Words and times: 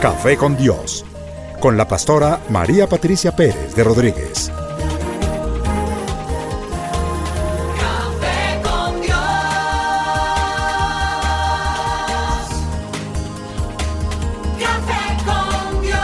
Café 0.00 0.36
con 0.38 0.56
Dios, 0.56 1.04
con 1.60 1.76
la 1.76 1.86
pastora 1.86 2.40
María 2.48 2.88
Patricia 2.88 3.36
Pérez 3.36 3.74
de 3.74 3.84
Rodríguez. 3.84 4.50
Café 7.78 8.62
con 8.62 9.02
Dios. 9.02 9.18
Café 14.58 15.18
con 15.26 15.82
Dios. 15.82 16.00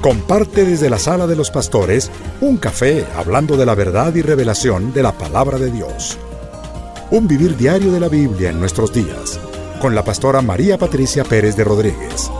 Comparte 0.00 0.64
desde 0.64 0.88
la 0.88 1.00
sala 1.00 1.26
de 1.26 1.34
los 1.34 1.50
pastores 1.50 2.12
un 2.40 2.56
café 2.56 3.04
hablando 3.16 3.56
de 3.56 3.66
la 3.66 3.74
verdad 3.74 4.14
y 4.14 4.22
revelación 4.22 4.92
de 4.92 5.02
la 5.02 5.10
palabra 5.10 5.58
de 5.58 5.72
Dios. 5.72 6.16
Un 7.10 7.28
vivir 7.28 7.56
diario 7.56 7.92
de 7.92 8.00
la 8.00 8.08
Biblia 8.08 8.50
en 8.50 8.58
nuestros 8.58 8.92
días, 8.92 9.38
con 9.80 9.94
la 9.94 10.02
pastora 10.02 10.40
María 10.40 10.78
Patricia 10.78 11.22
Pérez 11.22 11.54
de 11.54 11.64
Rodríguez. 11.64 12.30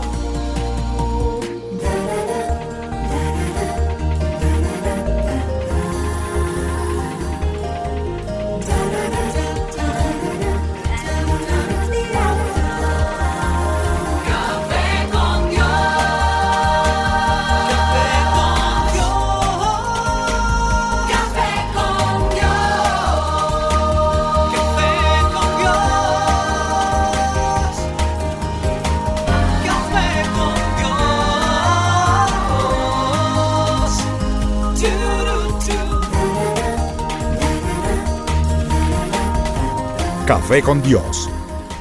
Con 40.65 40.83
Dios, 40.83 41.29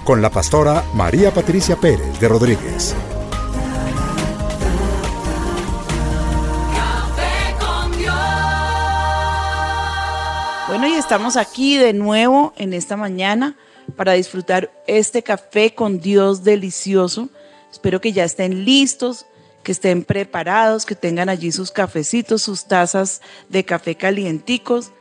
con 0.04 0.22
la 0.22 0.30
pastora 0.30 0.84
María 0.94 1.34
Patricia 1.34 1.78
Pérez 1.78 2.20
de 2.20 2.28
Rodríguez. 2.28 2.94
Café 6.76 7.56
con 7.62 7.98
Dios. 7.98 8.14
Bueno, 10.68 10.88
y 10.90 10.94
estamos 10.96 11.38
aquí 11.38 11.78
de 11.78 11.94
nuevo 11.94 12.52
en 12.58 12.74
esta 12.74 12.98
mañana 12.98 13.56
para 13.96 14.14
disfrutar 14.14 14.70
este 14.86 15.24
café 15.24 15.74
con 15.74 16.02
Dios 16.02 16.44
delicioso. 16.44 17.30
Espero 17.72 18.02
que 18.02 18.12
ya 18.12 18.26
estén 18.26 18.66
listos, 18.66 19.26
que 19.64 19.72
estén 19.72 20.04
preparados, 20.04 20.86
que 20.86 20.96
tengan 20.96 21.30
allí 21.30 21.54
sus 21.54 21.72
cafecitos, 21.72 22.42
sus 22.42 22.66
tazas 22.66 23.22
de 23.48 23.64
café 23.64 23.96
calienticos. 23.96 24.92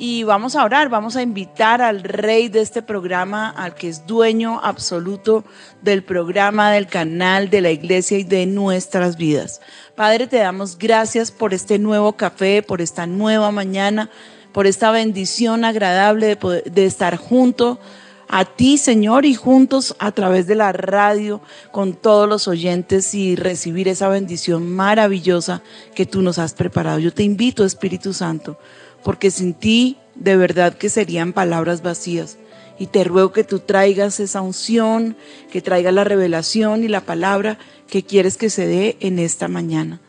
Y 0.00 0.22
vamos 0.22 0.54
a 0.54 0.64
orar, 0.64 0.88
vamos 0.88 1.16
a 1.16 1.22
invitar 1.22 1.82
al 1.82 2.04
rey 2.04 2.48
de 2.48 2.60
este 2.60 2.82
programa, 2.82 3.50
al 3.50 3.74
que 3.74 3.88
es 3.88 4.06
dueño 4.06 4.60
absoluto 4.62 5.44
del 5.82 6.04
programa, 6.04 6.70
del 6.70 6.86
canal, 6.86 7.50
de 7.50 7.60
la 7.60 7.72
iglesia 7.72 8.16
y 8.16 8.22
de 8.22 8.46
nuestras 8.46 9.16
vidas. 9.16 9.60
Padre, 9.96 10.28
te 10.28 10.36
damos 10.36 10.78
gracias 10.78 11.32
por 11.32 11.52
este 11.52 11.80
nuevo 11.80 12.12
café, 12.12 12.62
por 12.62 12.80
esta 12.80 13.08
nueva 13.08 13.50
mañana, 13.50 14.08
por 14.52 14.68
esta 14.68 14.92
bendición 14.92 15.64
agradable 15.64 16.28
de, 16.28 16.36
poder- 16.36 16.64
de 16.70 16.86
estar 16.86 17.16
junto 17.16 17.80
a 18.28 18.44
ti, 18.44 18.78
Señor, 18.78 19.24
y 19.24 19.34
juntos 19.34 19.96
a 19.98 20.12
través 20.12 20.46
de 20.46 20.54
la 20.54 20.70
radio 20.70 21.40
con 21.72 21.94
todos 21.94 22.28
los 22.28 22.46
oyentes 22.46 23.14
y 23.14 23.34
recibir 23.34 23.88
esa 23.88 24.08
bendición 24.08 24.68
maravillosa 24.70 25.62
que 25.94 26.06
tú 26.06 26.22
nos 26.22 26.38
has 26.38 26.52
preparado. 26.52 27.00
Yo 27.00 27.12
te 27.12 27.24
invito, 27.24 27.64
Espíritu 27.64 28.12
Santo, 28.12 28.60
porque 29.02 29.30
sin 29.30 29.54
ti 29.54 29.96
de 30.14 30.36
verdad 30.36 30.76
que 30.76 30.88
serían 30.88 31.32
palabras 31.32 31.82
vacías. 31.82 32.38
Y 32.78 32.86
te 32.86 33.02
ruego 33.04 33.32
que 33.32 33.44
tú 33.44 33.58
traigas 33.58 34.20
esa 34.20 34.40
unción, 34.40 35.16
que 35.50 35.60
traigas 35.62 35.92
la 35.92 36.04
revelación 36.04 36.84
y 36.84 36.88
la 36.88 37.00
palabra 37.00 37.58
que 37.88 38.04
quieres 38.04 38.36
que 38.36 38.50
se 38.50 38.66
dé 38.66 38.96
en 39.00 39.18
esta 39.18 39.48
mañana. 39.48 40.00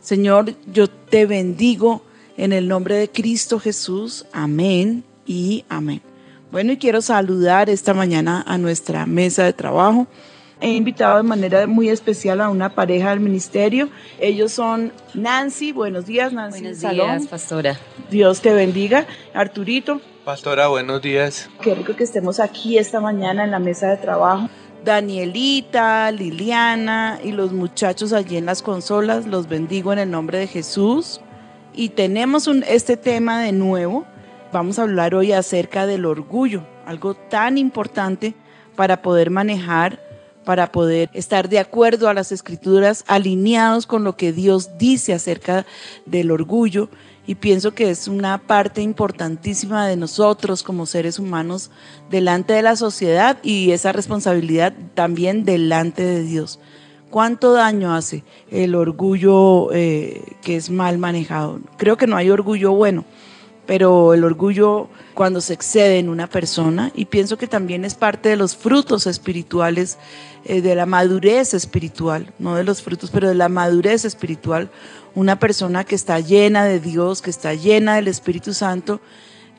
Señor, 0.00 0.54
yo 0.72 0.88
te 0.88 1.26
bendigo 1.26 2.02
en 2.36 2.52
el 2.52 2.68
nombre 2.68 2.96
de 2.96 3.10
Cristo 3.10 3.58
Jesús. 3.58 4.26
Amén 4.32 5.04
y 5.26 5.64
amén. 5.68 6.02
Bueno, 6.50 6.72
y 6.72 6.76
quiero 6.78 7.02
saludar 7.02 7.68
esta 7.68 7.94
mañana 7.94 8.44
a 8.46 8.56
nuestra 8.58 9.06
mesa 9.06 9.44
de 9.44 9.52
trabajo. 9.52 10.06
He 10.60 10.72
invitado 10.72 11.18
de 11.18 11.22
manera 11.22 11.66
muy 11.66 11.88
especial 11.88 12.40
a 12.40 12.48
una 12.48 12.74
pareja 12.74 13.10
del 13.10 13.20
ministerio. 13.20 13.88
Ellos 14.18 14.52
son 14.52 14.92
Nancy. 15.14 15.72
Buenos 15.72 16.06
días, 16.06 16.32
Nancy. 16.32 16.60
Buenos 16.62 16.78
Salón. 16.78 17.18
días, 17.18 17.26
pastora. 17.28 17.78
Dios 18.10 18.40
te 18.40 18.52
bendiga. 18.52 19.06
Arturito, 19.34 20.00
Pastora, 20.24 20.68
buenos 20.68 21.00
días. 21.00 21.48
qué 21.62 21.74
rico 21.74 21.96
que 21.96 22.04
estemos 22.04 22.38
aquí 22.38 22.76
esta 22.76 23.00
mañana 23.00 23.44
en 23.44 23.50
la 23.50 23.58
mesa 23.58 23.88
de 23.88 23.96
trabajo. 23.96 24.48
Danielita, 24.84 26.10
Liliana 26.10 27.18
y 27.22 27.32
los 27.32 27.52
muchachos 27.52 28.12
allí 28.12 28.36
en 28.36 28.44
las 28.46 28.60
consolas, 28.62 29.26
los 29.26 29.48
bendigo 29.48 29.92
en 29.92 29.98
el 30.00 30.10
nombre 30.10 30.38
de 30.38 30.46
Jesús. 30.46 31.20
Y 31.72 31.90
tenemos 31.90 32.46
un, 32.46 32.64
este 32.66 32.96
tema 32.96 33.40
de 33.40 33.52
nuevo. 33.52 34.06
Vamos 34.52 34.78
a 34.78 34.82
hablar 34.82 35.14
hoy 35.14 35.32
acerca 35.32 35.86
del 35.86 36.04
orgullo, 36.04 36.62
algo 36.84 37.14
tan 37.14 37.56
importante 37.56 38.34
para 38.76 39.02
poder 39.02 39.30
manejar, 39.30 40.00
para 40.48 40.72
poder 40.72 41.10
estar 41.12 41.50
de 41.50 41.58
acuerdo 41.58 42.08
a 42.08 42.14
las 42.14 42.32
escrituras, 42.32 43.04
alineados 43.06 43.86
con 43.86 44.02
lo 44.02 44.16
que 44.16 44.32
Dios 44.32 44.78
dice 44.78 45.12
acerca 45.12 45.66
del 46.06 46.30
orgullo. 46.30 46.88
Y 47.26 47.34
pienso 47.34 47.74
que 47.74 47.90
es 47.90 48.08
una 48.08 48.38
parte 48.38 48.80
importantísima 48.80 49.86
de 49.86 49.96
nosotros 49.96 50.62
como 50.62 50.86
seres 50.86 51.18
humanos 51.18 51.70
delante 52.10 52.54
de 52.54 52.62
la 52.62 52.76
sociedad 52.76 53.36
y 53.42 53.72
esa 53.72 53.92
responsabilidad 53.92 54.72
también 54.94 55.44
delante 55.44 56.02
de 56.02 56.22
Dios. 56.22 56.58
¿Cuánto 57.10 57.52
daño 57.52 57.94
hace 57.94 58.24
el 58.50 58.74
orgullo 58.74 59.70
eh, 59.74 60.22
que 60.40 60.56
es 60.56 60.70
mal 60.70 60.96
manejado? 60.96 61.60
Creo 61.76 61.98
que 61.98 62.06
no 62.06 62.16
hay 62.16 62.30
orgullo 62.30 62.72
bueno, 62.72 63.04
pero 63.68 64.14
el 64.14 64.24
orgullo 64.24 64.88
cuando 65.12 65.42
se 65.42 65.52
excede 65.52 65.98
en 65.98 66.08
una 66.08 66.26
persona 66.26 66.90
y 66.94 67.04
pienso 67.04 67.36
que 67.36 67.46
también 67.46 67.84
es 67.84 67.94
parte 67.94 68.30
de 68.30 68.36
los 68.36 68.56
frutos 68.56 69.06
espirituales, 69.06 69.98
eh, 70.46 70.62
de 70.62 70.74
la 70.74 70.86
madurez 70.86 71.52
espiritual, 71.52 72.32
no 72.38 72.54
de 72.54 72.64
los 72.64 72.80
frutos, 72.80 73.10
pero 73.10 73.28
de 73.28 73.34
la 73.34 73.50
madurez 73.50 74.06
espiritual. 74.06 74.70
Una 75.14 75.38
persona 75.38 75.84
que 75.84 75.96
está 75.96 76.18
llena 76.18 76.64
de 76.64 76.80
Dios, 76.80 77.20
que 77.20 77.28
está 77.28 77.52
llena 77.52 77.96
del 77.96 78.08
Espíritu 78.08 78.54
Santo, 78.54 79.02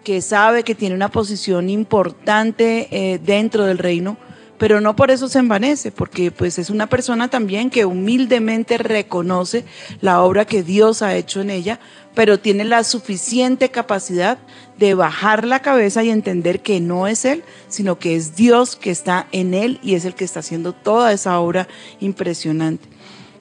que 0.04 0.22
sabe 0.22 0.64
que 0.64 0.74
tiene 0.74 0.96
una 0.96 1.12
posición 1.12 1.70
importante 1.70 2.88
eh, 2.90 3.20
dentro 3.20 3.68
del 3.68 3.78
reino, 3.78 4.18
pero 4.60 4.82
no 4.82 4.96
por 4.96 5.10
eso 5.10 5.30
se 5.30 5.40
envanece, 5.40 5.92
porque 5.92 6.32
pues 6.32 6.60
es 6.60 6.70
una 6.70 6.88
persona 6.88 7.30
también 7.30 7.70
que 7.70 7.86
humildemente 7.86 8.78
reconoce 8.78 9.64
la 10.02 10.22
obra 10.22 10.46
que 10.46 10.64
Dios 10.64 11.02
ha 11.02 11.16
hecho 11.16 11.40
en 11.40 11.50
ella, 11.50 11.80
pero 12.14 12.40
tiene 12.40 12.66
la 12.66 12.84
suficiente 12.84 13.70
capacidad 13.70 14.38
de 14.78 14.94
bajar 14.96 15.46
la 15.46 15.62
cabeza 15.62 16.04
y 16.04 16.10
entender 16.10 16.62
que 16.62 16.82
no 16.82 17.08
es 17.08 17.24
él, 17.24 17.44
sino 17.70 18.00
que 18.00 18.18
es 18.18 18.36
Dios 18.36 18.76
que 18.76 18.92
está 18.92 19.28
en 19.32 19.54
él 19.54 19.80
y 19.82 19.96
es 19.96 20.04
el 20.04 20.14
que 20.14 20.26
está 20.26 20.42
haciendo 20.42 20.74
toda 20.74 21.14
esa 21.14 21.40
obra 21.40 21.70
impresionante. 22.02 22.90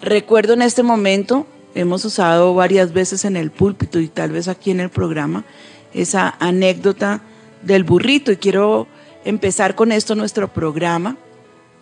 Recuerdo 0.01 0.53
en 0.53 0.63
este 0.63 0.85
momento, 0.85 1.49
hemos 1.75 2.05
usado 2.05 2.55
varias 2.55 2.93
veces 2.93 3.25
en 3.25 3.37
el 3.37 3.51
púlpito 3.51 3.99
y 3.99 4.07
tal 4.07 4.31
vez 4.31 4.47
aquí 4.47 4.71
en 4.71 4.79
el 4.79 4.91
programa, 4.91 5.45
esa 5.93 6.37
anécdota 6.39 7.23
del 7.63 7.83
burrito 7.83 8.31
y 8.31 8.37
quiero 8.37 8.87
empezar 9.29 9.75
con 9.75 9.93
esto 9.93 10.15
nuestro 10.15 10.49
programa. 10.49 11.19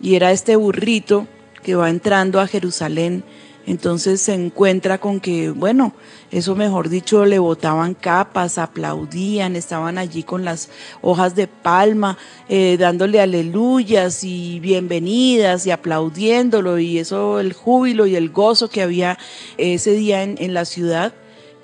Y 0.01 0.15
era 0.15 0.31
este 0.31 0.57
burrito 0.57 1.27
que 1.63 1.75
va 1.75 1.89
entrando 1.89 2.41
a 2.41 2.47
Jerusalén. 2.47 3.23
Entonces 3.65 4.21
se 4.21 4.33
encuentra 4.33 4.97
con 4.97 5.19
que, 5.19 5.49
bueno, 5.49 5.93
eso 6.29 6.55
mejor 6.55 6.89
dicho, 6.89 7.25
le 7.25 7.39
botaban 7.39 7.93
capas, 7.93 8.57
aplaudían, 8.57 9.55
estaban 9.55 9.97
allí 9.97 10.23
con 10.23 10.45
las 10.45 10.69
hojas 11.01 11.35
de 11.35 11.47
palma, 11.47 12.17
eh, 12.49 12.77
dándole 12.77 13.19
aleluyas 13.21 14.23
y 14.23 14.59
bienvenidas 14.59 15.65
y 15.65 15.71
aplaudiéndolo. 15.71 16.79
Y 16.79 16.99
eso, 16.99 17.39
el 17.39 17.53
júbilo 17.53 18.07
y 18.07 18.17
el 18.17 18.29
gozo 18.29 18.69
que 18.69 18.81
había 18.81 19.17
ese 19.57 19.91
día 19.93 20.23
en, 20.23 20.35
en 20.39 20.53
la 20.53 20.65
ciudad. 20.65 21.13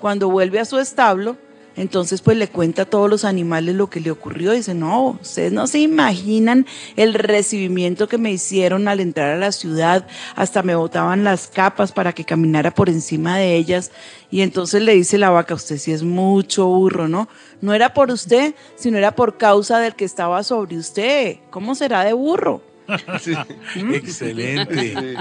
Cuando 0.00 0.30
vuelve 0.30 0.60
a 0.60 0.64
su 0.64 0.78
establo, 0.78 1.36
Entonces 1.76 2.22
pues 2.22 2.36
le 2.36 2.48
cuenta 2.48 2.82
a 2.82 2.84
todos 2.84 3.10
los 3.10 3.24
animales 3.24 3.74
lo 3.74 3.90
que 3.90 4.00
le 4.00 4.10
ocurrió. 4.10 4.52
Dice, 4.52 4.74
no, 4.74 5.18
ustedes 5.20 5.52
no 5.52 5.66
se 5.66 5.80
imaginan 5.80 6.66
el 6.96 7.14
recibimiento 7.14 8.08
que 8.08 8.18
me 8.18 8.32
hicieron 8.32 8.86
al 8.88 9.00
entrar 9.00 9.30
a 9.30 9.38
la 9.38 9.52
ciudad. 9.52 10.06
Hasta 10.36 10.62
me 10.62 10.74
botaban 10.74 11.24
las 11.24 11.48
capas 11.48 11.92
para 11.92 12.12
que 12.12 12.24
caminara 12.24 12.72
por 12.72 12.88
encima 12.88 13.38
de 13.38 13.56
ellas. 13.56 13.90
Y 14.30 14.42
entonces 14.42 14.82
le 14.82 14.94
dice 14.94 15.18
la 15.18 15.30
vaca, 15.30 15.54
usted 15.54 15.78
sí 15.78 15.92
es 15.92 16.02
mucho 16.02 16.66
burro, 16.66 17.08
¿no? 17.08 17.28
No 17.60 17.74
era 17.74 17.94
por 17.94 18.10
usted, 18.10 18.54
sino 18.76 18.98
era 18.98 19.14
por 19.14 19.36
causa 19.36 19.78
del 19.78 19.94
que 19.94 20.04
estaba 20.04 20.42
sobre 20.42 20.76
usted. 20.76 21.38
¿Cómo 21.50 21.74
será 21.74 22.04
de 22.04 22.12
burro? 22.12 22.62
Excelente. 23.76 25.16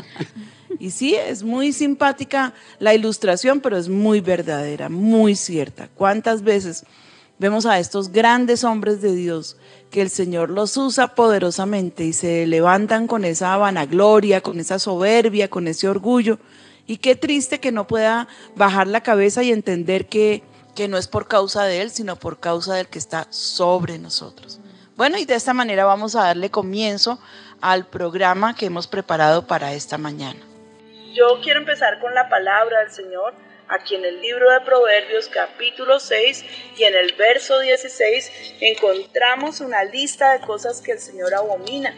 Y 0.80 0.92
sí, 0.92 1.16
es 1.16 1.44
muy 1.44 1.74
simpática 1.74 2.54
la 2.80 2.94
ilustración, 2.94 3.60
pero 3.62 3.78
es 3.78 3.90
muy 3.90 4.22
verdadera, 4.22 4.90
muy 4.90 5.36
cierta. 5.36 5.90
¿Cuántas 5.96 6.42
veces 6.44 6.86
vemos 7.40 7.66
a 7.66 7.80
estos 7.80 8.12
grandes 8.12 8.64
hombres 8.64 9.02
de 9.02 9.16
Dios 9.16 9.58
que 9.90 10.02
el 10.02 10.10
Señor 10.10 10.50
los 10.50 10.76
usa 10.78 11.16
poderosamente 11.16 12.06
y 12.06 12.14
se 12.14 12.48
levantan 12.48 13.08
con 13.08 13.26
esa 13.26 13.56
vanagloria, 13.58 14.42
con 14.42 14.60
esa 14.60 14.80
soberbia, 14.80 15.50
con 15.50 15.68
ese 15.68 15.88
orgullo? 15.88 16.40
Y 16.86 16.98
qué 16.98 17.16
triste 17.16 17.60
que 17.60 17.72
no 17.72 17.88
pueda 17.88 18.28
bajar 18.56 18.88
la 18.88 19.02
cabeza 19.02 19.44
y 19.44 19.52
entender 19.52 20.08
que, 20.08 20.44
que 20.76 20.88
no 20.88 20.98
es 20.98 21.08
por 21.08 21.28
causa 21.28 21.64
de 21.64 21.82
Él, 21.82 21.92
sino 21.92 22.18
por 22.18 22.40
causa 22.40 22.76
del 22.76 22.88
que 22.88 23.00
está 23.00 23.28
sobre 23.30 23.98
nosotros. 24.00 24.60
Bueno, 24.96 25.18
y 25.18 25.26
de 25.26 25.36
esta 25.36 25.54
manera 25.54 25.86
vamos 25.86 26.16
a 26.16 26.24
darle 26.24 26.52
comienzo 26.52 27.20
al 27.62 27.88
programa 27.88 28.54
que 28.56 28.66
hemos 28.66 28.88
preparado 28.88 29.48
para 29.48 29.74
esta 29.74 29.98
mañana. 29.98 30.40
Yo 31.14 31.40
quiero 31.44 31.60
empezar 31.60 32.00
con 32.00 32.16
la 32.16 32.28
palabra 32.28 32.80
del 32.80 32.90
Señor, 32.90 33.36
aquí 33.68 33.94
en 33.94 34.04
el 34.04 34.20
libro 34.20 34.50
de 34.50 34.62
Proverbios 34.62 35.28
capítulo 35.28 36.00
6 36.00 36.44
y 36.76 36.86
en 36.86 36.96
el 36.96 37.14
verso 37.14 37.60
16 37.60 38.56
encontramos 38.62 39.62
una 39.62 39.84
lista 39.84 40.32
de 40.32 40.44
cosas 40.44 40.82
que 40.82 40.94
el 40.94 41.00
Señor 41.00 41.36
abomina. 41.36 41.96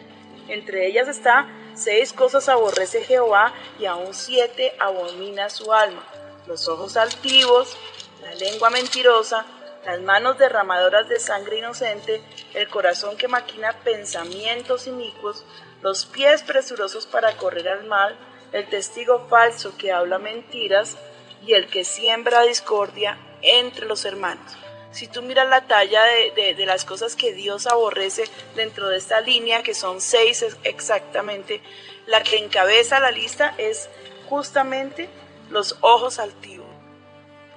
Entre 0.50 0.88
ellas 0.88 1.08
está 1.08 1.48
seis 1.76 2.12
cosas 2.12 2.50
aborrece 2.50 3.04
Jehová 3.04 3.54
y 3.80 3.86
aún 3.86 4.14
siete 4.14 4.76
abomina 4.80 5.50
su 5.50 5.72
alma. 5.72 6.04
Los 6.46 6.68
ojos 6.68 6.98
altivos, 6.98 7.78
la 8.22 8.36
lengua 8.36 8.70
mentirosa, 8.70 9.46
las 9.86 10.02
manos 10.02 10.38
derramadoras 10.38 11.08
de 11.08 11.22
sangre 11.22 11.60
inocente, 11.60 12.22
el 12.54 12.68
corazón 12.68 13.16
que 13.16 13.30
maquina 13.30 13.72
pensamientos 13.86 14.88
inicuos, 14.88 15.46
los 15.82 16.06
pies 16.06 16.44
presurosos 16.44 17.06
para 17.06 17.38
correr 17.38 17.70
al 17.70 17.86
mal, 17.86 18.18
el 18.52 18.68
testigo 18.68 19.28
falso 19.30 19.78
que 19.78 19.92
habla 19.92 20.18
mentiras 20.20 20.98
y 21.46 21.54
el 21.54 21.68
que 21.68 21.84
siembra 21.84 22.42
discordia 22.44 23.18
entre 23.42 23.86
los 23.86 24.06
hermanos. 24.06 24.58
Si 24.92 25.08
tú 25.08 25.22
miras 25.22 25.48
la 25.50 25.68
talla 25.68 26.04
de, 26.06 26.32
de- 26.32 26.56
de 26.56 26.66
las 26.66 26.86
cosas 26.86 27.16
que 27.16 27.34
Dios 27.34 27.68
aborrece 27.68 28.24
dentro 28.56 28.88
de 28.88 28.98
esta 28.98 29.20
línea, 29.20 29.62
que 29.62 29.74
son 29.74 30.00
seis 30.00 30.46
exactamente, 30.64 31.62
la 32.08 32.24
que 32.24 32.38
encabeza 32.38 33.00
la 33.00 33.12
lista 33.12 33.54
es 33.58 33.90
justamente 34.30 35.10
los 35.50 35.78
ojos 35.82 36.18
altivos. 36.20 36.68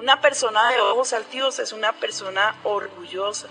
Una 0.00 0.20
persona 0.20 0.70
de 0.70 0.80
ojos 0.80 1.12
altivos 1.12 1.58
es 1.60 1.72
una 1.72 1.92
persona 1.92 2.56
orgullosa. 2.64 3.48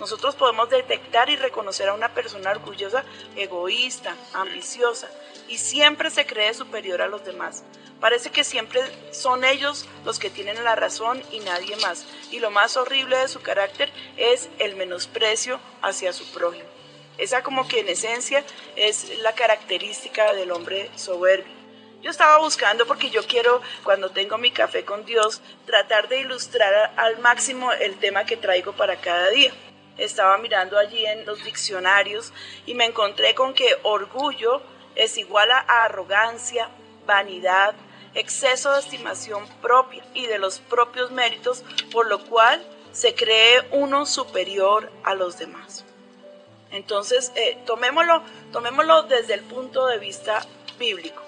Nosotros 0.00 0.36
podemos 0.36 0.70
detectar 0.70 1.28
y 1.28 1.36
reconocer 1.36 1.88
a 1.88 1.94
una 1.94 2.14
persona 2.14 2.50
orgullosa, 2.50 3.04
egoísta, 3.36 4.14
ambiciosa 4.32 5.08
y 5.48 5.58
siempre 5.58 6.10
se 6.10 6.26
cree 6.26 6.54
superior 6.54 7.02
a 7.02 7.08
los 7.08 7.24
demás. 7.24 7.64
Parece 8.00 8.30
que 8.30 8.44
siempre 8.44 8.80
son 9.10 9.44
ellos 9.44 9.86
los 10.04 10.18
que 10.18 10.30
tienen 10.30 10.62
la 10.62 10.76
razón 10.76 11.22
y 11.32 11.40
nadie 11.40 11.74
más. 11.76 12.06
Y 12.30 12.38
lo 12.38 12.50
más 12.50 12.76
horrible 12.76 13.16
de 13.16 13.28
su 13.28 13.40
carácter 13.40 13.90
es 14.16 14.48
el 14.58 14.76
menosprecio 14.76 15.58
hacia 15.82 16.12
su 16.12 16.24
prójimo. 16.32 16.68
Esa 17.16 17.42
como 17.42 17.66
que 17.66 17.80
en 17.80 17.88
esencia 17.88 18.44
es 18.76 19.18
la 19.18 19.32
característica 19.34 20.32
del 20.34 20.52
hombre 20.52 20.90
soberbio. 20.94 21.58
Yo 22.00 22.12
estaba 22.12 22.38
buscando 22.38 22.86
porque 22.86 23.10
yo 23.10 23.26
quiero, 23.26 23.60
cuando 23.82 24.10
tengo 24.10 24.38
mi 24.38 24.52
café 24.52 24.84
con 24.84 25.04
Dios, 25.04 25.40
tratar 25.66 26.08
de 26.08 26.20
ilustrar 26.20 26.92
al 26.96 27.18
máximo 27.18 27.72
el 27.72 27.98
tema 27.98 28.24
que 28.24 28.36
traigo 28.36 28.72
para 28.72 29.00
cada 29.00 29.30
día. 29.30 29.52
Estaba 29.96 30.38
mirando 30.38 30.78
allí 30.78 31.04
en 31.04 31.26
los 31.26 31.42
diccionarios 31.42 32.32
y 32.66 32.74
me 32.74 32.84
encontré 32.84 33.34
con 33.34 33.52
que 33.52 33.76
orgullo 33.82 34.62
es 34.98 35.16
igual 35.16 35.50
a 35.50 35.60
arrogancia, 35.84 36.68
vanidad, 37.06 37.74
exceso 38.14 38.72
de 38.72 38.80
estimación 38.80 39.46
propia 39.62 40.04
y 40.12 40.26
de 40.26 40.38
los 40.38 40.58
propios 40.58 41.10
méritos, 41.12 41.64
por 41.90 42.06
lo 42.06 42.24
cual 42.26 42.62
se 42.92 43.14
cree 43.14 43.66
uno 43.70 44.04
superior 44.04 44.90
a 45.04 45.14
los 45.14 45.38
demás. 45.38 45.84
Entonces, 46.70 47.32
eh, 47.36 47.56
tomémoslo, 47.64 48.22
tomémoslo 48.52 49.04
desde 49.04 49.34
el 49.34 49.42
punto 49.42 49.86
de 49.86 49.98
vista 49.98 50.44
bíblico. 50.78 51.22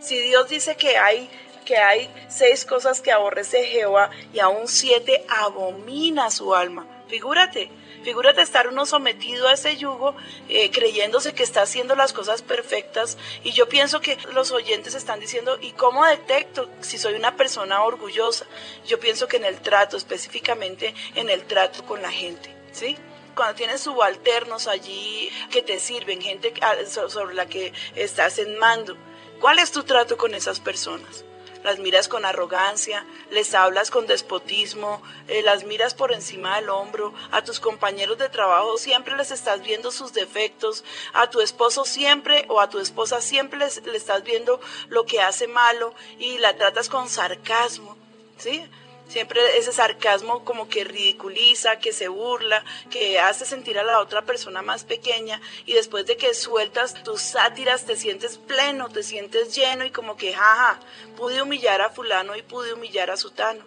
Si 0.00 0.18
Dios 0.18 0.48
dice 0.48 0.76
que 0.76 0.96
hay, 0.96 1.30
que 1.64 1.76
hay 1.76 2.10
seis 2.28 2.64
cosas 2.64 3.00
que 3.00 3.12
aborrece 3.12 3.64
Jehová 3.64 4.10
y 4.32 4.40
aún 4.40 4.66
siete 4.66 5.24
abomina 5.28 6.30
su 6.30 6.54
alma, 6.54 6.86
figúrate, 7.08 7.70
figúrate 8.04 8.42
estar 8.42 8.68
uno 8.68 8.86
sometido 8.86 9.48
a 9.48 9.54
ese 9.54 9.76
yugo 9.76 10.14
eh, 10.48 10.70
creyéndose 10.70 11.34
que 11.34 11.42
está 11.42 11.62
haciendo 11.62 11.96
las 11.96 12.12
cosas 12.12 12.42
perfectas 12.42 13.16
y 13.42 13.52
yo 13.52 13.68
pienso 13.68 14.00
que 14.00 14.16
los 14.32 14.52
oyentes 14.52 14.94
están 14.94 15.18
diciendo, 15.20 15.58
¿y 15.60 15.72
cómo 15.72 16.04
detecto 16.06 16.68
si 16.80 16.98
soy 16.98 17.14
una 17.14 17.36
persona 17.36 17.82
orgullosa? 17.82 18.44
Yo 18.86 19.00
pienso 19.00 19.26
que 19.26 19.38
en 19.38 19.44
el 19.46 19.60
trato, 19.60 19.96
específicamente 19.96 20.94
en 21.14 21.30
el 21.30 21.44
trato 21.44 21.84
con 21.84 22.02
la 22.02 22.12
gente, 22.12 22.54
¿sí? 22.72 22.96
cuando 23.34 23.56
tienes 23.56 23.80
subalternos 23.80 24.68
allí 24.68 25.28
que 25.50 25.60
te 25.62 25.80
sirven, 25.80 26.20
gente 26.22 26.54
so- 26.88 27.08
sobre 27.10 27.34
la 27.34 27.46
que 27.46 27.72
estás 27.96 28.38
en 28.38 28.56
mando, 28.58 28.96
¿cuál 29.40 29.58
es 29.58 29.72
tu 29.72 29.82
trato 29.82 30.16
con 30.16 30.34
esas 30.34 30.60
personas? 30.60 31.24
Las 31.64 31.78
miras 31.80 32.06
con 32.08 32.24
arrogancia, 32.26 33.04
les 33.30 33.54
hablas 33.54 33.90
con 33.90 34.06
despotismo, 34.06 35.02
eh, 35.28 35.42
las 35.42 35.64
miras 35.64 35.94
por 35.94 36.12
encima 36.12 36.56
del 36.56 36.68
hombro, 36.68 37.12
a 37.32 37.42
tus 37.42 37.58
compañeros 37.58 38.18
de 38.18 38.28
trabajo 38.28 38.76
siempre 38.78 39.16
les 39.16 39.30
estás 39.32 39.62
viendo 39.62 39.90
sus 39.90 40.12
defectos, 40.12 40.84
a 41.14 41.30
tu 41.30 41.40
esposo 41.40 41.84
siempre 41.86 42.44
o 42.48 42.60
a 42.60 42.68
tu 42.68 42.78
esposa 42.78 43.20
siempre 43.22 43.58
les- 43.58 43.82
le 43.84 43.96
estás 43.96 44.22
viendo 44.22 44.60
lo 44.88 45.06
que 45.06 45.20
hace 45.22 45.48
malo 45.48 45.94
y 46.18 46.38
la 46.38 46.54
tratas 46.56 46.88
con 46.90 47.08
sarcasmo, 47.08 47.96
¿sí? 48.38 48.62
Siempre 49.08 49.58
ese 49.58 49.72
sarcasmo 49.72 50.44
como 50.44 50.68
que 50.68 50.84
ridiculiza, 50.84 51.78
que 51.78 51.92
se 51.92 52.08
burla, 52.08 52.64
que 52.90 53.20
hace 53.20 53.44
sentir 53.44 53.78
a 53.78 53.82
la 53.82 54.00
otra 54.00 54.22
persona 54.22 54.62
más 54.62 54.84
pequeña 54.84 55.40
y 55.66 55.74
después 55.74 56.06
de 56.06 56.16
que 56.16 56.34
sueltas 56.34 57.02
tus 57.04 57.20
sátiras 57.20 57.84
te 57.84 57.96
sientes 57.96 58.38
pleno, 58.38 58.88
te 58.88 59.02
sientes 59.02 59.54
lleno 59.54 59.84
y 59.84 59.90
como 59.90 60.16
que 60.16 60.32
jaja, 60.32 60.80
pude 61.16 61.42
humillar 61.42 61.82
a 61.82 61.90
fulano 61.90 62.34
y 62.34 62.42
pude 62.42 62.72
humillar 62.72 63.10
a 63.10 63.16
sutano. 63.16 63.64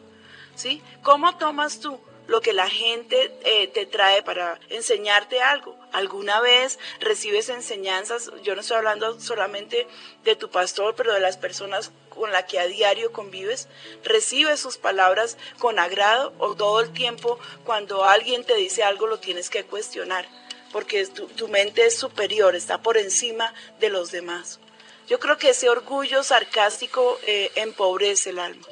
¿Sí? 0.55 0.81
¿Cómo 1.03 1.37
tomas 1.37 1.79
tú 1.79 1.99
lo 2.27 2.41
que 2.41 2.53
la 2.53 2.69
gente 2.69 3.33
eh, 3.43 3.67
te 3.67 3.85
trae 3.85 4.21
para 4.21 4.59
enseñarte 4.69 5.41
algo? 5.41 5.77
¿Alguna 5.91 6.41
vez 6.41 6.77
recibes 6.99 7.49
enseñanzas? 7.49 8.31
Yo 8.43 8.53
no 8.53 8.61
estoy 8.61 8.77
hablando 8.77 9.19
solamente 9.19 9.87
de 10.23 10.35
tu 10.35 10.49
pastor, 10.49 10.93
pero 10.95 11.13
de 11.13 11.19
las 11.19 11.37
personas 11.37 11.91
con 12.09 12.31
las 12.31 12.45
que 12.45 12.59
a 12.59 12.67
diario 12.67 13.11
convives. 13.11 13.67
¿Recibes 14.03 14.59
sus 14.59 14.77
palabras 14.77 15.37
con 15.57 15.79
agrado 15.79 16.33
o 16.37 16.55
todo 16.55 16.81
el 16.81 16.91
tiempo 16.91 17.39
cuando 17.63 18.03
alguien 18.03 18.43
te 18.43 18.55
dice 18.55 18.83
algo 18.83 19.07
lo 19.07 19.19
tienes 19.19 19.49
que 19.49 19.63
cuestionar? 19.63 20.27
Porque 20.71 21.05
tu, 21.07 21.47
mente 21.47 21.85
es 21.85 21.97
superior, 21.97 22.55
está 22.55 22.81
por 22.81 22.97
encima 22.97 23.53
de 23.79 23.89
los 23.89 24.11
demás. 24.11 24.59
Yo 25.07 25.19
creo 25.19 25.37
que 25.37 25.51
ese 25.51 25.69
orgullo 25.69 26.21
sarcástico 26.23 27.17
eh, 27.25 27.51
empobrece 27.55 28.31
el 28.31 28.39
alma 28.39 28.67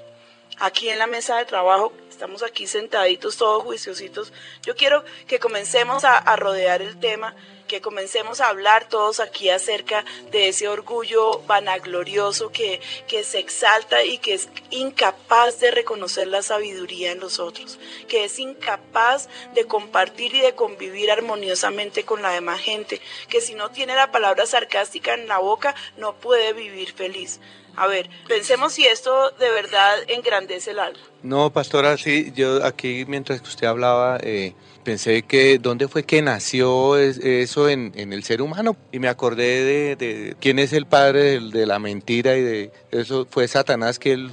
aquí 0.59 0.89
en 0.89 0.99
la 0.99 1.07
mesa 1.07 1.37
de 1.37 1.45
trabajo, 1.45 1.93
estamos 2.09 2.43
aquí 2.43 2.67
sentaditos 2.67 3.37
todos 3.37 3.63
juiciositos, 3.63 4.31
yo 4.61 4.75
quiero 4.75 5.03
que 5.27 5.39
comencemos 5.39 6.03
a, 6.05 6.35
rodear 6.35 6.81
el 6.81 6.99
tema, 6.99 7.35
que 7.67 7.81
comencemos 7.81 8.41
a 8.41 8.49
hablar 8.49 8.87
todos 8.87 9.19
aquí 9.19 9.49
acerca 9.49 10.05
de 10.31 10.49
ese 10.49 10.67
orgullo 10.67 11.39
vanaglorioso 11.47 12.51
que, 12.51 12.79
que 13.07 13.23
se 13.23 13.39
exalta 13.39 14.03
y 14.03 14.19
que 14.19 14.35
es 14.35 14.49
incapaz 14.69 15.59
de 15.59 15.71
reconocer 15.71 16.27
la 16.27 16.41
sabiduría 16.41 17.11
en 17.11 17.19
los 17.19 17.39
otros, 17.39 17.79
que 18.07 18.25
es 18.25 18.37
incapaz 18.39 19.27
de 19.53 19.65
compartir 19.65 20.35
y 20.35 20.41
de 20.41 20.55
convivir 20.55 21.11
armoniosamente 21.11 22.05
con 22.05 22.21
la 22.21 22.31
demás 22.31 22.61
gente, 22.61 23.01
que 23.29 23.41
si 23.41 23.55
no 23.55 23.71
tiene 23.71 23.95
la 23.95 24.11
palabra 24.11 24.45
sarcástica 24.45 25.13
en 25.13 25.27
la 25.27 25.39
boca 25.39 25.75
no 25.97 26.15
puede 26.15 26.53
vivir 26.53 26.93
feliz. 26.93 27.39
A 27.77 27.87
ver, 27.87 28.09
pensemos 28.27 28.73
si 28.73 28.85
esto 28.85 29.31
de 29.39 29.49
verdad 29.51 29.95
engrandece 30.07 30.71
el 30.71 30.79
alma. 30.79 30.99
No, 31.23 31.51
pastora, 31.51 31.97
sí, 31.97 32.31
yo 32.35 32.63
aquí 32.63 33.03
mientras 33.07 33.41
que 33.41 33.47
usted 33.49 33.67
hablaba, 33.67 34.17
eh, 34.21 34.53
pensé 34.83 35.23
que 35.23 35.57
dónde 35.59 35.87
fue 35.87 36.03
que 36.03 36.21
nació 36.21 36.97
es- 36.97 37.17
eso 37.17 37.67
en, 37.67 37.91
en 37.95 38.13
el 38.13 38.23
ser 38.23 38.41
humano 38.41 38.77
y 38.91 38.99
me 38.99 39.07
acordé 39.09 39.63
de, 39.63 39.95
de 39.95 40.35
quién 40.39 40.59
es 40.59 40.71
el 40.73 40.85
padre 40.85 41.39
de, 41.39 41.65
la 41.65 41.79
mentira 41.79 42.37
y 42.37 42.41
de 42.41 42.71
eso 42.91 43.27
fue 43.29 43.47
Satanás 43.47 43.99
que 43.99 44.13
él 44.13 44.31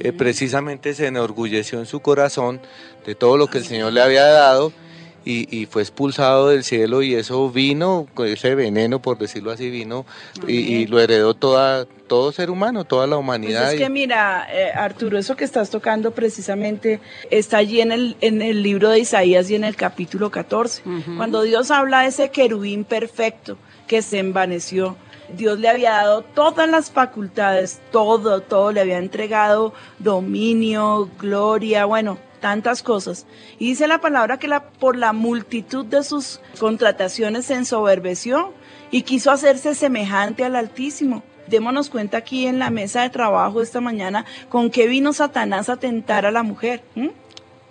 eh, 0.00 0.12
precisamente 0.12 0.94
se 0.94 1.06
enorgulleció 1.06 1.78
en 1.80 1.86
su 1.86 2.00
corazón 2.00 2.60
de 3.06 3.14
todo 3.14 3.36
lo 3.36 3.46
que 3.48 3.58
el 3.58 3.64
Señor 3.64 3.92
le 3.92 4.02
había 4.02 4.24
dado 4.26 4.72
y, 5.24 5.54
y 5.56 5.66
fue 5.66 5.82
expulsado 5.82 6.48
del 6.48 6.64
cielo 6.64 7.02
y 7.02 7.14
eso 7.14 7.50
vino, 7.50 8.06
ese 8.24 8.54
veneno, 8.54 9.00
por 9.02 9.18
decirlo 9.18 9.50
así, 9.50 9.68
vino 9.70 10.06
y, 10.46 10.86
lo 10.86 11.00
heredó 11.00 11.34
toda, 11.34 11.84
todo 12.06 12.32
ser 12.32 12.50
humano, 12.50 12.84
toda 12.84 13.06
la 13.06 13.16
Pues 13.16 13.24
humanidad. 13.24 13.68
es 13.68 13.74
y- 13.74 13.78
que 13.78 13.90
mira, 13.90 14.46
eh, 14.50 14.70
Arturo, 14.74 15.18
eso 15.18 15.36
que 15.36 15.44
estás 15.44 15.70
tocando 15.70 16.12
precisamente 16.12 17.00
está 17.30 17.58
allí 17.58 17.80
en 17.80 17.92
el, 17.92 18.16
en 18.20 18.40
el 18.42 18.62
libro 18.62 18.88
de 18.90 19.00
Isaías 19.00 19.50
y 19.50 19.54
en 19.56 19.64
el 19.64 19.76
capítulo 19.76 20.30
14. 20.30 20.82
Cuando 21.16 21.42
Dios 21.42 21.70
habla 21.70 22.02
de 22.02 22.08
ese 22.08 22.30
querubín 22.30 22.84
perfecto 22.84 23.58
que 23.86 24.00
se 24.02 24.18
envaneció, 24.20 24.96
Dios 25.36 25.58
le 25.58 25.68
había 25.68 25.90
dado 25.92 26.22
todas 26.22 26.70
las 26.70 26.90
facultades, 26.90 27.80
todo, 27.92 28.40
todo, 28.40 28.72
le 28.72 28.80
había 28.80 28.96
entregado 28.98 29.74
dominio, 29.98 31.08
gloria, 31.20 31.84
bueno, 31.84 32.18
tantas 32.40 32.82
cosas. 32.82 33.26
Y 33.58 33.68
dice 33.68 33.86
la 33.86 34.00
palabra 34.00 34.38
que 34.38 34.48
la, 34.48 34.64
por 34.70 34.96
la 34.96 35.12
multitud 35.12 35.84
de 35.84 36.02
sus 36.02 36.40
contrataciones 36.58 37.46
se 37.46 37.54
ensoberbeció 37.54 38.52
y 38.90 39.02
quiso 39.02 39.30
hacerse 39.30 39.74
semejante 39.74 40.44
al 40.44 40.56
Altísimo. 40.56 41.22
Démonos 41.46 41.88
cuenta 41.88 42.18
aquí 42.18 42.46
en 42.46 42.58
la 42.58 42.70
mesa 42.70 43.02
de 43.02 43.10
trabajo 43.10 43.62
esta 43.62 43.80
mañana 43.80 44.24
con 44.48 44.70
qué 44.70 44.86
vino 44.86 45.12
Satanás 45.12 45.68
a 45.68 45.76
tentar 45.76 46.26
a 46.26 46.30
la 46.30 46.42
mujer. 46.42 46.82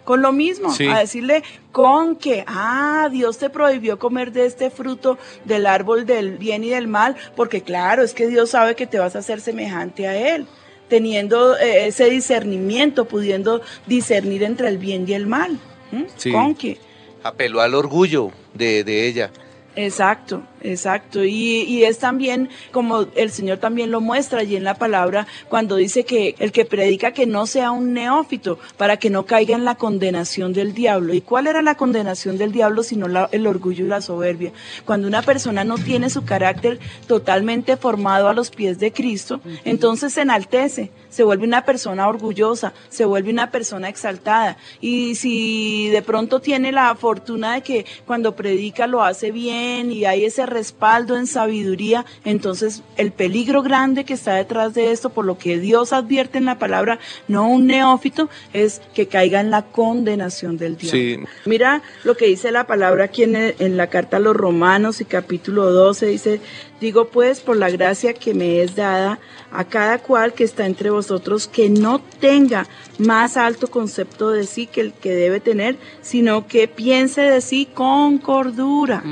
Con 0.03 0.21
lo 0.21 0.31
mismo, 0.31 0.71
Sí. 0.71 0.87
a 0.87 0.99
decirle 0.99 1.43
con 1.73 2.15
que, 2.15 2.45
ah, 2.47 3.09
Dios 3.11 3.37
te 3.37 3.49
prohibió 3.49 3.99
comer 3.99 4.31
de 4.31 4.45
este 4.45 4.69
fruto 4.69 5.17
del 5.43 5.65
árbol 5.65 6.05
del 6.05 6.37
bien 6.37 6.63
y 6.63 6.69
del 6.69 6.87
mal, 6.87 7.17
porque 7.35 7.61
claro, 7.61 8.03
es 8.03 8.13
que 8.13 8.27
Dios 8.27 8.51
sabe 8.51 8.75
que 8.75 8.87
te 8.87 8.99
vas 8.99 9.15
a 9.17 9.19
hacer 9.19 9.41
semejante 9.41 10.07
a 10.07 10.15
Él, 10.35 10.47
teniendo 10.87 11.57
eh, 11.57 11.87
ese 11.87 12.09
discernimiento, 12.09 13.05
pudiendo 13.05 13.61
discernir 13.85 14.43
entre 14.43 14.69
el 14.69 14.77
bien 14.77 15.05
y 15.07 15.13
el 15.13 15.27
mal. 15.27 15.59
¿m? 15.91 16.07
Sí. 16.15 16.31
Con 16.31 16.55
que. 16.55 16.77
apeló 17.23 17.61
al 17.61 17.75
orgullo 17.75 18.31
de, 18.53 18.83
de 18.83 19.07
ella. 19.07 19.31
Exacto, 19.75 20.41
exacto. 20.61 21.23
Y, 21.23 21.61
y 21.63 21.83
es 21.83 21.99
también 21.99 22.49
como 22.71 23.07
el 23.15 23.31
Señor 23.31 23.57
también 23.59 23.91
lo 23.91 24.01
muestra 24.01 24.39
allí 24.41 24.55
en 24.55 24.63
la 24.63 24.75
palabra 24.75 25.27
cuando 25.49 25.75
dice 25.75 26.03
que 26.05 26.35
el 26.39 26.51
que 26.51 26.65
predica 26.65 27.11
que 27.11 27.25
no 27.25 27.45
sea 27.45 27.71
un 27.71 27.93
neófito 27.93 28.59
para 28.77 28.97
que 28.97 29.09
no 29.09 29.25
caiga 29.25 29.55
en 29.55 29.65
la 29.65 29.75
condenación 29.75 30.53
del 30.53 30.73
diablo. 30.73 31.13
¿Y 31.13 31.21
cuál 31.21 31.47
era 31.47 31.61
la 31.61 31.75
condenación 31.75 32.37
del 32.37 32.51
diablo 32.51 32.83
sino 32.83 33.07
la- 33.07 33.29
el 33.31 33.47
orgullo 33.47 33.85
y 33.85 33.87
la 33.87 34.01
soberbia? 34.01 34.51
Cuando 34.85 35.07
una 35.07 35.21
persona 35.21 35.63
no 35.63 35.77
tiene 35.77 36.09
su 36.09 36.25
carácter 36.25 36.79
totalmente 37.07 37.77
formado 37.77 38.27
a 38.27 38.33
los 38.33 38.49
pies 38.51 38.79
de 38.79 38.91
Cristo, 38.91 39.39
entonces 39.65 40.13
se 40.13 40.21
enaltece, 40.21 40.91
se 41.09 41.23
vuelve 41.23 41.45
una 41.45 41.63
persona 41.65 42.07
orgullosa, 42.07 42.73
se 42.89 43.05
vuelve 43.05 43.31
una 43.31 43.51
persona 43.51 43.89
exaltada. 43.89 44.57
Y 44.81 45.15
si 45.15 45.87
de 45.89 46.01
pronto 46.01 46.39
tiene 46.39 46.71
la 46.71 46.93
fortuna 46.95 47.53
de 47.55 47.61
que 47.61 47.85
cuando 48.05 48.35
predica 48.35 48.87
lo 48.87 49.03
hace 49.03 49.31
bien 49.31 49.91
y 49.91 50.05
hay 50.05 50.25
ese 50.25 50.45
respaldo 50.47 51.17
en 51.17 51.27
sabiduría, 51.27 52.05
entonces 52.25 52.81
el 52.97 53.11
peligro 53.11 53.61
grande 53.61 54.03
que 54.05 54.13
está 54.13 54.33
detrás 54.35 54.73
de 54.73 54.91
esto, 54.91 55.09
por 55.11 55.25
lo 55.25 55.37
que 55.37 55.59
Dios 55.59 55.93
advierte 55.93 56.37
en 56.39 56.45
la 56.45 56.57
palabra, 56.57 56.99
no 57.27 57.47
un 57.47 57.67
neófito, 57.67 58.29
es 58.53 58.81
que 58.95 59.07
caiga 59.07 59.39
en 59.39 59.51
la 59.51 59.61
condenación 59.63 60.57
del 60.57 60.77
diablo. 60.77 60.91
Sí. 60.99 61.19
Mira 61.45 61.81
lo 62.03 62.17
que 62.17 62.25
dice 62.27 62.51
la 62.51 62.65
palabra 62.67 63.05
aquí 63.05 63.23
en, 63.23 63.35
el- 63.35 63.55
en 63.59 63.77
la 63.77 63.87
carta 63.87 64.17
a 64.17 64.19
los 64.19 64.35
Romanos 64.35 65.01
y 65.01 65.05
capítulo 65.05 65.69
12, 65.71 66.05
dice, 66.07 66.41
digo 66.79 67.07
pues 67.09 67.39
por 67.39 67.57
la 67.57 67.69
gracia 67.69 68.13
que 68.13 68.33
me 68.33 68.61
es 68.61 68.75
dada 68.75 69.19
a 69.51 69.65
cada 69.65 69.99
cual 69.99 70.33
que 70.33 70.43
está 70.43 70.65
entre 70.65 70.89
vosotros, 70.89 71.47
que 71.47 71.69
no 71.69 71.99
tenga 71.99 72.67
más 72.97 73.37
alto 73.37 73.67
concepto 73.67 74.31
de 74.31 74.45
sí 74.45 74.67
que 74.67 74.81
el 74.81 74.93
que 74.93 75.13
debe 75.13 75.39
tener, 75.39 75.77
sino 76.01 76.47
que 76.47 76.67
piense 76.67 77.21
de 77.21 77.41
sí 77.41 77.67
con 77.73 78.17
cordura. 78.17 79.03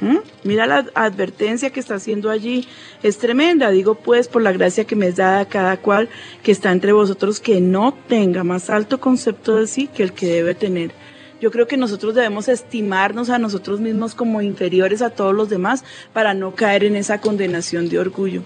¿Mm? 0.00 0.18
Mira 0.44 0.66
la 0.66 0.86
advertencia 0.94 1.70
que 1.70 1.80
está 1.80 1.96
haciendo 1.96 2.30
allí, 2.30 2.66
es 3.02 3.18
tremenda. 3.18 3.70
Digo 3.70 3.96
pues, 3.96 4.28
por 4.28 4.42
la 4.42 4.52
gracia 4.52 4.84
que 4.84 4.96
me 4.96 5.08
es 5.08 5.16
dada 5.16 5.40
a 5.40 5.48
cada 5.48 5.76
cual 5.76 6.08
que 6.42 6.52
está 6.52 6.72
entre 6.72 6.92
vosotros, 6.92 7.40
que 7.40 7.60
no 7.60 7.92
tenga 8.08 8.44
más 8.44 8.70
alto 8.70 8.98
concepto 9.00 9.56
de 9.56 9.66
sí 9.66 9.88
que 9.88 10.02
el 10.02 10.12
que 10.12 10.26
debe 10.26 10.54
tener. 10.54 10.92
Yo 11.40 11.50
creo 11.50 11.66
que 11.66 11.76
nosotros 11.76 12.14
debemos 12.14 12.48
estimarnos 12.48 13.30
a 13.30 13.38
nosotros 13.38 13.80
mismos 13.80 14.14
como 14.14 14.42
inferiores 14.42 15.00
a 15.00 15.10
todos 15.10 15.34
los 15.34 15.48
demás 15.48 15.84
para 16.12 16.34
no 16.34 16.54
caer 16.54 16.84
en 16.84 16.96
esa 16.96 17.20
condenación 17.20 17.88
de 17.88 17.98
orgullo. 17.98 18.42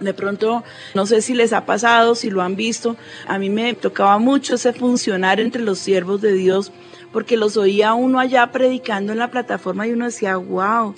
De 0.00 0.14
pronto, 0.14 0.64
no 0.94 1.06
sé 1.06 1.20
si 1.22 1.34
les 1.34 1.52
ha 1.52 1.66
pasado, 1.66 2.14
si 2.14 2.30
lo 2.30 2.40
han 2.42 2.56
visto, 2.56 2.96
a 3.26 3.38
mí 3.38 3.50
me 3.50 3.74
tocaba 3.74 4.18
mucho 4.18 4.54
ese 4.54 4.72
funcionar 4.72 5.40
entre 5.40 5.60
los 5.60 5.78
siervos 5.78 6.20
de 6.20 6.32
Dios, 6.32 6.72
porque 7.12 7.36
los 7.36 7.56
oía 7.56 7.94
uno 7.94 8.20
allá 8.20 8.50
predicando 8.52 9.12
en 9.12 9.18
la 9.18 9.30
plataforma 9.30 9.86
y 9.86 9.92
uno 9.92 10.04
decía, 10.04 10.36
wow, 10.36 10.94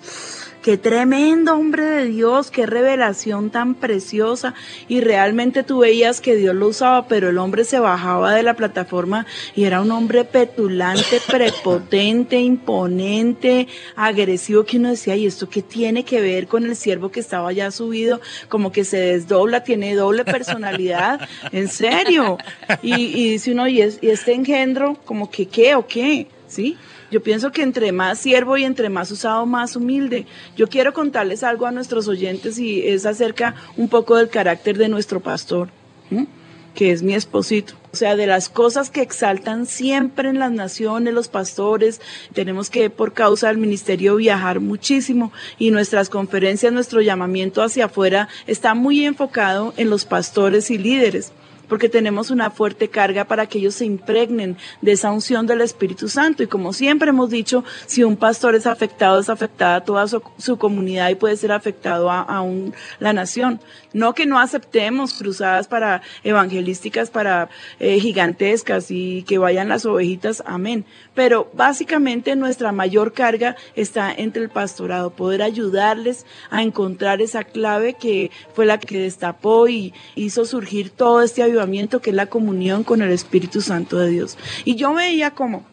qué 0.63 0.77
tremendo 0.77 1.55
hombre 1.55 1.85
de 1.85 2.05
Dios, 2.07 2.51
qué 2.51 2.67
revelación 2.67 3.51
tan 3.51 3.75
preciosa. 3.75 4.55
Y 4.89 5.01
realmente 5.01 5.63
tú 5.63 5.79
veías 5.79 6.21
que 6.21 6.37
Dios 6.37 6.55
lo 6.55 6.69
usaba, 6.69 7.09
pero 7.09 7.31
el 7.31 7.39
hombre 7.39 7.65
se 7.65 7.79
bajaba 7.79 8.35
de 8.35 8.43
la 8.43 8.55
plataforma 8.55 9.27
y 9.57 9.65
era 9.65 9.81
un 9.81 9.91
hombre 9.91 10.25
petulante, 10.25 11.21
prepotente, 11.31 12.39
imponente, 12.41 13.69
agresivo, 13.97 14.65
que 14.65 14.77
uno 14.79 14.91
decía, 14.91 15.17
¿y 15.17 15.27
esto 15.27 15.49
qué 15.49 15.63
tiene 15.63 16.05
que 16.05 16.21
ver 16.21 16.47
con 16.47 16.65
el 16.65 16.77
siervo 16.77 17.11
que 17.11 17.21
estaba 17.21 17.49
allá 17.49 17.71
subido? 17.71 18.21
Como 18.49 18.73
que 18.73 18.85
se 18.85 18.99
desdobla, 18.99 19.65
tiene 19.65 19.95
doble 19.95 20.25
personalidad, 20.25 21.27
en 21.53 21.69
serio. 21.69 22.39
Y, 22.83 22.95
y 22.95 23.31
dice 23.33 23.53
uno, 23.53 23.67
¿y, 23.69 23.81
es- 23.81 23.99
y 24.03 24.11
este 24.11 24.35
engendro, 24.35 24.97
como 25.05 25.31
que 25.31 25.47
qué 25.47 25.75
o 25.75 25.87
qué? 25.87 26.27
¿Sí? 26.49 26.77
Yo 27.11 27.23
pienso 27.23 27.51
que 27.51 27.63
entre 27.63 27.91
más 27.93 28.19
siervo 28.19 28.57
y 28.57 28.65
entre 28.65 28.89
más 28.89 29.11
usado, 29.11 29.45
más 29.45 29.75
humilde. 29.75 30.27
Yo 30.57 30.69
quiero 30.69 30.93
contarles 30.93 31.43
algo 31.43 31.67
a 31.67 31.73
nuestros 31.73 32.07
oyentes 32.07 32.59
y 32.59 32.87
es 32.87 33.05
acerca 33.05 33.57
un 33.77 33.89
poco 33.89 34.17
del 34.17 34.29
carácter 34.29 34.79
de 34.79 34.89
nuestro 34.89 35.21
pastor, 35.21 35.71
que 36.75 36.93
es 36.93 37.03
mi 37.03 37.15
esposito. 37.15 37.75
O 37.93 37.97
sea, 37.97 38.15
de 38.15 38.29
las 38.29 38.49
cosas 38.49 38.91
que 38.91 39.03
exaltan 39.03 39.67
siempre 39.67 40.29
en 40.29 40.39
las 40.39 40.53
naciones, 40.53 41.13
los 41.13 41.27
pastores, 41.27 42.01
tenemos 42.33 42.71
que 42.71 42.89
por 42.91 43.13
causa 43.13 43.49
del 43.49 43.59
ministerio 43.59 44.15
viajar 44.15 44.61
muchísimo 44.61 45.33
y 45.59 45.73
nuestras 45.73 46.09
conferencias, 46.09 46.73
nuestro 46.73 47.01
llamamiento 47.01 47.63
hacia 47.63 47.87
afuera 47.87 48.29
está 48.47 48.75
muy 48.75 49.05
enfocado 49.05 49.75
en 49.77 49.91
los 49.91 50.05
pastores 50.05 50.71
y 50.71 50.79
líderes 50.79 51.33
porque 51.71 51.89
tenemos 51.89 52.31
una 52.31 52.51
fuerte 52.51 52.89
carga 52.89 53.25
para 53.25 53.47
que 53.47 53.59
ellos 53.59 53.77
se 53.77 53.87
impregnen 53.87 54.59
de 54.83 54.93
esa 54.93 55.11
unción 55.11 55.47
del 55.47 55.63
Espíritu 55.63 56.09
Santo. 56.11 56.43
Y 56.43 56.47
como 56.49 56.75
siempre 56.75 57.09
hemos 57.09 57.31
dicho, 57.31 57.65
si 57.87 58.05
un 58.05 58.17
pastor 58.19 58.55
es 58.57 58.67
afectado, 58.67 59.19
es 59.21 59.31
afectada 59.31 59.83
toda 59.85 60.07
su, 60.07 60.21
comunidad 60.59 61.09
y 61.09 61.15
puede 61.15 61.37
ser 61.37 61.53
afectado 61.53 62.11
a, 62.11 62.21
a 62.21 62.43
un- 62.43 62.75
la 62.99 63.13
nación. 63.15 63.61
No 63.93 64.15
que 64.15 64.27
no 64.27 64.39
aceptemos 64.39 65.15
cruzadas 65.15 65.69
para 65.69 66.03
evangelísticas, 66.25 67.11
para 67.11 67.49
eh, 67.79 67.99
gigantescas 68.01 68.91
y 68.91 69.23
que 69.23 69.39
vayan 69.39 69.69
las 69.69 69.87
ovejitas, 69.87 70.43
amén. 70.47 70.85
Pero 71.15 71.51
básicamente 71.55 72.35
nuestra 72.37 72.73
mayor 72.73 73.13
carga 73.13 73.57
está 73.77 74.13
entre 74.13 74.43
el 74.43 74.49
pastorado, 74.51 75.11
poder 75.11 75.43
ayudarles 75.43 76.27
a 76.51 76.63
encontrar 76.63 77.21
esa 77.23 77.45
clave 77.45 77.95
que 77.95 78.31
fue 78.55 78.67
la 78.67 78.79
que 78.79 78.99
destapó 78.99 79.69
y 79.69 79.95
hizo 80.17 80.45
surgir 80.45 80.91
todo 80.91 81.23
este 81.23 81.43
avivamiento 81.43 81.60
que 82.01 82.11
es 82.11 82.17
la 82.17 82.27
comunión 82.27 82.85
con 82.85 83.03
el 83.03 83.11
Espíritu 83.11 83.61
Santo 83.61 83.99
de 83.99 84.11
Dios. 84.11 84.39
Y 84.65 84.77
yo 84.77 84.95
veía 84.95 85.33
como 85.33 85.65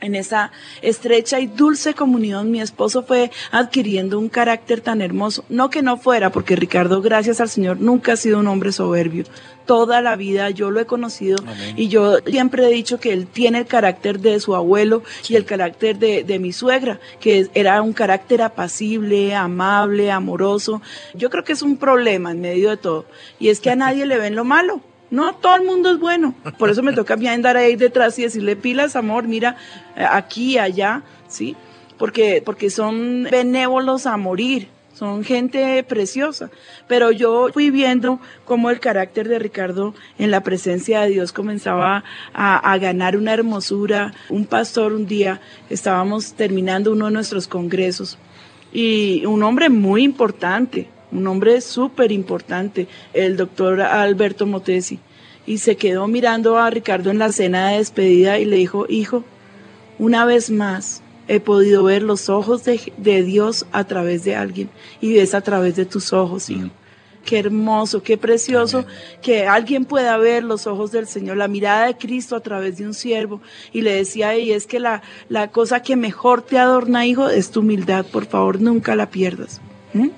en 0.00 0.14
esa 0.14 0.50
estrecha 0.82 1.40
y 1.40 1.46
dulce 1.46 1.94
comunión, 1.94 2.50
mi 2.50 2.60
esposo 2.60 3.02
fue 3.02 3.30
adquiriendo 3.50 4.18
un 4.18 4.28
carácter 4.28 4.80
tan 4.80 5.00
hermoso. 5.02 5.44
No 5.48 5.70
que 5.70 5.82
no 5.82 5.96
fuera, 5.96 6.30
porque 6.30 6.56
Ricardo, 6.56 7.02
gracias 7.02 7.40
al 7.40 7.48
Señor, 7.48 7.80
nunca 7.80 8.14
ha 8.14 8.16
sido 8.16 8.38
un 8.38 8.48
hombre 8.48 8.72
soberbio. 8.72 9.24
Toda 9.66 10.00
la 10.00 10.16
vida 10.16 10.50
yo 10.50 10.70
lo 10.70 10.80
he 10.80 10.86
conocido 10.86 11.38
y 11.76 11.88
yo 11.88 12.18
siempre 12.26 12.66
he 12.66 12.70
dicho 12.70 12.98
que 12.98 13.12
él 13.12 13.28
tiene 13.28 13.58
el 13.58 13.66
carácter 13.66 14.18
de 14.18 14.40
su 14.40 14.56
abuelo 14.56 15.04
y 15.28 15.36
el 15.36 15.44
carácter 15.44 15.98
de, 15.98 16.24
de 16.24 16.38
mi 16.40 16.52
suegra, 16.52 16.98
que 17.20 17.48
era 17.54 17.80
un 17.80 17.92
carácter 17.92 18.42
apacible, 18.42 19.34
amable, 19.34 20.10
amoroso. 20.10 20.82
Yo 21.14 21.30
creo 21.30 21.44
que 21.44 21.52
es 21.52 21.62
un 21.62 21.76
problema 21.76 22.32
en 22.32 22.40
medio 22.40 22.70
de 22.70 22.78
todo. 22.78 23.04
Y 23.38 23.50
es 23.50 23.60
que 23.60 23.70
a 23.70 23.76
nadie 23.76 24.06
le 24.06 24.18
ven 24.18 24.34
lo 24.34 24.44
malo. 24.44 24.80
No, 25.10 25.34
todo 25.34 25.56
el 25.56 25.64
mundo 25.64 25.90
es 25.92 25.98
bueno. 25.98 26.34
Por 26.58 26.70
eso 26.70 26.82
me 26.82 26.92
toca 26.92 27.14
a 27.14 27.16
mí 27.16 27.26
andar 27.26 27.56
ahí 27.56 27.76
detrás 27.76 28.18
y 28.18 28.22
decirle 28.22 28.56
pilas, 28.56 28.96
amor, 28.96 29.26
mira, 29.26 29.56
eh, 29.96 30.06
aquí, 30.08 30.58
allá, 30.58 31.02
¿sí? 31.28 31.56
Porque, 31.98 32.42
porque 32.44 32.70
son 32.70 33.24
benévolos 33.30 34.06
a 34.06 34.16
morir, 34.16 34.68
son 34.94 35.24
gente 35.24 35.82
preciosa. 35.82 36.50
Pero 36.86 37.10
yo 37.10 37.48
fui 37.52 37.70
viendo 37.70 38.20
cómo 38.44 38.70
el 38.70 38.80
carácter 38.80 39.28
de 39.28 39.38
Ricardo 39.38 39.94
en 40.18 40.30
la 40.30 40.42
presencia 40.42 41.00
de 41.00 41.10
Dios 41.10 41.32
comenzaba 41.32 42.04
a, 42.32 42.72
a 42.72 42.78
ganar 42.78 43.16
una 43.16 43.34
hermosura. 43.34 44.14
Un 44.28 44.46
pastor 44.46 44.92
un 44.92 45.06
día, 45.06 45.40
estábamos 45.68 46.34
terminando 46.34 46.92
uno 46.92 47.06
de 47.06 47.12
nuestros 47.12 47.48
congresos 47.48 48.16
y 48.72 49.24
un 49.26 49.42
hombre 49.42 49.68
muy 49.68 50.02
importante, 50.02 50.88
un 51.12 51.26
hombre 51.26 51.60
súper 51.60 52.12
importante, 52.12 52.88
el 53.12 53.36
doctor 53.36 53.80
Alberto 53.80 54.46
Motesi. 54.46 54.98
y 55.46 55.58
se 55.58 55.76
quedó 55.76 56.06
mirando 56.06 56.58
a 56.58 56.70
Ricardo 56.70 57.10
en 57.10 57.18
la 57.18 57.32
cena 57.32 57.70
de 57.70 57.78
despedida 57.78 58.38
y 58.38 58.44
le 58.44 58.56
dijo, 58.56 58.86
hijo, 58.88 59.24
una 59.98 60.24
vez 60.24 60.50
más 60.50 61.02
he 61.28 61.40
podido 61.40 61.84
ver 61.84 62.02
los 62.02 62.28
ojos 62.28 62.64
de, 62.64 62.80
de 62.96 63.22
Dios 63.22 63.66
a 63.72 63.84
través 63.84 64.24
de 64.24 64.36
alguien 64.36 64.70
y 65.00 65.18
es 65.18 65.34
a 65.34 65.40
través 65.40 65.76
de 65.76 65.86
tus 65.86 66.12
ojos, 66.12 66.50
hijo. 66.50 66.70
Qué 67.24 67.38
hermoso, 67.38 68.02
qué 68.02 68.16
precioso 68.16 68.86
que 69.20 69.46
alguien 69.46 69.84
pueda 69.84 70.16
ver 70.16 70.42
los 70.42 70.66
ojos 70.66 70.90
del 70.90 71.06
Señor, 71.06 71.36
la 71.36 71.48
mirada 71.48 71.86
de 71.86 71.96
Cristo 71.96 72.34
a 72.34 72.40
través 72.40 72.78
de 72.78 72.86
un 72.86 72.94
siervo. 72.94 73.42
Y 73.72 73.82
le 73.82 73.94
decía, 73.94 74.36
y 74.38 74.52
es 74.52 74.66
que 74.66 74.80
la, 74.80 75.02
la 75.28 75.48
cosa 75.48 75.82
que 75.82 75.96
mejor 75.96 76.40
te 76.42 76.58
adorna, 76.58 77.04
hijo, 77.04 77.28
es 77.28 77.50
tu 77.50 77.60
humildad. 77.60 78.06
Por 78.06 78.24
favor, 78.24 78.60
nunca 78.60 78.96
la 78.96 79.10
pierdas. 79.10 79.60
¿Mm? 79.92 80.08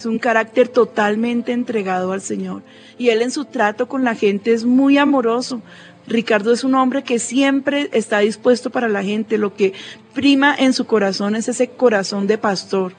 Es 0.00 0.06
un 0.06 0.18
carácter 0.18 0.68
totalmente 0.68 1.52
entregado 1.52 2.12
al 2.12 2.22
Señor. 2.22 2.62
Y 2.96 3.10
él 3.10 3.20
en 3.20 3.30
su 3.30 3.44
trato 3.44 3.86
con 3.86 4.02
la 4.02 4.14
gente 4.14 4.54
es 4.54 4.64
muy 4.64 4.96
amoroso. 4.96 5.60
Ricardo 6.06 6.54
es 6.54 6.64
un 6.64 6.74
hombre 6.74 7.04
que 7.04 7.18
siempre 7.18 7.90
está 7.92 8.20
dispuesto 8.20 8.70
para 8.70 8.88
la 8.88 9.04
gente. 9.04 9.36
Lo 9.36 9.54
que 9.54 9.74
prima 10.14 10.56
en 10.58 10.72
su 10.72 10.86
corazón 10.86 11.36
es 11.36 11.48
ese 11.48 11.68
corazón 11.68 12.26
de 12.26 12.38
pastor. 12.38 12.94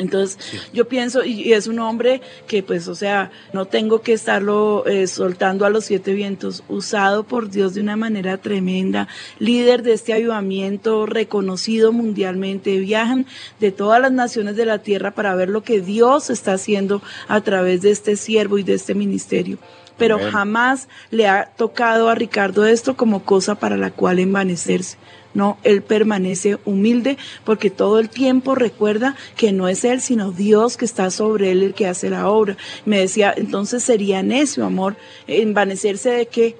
Entonces, 0.00 0.38
yo 0.72 0.88
pienso, 0.88 1.24
y, 1.24 1.42
y 1.42 1.52
es 1.52 1.66
un 1.66 1.78
hombre 1.78 2.22
que, 2.46 2.62
pues, 2.62 2.88
o 2.88 2.94
sea, 2.94 3.30
no 3.52 3.66
tengo 3.66 4.00
que 4.00 4.14
estarlo 4.14 4.84
eh, 4.86 5.06
soltando 5.06 5.66
a 5.66 5.70
los 5.70 5.84
siete 5.84 6.14
vientos, 6.14 6.64
usado 6.68 7.24
por 7.24 7.50
Dios 7.50 7.74
de 7.74 7.82
una 7.82 7.96
manera 7.96 8.38
tremenda, 8.38 9.08
líder 9.38 9.82
de 9.82 9.92
este 9.92 10.14
avivamiento, 10.14 11.04
reconocido 11.04 11.92
mundialmente, 11.92 12.78
viajan 12.78 13.26
de 13.60 13.72
todas 13.72 14.00
las 14.00 14.12
naciones 14.12 14.56
de 14.56 14.64
la 14.64 14.78
tierra 14.78 15.10
para 15.10 15.34
ver 15.34 15.50
lo 15.50 15.62
que 15.62 15.82
Dios 15.82 16.30
está 16.30 16.54
haciendo 16.54 17.02
a 17.28 17.42
través 17.42 17.82
de 17.82 17.90
este 17.90 18.16
siervo 18.16 18.56
y 18.56 18.62
de 18.62 18.74
este 18.74 18.94
ministerio. 18.94 19.58
Pero 19.98 20.18
jamás 20.18 20.88
le 21.10 21.28
ha 21.28 21.44
tocado 21.44 22.08
a 22.08 22.14
Ricardo 22.14 22.64
esto 22.64 22.96
como 22.96 23.22
cosa 23.22 23.56
para 23.56 23.76
la 23.76 23.90
cual 23.90 24.18
envanecerse. 24.18 24.96
No, 25.32 25.58
él 25.62 25.82
permanece 25.82 26.58
humilde 26.64 27.16
porque 27.44 27.70
todo 27.70 28.00
el 28.00 28.08
tiempo 28.08 28.54
recuerda 28.54 29.14
que 29.36 29.52
no 29.52 29.68
es 29.68 29.84
él, 29.84 30.00
sino 30.00 30.32
Dios 30.32 30.76
que 30.76 30.84
está 30.84 31.10
sobre 31.10 31.52
él 31.52 31.62
el 31.62 31.74
que 31.74 31.86
hace 31.86 32.10
la 32.10 32.28
obra. 32.28 32.56
Me 32.84 32.98
decía, 32.98 33.32
entonces 33.36 33.84
sería 33.84 34.22
necio, 34.22 34.64
amor, 34.64 34.96
envanecerse 35.28 36.10
de 36.10 36.26
qué? 36.26 36.56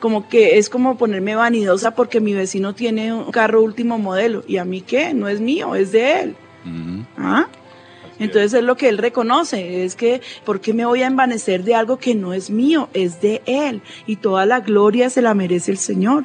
Como 0.00 0.28
que 0.28 0.58
es 0.58 0.70
como 0.70 0.96
ponerme 0.96 1.34
vanidosa 1.34 1.94
porque 1.94 2.20
mi 2.20 2.32
vecino 2.32 2.74
tiene 2.74 3.12
un 3.12 3.30
carro 3.30 3.62
último 3.62 3.98
modelo 3.98 4.42
y 4.46 4.56
a 4.56 4.64
mí 4.64 4.80
qué, 4.80 5.12
no 5.14 5.28
es 5.28 5.40
mío, 5.40 5.74
es 5.74 5.92
de 5.92 6.20
él. 6.20 6.36
¿Ah? 7.18 7.46
Entonces 8.18 8.54
es 8.54 8.64
lo 8.64 8.76
que 8.76 8.88
él 8.88 8.98
reconoce, 8.98 9.84
es 9.84 9.96
que 9.96 10.20
¿por 10.44 10.60
qué 10.60 10.72
me 10.72 10.86
voy 10.86 11.02
a 11.02 11.06
envanecer 11.06 11.64
de 11.64 11.74
algo 11.74 11.98
que 11.98 12.14
no 12.14 12.32
es 12.32 12.48
mío? 12.48 12.88
Es 12.94 13.20
de 13.20 13.42
él 13.44 13.82
y 14.06 14.16
toda 14.16 14.46
la 14.46 14.60
gloria 14.60 15.10
se 15.10 15.20
la 15.20 15.34
merece 15.34 15.72
el 15.72 15.78
Señor. 15.78 16.24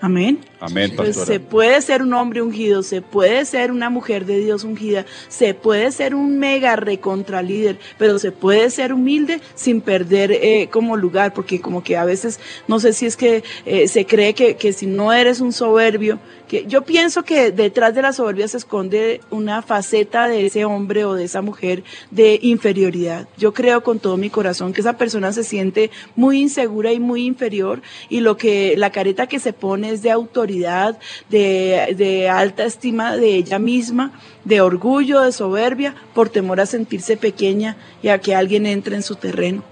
Amén. 0.00 0.38
Amén, 0.60 0.92
Pues 0.94 1.16
pastora. 1.16 1.26
se 1.26 1.40
puede 1.40 1.82
ser 1.82 2.02
un 2.02 2.12
hombre 2.14 2.40
ungido, 2.40 2.82
se 2.84 3.02
puede 3.02 3.44
ser 3.44 3.72
una 3.72 3.90
mujer 3.90 4.26
de 4.26 4.38
Dios 4.38 4.62
ungida, 4.62 5.06
se 5.28 5.54
puede 5.54 5.90
ser 5.90 6.14
un 6.14 6.38
mega 6.38 6.76
recontra 6.76 7.42
líder, 7.42 7.78
pero 7.98 8.18
se 8.18 8.30
puede 8.30 8.70
ser 8.70 8.92
humilde 8.92 9.40
sin 9.54 9.80
perder 9.80 10.30
eh, 10.32 10.68
como 10.70 10.96
lugar, 10.96 11.34
porque 11.34 11.60
como 11.60 11.82
que 11.82 11.96
a 11.96 12.04
veces, 12.04 12.38
no 12.68 12.78
sé 12.78 12.92
si 12.92 13.06
es 13.06 13.16
que 13.16 13.42
eh, 13.66 13.88
se 13.88 14.06
cree 14.06 14.34
que, 14.34 14.56
que 14.56 14.72
si 14.72 14.86
no 14.86 15.12
eres 15.12 15.40
un 15.40 15.52
soberbio, 15.52 16.20
que 16.48 16.64
yo 16.66 16.82
pienso 16.82 17.22
que 17.22 17.52
detrás 17.52 17.94
de 17.94 18.02
la 18.02 18.12
soberbia 18.12 18.48
se 18.48 18.56
esconde 18.56 19.20
una 19.30 19.62
faceta 19.62 20.26
de 20.26 20.46
ese 20.46 20.64
hombre 20.64 21.04
o 21.04 21.14
de 21.14 21.24
esa 21.24 21.42
mujer 21.42 21.84
de 22.10 22.38
inferioridad. 22.42 23.28
Yo 23.36 23.52
creo 23.52 23.82
con 23.82 23.98
todo 23.98 24.16
mi 24.16 24.30
corazón 24.30 24.72
que 24.72 24.80
esa 24.80 24.96
persona 24.96 25.32
se 25.32 25.44
siente 25.44 25.90
muy 26.16 26.40
insegura 26.40 26.92
y 26.92 27.00
muy 27.00 27.24
inferior 27.26 27.82
y 28.08 28.20
lo 28.20 28.36
que 28.36 28.74
la 28.76 28.90
careta 28.90 29.26
que 29.26 29.38
se 29.38 29.52
pone 29.52 29.90
es 29.90 30.02
de 30.02 30.10
autoridad, 30.10 30.98
de, 31.28 31.94
de 31.96 32.28
alta 32.28 32.64
estima 32.64 33.16
de 33.16 33.36
ella 33.36 33.58
misma, 33.58 34.18
de 34.44 34.60
orgullo, 34.62 35.20
de 35.20 35.32
soberbia, 35.32 35.94
por 36.14 36.30
temor 36.30 36.60
a 36.60 36.66
sentirse 36.66 37.16
pequeña 37.16 37.76
y 38.02 38.08
a 38.08 38.20
que 38.20 38.34
alguien 38.34 38.64
entre 38.64 38.96
en 38.96 39.02
su 39.02 39.16
terreno. 39.16 39.62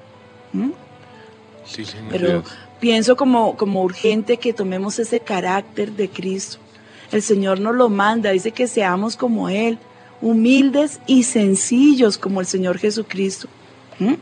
¿Mm? 0.53 0.71
Sí. 1.65 1.85
Pero 2.11 2.45
pienso 2.81 3.17
como, 3.17 3.57
como 3.57 3.83
urgente 3.83 4.37
que 4.37 4.53
tomemos 4.53 4.99
ese 4.99 5.21
carácter 5.21 5.93
de 5.93 6.09
Cristo. 6.09 6.59
El 7.13 7.23
Señor 7.23 7.61
nos 7.61 7.75
lo 7.75 7.89
manda, 7.89 8.31
dice 8.31 8.53
que 8.53 8.67
seamos 8.67 9.17
como 9.17 9.49
Él, 9.49 9.79
humildes 10.21 11.01
y 11.07 11.23
sencillos 11.25 12.19
como 12.19 12.41
el 12.41 12.47
Señor 12.47 12.79
Jesucristo. 12.79 13.49
¿Mm? 13.99 14.15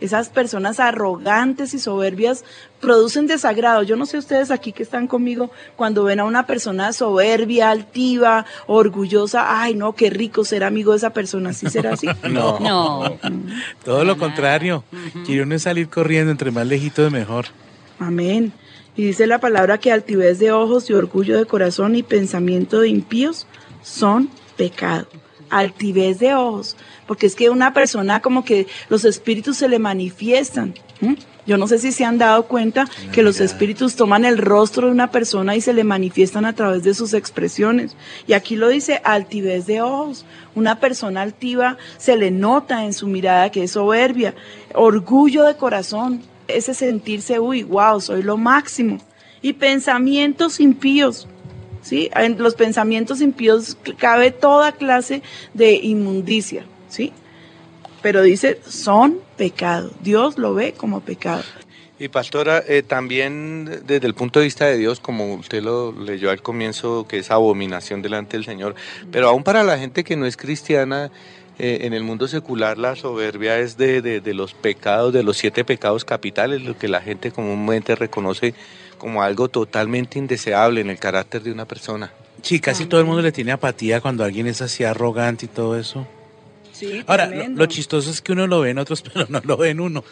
Esas 0.00 0.30
personas 0.30 0.80
arrogantes 0.80 1.74
y 1.74 1.78
soberbias 1.78 2.44
producen 2.80 3.26
desagrado. 3.26 3.82
Yo 3.82 3.96
no 3.96 4.06
sé 4.06 4.16
ustedes 4.16 4.50
aquí 4.50 4.72
que 4.72 4.82
están 4.82 5.06
conmigo 5.06 5.50
cuando 5.76 6.04
ven 6.04 6.20
a 6.20 6.24
una 6.24 6.46
persona 6.46 6.94
soberbia, 6.94 7.70
altiva, 7.70 8.46
orgullosa. 8.66 9.60
Ay, 9.60 9.74
no, 9.74 9.94
qué 9.94 10.08
rico 10.08 10.42
ser 10.44 10.64
amigo 10.64 10.92
de 10.92 10.98
esa 10.98 11.10
persona. 11.10 11.52
¿Sí 11.52 11.68
será 11.68 11.92
así? 11.94 12.06
No. 12.30 12.58
No. 12.60 13.18
Todo 13.84 14.04
lo 14.04 14.16
contrario. 14.16 14.84
Quiere 15.26 15.42
uno 15.42 15.58
salir 15.58 15.88
corriendo, 15.88 16.30
entre 16.30 16.50
más 16.50 16.66
lejito 16.66 17.02
de 17.02 17.10
mejor. 17.10 17.46
Amén. 17.98 18.52
Y 18.96 19.04
dice 19.04 19.26
la 19.26 19.38
palabra 19.38 19.78
que 19.78 19.92
altivez 19.92 20.38
de 20.38 20.52
ojos 20.52 20.90
y 20.90 20.92
orgullo 20.92 21.38
de 21.38 21.46
corazón 21.46 21.96
y 21.96 22.02
pensamiento 22.02 22.80
de 22.80 22.88
impíos 22.88 23.46
son 23.82 24.30
pecado. 24.56 25.06
Altivez 25.48 26.18
de 26.18 26.34
ojos. 26.34 26.76
Porque 27.06 27.26
es 27.26 27.34
que 27.34 27.50
una 27.50 27.72
persona 27.72 28.20
como 28.20 28.44
que 28.44 28.66
los 28.88 29.04
espíritus 29.04 29.56
se 29.56 29.68
le 29.68 29.78
manifiestan. 29.78 30.74
Yo 31.46 31.56
no 31.56 31.66
sé 31.66 31.78
si 31.78 31.92
se 31.92 32.04
han 32.04 32.18
dado 32.18 32.44
cuenta 32.44 32.86
que 33.12 33.22
los 33.22 33.40
espíritus 33.40 33.96
toman 33.96 34.24
el 34.24 34.38
rostro 34.38 34.86
de 34.86 34.92
una 34.92 35.10
persona 35.10 35.56
y 35.56 35.60
se 35.60 35.72
le 35.72 35.82
manifiestan 35.82 36.44
a 36.44 36.54
través 36.54 36.82
de 36.82 36.94
sus 36.94 37.14
expresiones. 37.14 37.96
Y 38.26 38.34
aquí 38.34 38.54
lo 38.54 38.68
dice 38.68 39.00
altivez 39.02 39.66
de 39.66 39.80
ojos. 39.80 40.26
Una 40.54 40.78
persona 40.78 41.22
altiva 41.22 41.78
se 41.96 42.16
le 42.16 42.30
nota 42.30 42.84
en 42.84 42.92
su 42.92 43.06
mirada 43.06 43.50
que 43.50 43.64
es 43.64 43.72
soberbia. 43.72 44.34
Orgullo 44.74 45.44
de 45.44 45.56
corazón. 45.56 46.22
Ese 46.56 46.74
sentirse, 46.74 47.38
uy, 47.38 47.62
wow, 47.62 48.00
soy 48.00 48.22
lo 48.22 48.36
máximo. 48.36 48.98
Y 49.42 49.54
pensamientos 49.54 50.60
impíos. 50.60 51.26
¿sí? 51.82 52.10
En 52.14 52.38
los 52.38 52.54
pensamientos 52.54 53.20
impíos 53.20 53.76
cabe 53.98 54.30
toda 54.30 54.72
clase 54.72 55.22
de 55.54 55.72
inmundicia, 55.74 56.64
¿sí? 56.88 57.12
Pero 58.02 58.22
dice, 58.22 58.60
son 58.66 59.20
pecado. 59.36 59.90
Dios 60.02 60.38
lo 60.38 60.54
ve 60.54 60.72
como 60.72 61.00
pecado. 61.00 61.42
Y 61.98 62.08
pastora, 62.08 62.64
eh, 62.66 62.82
también 62.82 63.82
desde 63.84 64.06
el 64.06 64.14
punto 64.14 64.40
de 64.40 64.46
vista 64.46 64.64
de 64.64 64.78
Dios, 64.78 65.00
como 65.00 65.34
usted 65.34 65.62
lo 65.62 65.92
leyó 65.92 66.30
al 66.30 66.40
comienzo, 66.40 67.06
que 67.06 67.18
es 67.18 67.30
abominación 67.30 68.00
delante 68.00 68.38
del 68.38 68.46
Señor, 68.46 68.74
pero 69.12 69.28
aún 69.28 69.44
para 69.44 69.64
la 69.64 69.76
gente 69.78 70.02
que 70.02 70.16
no 70.16 70.24
es 70.24 70.38
cristiana, 70.38 71.10
eh, 71.60 71.86
en 71.86 71.92
el 71.94 72.02
mundo 72.02 72.26
secular 72.28 72.78
la 72.78 72.96
soberbia 72.96 73.58
es 73.58 73.76
de, 73.76 74.02
de- 74.02 74.20
de 74.20 74.34
los 74.34 74.54
pecados, 74.54 75.12
de 75.12 75.22
los 75.22 75.36
siete 75.36 75.64
pecados 75.64 76.04
capitales, 76.04 76.62
lo 76.62 76.76
que 76.78 76.88
la 76.88 77.00
gente 77.00 77.30
comúnmente 77.30 77.94
reconoce 77.94 78.54
como 78.98 79.22
algo 79.22 79.48
totalmente 79.48 80.18
indeseable 80.18 80.80
en 80.80 80.90
el 80.90 80.98
carácter 80.98 81.42
de 81.42 81.52
una 81.52 81.66
persona. 81.66 82.12
Sí, 82.42 82.58
casi 82.60 82.86
todo 82.86 83.00
el 83.00 83.06
mundo 83.06 83.22
le 83.22 83.32
tiene 83.32 83.52
apatía 83.52 84.00
cuando 84.00 84.24
alguien 84.24 84.46
es 84.46 84.62
así 84.62 84.84
arrogante 84.84 85.44
y 85.46 85.48
todo 85.48 85.78
eso. 85.78 86.06
Sí, 86.72 87.02
Ahora, 87.06 87.26
lo, 87.26 87.66
chistoso 87.66 88.10
es 88.10 88.22
que 88.22 88.32
uno 88.32 88.46
lo 88.46 88.60
ve 88.60 88.70
en 88.70 88.78
otros, 88.78 89.02
pero 89.12 89.26
no 89.28 89.40
lo 89.44 89.56
ve 89.58 89.70
en 89.70 89.80
uno. 89.80 90.02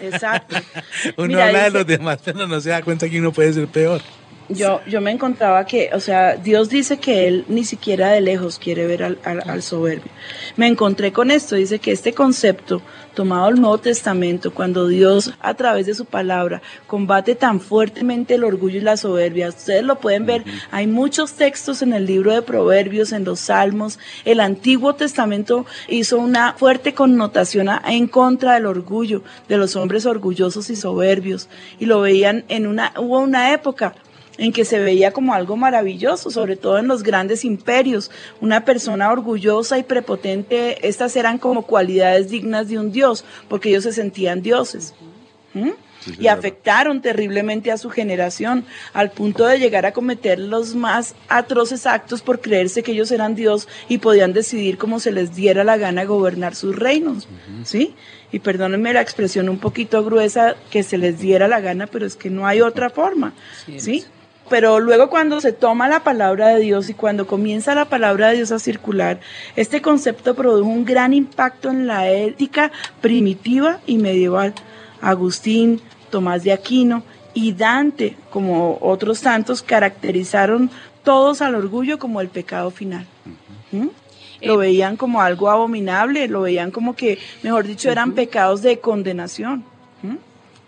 Exacto. 0.00 0.56
Uno 1.16 1.28
Mira, 1.28 1.46
habla 1.46 1.62
de 1.64 1.70
los 1.70 1.86
demás, 1.86 2.18
pero 2.24 2.46
no 2.46 2.60
se 2.60 2.70
da 2.70 2.82
cuenta 2.82 3.08
que 3.08 3.18
uno 3.18 3.32
puede 3.32 3.52
ser 3.54 3.68
peor. 3.68 4.02
Yo, 4.48 4.80
yo 4.86 5.00
me 5.00 5.10
encontraba 5.12 5.64
que, 5.64 5.90
o 5.94 6.00
sea, 6.00 6.36
Dios 6.36 6.68
dice 6.68 6.98
que 6.98 7.26
Él 7.26 7.44
ni 7.48 7.64
siquiera 7.64 8.10
de 8.10 8.20
lejos 8.20 8.58
quiere 8.58 8.86
ver 8.86 9.02
al, 9.02 9.18
al- 9.24 9.48
al 9.48 9.62
soberbio. 9.62 10.10
Me 10.56 10.66
encontré 10.66 11.10
con 11.12 11.30
esto, 11.30 11.54
dice 11.56 11.78
que 11.78 11.92
este 11.92 12.12
concepto, 12.12 12.82
tomado 13.14 13.46
del 13.46 13.60
Nuevo 13.60 13.78
Testamento, 13.78 14.52
cuando 14.52 14.88
Dios 14.88 15.32
a 15.40 15.54
través 15.54 15.86
de 15.86 15.94
su 15.94 16.04
palabra 16.04 16.60
combate 16.86 17.34
tan 17.34 17.60
fuertemente 17.60 18.34
el 18.34 18.44
orgullo 18.44 18.78
y 18.78 18.82
la 18.82 18.96
soberbia, 18.96 19.48
ustedes 19.48 19.84
lo 19.84 20.00
pueden 20.00 20.26
ver, 20.26 20.44
hay 20.70 20.86
muchos 20.86 21.32
textos 21.34 21.80
en 21.80 21.92
el 21.94 22.04
libro 22.04 22.32
de 22.34 22.42
Proverbios, 22.42 23.12
en 23.12 23.24
los 23.24 23.40
Salmos, 23.40 23.98
el 24.24 24.40
Antiguo 24.40 24.94
Testamento 24.94 25.64
hizo 25.88 26.18
una 26.18 26.54
fuerte 26.54 26.92
connotación 26.94 27.68
en 27.86 28.06
contra 28.06 28.54
del 28.54 28.66
orgullo, 28.66 29.22
de 29.48 29.56
los 29.56 29.76
hombres 29.76 30.04
orgullosos 30.04 30.68
y 30.68 30.76
soberbios, 30.76 31.48
y 31.78 31.86
lo 31.86 32.00
veían 32.00 32.44
en 32.48 32.66
una, 32.66 32.92
hubo 32.98 33.20
una 33.20 33.52
época 33.54 33.94
en 34.42 34.52
que 34.52 34.64
se 34.64 34.80
veía 34.80 35.12
como 35.12 35.34
algo 35.34 35.56
maravilloso, 35.56 36.28
sobre 36.28 36.56
todo 36.56 36.78
en 36.78 36.88
los 36.88 37.04
grandes 37.04 37.44
imperios. 37.44 38.10
Una 38.40 38.64
persona 38.64 39.12
orgullosa 39.12 39.78
y 39.78 39.84
prepotente, 39.84 40.88
estas 40.88 41.14
eran 41.14 41.38
como 41.38 41.62
cualidades 41.62 42.28
dignas 42.28 42.68
de 42.68 42.76
un 42.76 42.90
dios, 42.90 43.24
porque 43.48 43.68
ellos 43.68 43.84
se 43.84 43.92
sentían 43.92 44.42
dioses. 44.42 44.94
¿Mm? 45.54 45.70
Sí, 46.00 46.16
y 46.18 46.26
afectaron 46.26 47.00
terriblemente 47.00 47.70
a 47.70 47.78
su 47.78 47.88
generación, 47.88 48.64
al 48.92 49.12
punto 49.12 49.46
de 49.46 49.60
llegar 49.60 49.86
a 49.86 49.92
cometer 49.92 50.40
los 50.40 50.74
más 50.74 51.14
atroces 51.28 51.86
actos 51.86 52.22
por 52.22 52.40
creerse 52.40 52.82
que 52.82 52.90
ellos 52.90 53.12
eran 53.12 53.36
Dios 53.36 53.68
y 53.88 53.98
podían 53.98 54.32
decidir 54.32 54.76
como 54.76 54.98
se 54.98 55.12
les 55.12 55.36
diera 55.36 55.62
la 55.62 55.76
gana 55.76 56.02
gobernar 56.02 56.56
sus 56.56 56.74
reinos, 56.74 57.28
¿sí? 57.62 57.94
Y 58.32 58.40
perdónenme 58.40 58.92
la 58.92 59.00
expresión 59.00 59.48
un 59.48 59.58
poquito 59.58 60.02
gruesa, 60.02 60.56
que 60.72 60.82
se 60.82 60.98
les 60.98 61.20
diera 61.20 61.46
la 61.46 61.60
gana, 61.60 61.86
pero 61.86 62.04
es 62.04 62.16
que 62.16 62.30
no 62.30 62.48
hay 62.48 62.62
otra 62.62 62.90
forma, 62.90 63.32
¿sí? 63.76 64.04
Pero 64.52 64.80
luego 64.80 65.08
cuando 65.08 65.40
se 65.40 65.54
toma 65.54 65.88
la 65.88 66.04
palabra 66.04 66.48
de 66.48 66.60
Dios 66.60 66.90
y 66.90 66.92
cuando 66.92 67.26
comienza 67.26 67.74
la 67.74 67.86
palabra 67.86 68.28
de 68.28 68.36
Dios 68.36 68.52
a 68.52 68.58
circular, 68.58 69.18
este 69.56 69.80
concepto 69.80 70.34
produjo 70.34 70.68
un 70.68 70.84
gran 70.84 71.14
impacto 71.14 71.70
en 71.70 71.86
la 71.86 72.10
ética 72.10 72.70
primitiva 73.00 73.80
y 73.86 73.96
medieval. 73.96 74.52
Agustín, 75.00 75.80
Tomás 76.10 76.44
de 76.44 76.52
Aquino 76.52 77.02
y 77.32 77.54
Dante, 77.54 78.14
como 78.28 78.76
otros 78.82 79.22
tantos, 79.22 79.62
caracterizaron 79.62 80.70
todos 81.02 81.40
al 81.40 81.54
orgullo 81.54 81.98
como 81.98 82.20
el 82.20 82.28
pecado 82.28 82.70
final. 82.70 83.06
¿Mm? 83.70 83.88
Lo 84.42 84.58
veían 84.58 84.98
como 84.98 85.22
algo 85.22 85.48
abominable, 85.48 86.28
lo 86.28 86.42
veían 86.42 86.70
como 86.70 86.94
que, 86.94 87.18
mejor 87.42 87.66
dicho, 87.66 87.90
eran 87.90 88.12
pecados 88.12 88.60
de 88.60 88.80
condenación. 88.80 89.64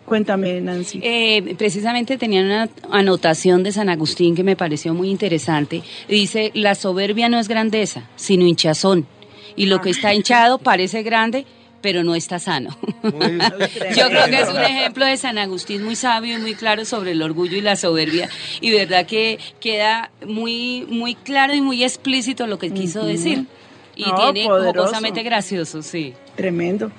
Cuéntame, 0.04 0.60
Nancy. 0.60 1.00
Eh, 1.02 1.54
precisamente 1.56 2.18
tenía 2.18 2.42
una 2.42 2.68
anotación 2.90 3.62
de 3.62 3.72
San 3.72 3.88
Agustín 3.88 4.34
que 4.34 4.44
me 4.44 4.54
pareció 4.56 4.92
muy 4.92 5.08
interesante. 5.10 5.82
Dice, 6.08 6.50
la 6.54 6.74
soberbia 6.74 7.28
no 7.28 7.38
es 7.38 7.48
grandeza, 7.48 8.02
sino 8.16 8.46
hinchazón. 8.46 9.06
Y 9.56 9.66
lo 9.66 9.80
que 9.80 9.90
está 9.90 10.12
hinchado 10.12 10.58
parece 10.58 11.02
grande, 11.02 11.46
pero 11.80 12.02
no 12.04 12.14
está 12.14 12.38
sano. 12.38 12.76
Yo 13.02 14.08
creo 14.08 14.26
que 14.26 14.40
es 14.40 14.48
un 14.48 14.60
ejemplo 14.60 15.06
de 15.06 15.16
San 15.16 15.38
Agustín 15.38 15.82
muy 15.84 15.96
sabio 15.96 16.36
y 16.36 16.40
muy 16.40 16.54
claro 16.54 16.84
sobre 16.84 17.12
el 17.12 17.22
orgullo 17.22 17.56
y 17.56 17.60
la 17.60 17.76
soberbia. 17.76 18.28
Y 18.60 18.72
verdad 18.72 19.06
que 19.06 19.38
queda 19.60 20.10
muy, 20.26 20.86
muy 20.88 21.14
claro 21.14 21.54
y 21.54 21.60
muy 21.60 21.82
explícito 21.82 22.46
lo 22.46 22.58
que 22.58 22.70
quiso 22.72 23.04
decir. 23.06 23.46
Y 23.96 24.04
No, 24.06 24.32
tiene 24.32 24.48
poderoso. 24.48 24.78
jocosamente 24.80 25.22
gracioso, 25.22 25.82
sí. 25.82 26.14
Tremendo. 26.36 26.90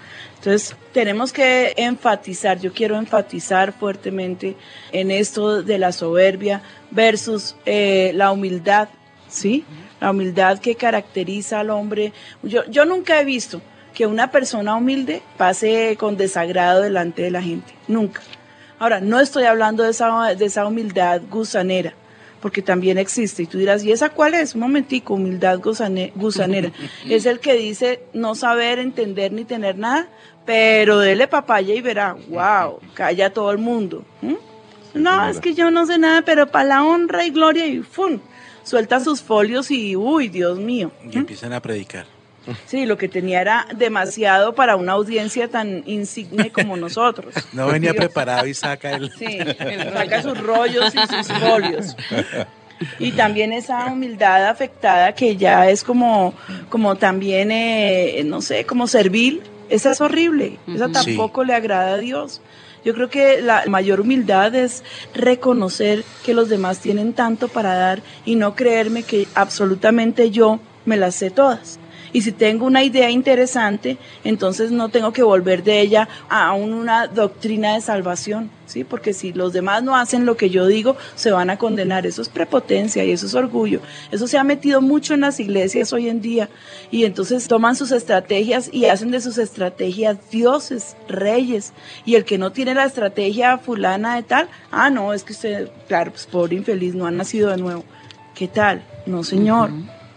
Entonces, 0.45 0.75
tenemos 0.93 1.33
que 1.33 1.73
enfatizar, 1.75 2.59
yo 2.59 2.71
quiero 2.71 2.97
enfatizar 2.97 3.73
fuertemente 3.73 4.55
en 4.91 5.09
esto 5.09 5.63
de 5.63 5.79
la 5.79 5.91
soberbia 5.91 6.61
versus 6.91 7.55
eh, 7.65 8.11
la 8.13 8.31
humildad, 8.31 8.89
¿sí? 9.27 9.65
La 9.99 10.11
humildad 10.11 10.59
que 10.59 10.75
caracteriza 10.75 11.61
al 11.61 11.71
hombre. 11.71 12.13
Yo, 12.43 12.63
yo 12.65 12.85
nunca 12.85 13.19
he 13.19 13.25
visto 13.25 13.59
que 13.95 14.05
una 14.05 14.29
persona 14.29 14.75
humilde 14.75 15.23
pase 15.35 15.97
con 15.97 16.15
desagrado 16.15 16.83
delante 16.83 17.23
de 17.23 17.31
la 17.31 17.41
gente, 17.41 17.73
nunca. 17.87 18.21
Ahora, 18.77 18.99
no 18.99 19.19
estoy 19.19 19.45
hablando 19.45 19.81
de 19.81 19.89
esa, 19.89 20.35
de 20.35 20.45
esa 20.45 20.67
humildad 20.67 21.23
gusanera, 21.27 21.95
porque 22.45 22.61
también 22.61 22.99
existe. 22.99 23.41
Y 23.41 23.47
tú 23.47 23.57
dirás, 23.57 23.83
¿y 23.83 23.91
esa 23.91 24.11
cuál 24.11 24.35
es? 24.35 24.53
Un 24.53 24.61
momentico, 24.61 25.15
humildad 25.15 25.57
gusane- 25.57 26.11
gusanera. 26.13 26.71
es 27.09 27.25
el 27.25 27.39
que 27.39 27.55
dice 27.55 28.03
no 28.13 28.35
saber, 28.35 28.77
entender 28.77 29.31
ni 29.31 29.45
tener 29.45 29.79
nada, 29.79 30.07
pero 30.45 30.99
dele 30.99 31.27
papaya 31.27 31.73
y 31.73 31.81
verá, 31.81 32.15
wow, 32.29 32.77
calla 32.93 33.25
a 33.25 33.29
todo 33.31 33.49
el 33.49 33.57
mundo. 33.57 34.05
No, 34.93 35.27
es 35.27 35.39
que 35.39 35.55
yo 35.55 35.71
no 35.71 35.87
sé 35.87 35.97
nada, 35.97 36.21
pero 36.21 36.45
para 36.51 36.65
la 36.65 36.83
honra 36.83 37.25
y 37.25 37.31
gloria 37.31 37.65
y 37.65 37.81
¡fum! 37.81 38.19
Suelta 38.61 38.99
sus 38.99 39.23
folios 39.23 39.71
y, 39.71 39.95
uy, 39.95 40.27
Dios 40.27 40.59
mío. 40.59 40.91
Y 41.11 41.17
empiezan 41.17 41.51
a 41.51 41.59
predicar. 41.63 42.05
Sí, 42.65 42.85
lo 42.85 42.97
que 42.97 43.07
tenía 43.07 43.41
era 43.41 43.67
demasiado 43.75 44.55
para 44.55 44.75
una 44.75 44.93
audiencia 44.93 45.47
tan 45.47 45.83
insigne 45.85 46.51
como 46.51 46.77
nosotros. 46.77 47.33
No 47.53 47.67
venía 47.67 47.91
Dios. 47.91 48.05
preparado 48.05 48.47
y 48.47 48.53
saca 48.53 48.91
el... 48.91 49.11
Sí, 49.11 49.39
saca 49.93 50.21
sus 50.21 50.39
rollos 50.39 50.93
y 50.93 51.07
sus 51.07 51.27
folios. 51.39 51.95
Y 52.99 53.11
también 53.13 53.53
esa 53.53 53.85
humildad 53.87 54.47
afectada 54.47 55.13
que 55.13 55.37
ya 55.37 55.69
es 55.69 55.83
como, 55.83 56.33
como 56.69 56.95
también, 56.95 57.51
eh, 57.51 58.21
no 58.25 58.41
sé, 58.41 58.65
como 58.65 58.87
servil, 58.87 59.41
esa 59.69 59.91
es 59.91 60.01
horrible, 60.01 60.59
esa 60.67 60.91
tampoco 60.91 61.43
le 61.43 61.53
agrada 61.53 61.93
a 61.93 61.97
Dios. 61.97 62.41
Yo 62.83 62.93
creo 62.93 63.09
que 63.09 63.41
la 63.41 63.63
mayor 63.67 63.99
humildad 63.99 64.53
es 64.53 64.83
reconocer 65.15 66.03
que 66.23 66.35
los 66.35 66.49
demás 66.49 66.79
tienen 66.79 67.13
tanto 67.13 67.47
para 67.47 67.73
dar 67.73 68.03
y 68.25 68.35
no 68.35 68.55
creerme 68.55 69.01
que 69.01 69.27
absolutamente 69.33 70.29
yo 70.29 70.59
me 70.85 70.97
las 70.97 71.15
sé 71.15 71.31
todas. 71.31 71.79
Y 72.15 72.21
si 72.21 72.31
tengo 72.31 72.65
una 72.65 72.81
idea 72.81 73.09
interesante, 73.09 73.97
entonces 74.23 74.71
no 74.71 74.87
tengo 74.87 75.11
que 75.11 75.21
volver 75.21 75.63
de 75.65 75.81
ella 75.81 76.07
a 76.29 76.53
un- 76.53 76.73
una 76.73 77.07
doctrina 77.07 77.73
de 77.73 77.81
salvación, 77.81 78.49
¿sí? 78.67 78.85
Porque 78.85 79.11
si 79.11 79.33
los 79.33 79.51
demás 79.51 79.83
no 79.83 79.97
hacen 79.97 80.25
lo 80.25 80.37
que 80.37 80.49
yo 80.49 80.65
digo, 80.65 80.95
se 81.15 81.31
van 81.31 81.49
a 81.49 81.57
condenar. 81.57 82.05
Eso 82.05 82.21
es 82.21 82.29
prepotencia 82.29 83.03
y 83.03 83.11
eso 83.11 83.25
es 83.25 83.35
orgullo. 83.35 83.81
Eso 84.13 84.27
se 84.27 84.37
ha 84.37 84.45
metido 84.45 84.79
mucho 84.79 85.13
en 85.13 85.21
las 85.21 85.41
iglesias 85.41 85.91
hoy 85.91 86.07
en 86.07 86.21
día. 86.21 86.47
Y 86.89 87.03
entonces 87.03 87.49
toman 87.49 87.75
sus 87.75 87.91
estrategias 87.91 88.69
y 88.71 88.85
hacen 88.85 89.11
de 89.11 89.19
sus 89.19 89.37
estrategias 89.37 90.15
dioses, 90.31 90.95
reyes. 91.09 91.73
Y 92.05 92.15
el 92.15 92.23
que 92.23 92.37
no 92.37 92.53
tiene 92.53 92.73
la 92.75 92.85
estrategia 92.85 93.57
fulana 93.57 94.15
de 94.15 94.23
tal, 94.23 94.47
ah, 94.71 94.89
no, 94.89 95.13
es 95.13 95.25
que 95.25 95.33
usted, 95.33 95.69
claro, 95.89 96.11
pues 96.11 96.25
pobre 96.27 96.55
infeliz, 96.55 96.95
no 96.95 97.07
ha 97.07 97.11
nacido 97.11 97.49
de 97.49 97.57
nuevo. 97.57 97.83
¿Qué 98.35 98.47
tal? 98.47 98.83
No, 99.05 99.25
señor. 99.25 99.69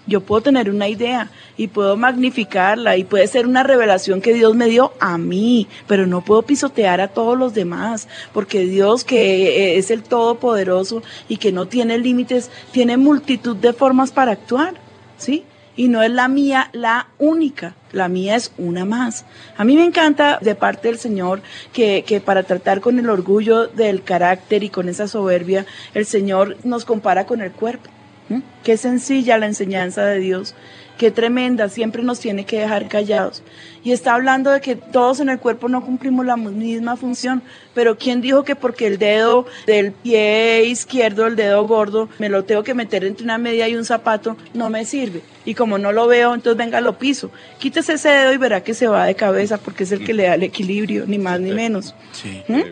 Yo 0.09 0.23
puedo 0.23 0.41
tener 0.41 0.71
una 0.71 0.89
idea 0.89 1.31
y 1.59 1.69
puedo 1.69 1.99
magnificarla 1.99 2.97
y 2.97 3.05
puede 3.05 3.27
ser 3.27 3.47
una 3.47 3.63
revelación 3.63 4.23
que 4.23 4.33
Dios 4.33 4.55
me 4.55 4.67
dio 4.67 4.95
a 5.01 5.19
mí, 5.19 5.69
pero 5.87 6.07
no 6.07 6.23
puedo 6.23 6.41
pisotear 6.43 7.03
a 7.03 7.09
todos 7.09 7.39
los 7.39 7.53
demás, 7.53 8.09
porque 8.33 8.61
Dios 8.61 9.05
que 9.05 9.77
es 9.77 9.91
el 9.91 10.03
Todopoderoso 10.03 11.03
y 11.29 11.37
que 11.37 11.53
no 11.53 11.67
tiene 11.67 11.99
límites, 11.99 12.51
tiene 12.73 12.97
multitud 12.97 13.55
de 13.55 13.75
formas 13.75 14.11
para 14.11 14.33
actuar, 14.33 14.75
¿sí? 15.19 15.45
Y 15.77 15.89
no 15.89 16.03
es 16.03 16.11
la 16.11 16.27
mía 16.27 16.71
la 16.73 17.09
única, 17.19 17.75
la 17.93 18.09
mía 18.09 18.35
es 18.35 18.51
una 18.57 18.87
más. 18.87 19.27
A 19.59 19.65
mí 19.65 19.77
me 19.77 19.85
encanta 19.85 20.39
de 20.41 20.55
parte 20.55 20.89
del 20.89 20.99
Señor 20.99 21.43
que, 21.75 22.03
que 22.07 22.21
para 22.23 22.45
tratar 22.45 22.81
con 22.81 22.99
el 22.99 23.11
orgullo 23.11 23.67
del 23.67 24.03
carácter 24.03 24.65
y 24.65 24.71
con 24.71 24.89
esa 24.89 25.07
soberbia, 25.07 25.67
el 25.93 26.07
Señor 26.07 26.57
nos 26.65 26.87
compara 26.87 27.27
con 27.27 27.43
el 27.43 27.53
cuerpo. 27.53 27.91
¿Mm? 28.29 28.41
Qué 28.63 28.77
sencilla 28.77 29.39
la 29.39 29.47
enseñanza 29.47 30.05
de 30.05 30.19
Dios, 30.19 30.55
qué 30.99 31.11
tremenda, 31.11 31.69
siempre 31.69 32.03
nos 32.03 32.21
tiene 32.21 32.45
que 32.45 32.59
dejar 32.59 32.89
callados. 32.89 33.43
Y 33.85 33.93
está 33.93 34.15
hablando 34.15 34.51
de 34.51 34.61
que 34.61 34.77
todos 34.77 35.21
en 35.21 35.29
el 35.31 35.39
cuerpo 35.39 35.69
no 35.69 35.83
cumplimos 35.83 36.27
la 36.27 36.37
misma 36.37 36.97
función, 36.97 37.43
pero 37.73 37.97
¿quién 37.97 38.21
dijo 38.21 38.43
que 38.43 38.57
porque 38.57 38.87
el 38.87 38.99
dedo 38.99 39.47
del 39.67 39.93
pie 39.93 40.65
izquierdo, 40.65 41.27
el 41.27 41.37
dedo 41.37 41.67
gordo, 41.67 42.09
me 42.19 42.29
lo 42.29 42.45
tengo 42.45 42.65
que 42.65 42.75
meter 42.75 43.05
entre 43.05 43.25
una 43.25 43.39
media 43.39 43.69
y 43.69 43.77
un 43.77 43.85
zapato, 43.85 44.37
no 44.53 44.69
me 44.69 44.85
sirve? 44.85 45.23
Y 45.45 45.55
como 45.55 45.79
no 45.79 45.93
lo 45.93 46.07
veo, 46.09 46.35
entonces 46.35 46.59
venga, 46.59 46.81
lo 46.81 46.99
piso. 46.99 47.31
Quítese 47.59 47.95
ese 47.95 48.11
dedo 48.11 48.33
y 48.33 48.37
verá 48.37 48.63
que 48.63 48.75
se 48.75 48.89
va 48.89 49.07
de 49.07 49.15
cabeza 49.15 49.57
porque 49.57 49.85
es 49.85 49.93
el 49.93 50.05
que 50.05 50.13
le 50.13 50.25
da 50.25 50.35
el 50.35 50.43
equilibrio, 50.43 51.05
ni 51.07 51.19
más 51.19 51.41
ni 51.41 51.53
menos. 51.53 51.95
Sí. 52.13 52.43
¿Mm? 52.49 52.63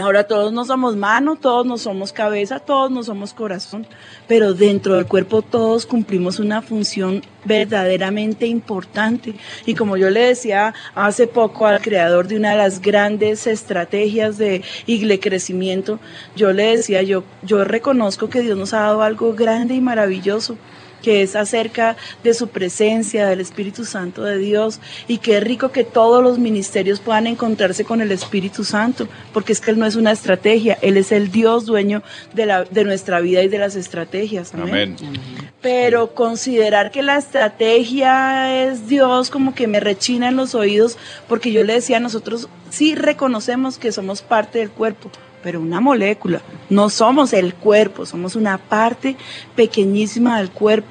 Ahora 0.00 0.24
todos 0.24 0.52
no 0.52 0.64
somos 0.64 0.96
mano, 0.96 1.36
todos 1.36 1.64
no 1.64 1.78
somos 1.78 2.12
cabeza, 2.12 2.58
todos 2.58 2.90
no 2.90 3.04
somos 3.04 3.32
corazón, 3.32 3.86
pero 4.26 4.52
dentro 4.52 4.96
del 4.96 5.06
cuerpo 5.06 5.40
todos 5.40 5.86
cumplimos 5.86 6.40
una 6.40 6.62
función 6.62 7.22
verdaderamente 7.44 8.46
importante. 8.46 9.36
Y 9.66 9.76
como 9.76 9.96
yo 9.96 10.10
le 10.10 10.20
decía 10.20 10.74
hace 10.96 11.28
poco 11.28 11.66
al 11.68 11.80
creador 11.80 12.26
de 12.26 12.36
una 12.36 12.50
de 12.50 12.56
las 12.56 12.80
grandes 12.80 13.46
estrategias 13.46 14.36
de 14.36 14.64
igle 14.86 15.20
crecimiento, 15.20 16.00
yo 16.34 16.52
le 16.52 16.76
decía, 16.76 17.02
yo, 17.02 17.22
yo 17.42 17.62
reconozco 17.62 18.28
que 18.28 18.40
Dios 18.40 18.58
nos 18.58 18.74
ha 18.74 18.80
dado 18.80 19.02
algo 19.02 19.32
grande 19.34 19.74
y 19.74 19.80
maravilloso 19.80 20.56
que 21.04 21.20
es 21.20 21.36
acerca 21.36 21.96
de 22.22 22.32
su 22.32 22.48
presencia, 22.48 23.26
del 23.26 23.40
Espíritu 23.40 23.84
Santo 23.84 24.22
de 24.22 24.38
Dios, 24.38 24.80
y 25.06 25.18
qué 25.18 25.38
rico 25.38 25.70
que 25.70 25.84
todos 25.84 26.22
los 26.22 26.38
ministerios 26.38 26.98
puedan 26.98 27.26
encontrarse 27.26 27.84
con 27.84 28.00
el 28.00 28.10
Espíritu 28.10 28.64
Santo, 28.64 29.06
porque 29.34 29.52
es 29.52 29.60
que 29.60 29.70
Él 29.70 29.78
no 29.78 29.84
es 29.84 29.96
una 29.96 30.12
estrategia, 30.12 30.78
Él 30.80 30.96
es 30.96 31.12
el 31.12 31.30
Dios 31.30 31.66
dueño 31.66 32.02
de, 32.32 32.46
la, 32.46 32.64
de 32.64 32.84
nuestra 32.84 33.20
vida 33.20 33.42
y 33.42 33.48
de 33.48 33.58
las 33.58 33.76
estrategias. 33.76 34.54
Amén. 34.54 34.96
Amén. 34.98 35.20
Pero 35.60 36.14
considerar 36.14 36.90
que 36.90 37.02
la 37.02 37.18
estrategia 37.18 38.64
es 38.64 38.88
Dios 38.88 39.28
como 39.28 39.54
que 39.54 39.66
me 39.66 39.80
rechina 39.80 40.28
en 40.28 40.36
los 40.36 40.54
oídos, 40.54 40.96
porque 41.28 41.52
yo 41.52 41.64
le 41.64 41.74
decía 41.74 41.98
a 41.98 42.00
nosotros, 42.00 42.48
sí 42.70 42.94
reconocemos 42.94 43.76
que 43.76 43.92
somos 43.92 44.22
parte 44.22 44.58
del 44.58 44.70
cuerpo, 44.70 45.10
pero 45.44 45.60
una 45.60 45.78
molécula, 45.78 46.40
no 46.70 46.88
somos 46.88 47.34
el 47.34 47.54
cuerpo, 47.54 48.06
somos 48.06 48.34
una 48.34 48.56
parte 48.56 49.14
pequeñísima 49.54 50.38
del 50.38 50.50
cuerpo. 50.50 50.88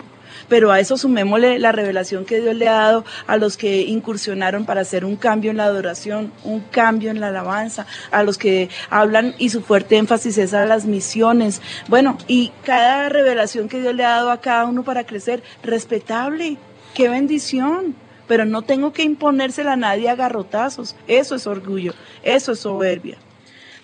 Pero 0.48 0.72
a 0.72 0.80
eso 0.80 0.96
sumémosle 0.96 1.58
la 1.58 1.72
revelación 1.72 2.24
que 2.24 2.40
Dios 2.40 2.56
le 2.56 2.68
ha 2.68 2.74
dado 2.74 3.06
a 3.26 3.38
los 3.38 3.58
que 3.58 3.82
incursionaron 3.82 4.66
para 4.66 4.82
hacer 4.82 5.06
un 5.06 5.16
cambio 5.16 5.50
en 5.50 5.58
la 5.58 5.66
adoración, 5.66 6.32
un 6.44 6.60
cambio 6.60 7.10
en 7.10 7.20
la 7.20 7.30
alabanza, 7.30 7.88
a 8.12 8.22
los 8.22 8.38
que 8.38 8.70
hablan 8.92 9.34
y 9.40 9.50
su 9.50 9.62
fuerte 9.62 9.98
énfasis 9.98 10.38
es 10.38 10.54
a 10.54 10.68
las 10.68 10.86
misiones. 10.86 11.60
Bueno, 11.88 12.20
y 12.28 12.52
cada 12.64 13.10
revelación 13.10 13.70
que 13.70 13.82
Dios 13.82 13.96
le 13.96 14.06
ha 14.06 14.18
dado 14.18 14.30
a 14.30 14.42
cada 14.42 14.66
uno 14.66 14.84
para 14.84 15.04
crecer, 15.04 15.42
respetable, 15.64 16.58
qué 16.94 17.10
bendición. 17.10 17.96
Pero 18.28 18.46
no 18.46 18.62
tengo 18.62 18.94
que 18.94 19.02
imponérsela 19.02 19.74
a 19.74 19.78
nadie 19.78 20.10
a 20.10 20.16
garrotazos. 20.16 20.96
Eso 21.08 21.34
es 21.34 21.48
orgullo, 21.48 21.94
eso 22.24 22.52
es 22.52 22.60
soberbia. 22.60 23.18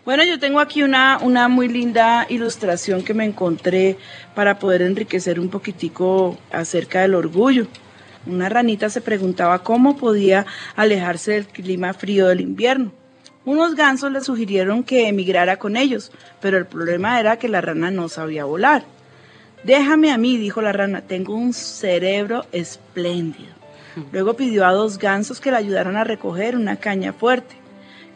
Bueno, 0.05 0.23
yo 0.23 0.39
tengo 0.39 0.59
aquí 0.59 0.81
una, 0.81 1.19
una 1.21 1.47
muy 1.49 1.67
linda 1.67 2.25
ilustración 2.29 3.03
que 3.03 3.13
me 3.13 3.25
encontré 3.25 3.97
para 4.33 4.57
poder 4.57 4.81
enriquecer 4.81 5.39
un 5.39 5.49
poquitico 5.49 6.37
acerca 6.51 7.01
del 7.01 7.15
orgullo. 7.15 7.67
Una 8.25 8.49
ranita 8.49 8.89
se 8.89 9.01
preguntaba 9.01 9.59
cómo 9.59 9.97
podía 9.97 10.45
alejarse 10.75 11.33
del 11.33 11.47
clima 11.47 11.93
frío 11.93 12.27
del 12.27 12.41
invierno. 12.41 12.91
Unos 13.45 13.75
gansos 13.75 14.11
le 14.11 14.21
sugirieron 14.21 14.83
que 14.83 15.07
emigrara 15.07 15.57
con 15.57 15.75
ellos, 15.75 16.11
pero 16.41 16.57
el 16.57 16.65
problema 16.65 17.19
era 17.19 17.37
que 17.37 17.49
la 17.49 17.61
rana 17.61 17.91
no 17.91 18.07
sabía 18.07 18.45
volar. 18.45 18.83
Déjame 19.63 20.11
a 20.11 20.17
mí, 20.17 20.37
dijo 20.37 20.61
la 20.61 20.71
rana, 20.71 21.01
tengo 21.01 21.35
un 21.35 21.53
cerebro 21.53 22.45
espléndido. 22.51 23.51
Luego 24.11 24.35
pidió 24.35 24.65
a 24.65 24.71
dos 24.71 24.97
gansos 24.97 25.41
que 25.41 25.51
la 25.51 25.57
ayudaran 25.57 25.97
a 25.97 26.03
recoger 26.03 26.55
una 26.55 26.77
caña 26.77 27.11
fuerte, 27.11 27.55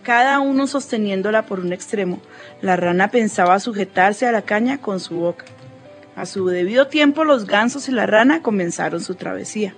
cada 0.04 0.40
uno 0.40 0.68
sosteniéndola 0.68 1.46
por 1.46 1.60
un 1.60 1.74
extremo. 1.74 2.20
La 2.62 2.76
rana 2.76 3.10
pensaba 3.10 3.60
sujetarse 3.60 4.28
a 4.28 4.32
la 4.32 4.44
caña 4.44 4.80
con 4.80 5.00
su 5.00 5.16
boca. 5.16 5.46
A 6.16 6.26
su 6.26 6.46
debido 6.48 6.88
tiempo 6.88 7.24
los 7.24 7.48
gansos 7.48 7.90
y 7.90 7.92
la 7.92 8.06
rana 8.06 8.42
comenzaron 8.42 9.02
su 9.02 9.16
travesía. 9.16 9.74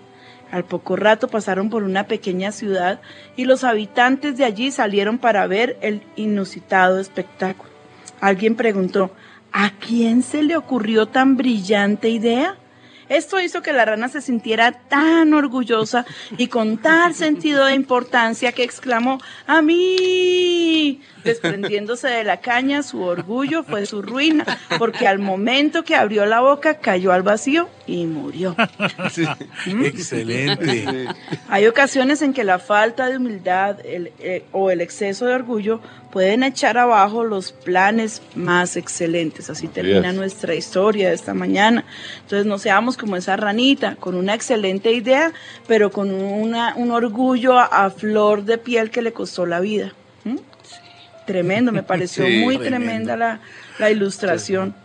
Al 0.51 0.63
poco 0.63 0.95
rato 0.95 1.27
pasaron 1.27 1.69
por 1.69 1.83
una 1.83 2.07
pequeña 2.07 2.51
ciudad 2.51 2.99
y 3.35 3.45
los 3.45 3.63
habitantes 3.63 4.37
de 4.37 4.45
allí 4.45 4.71
salieron 4.71 5.17
para 5.17 5.47
ver 5.47 5.77
el 5.81 6.03
inusitado 6.15 6.99
espectáculo. 6.99 7.71
Alguien 8.21 8.55
preguntó, 8.55 9.11
¿a 9.51 9.71
quién 9.71 10.23
se 10.23 10.43
le 10.43 10.57
ocurrió 10.57 11.07
tan 11.07 11.37
brillante 11.37 12.09
idea? 12.09 12.57
Esto 13.09 13.39
hizo 13.39 13.61
que 13.61 13.73
la 13.73 13.85
rana 13.85 14.09
se 14.09 14.21
sintiera 14.21 14.71
tan 14.71 15.33
orgullosa 15.33 16.05
y 16.37 16.47
con 16.47 16.77
tal 16.77 17.13
sentido 17.13 17.65
de 17.65 17.75
importancia 17.75 18.51
que 18.51 18.63
exclamó, 18.63 19.19
¡A 19.45 19.61
mí! 19.61 21.01
Desprendiéndose 21.25 22.07
de 22.07 22.23
la 22.23 22.37
caña, 22.37 22.83
su 22.83 23.01
orgullo 23.01 23.63
fue 23.63 23.85
su 23.85 24.01
ruina, 24.01 24.45
porque 24.79 25.07
al 25.07 25.19
momento 25.19 25.83
que 25.83 25.95
abrió 25.95 26.25
la 26.25 26.39
boca 26.41 26.75
cayó 26.79 27.11
al 27.11 27.23
vacío 27.23 27.67
y 27.87 28.05
murió. 28.05 28.55
Excelente. 29.65 31.07
Hay 31.49 31.67
ocasiones 31.67 32.21
en 32.21 32.33
que 32.33 32.43
la 32.43 32.59
falta 32.59 33.07
de 33.09 33.17
humildad 33.17 33.77
el- 33.85 34.11
eh, 34.19 34.43
o 34.51 34.71
el 34.71 34.81
exceso 34.81 35.25
de 35.25 35.33
orgullo 35.33 35.79
pueden 36.11 36.43
echar 36.43 36.77
abajo 36.77 37.23
los 37.23 37.51
planes 37.51 38.21
más 38.35 38.77
excelentes. 38.77 39.49
Así 39.49 39.67
termina 39.67 40.09
es. 40.09 40.15
nuestra 40.15 40.55
historia 40.55 41.09
de 41.09 41.15
esta 41.15 41.33
mañana. 41.33 41.83
Entonces 42.21 42.45
no 42.45 42.57
seamos 42.57 42.95
como 42.97 43.15
esa 43.17 43.35
ranita, 43.35 43.95
con 43.97 44.15
una 44.15 44.33
excelente 44.33 44.91
idea, 44.93 45.33
pero 45.67 45.91
con 45.91 46.13
una- 46.13 46.73
un 46.75 46.91
orgullo 46.91 47.59
a, 47.59 47.65
a 47.65 47.89
flor 47.89 48.43
de 48.43 48.57
piel 48.57 48.91
que 48.91 49.01
le 49.01 49.11
costó 49.13 49.45
la 49.45 49.59
vida. 49.59 49.93
¿Mm? 50.23 50.37
Tremendo, 51.25 51.71
me 51.71 51.83
pareció 51.83 52.25
Sí, 52.25 52.37
muy 52.37 52.57
tremendo. 52.57 52.85
tremenda 52.85 53.17
la, 53.17 53.39
la 53.79 53.91
ilustración. 53.91 54.75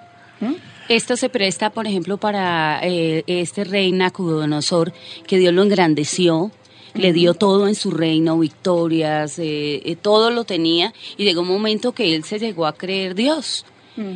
¿Mm? 0.41 0.55
Esto 0.89 1.17
se 1.17 1.29
presta, 1.29 1.71
por 1.71 1.87
ejemplo, 1.87 2.17
para 2.17 2.81
eh, 2.83 3.23
este 3.27 3.65
rey 3.65 3.93
Nabucodonosor, 3.93 4.93
que 5.27 5.39
Dios 5.39 5.53
lo 5.55 5.63
engrandeció, 5.63 6.51
le 6.95 7.13
dio 7.13 7.35
todo 7.35 7.69
en 7.69 7.77
su 7.77 7.93
reino, 7.93 8.37
victorias, 8.39 9.39
eh, 9.39 9.81
eh, 9.85 9.95
todo 9.95 10.31
lo 10.31 10.43
tenía, 10.45 10.93
y 11.17 11.25
llegó 11.25 11.43
un 11.43 11.49
momento 11.49 11.93
que 11.93 12.15
él 12.17 12.25
se 12.25 12.39
llegó 12.41 12.67
a 12.67 12.73
creer 12.75 13.15
Dios. 13.15 13.65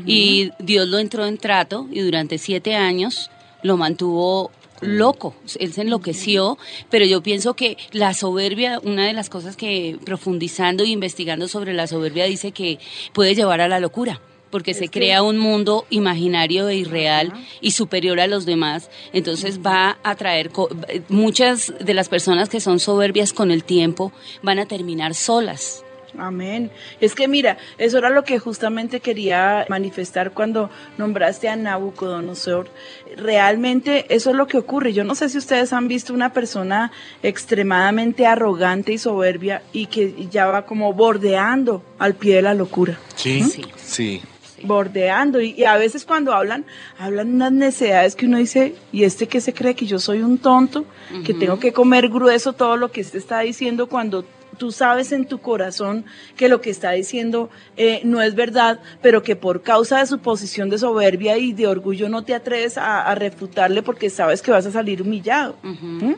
Y 0.07 0.51
Dios 0.61 0.89
lo 0.89 0.99
entró 0.99 1.27
en 1.27 1.37
trato 1.37 1.87
y 1.93 2.01
durante 2.01 2.39
siete 2.39 2.75
años 2.75 3.31
lo 3.63 3.77
mantuvo 3.77 4.51
loco, 4.85 5.35
él 5.59 5.73
se 5.73 5.83
enloqueció, 5.83 6.59
pero 6.91 7.05
yo 7.05 7.23
pienso 7.23 7.55
que 7.55 7.77
la 7.93 8.15
soberbia, 8.15 8.81
una 8.83 9.07
de 9.07 9.13
las 9.13 9.29
cosas 9.31 9.57
que 9.57 9.99
profundizando 10.05 10.85
y 10.85 10.93
investigando 10.93 11.49
sobre 11.49 11.73
la 11.75 11.87
soberbia 11.87 12.25
dice 12.27 12.53
que 12.53 12.79
puede 13.13 13.35
llevar 13.35 13.61
a 13.61 13.69
la 13.69 13.81
locura 13.81 14.21
porque 14.51 14.73
se 14.73 14.89
crea 14.89 15.23
un 15.25 15.37
mundo 15.37 15.85
imaginario 15.91 16.69
e 16.69 16.77
irreal 16.77 17.33
y 17.61 17.73
superior 17.73 18.21
a 18.21 18.29
los 18.29 18.47
demás. 18.47 18.89
Entonces 19.13 19.59
va 19.67 19.99
a 20.05 20.15
traer, 20.15 20.51
co- 20.51 20.69
muchas 21.09 21.75
de 21.81 21.93
las 21.93 22.09
personas 22.09 22.49
que 22.49 22.61
son 22.61 22.79
soberbias 22.79 23.33
con 23.33 23.51
el 23.51 23.65
tiempo 23.65 24.13
van 24.43 24.61
a 24.61 24.67
terminar 24.67 25.15
solas. 25.17 25.84
Amén. 26.19 26.71
Es 27.01 27.15
que 27.15 27.29
mira, 27.29 27.59
eso 27.79 27.99
era 27.99 28.11
lo 28.11 28.25
que 28.25 28.39
justamente 28.39 29.01
quería 29.01 29.67
manifestar 29.69 30.33
cuando 30.33 30.71
nombraste 30.99 31.49
a 31.49 31.57
Nabucodonosor. 31.57 32.69
Realmente 33.17 34.07
eso 34.15 34.31
es 34.31 34.37
lo 34.37 34.47
que 34.47 34.59
ocurre. 34.59 34.93
Yo 34.93 35.05
no 35.05 35.15
sé 35.15 35.29
si 35.29 35.39
ustedes 35.39 35.73
han 35.73 35.89
visto 35.89 36.15
una 36.15 36.33
persona 36.33 36.93
extremadamente 37.23 38.27
arrogante 38.27 38.93
y 38.93 38.99
soberbia 38.99 39.63
y 39.73 39.87
que 39.87 40.29
ya 40.31 40.47
va 40.47 40.67
como 40.67 40.93
bordeando 40.93 41.83
al 41.99 42.15
pie 42.15 42.37
de 42.37 42.43
la 42.43 42.55
locura. 42.55 42.99
Sí. 43.17 43.43
Sí. 43.43 43.65
Sí. 43.77 44.23
Bordeando. 44.63 45.41
Y, 45.41 45.51
y 45.51 45.65
a 45.65 45.77
veces 45.77 46.05
cuando 46.05 46.33
hablan, 46.33 46.65
hablan 46.99 47.35
unas 47.35 47.53
necesidades 47.53 48.15
que 48.15 48.27
uno 48.27 48.39
dice, 48.39 48.75
¿y 48.93 49.05
este 49.05 49.27
que 49.27 49.41
se 49.41 49.53
cree 49.53 49.75
que 49.75 49.87
yo 49.87 49.99
soy 49.99 50.23
un 50.23 50.39
tonto? 50.39 50.87
Que 51.25 51.35
tengo 51.35 51.59
que 51.59 51.73
comer 51.73 52.09
grueso 52.09 52.55
todo 52.55 52.77
lo 52.77 52.91
que 52.91 53.03
este 53.03 53.19
está 53.19 53.41
diciendo 53.41 53.89
cuando 53.89 54.25
tú 54.55 54.73
sabes 54.73 55.13
en 55.13 55.27
tu 55.27 55.39
corazón 55.39 56.05
que 56.37 56.49
lo 56.49 56.61
que 56.61 56.71
está 56.71 56.93
diciendo 56.93 57.51
eh, 57.77 58.01
no 58.05 58.23
es 58.23 58.35
verdad, 58.35 58.81
pero 59.03 59.23
que 59.23 59.37
por 59.37 59.63
causa 59.63 59.99
de 59.99 60.07
su 60.07 60.19
posición 60.19 60.71
de 60.71 60.79
soberbia 60.79 61.37
y 61.37 61.53
de 61.53 61.67
orgullo 61.67 62.09
no 62.09 62.25
te 62.25 62.35
atreves 62.35 62.79
a, 62.79 63.03
a 63.03 63.15
refutarle 63.15 63.83
porque 63.83 64.11
sabes 64.11 64.43
que 64.43 64.51
vas 64.51 64.67
a 64.67 64.71
salir 64.71 65.03
humillado. 65.03 65.57
¿Mm? 65.63 66.15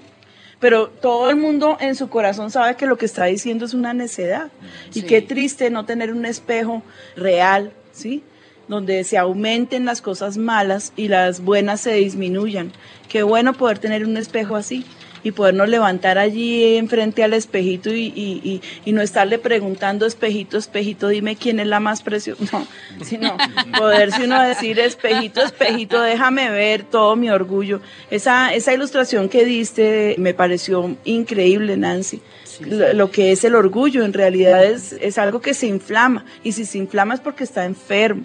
Pero 0.58 0.88
todo 0.88 1.28
el 1.30 1.36
mundo 1.36 1.76
en 1.80 1.94
su 1.94 2.08
corazón 2.08 2.50
sabe 2.50 2.76
que 2.76 2.86
lo 2.86 2.96
que 2.96 3.04
está 3.04 3.26
diciendo 3.26 3.66
es 3.66 3.74
una 3.74 3.92
necedad. 3.92 4.50
Y 4.94 5.02
qué 5.02 5.20
triste 5.20 5.70
no 5.70 5.84
tener 5.84 6.12
un 6.12 6.24
espejo 6.24 6.82
real, 7.14 7.72
¿sí? 7.92 8.22
Donde 8.66 9.04
se 9.04 9.18
aumenten 9.18 9.84
las 9.84 10.00
cosas 10.00 10.38
malas 10.38 10.92
y 10.96 11.08
las 11.08 11.40
buenas 11.40 11.82
se 11.82 11.92
disminuyan. 11.92 12.72
Qué 13.08 13.22
bueno 13.22 13.52
poder 13.52 13.78
tener 13.78 14.04
un 14.06 14.16
espejo 14.16 14.56
así 14.56 14.86
y 15.26 15.32
podernos 15.32 15.68
levantar 15.68 16.18
allí 16.18 16.76
enfrente 16.76 17.24
al 17.24 17.32
espejito 17.34 17.90
y, 17.92 18.12
y- 18.14 18.40
y- 18.44 18.60
y 18.84 18.92
no 18.92 19.02
estarle 19.02 19.38
preguntando, 19.38 20.06
espejito, 20.06 20.56
espejito, 20.56 21.08
dime 21.08 21.34
quién 21.34 21.58
es 21.58 21.66
la 21.66 21.80
más 21.80 22.02
preciosa. 22.02 22.44
No, 22.52 23.04
sino 23.04 23.36
poder 23.76 24.10
uno 24.22 24.40
decir, 24.42 24.78
espejito, 24.78 25.42
espejito, 25.42 26.00
déjame 26.00 26.48
ver 26.50 26.84
todo 26.84 27.16
mi 27.16 27.28
orgullo. 27.28 27.80
Esa, 28.10 28.54
esa 28.54 28.72
ilustración 28.72 29.28
que 29.28 29.44
diste 29.44 30.14
me 30.18 30.32
pareció 30.32 30.96
increíble, 31.04 31.76
Nancy. 31.76 32.20
Lo, 32.60 32.92
lo 32.92 33.10
que 33.10 33.32
es 33.32 33.42
el 33.44 33.54
orgullo 33.56 34.04
en 34.04 34.12
realidad 34.12 34.64
es, 34.64 34.92
es 35.00 35.18
algo 35.18 35.40
que 35.40 35.54
se 35.54 35.66
inflama 35.66 36.24
y 36.44 36.52
si 36.52 36.64
se 36.64 36.78
inflama 36.78 37.14
es 37.14 37.20
porque 37.20 37.42
está 37.44 37.64
enfermo. 37.64 38.24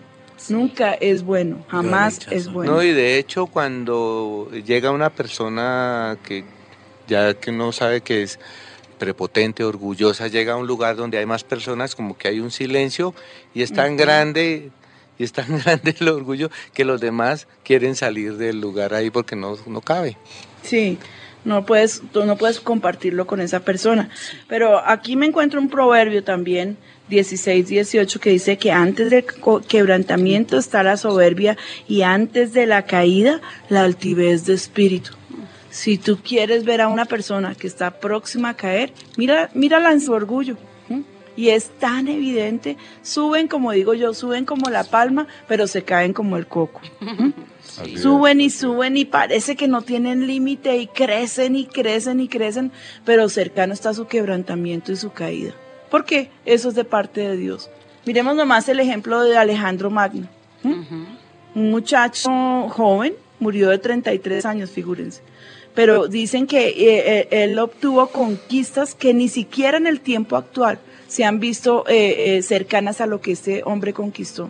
Nunca 0.49 0.93
es 0.93 1.23
bueno, 1.23 1.63
jamás 1.67 2.19
es 2.31 2.51
bueno. 2.51 2.73
No, 2.73 2.83
y 2.83 2.91
de 2.93 3.17
hecho 3.19 3.45
cuando 3.47 4.49
llega 4.65 4.89
una 4.91 5.09
persona 5.11 6.17
que 6.27 6.43
ya 7.11 7.33
que 7.33 7.51
uno 7.51 7.73
sabe 7.73 7.99
que 7.99 8.23
es 8.23 8.39
prepotente, 8.97 9.65
orgullosa, 9.65 10.27
llega 10.27 10.53
a 10.53 10.55
un 10.55 10.65
lugar 10.65 10.95
donde 10.95 11.17
hay 11.17 11.25
más 11.25 11.43
personas, 11.43 11.93
como 11.93 12.17
que 12.17 12.29
hay 12.29 12.39
un 12.39 12.51
silencio 12.51 13.13
y 13.53 13.63
es 13.63 13.73
tan 13.73 13.97
grande 13.97 14.71
y 15.17 15.23
es 15.23 15.33
tan 15.33 15.59
grande 15.63 15.93
el 15.99 16.07
orgullo 16.07 16.49
que 16.73 16.85
los 16.85 17.01
demás 17.01 17.47
quieren 17.63 17.95
salir 17.95 18.37
del 18.37 18.61
lugar 18.61 18.93
ahí 18.93 19.09
porque 19.09 19.35
no, 19.35 19.57
no 19.67 19.81
cabe. 19.81 20.17
Sí, 20.63 20.97
no 21.43 21.65
puedes, 21.65 22.01
tú 22.13 22.23
no 22.23 22.37
puedes 22.37 22.61
compartirlo 22.61 23.27
con 23.27 23.41
esa 23.41 23.59
persona. 23.59 24.09
Pero 24.47 24.79
aquí 24.79 25.17
me 25.17 25.25
encuentro 25.25 25.59
un 25.59 25.69
proverbio 25.69 26.23
también, 26.23 26.77
16, 27.09 27.67
18, 27.67 28.19
que 28.21 28.29
dice 28.29 28.57
que 28.57 28.71
antes 28.71 29.09
del 29.09 29.25
quebrantamiento 29.67 30.57
está 30.57 30.81
la 30.81 30.95
soberbia 30.95 31.57
y 31.89 32.03
antes 32.03 32.53
de 32.53 32.67
la 32.67 32.85
caída 32.85 33.41
la 33.67 33.81
altivez 33.81 34.45
de 34.45 34.53
espíritu. 34.53 35.20
Si 35.71 35.97
tú 35.97 36.19
quieres 36.21 36.65
ver 36.65 36.81
a 36.81 36.89
una 36.89 37.05
persona 37.05 37.55
que 37.55 37.65
está 37.65 37.99
próxima 37.99 38.49
a 38.49 38.53
caer, 38.55 38.93
mira, 39.17 39.49
mírala 39.53 39.91
en 39.91 40.01
su 40.01 40.11
orgullo. 40.11 40.57
Y 41.37 41.49
es 41.49 41.69
tan 41.79 42.09
evidente, 42.09 42.75
suben 43.01 43.47
como 43.47 43.71
digo 43.71 43.93
yo, 43.93 44.13
suben 44.13 44.43
como 44.43 44.69
la 44.69 44.83
palma, 44.83 45.27
pero 45.47 45.65
se 45.65 45.83
caen 45.83 46.11
como 46.11 46.35
el 46.35 46.45
coco. 46.45 46.81
Suben 47.95 48.41
y 48.41 48.49
suben 48.49 48.97
y 48.97 49.05
parece 49.05 49.55
que 49.55 49.69
no 49.69 49.81
tienen 49.81 50.27
límite 50.27 50.75
y 50.75 50.87
crecen 50.87 51.55
y 51.55 51.65
crecen 51.65 52.19
y 52.19 52.27
crecen, 52.27 52.73
pero 53.05 53.29
cercano 53.29 53.73
está 53.73 53.93
su 53.93 54.07
quebrantamiento 54.07 54.91
y 54.91 54.97
su 54.97 55.13
caída. 55.13 55.53
¿Por 55.89 56.03
qué? 56.03 56.29
Eso 56.45 56.67
es 56.67 56.75
de 56.75 56.83
parte 56.83 57.21
de 57.21 57.37
Dios. 57.37 57.69
Miremos 58.05 58.35
nomás 58.35 58.67
el 58.67 58.81
ejemplo 58.81 59.21
de 59.21 59.37
Alejandro 59.37 59.89
Magno. 59.89 60.27
Un 60.63 61.71
muchacho 61.71 62.29
joven, 62.69 63.13
murió 63.39 63.69
de 63.69 63.77
33 63.77 64.45
años, 64.45 64.69
figúrense. 64.69 65.21
Pero 65.73 66.07
dicen 66.07 66.47
que 66.47 66.69
eh, 66.69 66.73
eh, 66.77 67.27
él 67.31 67.57
obtuvo 67.59 68.07
conquistas 68.07 68.93
que 68.93 69.13
ni 69.13 69.29
siquiera 69.29 69.77
en 69.77 69.87
el 69.87 70.01
tiempo 70.01 70.35
actual 70.35 70.79
se 71.11 71.25
han 71.25 71.41
visto 71.41 71.83
eh, 71.89 72.37
eh, 72.37 72.41
cercanas 72.41 73.01
a 73.01 73.05
lo 73.05 73.19
que 73.19 73.33
este 73.33 73.63
hombre 73.65 73.91
conquistó. 73.91 74.49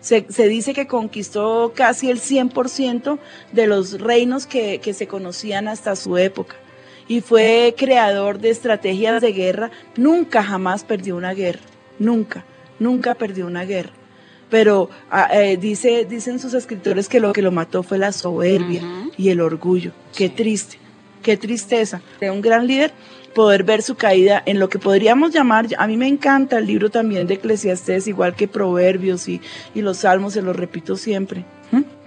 Se, 0.00 0.26
se 0.28 0.46
dice 0.46 0.74
que 0.74 0.86
conquistó 0.86 1.72
casi 1.74 2.10
el 2.10 2.20
100% 2.20 3.18
de 3.52 3.66
los 3.66 3.98
reinos 3.98 4.46
que, 4.46 4.78
que 4.80 4.92
se 4.92 5.06
conocían 5.06 5.68
hasta 5.68 5.96
su 5.96 6.18
época. 6.18 6.56
Y 7.08 7.22
fue 7.22 7.74
creador 7.78 8.40
de 8.40 8.50
estrategias 8.50 9.22
de 9.22 9.32
guerra. 9.32 9.70
Nunca 9.96 10.42
jamás 10.42 10.84
perdió 10.84 11.16
una 11.16 11.32
guerra. 11.32 11.60
Nunca. 11.98 12.44
nunca 12.78 13.14
perdió 13.14 13.46
una 13.46 13.64
guerra. 13.64 13.92
Pero 14.52 14.90
ah, 15.10 15.30
eh, 15.32 15.56
dice, 15.56 16.04
dicen 16.04 16.38
sus 16.38 16.52
escritores 16.52 17.08
que 17.08 17.20
lo 17.20 17.32
que 17.32 17.40
lo 17.40 17.50
mató 17.50 17.82
fue 17.82 17.96
la 17.96 18.12
soberbia 18.12 18.82
y 19.16 19.30
el 19.30 19.40
orgullo. 19.40 19.92
Qué 20.14 20.28
triste, 20.28 20.76
qué 21.22 21.38
tristeza. 21.38 22.02
De 22.20 22.30
un 22.30 22.42
gran 22.42 22.66
líder 22.66 22.92
poder 23.34 23.64
ver 23.64 23.80
su 23.80 23.94
caída 23.94 24.42
en 24.44 24.58
lo 24.58 24.68
que 24.68 24.78
podríamos 24.78 25.32
llamar, 25.32 25.68
a 25.78 25.86
mí 25.86 25.96
me 25.96 26.06
encanta 26.06 26.58
el 26.58 26.66
libro 26.66 26.90
también 26.90 27.26
de 27.26 27.34
Eclesiastés, 27.34 28.06
igual 28.08 28.36
que 28.36 28.46
Proverbios 28.46 29.26
y, 29.26 29.40
y 29.74 29.80
los 29.80 29.96
Salmos, 29.96 30.34
se 30.34 30.42
los 30.42 30.54
repito 30.54 30.96
siempre. 30.96 31.46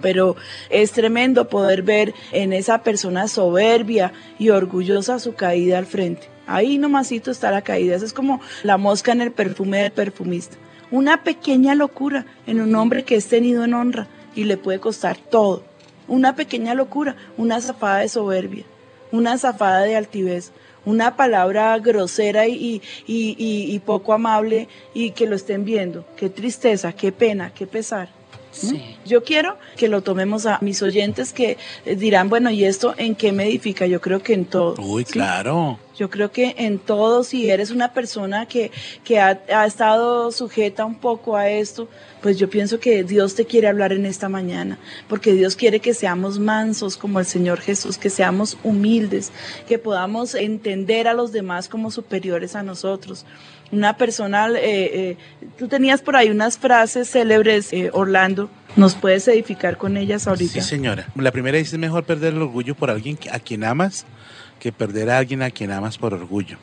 Pero 0.00 0.36
es 0.70 0.92
tremendo 0.92 1.48
poder 1.48 1.82
ver 1.82 2.14
en 2.30 2.52
esa 2.52 2.84
persona 2.84 3.26
soberbia 3.26 4.12
y 4.38 4.50
orgullosa 4.50 5.18
su 5.18 5.34
caída 5.34 5.78
al 5.78 5.86
frente. 5.86 6.28
Ahí 6.46 6.78
nomasito 6.78 7.32
está 7.32 7.50
la 7.50 7.62
caída. 7.62 7.96
Eso 7.96 8.04
es 8.04 8.12
como 8.12 8.40
la 8.62 8.76
mosca 8.76 9.10
en 9.10 9.20
el 9.20 9.32
perfume 9.32 9.78
del 9.78 9.90
perfumista. 9.90 10.56
Una 10.90 11.24
pequeña 11.24 11.74
locura 11.74 12.26
en 12.46 12.60
un 12.60 12.74
hombre 12.74 13.04
que 13.04 13.16
es 13.16 13.26
tenido 13.28 13.64
en 13.64 13.74
honra 13.74 14.06
y 14.34 14.44
le 14.44 14.56
puede 14.56 14.78
costar 14.78 15.16
todo. 15.16 15.64
Una 16.08 16.36
pequeña 16.36 16.74
locura, 16.74 17.16
una 17.36 17.60
zafada 17.60 17.98
de 17.98 18.08
soberbia, 18.08 18.64
una 19.10 19.36
zafada 19.38 19.80
de 19.82 19.96
altivez, 19.96 20.52
una 20.84 21.16
palabra 21.16 21.76
grosera 21.80 22.46
y, 22.46 22.80
y- 23.08 23.34
y- 23.38 23.78
poco 23.80 24.12
amable 24.12 24.68
y 24.94 25.10
que 25.10 25.26
lo 25.26 25.34
estén 25.34 25.64
viendo. 25.64 26.06
Qué 26.16 26.30
tristeza, 26.30 26.92
qué 26.92 27.10
pena, 27.10 27.52
qué 27.52 27.66
pesar. 27.66 28.08
Sí. 28.56 28.96
Yo 29.04 29.22
quiero 29.22 29.56
que 29.76 29.88
lo 29.88 30.02
tomemos 30.02 30.46
a 30.46 30.58
mis 30.62 30.82
oyentes 30.82 31.32
que 31.32 31.58
eh, 31.84 31.96
dirán, 31.96 32.28
bueno, 32.28 32.50
¿y 32.50 32.64
esto 32.64 32.94
en 32.96 33.14
qué 33.14 33.32
me 33.32 33.44
edifica? 33.44 33.86
Yo 33.86 34.00
creo 34.00 34.22
que 34.22 34.34
en 34.34 34.46
todo. 34.46 34.74
Uy, 34.78 35.04
¿sí? 35.04 35.12
claro. 35.12 35.78
Yo 35.96 36.10
creo 36.10 36.30
que 36.30 36.54
en 36.58 36.78
todo, 36.78 37.24
si 37.24 37.48
eres 37.48 37.70
una 37.70 37.94
persona 37.94 38.46
que, 38.46 38.70
que 39.02 39.18
ha, 39.18 39.40
ha 39.48 39.64
estado 39.64 40.30
sujeta 40.30 40.84
un 40.84 40.96
poco 40.96 41.36
a 41.36 41.48
esto, 41.48 41.88
pues 42.20 42.38
yo 42.38 42.50
pienso 42.50 42.80
que 42.80 43.02
Dios 43.02 43.34
te 43.34 43.46
quiere 43.46 43.68
hablar 43.68 43.92
en 43.92 44.04
esta 44.04 44.28
mañana, 44.28 44.78
porque 45.08 45.32
Dios 45.32 45.56
quiere 45.56 45.80
que 45.80 45.94
seamos 45.94 46.38
mansos 46.38 46.98
como 46.98 47.18
el 47.18 47.24
Señor 47.24 47.60
Jesús, 47.60 47.96
que 47.96 48.10
seamos 48.10 48.58
humildes, 48.62 49.32
que 49.66 49.78
podamos 49.78 50.34
entender 50.34 51.08
a 51.08 51.14
los 51.14 51.32
demás 51.32 51.68
como 51.68 51.90
superiores 51.90 52.56
a 52.56 52.62
nosotros. 52.62 53.24
Una 53.72 53.96
persona, 53.96 54.48
eh, 54.50 54.56
eh, 54.62 55.16
tú 55.58 55.66
tenías 55.66 56.00
por 56.00 56.16
ahí 56.16 56.30
unas 56.30 56.56
frases 56.56 57.10
célebres, 57.10 57.72
eh, 57.72 57.90
Orlando, 57.92 58.48
¿nos 58.76 58.94
puedes 58.94 59.26
edificar 59.26 59.76
con 59.76 59.96
ellas 59.96 60.28
ahorita? 60.28 60.52
Sí, 60.52 60.60
señora. 60.60 61.08
La 61.16 61.32
primera 61.32 61.58
dice, 61.58 61.76
es 61.76 61.80
mejor 61.80 62.04
perder 62.04 62.34
el 62.34 62.42
orgullo 62.42 62.74
por 62.74 62.90
alguien 62.90 63.18
a 63.32 63.40
quien 63.40 63.64
amas 63.64 64.06
que 64.60 64.72
perder 64.72 65.10
a 65.10 65.18
alguien 65.18 65.42
a 65.42 65.50
quien 65.50 65.72
amas 65.72 65.98
por 65.98 66.14
orgullo. 66.14 66.58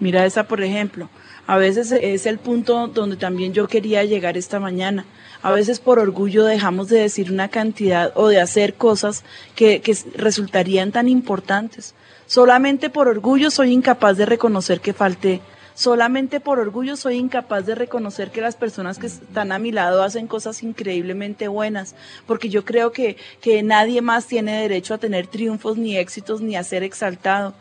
Mira 0.00 0.24
esa, 0.24 0.44
por 0.44 0.62
ejemplo. 0.62 1.10
A 1.46 1.56
veces 1.56 1.92
es 1.92 2.26
el 2.26 2.38
punto 2.38 2.88
donde 2.88 3.16
también 3.16 3.52
yo 3.52 3.68
quería 3.68 4.04
llegar 4.04 4.36
esta 4.36 4.60
mañana. 4.60 5.06
A 5.42 5.50
veces 5.50 5.80
por 5.80 5.98
orgullo 5.98 6.44
dejamos 6.44 6.88
de 6.88 7.00
decir 7.00 7.32
una 7.32 7.48
cantidad 7.48 8.12
o 8.16 8.28
de 8.28 8.40
hacer 8.40 8.74
cosas 8.74 9.24
que, 9.54 9.80
que 9.80 9.96
resultarían 10.14 10.92
tan 10.92 11.08
importantes. 11.08 11.94
Solamente 12.26 12.90
por 12.90 13.08
orgullo 13.08 13.50
soy 13.50 13.72
incapaz 13.72 14.16
de 14.16 14.26
reconocer 14.26 14.80
que 14.80 14.92
falté. 14.92 15.40
Solamente 15.78 16.40
por 16.40 16.58
orgullo 16.58 16.96
soy 16.96 17.18
incapaz 17.18 17.64
de 17.64 17.76
reconocer 17.76 18.32
que 18.32 18.40
las 18.40 18.56
personas 18.56 18.98
que 18.98 19.06
están 19.06 19.52
a 19.52 19.60
mi 19.60 19.70
lado 19.70 20.02
hacen 20.02 20.26
cosas 20.26 20.64
increíblemente 20.64 21.46
buenas, 21.46 21.94
porque 22.26 22.48
yo 22.48 22.64
creo 22.64 22.90
que, 22.90 23.16
que 23.40 23.62
nadie 23.62 24.02
más 24.02 24.26
tiene 24.26 24.60
derecho 24.60 24.94
a 24.94 24.98
tener 24.98 25.28
triunfos 25.28 25.78
ni 25.78 25.96
éxitos 25.96 26.40
ni 26.40 26.56
a 26.56 26.64
ser 26.64 26.82
exaltado. 26.82 27.54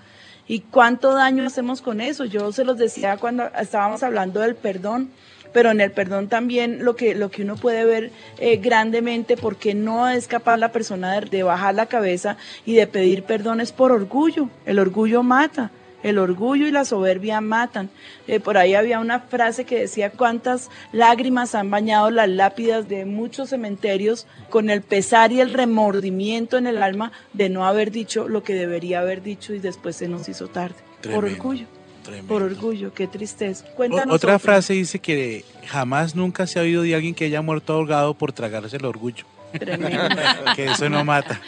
¿Y 0.47 0.61
cuánto 0.61 1.13
daño 1.13 1.45
hacemos 1.45 1.83
con 1.83 2.01
eso? 2.01 2.25
Yo 2.25 2.51
se 2.51 2.65
los 2.65 2.79
decía 2.79 3.17
cuando 3.17 3.51
estábamos 3.55 4.01
hablando 4.01 4.39
del 4.39 4.55
perdón, 4.55 5.11
pero 5.53 5.69
en 5.69 5.79
el 5.79 5.91
perdón 5.91 6.27
también 6.27 6.83
lo 6.83 6.95
que, 6.95 7.13
lo 7.13 7.29
que 7.29 7.43
uno 7.43 7.55
puede 7.55 7.85
ver 7.85 8.11
eh, 8.39 8.57
grandemente, 8.57 9.37
porque 9.37 9.75
no 9.75 10.09
es 10.09 10.27
capaz 10.27 10.57
la 10.57 10.71
persona 10.71 11.19
de, 11.19 11.29
de 11.29 11.43
bajar 11.43 11.75
la 11.75 11.85
cabeza 11.85 12.35
y 12.65 12.73
de 12.73 12.87
pedir 12.87 13.25
perdón 13.25 13.61
es 13.61 13.71
por 13.71 13.91
orgullo. 13.91 14.49
El 14.65 14.79
orgullo 14.79 15.21
mata. 15.21 15.69
El 16.03 16.19
orgullo 16.19 16.67
y 16.67 16.71
la 16.71 16.85
soberbia 16.85 17.41
matan. 17.41 17.89
Eh, 18.27 18.39
por 18.39 18.57
ahí 18.57 18.75
había 18.75 18.99
una 18.99 19.19
frase 19.21 19.65
que 19.65 19.79
decía 19.79 20.11
cuántas 20.11 20.69
lágrimas 20.91 21.55
han 21.55 21.71
bañado 21.71 22.11
las 22.11 22.29
lápidas 22.29 22.87
de 22.87 23.05
muchos 23.05 23.49
cementerios 23.49 24.27
con 24.49 24.69
el 24.69 24.81
pesar 24.83 25.31
y 25.31 25.41
el 25.41 25.53
remordimiento 25.53 26.57
en 26.57 26.67
el 26.67 26.83
alma 26.83 27.11
de 27.33 27.49
no 27.49 27.65
haber 27.65 27.91
dicho 27.91 28.27
lo 28.27 28.43
que 28.43 28.53
debería 28.53 28.99
haber 28.99 29.23
dicho 29.23 29.53
y 29.53 29.59
después 29.59 29.95
se 29.95 30.07
nos 30.07 30.29
hizo 30.29 30.47
tarde. 30.47 30.75
Por 31.01 31.25
orgullo, 31.25 31.65
tremendo. 32.03 32.27
por 32.27 32.43
orgullo, 32.43 32.93
qué 32.93 33.07
tristeza. 33.07 33.65
O- 33.71 33.75
Cuéntanos 33.75 34.15
otra 34.15 34.35
otro. 34.35 34.39
frase 34.45 34.73
dice 34.73 34.99
que 34.99 35.45
jamás 35.65 36.15
nunca 36.15 36.45
se 36.47 36.59
ha 36.59 36.61
oído 36.61 36.83
de 36.83 36.93
alguien 36.95 37.15
que 37.15 37.25
haya 37.25 37.41
muerto 37.41 37.73
ahogado 37.73 38.13
por 38.13 38.31
tragarse 38.33 38.77
el 38.77 38.85
orgullo. 38.85 39.25
Tremendo. 39.59 40.03
Que 40.55 40.65
eso 40.65 40.89
no 40.89 41.03
mata. 41.03 41.39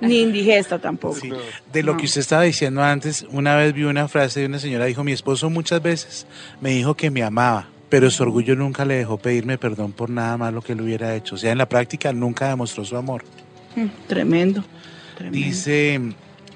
Ni 0.00 0.20
indigesta 0.22 0.78
tampoco. 0.78 1.16
Sí. 1.16 1.30
De 1.72 1.82
lo 1.82 1.92
No. 1.92 1.98
que 1.98 2.06
usted 2.06 2.20
estaba 2.20 2.42
diciendo 2.42 2.82
antes, 2.82 3.26
una 3.30 3.56
vez 3.56 3.72
vi 3.72 3.84
una 3.84 4.08
frase 4.08 4.40
de 4.40 4.46
una 4.46 4.58
señora, 4.58 4.84
dijo, 4.86 5.04
mi 5.04 5.12
esposo 5.12 5.48
muchas 5.50 5.82
veces 5.82 6.26
me 6.60 6.70
dijo 6.70 6.94
que 6.94 7.10
me 7.10 7.22
amaba, 7.22 7.68
pero 7.88 8.10
su 8.10 8.22
orgullo 8.22 8.54
nunca 8.56 8.84
le 8.84 8.94
dejó 8.96 9.16
pedirme 9.18 9.56
perdón 9.58 9.92
por 9.92 10.10
nada 10.10 10.36
malo 10.36 10.60
que 10.62 10.72
él 10.72 10.80
hubiera 10.80 11.14
hecho. 11.14 11.36
O 11.36 11.38
sea, 11.38 11.52
en 11.52 11.58
la 11.58 11.68
práctica 11.68 12.12
nunca 12.12 12.48
demostró 12.48 12.84
su 12.84 12.96
amor. 12.96 13.24
Mm, 13.76 13.86
Tremendo. 14.06 14.64
tremendo. 15.16 15.38
Dice 15.46 16.00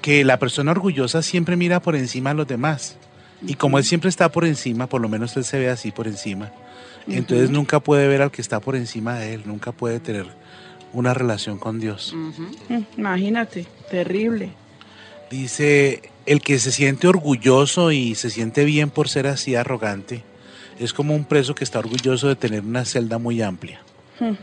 que 0.01 0.23
la 0.25 0.37
persona 0.39 0.71
orgullosa 0.71 1.21
siempre 1.21 1.55
mira 1.55 1.81
por 1.81 1.95
encima 1.95 2.31
a 2.31 2.33
los 2.33 2.47
demás. 2.47 2.97
Y 3.45 3.55
como 3.55 3.77
él 3.77 3.83
siempre 3.83 4.09
está 4.09 4.29
por 4.31 4.45
encima, 4.45 4.87
por 4.87 5.01
lo 5.01 5.09
menos 5.09 5.35
él 5.35 5.43
se 5.43 5.59
ve 5.59 5.69
así 5.69 5.91
por 5.91 6.07
encima, 6.07 6.51
entonces 7.07 7.49
nunca 7.49 7.81
puede 7.81 8.07
ver 8.07 8.21
al 8.21 8.31
que 8.31 8.41
está 8.41 8.61
por 8.61 8.77
encima 8.77 9.15
de 9.19 9.33
él, 9.33 9.41
nunca 9.45 9.73
puede 9.73 9.99
tener 9.99 10.27
una 10.93 11.13
relación 11.13 11.57
con 11.59 11.79
Dios. 11.79 12.13
Mm, 12.15 12.81
Imagínate, 12.97 13.65
terrible. 13.89 14.51
Dice, 15.29 16.01
el 16.25 16.41
que 16.41 16.59
se 16.59 16.71
siente 16.71 17.07
orgulloso 17.07 17.91
y 17.91 18.15
se 18.15 18.29
siente 18.29 18.63
bien 18.63 18.89
por 18.89 19.09
ser 19.09 19.27
así 19.27 19.55
arrogante, 19.55 20.23
es 20.79 20.93
como 20.93 21.15
un 21.15 21.25
preso 21.25 21.55
que 21.55 21.63
está 21.63 21.79
orgulloso 21.79 22.27
de 22.27 22.35
tener 22.35 22.61
una 22.61 22.85
celda 22.85 23.17
muy 23.17 23.41
amplia. 23.41 23.81
Mm, 24.19 24.33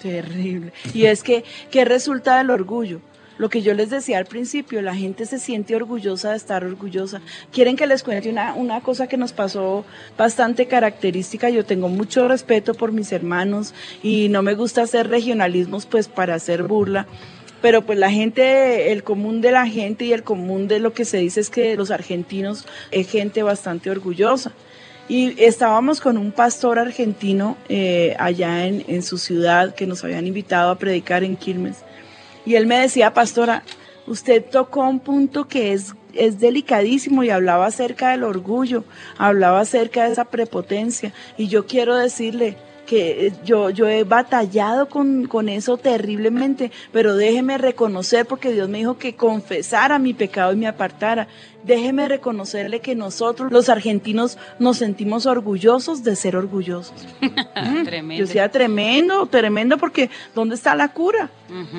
Terrible. 0.00 0.72
Y 0.94 1.04
es 1.04 1.22
que, 1.22 1.44
¿qué 1.70 1.84
resulta 1.84 2.38
del 2.38 2.50
orgullo? 2.50 3.00
Lo 3.40 3.48
que 3.48 3.62
yo 3.62 3.72
les 3.72 3.88
decía 3.88 4.18
al 4.18 4.26
principio, 4.26 4.82
la 4.82 4.94
gente 4.94 5.24
se 5.24 5.38
siente 5.38 5.74
orgullosa 5.74 6.32
de 6.32 6.36
estar 6.36 6.62
orgullosa. 6.62 7.22
Quieren 7.50 7.74
que 7.74 7.86
les 7.86 8.02
cuente 8.02 8.28
una, 8.28 8.52
una 8.52 8.82
cosa 8.82 9.06
que 9.06 9.16
nos 9.16 9.32
pasó 9.32 9.86
bastante 10.18 10.66
característica. 10.66 11.48
Yo 11.48 11.64
tengo 11.64 11.88
mucho 11.88 12.28
respeto 12.28 12.74
por 12.74 12.92
mis 12.92 13.12
hermanos 13.12 13.72
y 14.02 14.28
no 14.28 14.42
me 14.42 14.52
gusta 14.52 14.82
hacer 14.82 15.08
regionalismos 15.08 15.86
pues 15.86 16.06
para 16.06 16.34
hacer 16.34 16.64
burla. 16.64 17.06
Pero 17.62 17.80
pues 17.80 17.98
la 17.98 18.10
gente, 18.10 18.92
el 18.92 19.04
común 19.04 19.40
de 19.40 19.52
la 19.52 19.66
gente 19.66 20.04
y 20.04 20.12
el 20.12 20.22
común 20.22 20.68
de 20.68 20.78
lo 20.78 20.92
que 20.92 21.06
se 21.06 21.16
dice 21.16 21.40
es 21.40 21.48
que 21.48 21.76
los 21.76 21.90
argentinos 21.90 22.66
es 22.90 23.08
gente 23.08 23.42
bastante 23.42 23.90
orgullosa. 23.90 24.52
Y 25.08 25.42
estábamos 25.42 26.02
con 26.02 26.18
un 26.18 26.30
pastor 26.30 26.78
argentino 26.78 27.56
eh, 27.70 28.14
allá 28.18 28.66
en, 28.66 28.84
en 28.86 29.02
su 29.02 29.16
ciudad 29.16 29.74
que 29.74 29.86
nos 29.86 30.04
habían 30.04 30.26
invitado 30.26 30.70
a 30.70 30.78
predicar 30.78 31.24
en 31.24 31.36
Quilmes. 31.36 31.78
Y 32.46 32.54
él 32.54 32.66
me 32.66 32.80
decía, 32.80 33.12
pastora, 33.12 33.62
usted 34.06 34.44
tocó 34.44 34.88
un 34.88 35.00
punto 35.00 35.46
que 35.46 35.72
es, 35.72 35.94
es 36.14 36.40
delicadísimo 36.40 37.22
y 37.22 37.30
hablaba 37.30 37.66
acerca 37.66 38.10
del 38.10 38.24
orgullo, 38.24 38.84
hablaba 39.18 39.60
acerca 39.60 40.04
de 40.04 40.12
esa 40.12 40.24
prepotencia. 40.24 41.12
Y 41.36 41.48
yo 41.48 41.66
quiero 41.66 41.96
decirle 41.96 42.56
que 42.90 43.28
eh, 43.28 43.32
yo, 43.44 43.70
yo 43.70 43.86
he 43.86 44.02
batallado 44.02 44.88
con, 44.88 45.28
con 45.28 45.48
eso 45.48 45.76
terriblemente, 45.76 46.72
pero 46.92 47.14
déjeme 47.14 47.56
reconocer, 47.56 48.26
porque 48.26 48.50
Dios 48.50 48.68
me 48.68 48.78
dijo 48.78 48.98
que 48.98 49.14
confesara 49.14 50.00
mi 50.00 50.12
pecado 50.12 50.52
y 50.52 50.56
me 50.56 50.66
apartara. 50.66 51.28
Déjeme 51.62 52.08
reconocerle 52.08 52.80
que 52.80 52.96
nosotros, 52.96 53.52
los 53.52 53.68
argentinos, 53.68 54.38
nos 54.58 54.78
sentimos 54.78 55.26
orgullosos 55.26 56.02
de 56.02 56.16
ser 56.16 56.34
orgullosos. 56.34 56.96
Yo 57.20 57.84
Tremendo. 57.84 58.26
decía, 58.26 58.50
tremendo, 58.50 59.26
tremendo, 59.26 59.78
porque 59.78 60.10
¿dónde 60.34 60.56
está 60.56 60.74
la 60.74 60.88
cura? 60.88 61.30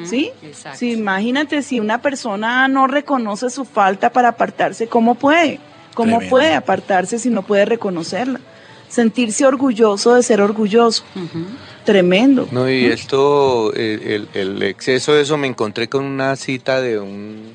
¿Sí? 0.06 0.32
Exacto. 0.44 0.80
Sí, 0.80 0.94
imagínate 0.94 1.62
si 1.62 1.82
una 1.82 2.02
persona 2.02 2.70
no 2.70 2.88
reconoce 2.88 3.50
su 3.50 3.66
falta 3.66 4.14
para 4.14 4.30
apartarse, 4.30 4.88
¿cómo 4.88 5.16
puede? 5.16 5.60
¿Cómo 5.94 6.20
Tremendo. 6.20 6.30
puede 6.30 6.54
apartarse 6.54 7.20
si 7.20 7.30
no 7.30 7.42
puede 7.42 7.66
reconocerla? 7.66 8.40
Sentirse 8.92 9.46
orgulloso 9.46 10.16
de 10.16 10.22
ser 10.24 10.42
orgulloso. 10.42 11.04
Tremendo. 11.86 12.48
No, 12.52 12.70
y 12.70 12.86
esto, 12.86 13.74
el, 13.74 14.62
exceso 14.64 15.14
de 15.14 15.22
eso, 15.22 15.38
me 15.38 15.48
encontré 15.48 15.88
con 15.88 16.04
una 16.04 16.36
cita 16.36 16.82
de 16.82 17.00
un, 17.00 17.54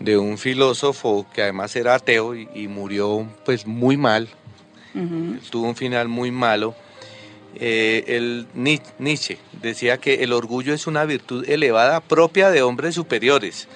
de 0.00 0.18
un 0.18 0.36
filósofo 0.38 1.24
que 1.32 1.42
además 1.42 1.74
era 1.76 1.94
ateo 1.94 2.34
y, 2.34 2.48
y 2.54 2.66
murió 2.68 3.26
pues 3.44 3.66
muy 3.66 3.96
mal, 3.96 4.28
tuvo 5.50 5.68
un 5.68 5.76
final 5.76 6.08
muy 6.08 6.30
malo. 6.30 6.74
Eh, 7.58 8.04
el 8.08 8.46
Ni- 8.54 8.82
Nietzsche 8.98 9.38
decía 9.62 9.96
que 9.96 10.22
el 10.22 10.34
orgullo 10.34 10.74
es 10.74 10.86
una 10.86 11.06
virtud 11.06 11.48
elevada 11.48 12.00
propia 12.00 12.50
de 12.50 12.60
hombres 12.62 12.94
superiores, 12.96 13.68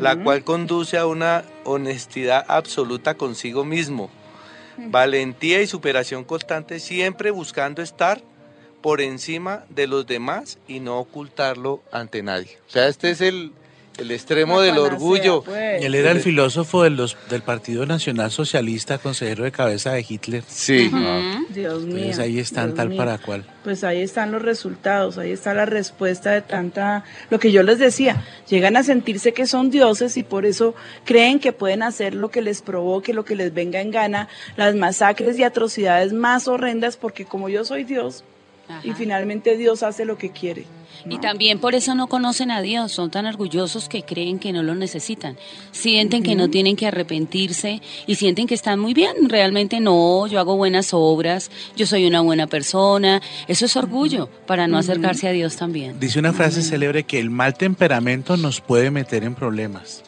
la 0.00 0.16
cual 0.16 0.44
conduce 0.44 0.96
a 0.96 1.06
una 1.06 1.44
honestidad 1.64 2.44
absoluta 2.48 3.14
consigo 3.14 3.64
mismo, 3.66 4.08
valentía 4.78 5.62
y 5.62 5.66
superación 5.66 6.24
constante, 6.24 6.80
siempre 6.80 7.30
buscando 7.30 7.82
estar 7.82 8.22
por 8.82 9.00
encima 9.00 9.64
de 9.68 9.86
los 9.86 10.06
demás 10.06 10.58
y 10.68 10.80
no 10.80 10.98
ocultarlo 10.98 11.82
ante 11.90 12.22
nadie. 12.22 12.58
O 12.68 12.70
sea, 12.70 12.88
este 12.88 13.10
es 13.10 13.20
el, 13.20 13.52
el 13.98 14.10
extremo 14.10 14.60
del 14.60 14.74
Panacea, 14.74 14.94
orgullo. 14.94 15.42
pues. 15.42 15.82
Él 15.82 15.94
era 15.94 16.10
el 16.10 16.20
filósofo 16.20 16.82
de 16.82 16.90
los, 16.90 17.16
del 17.30 17.42
Partido 17.42 17.86
Nacional 17.86 18.30
Socialista, 18.30 18.98
consejero 18.98 19.44
de 19.44 19.52
cabeza 19.52 19.92
de 19.92 20.04
Hitler. 20.06 20.42
Sí. 20.46 20.90
Dios 21.50 21.84
mío. 21.84 21.96
Entonces 21.96 22.18
ahí 22.18 22.38
están 22.38 22.66
Dios 22.66 22.76
tal 22.76 22.88
mío. 22.90 22.98
para 22.98 23.18
cual. 23.18 23.44
Pues 23.64 23.84
ahí 23.84 24.00
están 24.00 24.32
los 24.32 24.42
resultados, 24.42 25.18
ahí 25.18 25.32
está 25.32 25.54
la 25.54 25.66
respuesta 25.66 26.30
de 26.30 26.42
tanta, 26.42 27.04
lo 27.30 27.38
que 27.38 27.50
yo 27.50 27.62
les 27.62 27.78
decía, 27.78 28.24
llegan 28.48 28.76
a 28.76 28.82
sentirse 28.82 29.32
que 29.32 29.46
son 29.46 29.70
dioses 29.70 30.16
y 30.16 30.22
por 30.22 30.46
eso 30.46 30.74
creen 31.04 31.40
que 31.40 31.52
pueden 31.52 31.82
hacer 31.82 32.14
lo 32.14 32.30
que 32.30 32.42
les 32.42 32.62
provoque, 32.62 33.12
lo 33.12 33.24
que 33.24 33.34
les 33.34 33.52
venga 33.52 33.80
en 33.80 33.90
gana, 33.90 34.28
las 34.56 34.74
masacres 34.74 35.38
y 35.38 35.42
atrocidades 35.42 36.12
más 36.12 36.48
horrendas 36.48 36.96
porque 36.96 37.24
como 37.24 37.48
yo 37.48 37.64
soy 37.64 37.84
Dios 37.84 38.24
y 38.84 38.92
finalmente 38.92 39.56
Dios 39.56 39.82
hace 39.82 40.04
lo 40.04 40.18
que 40.18 40.30
quiere. 40.30 40.64
Y 41.08 41.18
también 41.18 41.60
por 41.60 41.74
eso 41.74 41.94
no 41.94 42.08
conocen 42.08 42.50
a 42.50 42.62
Dios, 42.62 42.90
son 42.90 43.10
tan 43.10 43.26
orgullosos 43.26 43.88
que 43.88 44.02
creen 44.02 44.38
que 44.38 44.52
no 44.52 44.62
lo 44.62 44.74
necesitan. 44.74 45.36
Sienten 45.70 46.22
que 46.22 46.34
no 46.34 46.48
tienen 46.48 46.74
que 46.74 46.86
arrepentirse 46.86 47.80
y 48.06 48.14
sienten 48.16 48.46
que 48.46 48.54
están 48.54 48.80
muy 48.80 48.92
bien. 48.94 49.28
Realmente 49.28 49.78
no, 49.78 50.26
yo 50.26 50.40
hago 50.40 50.56
buenas 50.56 50.88
obras, 50.92 51.50
yo 51.76 51.86
soy 51.86 52.06
una 52.06 52.22
buena 52.22 52.46
persona. 52.48 53.22
Eso 53.46 53.66
es 53.66 53.76
orgullo 53.76 54.28
para 54.46 54.66
no 54.66 54.78
acercarse 54.78 55.28
a 55.28 55.32
Dios 55.32 55.56
también. 55.56 56.00
Dice 56.00 56.18
una 56.18 56.32
frase 56.32 56.62
célebre 56.62 57.04
que 57.04 57.20
el 57.20 57.30
mal 57.30 57.54
temperamento 57.54 58.36
nos 58.36 58.60
puede 58.60 58.90
meter 58.90 59.22
en 59.22 59.34
problemas, 59.34 60.02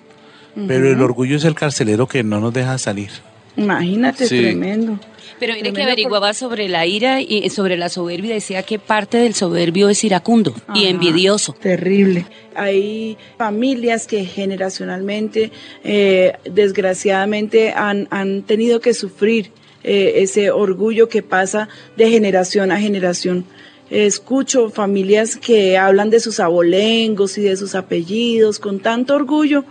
pero 0.67 0.91
el 0.91 1.01
orgullo 1.01 1.37
es 1.37 1.45
el 1.45 1.55
carcelero 1.55 2.09
que 2.09 2.25
no 2.25 2.41
nos 2.41 2.53
deja 2.53 2.77
salir. 2.79 3.11
Imagínate, 3.57 4.27
Sí. 4.27 4.39
tremendo. 4.41 4.99
Pero 5.39 5.55
mire 5.55 5.72
que 5.72 5.82
averiguaba 5.82 6.34
sobre 6.34 6.68
la 6.68 6.86
ira 6.86 7.20
y 7.20 7.49
sobre 7.51 7.76
la 7.76 7.89
soberbia, 7.89 8.34
decía 8.34 8.62
que 8.62 8.78
parte 8.78 9.18
del 9.18 9.34
soberbio 9.34 9.89
es 9.89 10.03
iracundo 10.05 10.55
y 10.74 10.86
envidioso. 10.86 11.55
Terrible. 11.61 12.26
Hay 12.55 13.16
familias 13.36 14.07
que 14.07 14.24
generacionalmente, 14.24 15.53
eh, 15.84 16.32
desgraciadamente, 16.45 17.72
han, 17.72 18.09
han 18.11 18.43
tenido 18.43 18.80
que 18.80 18.95
sufrir 18.95 19.53
eh, 19.84 20.22
ese 20.22 20.51
orgullo 20.51 21.09
que 21.09 21.22
pasa 21.22 21.68
de 21.97 22.11
generación 22.11 22.72
a 22.72 22.80
generación. 22.80 23.45
Escucho 23.91 24.68
familias 24.68 25.36
que 25.36 25.78
hablan 25.78 26.11
de 26.11 26.20
sus 26.20 26.41
abolengos 26.41 27.39
y 27.39 27.43
de 27.43 27.57
sus 27.57 27.74
apellidos 27.74 28.59
con 28.59 28.80
tanto 28.80 29.14
orgullo, 29.14 29.64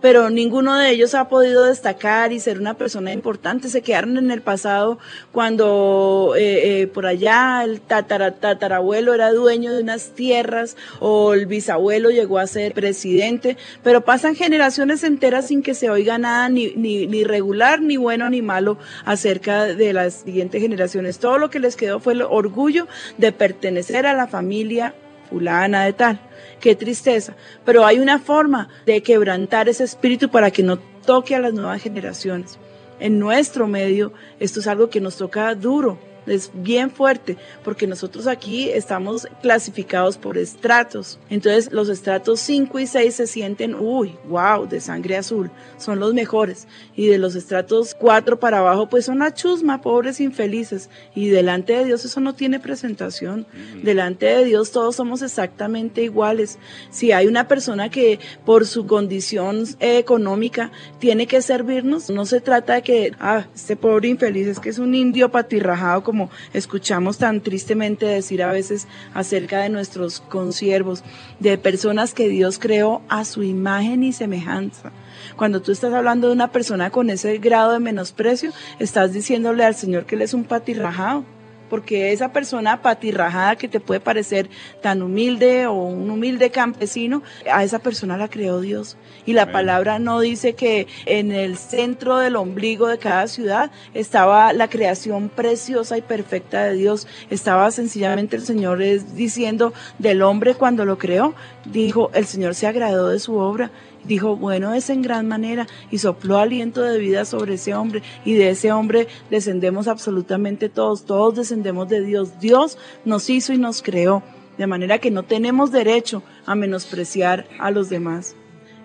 pero 0.00 0.30
ninguno 0.30 0.76
de 0.76 0.90
ellos 0.90 1.14
ha 1.14 1.28
podido 1.28 1.64
destacar 1.64 2.32
y 2.32 2.40
ser 2.40 2.60
una 2.60 2.74
persona 2.74 3.12
importante. 3.12 3.68
Se 3.68 3.82
quedaron 3.82 4.16
en 4.18 4.30
el 4.30 4.42
pasado 4.42 4.98
cuando 5.32 6.34
eh, 6.36 6.82
eh, 6.82 6.86
por 6.86 7.06
allá 7.06 7.62
el 7.64 7.80
tatara- 7.80 8.34
tatarabuelo 8.34 9.14
era 9.14 9.32
dueño 9.32 9.72
de 9.72 9.82
unas 9.82 10.10
tierras 10.10 10.76
o 11.00 11.34
el 11.34 11.46
bisabuelo 11.46 12.10
llegó 12.10 12.38
a 12.38 12.46
ser 12.46 12.72
presidente, 12.72 13.56
pero 13.82 14.04
pasan 14.04 14.34
generaciones 14.34 15.02
enteras 15.04 15.48
sin 15.48 15.62
que 15.62 15.74
se 15.74 15.90
oiga 15.90 16.18
nada 16.18 16.48
ni, 16.48 16.72
ni, 16.76 17.06
ni 17.06 17.24
regular, 17.24 17.80
ni 17.80 17.96
bueno, 17.96 18.28
ni 18.30 18.42
malo 18.42 18.78
acerca 19.04 19.64
de 19.64 19.92
las 19.92 20.14
siguientes 20.24 20.60
generaciones. 20.62 21.18
Todo 21.18 21.38
lo 21.38 21.50
que 21.50 21.58
les 21.58 21.76
quedó 21.76 22.00
fue 22.00 22.12
el 22.12 22.22
orgullo 22.22 22.86
de 23.18 23.32
pertenecer 23.32 24.06
a 24.06 24.14
la 24.14 24.26
familia 24.26 24.94
fulana 25.28 25.84
de 25.84 25.92
tal. 25.92 26.20
Qué 26.60 26.74
tristeza. 26.74 27.34
Pero 27.64 27.84
hay 27.84 27.98
una 27.98 28.18
forma 28.18 28.68
de 28.86 29.02
quebrantar 29.02 29.68
ese 29.68 29.84
espíritu 29.84 30.30
para 30.30 30.50
que 30.50 30.62
no 30.62 30.78
toque 30.78 31.34
a 31.34 31.40
las 31.40 31.52
nuevas 31.52 31.82
generaciones. 31.82 32.58
En 32.98 33.18
nuestro 33.18 33.66
medio, 33.66 34.12
esto 34.40 34.60
es 34.60 34.66
algo 34.66 34.88
que 34.88 35.00
nos 35.00 35.16
toca 35.16 35.54
duro, 35.54 35.98
es 36.26 36.50
bien 36.54 36.90
fuerte, 36.90 37.36
porque 37.64 37.86
nosotros 37.86 38.26
aquí 38.26 38.70
estamos 38.70 39.28
clasificados 39.42 40.18
por 40.18 40.38
estratos. 40.38 41.18
Entonces, 41.30 41.72
los 41.72 41.88
estratos 41.88 42.40
5 42.40 42.78
y 42.78 42.86
6 42.86 43.14
se 43.14 43.26
sienten, 43.26 43.74
uy, 43.74 44.16
wow, 44.28 44.66
de 44.66 44.80
sangre 44.80 45.16
azul, 45.16 45.50
son 45.78 46.00
los 46.00 46.14
mejores. 46.14 46.66
Y 46.94 47.06
de 47.06 47.18
los 47.18 47.34
estratos 47.34 47.94
4 47.98 48.38
para 48.38 48.58
abajo, 48.58 48.88
pues 48.88 49.06
son 49.06 49.18
la 49.18 49.34
chusma, 49.34 49.80
pobres 49.80 50.20
infelices. 50.20 50.90
Y 51.14 51.28
delante 51.28 51.74
de 51.74 51.84
Dios 51.84 52.04
eso 52.04 52.20
no 52.20 52.34
tiene 52.34 52.60
presentación. 52.60 53.46
Delante 53.82 54.26
de 54.26 54.44
Dios 54.44 54.72
todos 54.72 54.96
somos 54.96 55.22
exactamente 55.22 56.02
iguales. 56.02 56.58
Si 56.90 57.12
hay 57.12 57.26
una 57.26 57.48
persona 57.48 57.90
que 57.90 58.18
por 58.44 58.66
su 58.66 58.86
condición 58.86 59.64
eh, 59.80 59.98
económica 59.98 60.70
tiene 60.98 61.26
que 61.26 61.42
servirnos, 61.42 62.10
no 62.10 62.26
se 62.26 62.40
trata 62.40 62.74
de 62.74 62.82
que, 62.82 63.12
ah, 63.20 63.46
este 63.54 63.76
pobre 63.76 64.08
infeliz 64.08 64.46
es 64.46 64.60
que 64.60 64.70
es 64.70 64.78
un 64.78 64.94
indio 64.94 65.30
patirrajado 65.30 66.02
como 66.02 66.15
escuchamos 66.52 67.18
tan 67.18 67.40
tristemente 67.40 68.06
decir 68.06 68.42
a 68.42 68.52
veces 68.52 68.86
acerca 69.14 69.60
de 69.60 69.68
nuestros 69.68 70.20
consiervos, 70.20 71.02
de 71.40 71.58
personas 71.58 72.14
que 72.14 72.28
Dios 72.28 72.58
creó 72.58 73.02
a 73.08 73.24
su 73.24 73.42
imagen 73.42 74.02
y 74.02 74.12
semejanza. 74.12 74.92
Cuando 75.36 75.62
tú 75.62 75.72
estás 75.72 75.92
hablando 75.92 76.28
de 76.28 76.34
una 76.34 76.52
persona 76.52 76.90
con 76.90 77.10
ese 77.10 77.38
grado 77.38 77.72
de 77.72 77.80
menosprecio, 77.80 78.52
estás 78.78 79.12
diciéndole 79.12 79.64
al 79.64 79.74
Señor 79.74 80.06
que 80.06 80.14
él 80.14 80.22
es 80.22 80.34
un 80.34 80.44
patirrajado 80.44 81.24
porque 81.68 82.12
esa 82.12 82.32
persona 82.32 82.82
patirrajada 82.82 83.56
que 83.56 83.68
te 83.68 83.80
puede 83.80 84.00
parecer 84.00 84.48
tan 84.82 85.02
humilde 85.02 85.66
o 85.66 85.74
un 85.74 86.10
humilde 86.10 86.50
campesino, 86.50 87.22
a 87.50 87.64
esa 87.64 87.78
persona 87.78 88.16
la 88.16 88.28
creó 88.28 88.60
Dios. 88.60 88.96
Y 89.24 89.32
la 89.32 89.50
palabra 89.50 89.98
no 89.98 90.20
dice 90.20 90.54
que 90.54 90.86
en 91.04 91.32
el 91.32 91.56
centro 91.56 92.18
del 92.18 92.36
ombligo 92.36 92.86
de 92.86 92.98
cada 92.98 93.26
ciudad 93.28 93.70
estaba 93.94 94.52
la 94.52 94.68
creación 94.68 95.28
preciosa 95.28 95.98
y 95.98 96.02
perfecta 96.02 96.64
de 96.64 96.74
Dios. 96.74 97.06
Estaba 97.30 97.70
sencillamente 97.70 98.36
el 98.36 98.42
Señor 98.42 98.78
diciendo 98.78 99.72
del 99.98 100.22
hombre 100.22 100.54
cuando 100.54 100.84
lo 100.84 100.98
creó, 100.98 101.34
dijo, 101.64 102.10
el 102.14 102.26
Señor 102.26 102.54
se 102.54 102.66
agradó 102.66 103.08
de 103.08 103.18
su 103.18 103.36
obra 103.36 103.70
dijo, 104.06 104.36
bueno, 104.36 104.74
es 104.74 104.90
en 104.90 105.02
gran 105.02 105.28
manera, 105.28 105.66
y 105.90 105.98
sopló 105.98 106.38
aliento 106.38 106.82
de 106.82 106.98
vida 106.98 107.24
sobre 107.24 107.54
ese 107.54 107.74
hombre, 107.74 108.02
y 108.24 108.34
de 108.34 108.50
ese 108.50 108.72
hombre 108.72 109.08
descendemos 109.30 109.88
absolutamente 109.88 110.68
todos, 110.68 111.04
todos 111.04 111.34
descendemos 111.34 111.88
de 111.88 112.02
Dios. 112.02 112.38
Dios 112.40 112.78
nos 113.04 113.28
hizo 113.30 113.52
y 113.52 113.58
nos 113.58 113.82
creó, 113.82 114.22
de 114.58 114.66
manera 114.66 114.98
que 114.98 115.10
no 115.10 115.22
tenemos 115.22 115.72
derecho 115.72 116.22
a 116.46 116.54
menospreciar 116.54 117.46
a 117.58 117.70
los 117.70 117.88
demás. 117.88 118.36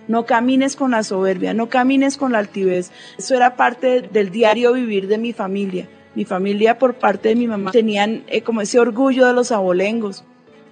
No 0.08 0.26
camines 0.26 0.76
con 0.76 0.92
la 0.92 1.04
soberbia, 1.04 1.54
no 1.54 1.70
camines 1.70 2.18
con 2.18 2.32
la 2.32 2.40
altivez. 2.40 2.92
Eso 3.18 3.36
era 3.36 3.56
parte 3.56 4.02
del 4.02 4.32
diario 4.32 4.74
vivir 4.74 5.08
de 5.08 5.18
mi 5.18 5.32
familia. 5.32 5.88
Mi 6.16 6.26
familia 6.26 6.78
por 6.78 6.96
parte 6.96 7.30
de 7.30 7.36
mi 7.36 7.48
mamá 7.48 7.72
tenían 7.72 8.24
eh, 8.28 8.42
como 8.42 8.62
ese 8.62 8.80
orgullo 8.80 9.26
de 9.26 9.34
los 9.34 9.52
abolengos. 9.52 10.26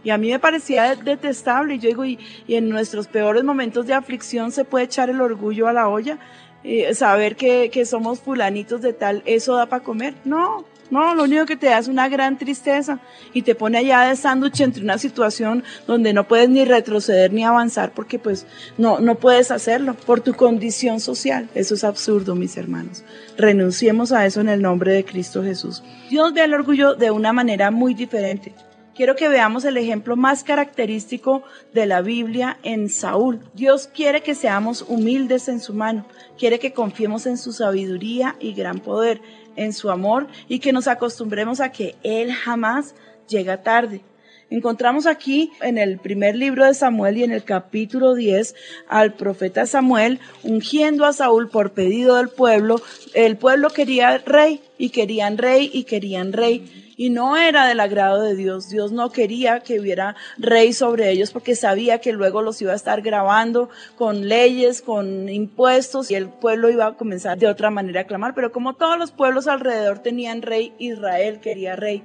Y 0.04 0.10
a 0.12 0.18
mí 0.18 0.32
me 0.32 0.40
parecía 0.40 0.96
detestable. 0.96 1.76
Y 1.76 1.80
yo 1.80 1.90
digo, 1.90 2.06
y, 2.06 2.20
en 2.48 2.70
nuestros 2.70 3.08
peores 3.08 3.44
momentos 3.44 3.86
de 3.86 3.94
aflicción 3.94 4.52
se 4.52 4.66
puede 4.66 4.86
echar 4.86 5.10
el 5.10 5.22
orgullo 5.22 5.68
a 5.68 5.74
la 5.74 5.88
olla. 5.88 6.18
Eh, 6.64 6.94
saber 6.94 7.36
que, 7.36 7.70
que 7.70 7.86
somos 7.86 8.20
fulanitos 8.20 8.82
de 8.82 8.92
tal, 8.92 9.24
¿eso 9.26 9.56
da 9.56 9.68
para 9.68 9.82
comer? 9.82 10.14
No, 10.26 10.66
no, 10.92 11.14
lo 11.14 11.24
único 11.24 11.46
que 11.46 11.56
te 11.56 11.68
da 11.68 11.78
es 11.78 11.88
una 11.88 12.10
gran 12.10 12.38
tristeza 12.38 13.00
y 13.32 13.44
te 13.44 13.54
pone 13.54 13.78
allá 13.78 14.02
de 14.02 14.16
sándwich 14.16 14.62
entre 14.62 14.84
una 14.84 14.98
situación 14.98 15.64
donde 15.86 16.14
no 16.14 16.28
puedes 16.28 16.50
ni 16.50 16.66
retroceder 16.66 17.32
ni 17.32 17.44
avanzar 17.44 17.92
porque 17.94 18.18
pues 18.18 18.48
no, 18.78 19.00
no 19.00 19.16
puedes 19.16 19.52
hacerlo 19.52 19.94
por 19.94 20.22
tu 20.22 20.34
condición 20.34 21.00
social. 21.00 21.48
Eso 21.54 21.76
es 21.76 21.84
absurdo, 21.84 22.36
mis 22.36 22.58
hermanos. 22.58 23.04
Renunciemos 23.38 24.12
a 24.12 24.26
eso 24.26 24.42
en 24.42 24.50
el 24.50 24.62
nombre 24.62 24.92
de 24.94 25.06
Cristo 25.06 25.44
Jesús. 25.44 25.84
Dios 26.10 26.34
ve 26.34 26.44
el 26.44 26.54
orgullo 26.54 26.96
de 26.96 27.12
una 27.12 27.34
manera 27.34 27.70
muy 27.70 27.94
diferente 27.94 28.54
quiero 29.00 29.16
que 29.16 29.30
veamos 29.30 29.64
el 29.64 29.78
ejemplo 29.78 30.18
más 30.18 30.44
característico 30.44 31.42
de 31.74 31.86
la 31.86 32.02
Biblia 32.02 32.60
en 32.64 32.90
Saúl. 32.90 33.40
Dios 33.54 33.88
quiere 33.88 34.20
que 34.24 34.36
seamos 34.36 34.84
humildes 34.90 35.48
en 35.48 35.62
su 35.62 35.74
mano, 35.74 36.06
quiere 36.38 36.60
que 36.60 36.74
confiemos 36.74 37.26
en 37.26 37.38
su 37.38 37.54
sabiduría 37.54 38.36
y 38.42 38.52
gran 38.52 38.80
poder, 38.80 39.22
en 39.56 39.72
su 39.72 39.90
amor 39.90 40.28
y 40.50 40.60
que 40.60 40.74
nos 40.74 40.90
acostumbremos 40.90 41.62
a 41.62 41.72
que 41.72 41.96
Él 42.04 42.34
jamás 42.34 42.94
llega 43.30 43.64
tarde. 43.64 44.02
Encontramos 44.50 45.06
aquí 45.06 45.54
en 45.62 45.78
el 45.78 45.98
primer 46.00 46.36
libro 46.36 46.66
de 46.66 46.74
Samuel 46.74 47.20
y 47.20 47.24
en 47.24 47.32
el 47.32 47.46
capítulo 47.46 48.16
10 48.16 48.54
al 48.90 49.14
profeta 49.14 49.66
Samuel 49.66 50.20
ungiendo 50.44 51.06
a 51.06 51.14
Saúl 51.14 51.48
por 51.48 51.72
pedido 51.72 52.18
del 52.18 52.28
pueblo. 52.28 52.82
El 53.14 53.38
pueblo 53.38 53.70
quería 53.70 54.18
rey 54.18 54.62
y 54.78 54.90
querían 54.90 55.38
rey 55.38 55.72
y 55.72 55.86
querían 55.86 56.34
rey 56.34 56.89
y 57.00 57.12
no 57.12 57.38
era 57.38 57.66
del 57.66 57.80
agrado 57.80 58.22
de 58.22 58.36
Dios. 58.36 58.68
Dios 58.68 58.92
no 58.92 59.10
quería 59.10 59.62
que 59.62 59.80
hubiera 59.80 60.18
rey 60.38 60.74
sobre 60.74 61.10
ellos 61.10 61.32
porque 61.32 61.56
sabía 61.56 62.00
que 62.02 62.12
luego 62.12 62.42
los 62.42 62.62
iba 62.62 62.74
a 62.74 62.76
estar 62.76 63.02
grabando 63.02 63.70
con 63.96 64.28
leyes, 64.28 64.82
con 64.82 65.30
impuestos 65.30 66.12
y 66.12 66.16
el 66.16 66.28
pueblo 66.28 66.70
iba 66.70 66.88
a 66.88 66.98
comenzar 66.98 67.38
de 67.38 67.48
otra 67.48 67.70
manera 67.70 68.02
a 68.02 68.04
clamar. 68.04 68.36
Pero 68.36 68.52
como 68.52 68.76
todos 68.76 69.00
los 69.00 69.12
pueblos 69.12 69.48
alrededor 69.48 70.00
tenían 70.00 70.42
rey, 70.42 70.74
Israel 70.78 71.40
quería 71.40 71.78
rey. 71.78 72.04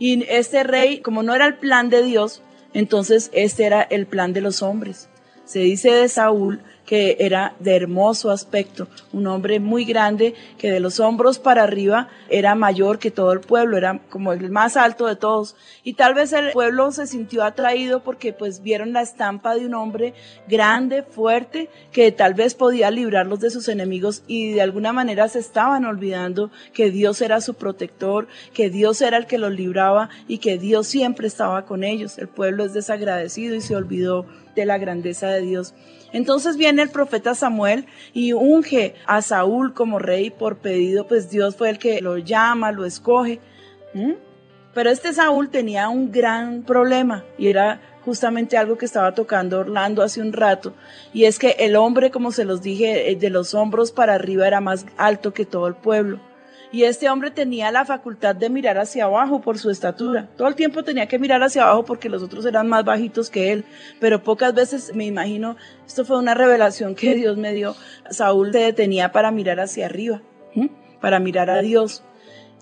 Y 0.00 0.24
este 0.28 0.64
rey, 0.64 0.98
como 0.98 1.22
no 1.22 1.36
era 1.36 1.46
el 1.46 1.58
plan 1.58 1.88
de 1.88 2.02
Dios, 2.02 2.42
entonces 2.74 3.30
este 3.32 3.64
era 3.64 3.80
el 3.80 4.06
plan 4.06 4.32
de 4.32 4.40
los 4.40 4.60
hombres. 4.60 5.08
Se 5.44 5.60
dice 5.60 5.92
de 5.92 6.08
Saúl 6.08 6.60
que 6.86 7.16
era 7.20 7.54
de 7.60 7.76
hermoso 7.76 8.30
aspecto, 8.30 8.88
un 9.12 9.26
hombre 9.26 9.60
muy 9.60 9.84
grande 9.84 10.34
que 10.58 10.70
de 10.70 10.80
los 10.80 11.00
hombros 11.00 11.38
para 11.38 11.62
arriba 11.62 12.08
era 12.28 12.54
mayor 12.54 12.98
que 12.98 13.10
todo 13.10 13.32
el 13.32 13.40
pueblo, 13.40 13.76
era 13.76 14.00
como 14.10 14.32
el 14.32 14.50
más 14.50 14.76
alto 14.76 15.06
de 15.06 15.16
todos. 15.16 15.54
Y 15.84 15.94
tal 15.94 16.14
vez 16.14 16.32
el 16.32 16.50
pueblo 16.52 16.90
se 16.92 17.06
sintió 17.06 17.44
atraído 17.44 18.02
porque 18.02 18.32
pues 18.32 18.62
vieron 18.62 18.92
la 18.92 19.02
estampa 19.02 19.54
de 19.54 19.66
un 19.66 19.74
hombre 19.74 20.14
grande, 20.48 21.02
fuerte, 21.02 21.70
que 21.92 22.10
tal 22.12 22.34
vez 22.34 22.54
podía 22.54 22.90
librarlos 22.90 23.40
de 23.40 23.50
sus 23.50 23.68
enemigos 23.68 24.22
y 24.26 24.52
de 24.52 24.62
alguna 24.62 24.92
manera 24.92 25.28
se 25.28 25.38
estaban 25.38 25.84
olvidando 25.84 26.50
que 26.72 26.90
Dios 26.90 27.20
era 27.22 27.40
su 27.40 27.54
protector, 27.54 28.28
que 28.52 28.70
Dios 28.70 29.00
era 29.02 29.16
el 29.16 29.26
que 29.26 29.38
los 29.38 29.52
libraba 29.52 30.10
y 30.28 30.38
que 30.38 30.58
Dios 30.58 30.86
siempre 30.86 31.26
estaba 31.26 31.64
con 31.64 31.84
ellos. 31.84 32.18
El 32.18 32.28
pueblo 32.28 32.64
es 32.64 32.72
desagradecido 32.72 33.54
y 33.54 33.60
se 33.60 33.76
olvidó 33.76 34.26
de 34.54 34.66
la 34.66 34.78
grandeza 34.78 35.28
de 35.28 35.40
Dios. 35.40 35.74
Entonces 36.12 36.56
viene 36.56 36.82
el 36.82 36.90
profeta 36.90 37.34
Samuel 37.34 37.86
y 38.12 38.32
unge 38.32 38.94
a 39.06 39.22
Saúl 39.22 39.72
como 39.72 39.98
rey 39.98 40.30
por 40.30 40.58
pedido, 40.58 41.06
pues 41.06 41.30
Dios 41.30 41.56
fue 41.56 41.70
el 41.70 41.78
que 41.78 42.00
lo 42.00 42.18
llama, 42.18 42.72
lo 42.72 42.84
escoge. 42.84 43.40
Pero 44.74 44.90
este 44.90 45.12
Saúl 45.12 45.50
tenía 45.50 45.88
un 45.88 46.10
gran 46.10 46.62
problema 46.62 47.24
y 47.38 47.48
era 47.48 47.80
justamente 48.04 48.56
algo 48.56 48.76
que 48.78 48.86
estaba 48.86 49.14
tocando 49.14 49.60
Orlando 49.60 50.02
hace 50.02 50.20
un 50.20 50.32
rato, 50.32 50.74
y 51.12 51.24
es 51.24 51.38
que 51.38 51.56
el 51.60 51.76
hombre, 51.76 52.10
como 52.10 52.32
se 52.32 52.44
los 52.44 52.60
dije, 52.62 53.10
eh, 53.10 53.16
de 53.16 53.30
los 53.30 53.54
hombros 53.54 53.92
para 53.92 54.14
arriba 54.14 54.46
era 54.46 54.60
más 54.60 54.86
alto 54.96 55.32
que 55.32 55.44
todo 55.44 55.68
el 55.68 55.74
pueblo. 55.74 56.18
Y 56.72 56.84
este 56.84 57.10
hombre 57.10 57.30
tenía 57.30 57.70
la 57.70 57.84
facultad 57.84 58.34
de 58.34 58.48
mirar 58.48 58.78
hacia 58.78 59.04
abajo 59.04 59.42
por 59.42 59.58
su 59.58 59.68
estatura. 59.68 60.30
Todo 60.38 60.48
el 60.48 60.54
tiempo 60.54 60.82
tenía 60.82 61.06
que 61.06 61.18
mirar 61.18 61.42
hacia 61.42 61.64
abajo 61.64 61.84
porque 61.84 62.08
los 62.08 62.22
otros 62.22 62.46
eran 62.46 62.66
más 62.66 62.82
bajitos 62.82 63.28
que 63.28 63.52
él. 63.52 63.66
Pero 64.00 64.22
pocas 64.22 64.54
veces, 64.54 64.94
me 64.94 65.04
imagino, 65.04 65.56
esto 65.86 66.06
fue 66.06 66.18
una 66.18 66.32
revelación 66.32 66.94
que 66.94 67.14
Dios 67.14 67.36
me 67.36 67.52
dio. 67.52 67.76
Saúl 68.08 68.52
se 68.52 68.60
detenía 68.60 69.12
para 69.12 69.30
mirar 69.30 69.60
hacia 69.60 69.84
arriba, 69.84 70.22
para 71.02 71.20
mirar 71.20 71.50
a 71.50 71.60
Dios. 71.60 72.02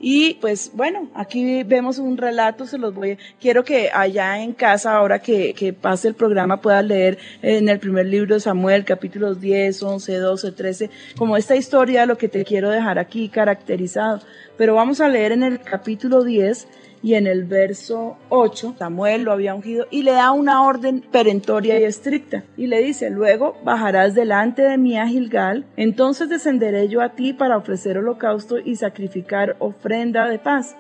Y 0.01 0.35
pues 0.41 0.71
bueno, 0.75 1.11
aquí 1.15 1.63
vemos 1.63 1.99
un 1.99 2.17
relato, 2.17 2.67
se 2.67 2.79
los 2.79 2.95
voy, 2.95 3.19
quiero 3.39 3.65
que 3.65 3.91
allá 3.93 4.43
en 4.43 4.55
casa, 4.55 4.97
ahora 4.97 5.19
que, 5.19 5.53
que 5.53 5.75
pase 5.75 6.09
el 6.09 6.15
programa, 6.15 6.63
puedan 6.63 6.89
leer 6.89 7.19
en 7.43 7.69
el 7.69 7.79
primer 7.79 8.07
libro 8.07 8.35
de 8.35 8.41
Samuel, 8.41 8.87
capítulos 8.87 9.41
10, 9.43 9.83
11, 9.83 10.17
12, 10.17 10.53
13, 10.53 10.91
como 11.19 11.37
esta 11.37 11.55
historia, 11.55 12.07
lo 12.07 12.17
que 12.17 12.29
te 12.29 12.47
quiero 12.47 12.71
dejar 12.71 12.99
aquí 12.99 13.29
caracterizado. 13.29 14.23
Pero 14.57 14.75
vamos 14.75 15.03
a 15.03 15.09
leer 15.09 15.33
en 15.33 15.43
el 15.43 15.61
capítulo 15.61 16.25
10 16.25 16.67
y 17.03 17.15
en 17.15 17.27
el 17.27 17.45
verso 17.45 18.19
8, 18.29 18.75
Samuel 18.79 19.23
lo 19.23 19.33
había 19.33 19.55
ungido 19.55 19.87
y 19.91 20.03
le 20.03 20.13
da 20.13 20.33
una 20.33 20.63
orden 20.63 21.03
perentoria 21.11 21.81
y 21.81 21.85
estricta. 21.85 22.45
Y 22.57 22.67
le 22.67 22.83
dice, 22.83 23.11
luego 23.11 23.57
bajarás 23.65 24.15
delante 24.15 24.63
de 24.63 24.77
mí 24.77 24.99
a 24.99 25.07
Gilgal, 25.07 25.65
entonces 25.77 26.29
descenderé 26.29 26.89
yo 26.89 27.01
a 27.01 27.11
ti 27.11 27.33
para 27.33 27.57
ofrecer 27.57 27.97
holocausto 27.97 28.59
y 28.59 28.77
sacrificar 28.77 29.57
ofrenda 29.61 30.29
de 30.29 30.39
paz. 30.39 30.77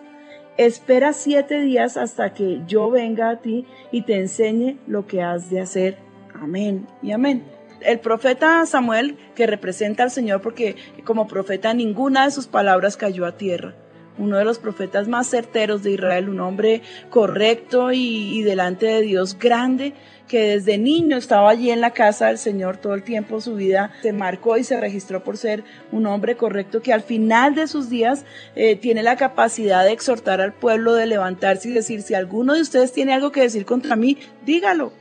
Espera 0.58 1.14
siete 1.14 1.60
días 1.60 1.96
hasta 1.96 2.34
que 2.34 2.60
yo 2.66 2.90
venga 2.90 3.30
a 3.30 3.36
ti 3.40 3.66
y 3.90 4.02
te 4.02 4.16
enseñe 4.16 4.76
lo 4.86 5.06
que 5.06 5.22
has 5.22 5.48
de 5.48 5.60
hacer. 5.60 5.96
Amén 6.34 6.86
y 7.02 7.12
amén. 7.12 7.44
El 7.80 7.98
profeta 7.98 8.66
Samuel, 8.66 9.16
que 9.34 9.46
representa 9.46 10.02
al 10.02 10.10
Señor 10.10 10.42
porque 10.42 10.76
como 11.04 11.26
profeta 11.26 11.72
ninguna 11.72 12.26
de 12.26 12.30
sus 12.30 12.46
palabras 12.46 12.98
cayó 12.98 13.24
a 13.24 13.38
tierra 13.38 13.74
uno 14.20 14.36
de 14.36 14.44
los 14.44 14.58
profetas 14.58 15.08
más 15.08 15.28
certeros 15.28 15.82
de 15.82 15.92
Israel, 15.92 16.28
un 16.28 16.40
hombre 16.40 16.82
correcto 17.08 17.90
y, 17.92 18.42
delante 18.42 18.86
de 18.86 19.02
Dios 19.02 19.38
grande, 19.38 19.94
que 20.28 20.42
desde 20.42 20.78
niño 20.78 21.16
estaba 21.16 21.50
allí 21.50 21.70
en 21.70 21.80
la 21.80 21.90
casa 21.90 22.26
del 22.26 22.38
Señor 22.38 22.76
todo 22.76 22.94
el 22.94 23.02
tiempo, 23.02 23.40
su 23.40 23.56
vida 23.56 23.90
se 24.02 24.12
marcó 24.12 24.58
y 24.58 24.64
se 24.64 24.78
registró 24.78 25.24
por 25.24 25.36
ser 25.36 25.64
un 25.90 26.06
hombre 26.06 26.36
correcto 26.36 26.82
que 26.82 26.92
al 26.92 27.02
final 27.02 27.54
de 27.54 27.66
sus 27.66 27.88
días 27.88 28.24
eh, 28.54 28.76
tiene 28.76 29.02
la 29.02 29.16
capacidad 29.16 29.84
de 29.84 29.92
exhortar 29.92 30.40
al 30.40 30.52
pueblo, 30.52 30.94
de 30.94 31.06
levantarse 31.06 31.70
y 31.70 31.72
decir, 31.72 32.02
si 32.02 32.14
alguno 32.14 32.54
de 32.54 32.60
ustedes 32.60 32.92
tiene 32.92 33.14
algo 33.14 33.32
que 33.32 33.40
decir 33.40 33.64
contra 33.64 33.96
mí, 33.96 34.18
dígalo. 34.44 34.92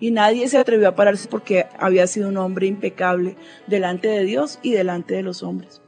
Y 0.00 0.10
nadie 0.10 0.48
se 0.48 0.58
atrevió 0.58 0.88
a 0.88 0.96
pararse 0.96 1.28
porque 1.28 1.66
había 1.78 2.08
sido 2.08 2.28
un 2.28 2.36
hombre 2.36 2.66
impecable 2.66 3.36
delante 3.68 4.08
de 4.08 4.24
Dios 4.24 4.58
y 4.60 4.72
delante 4.72 5.14
de 5.14 5.22
los 5.22 5.44
hombres 5.44 5.81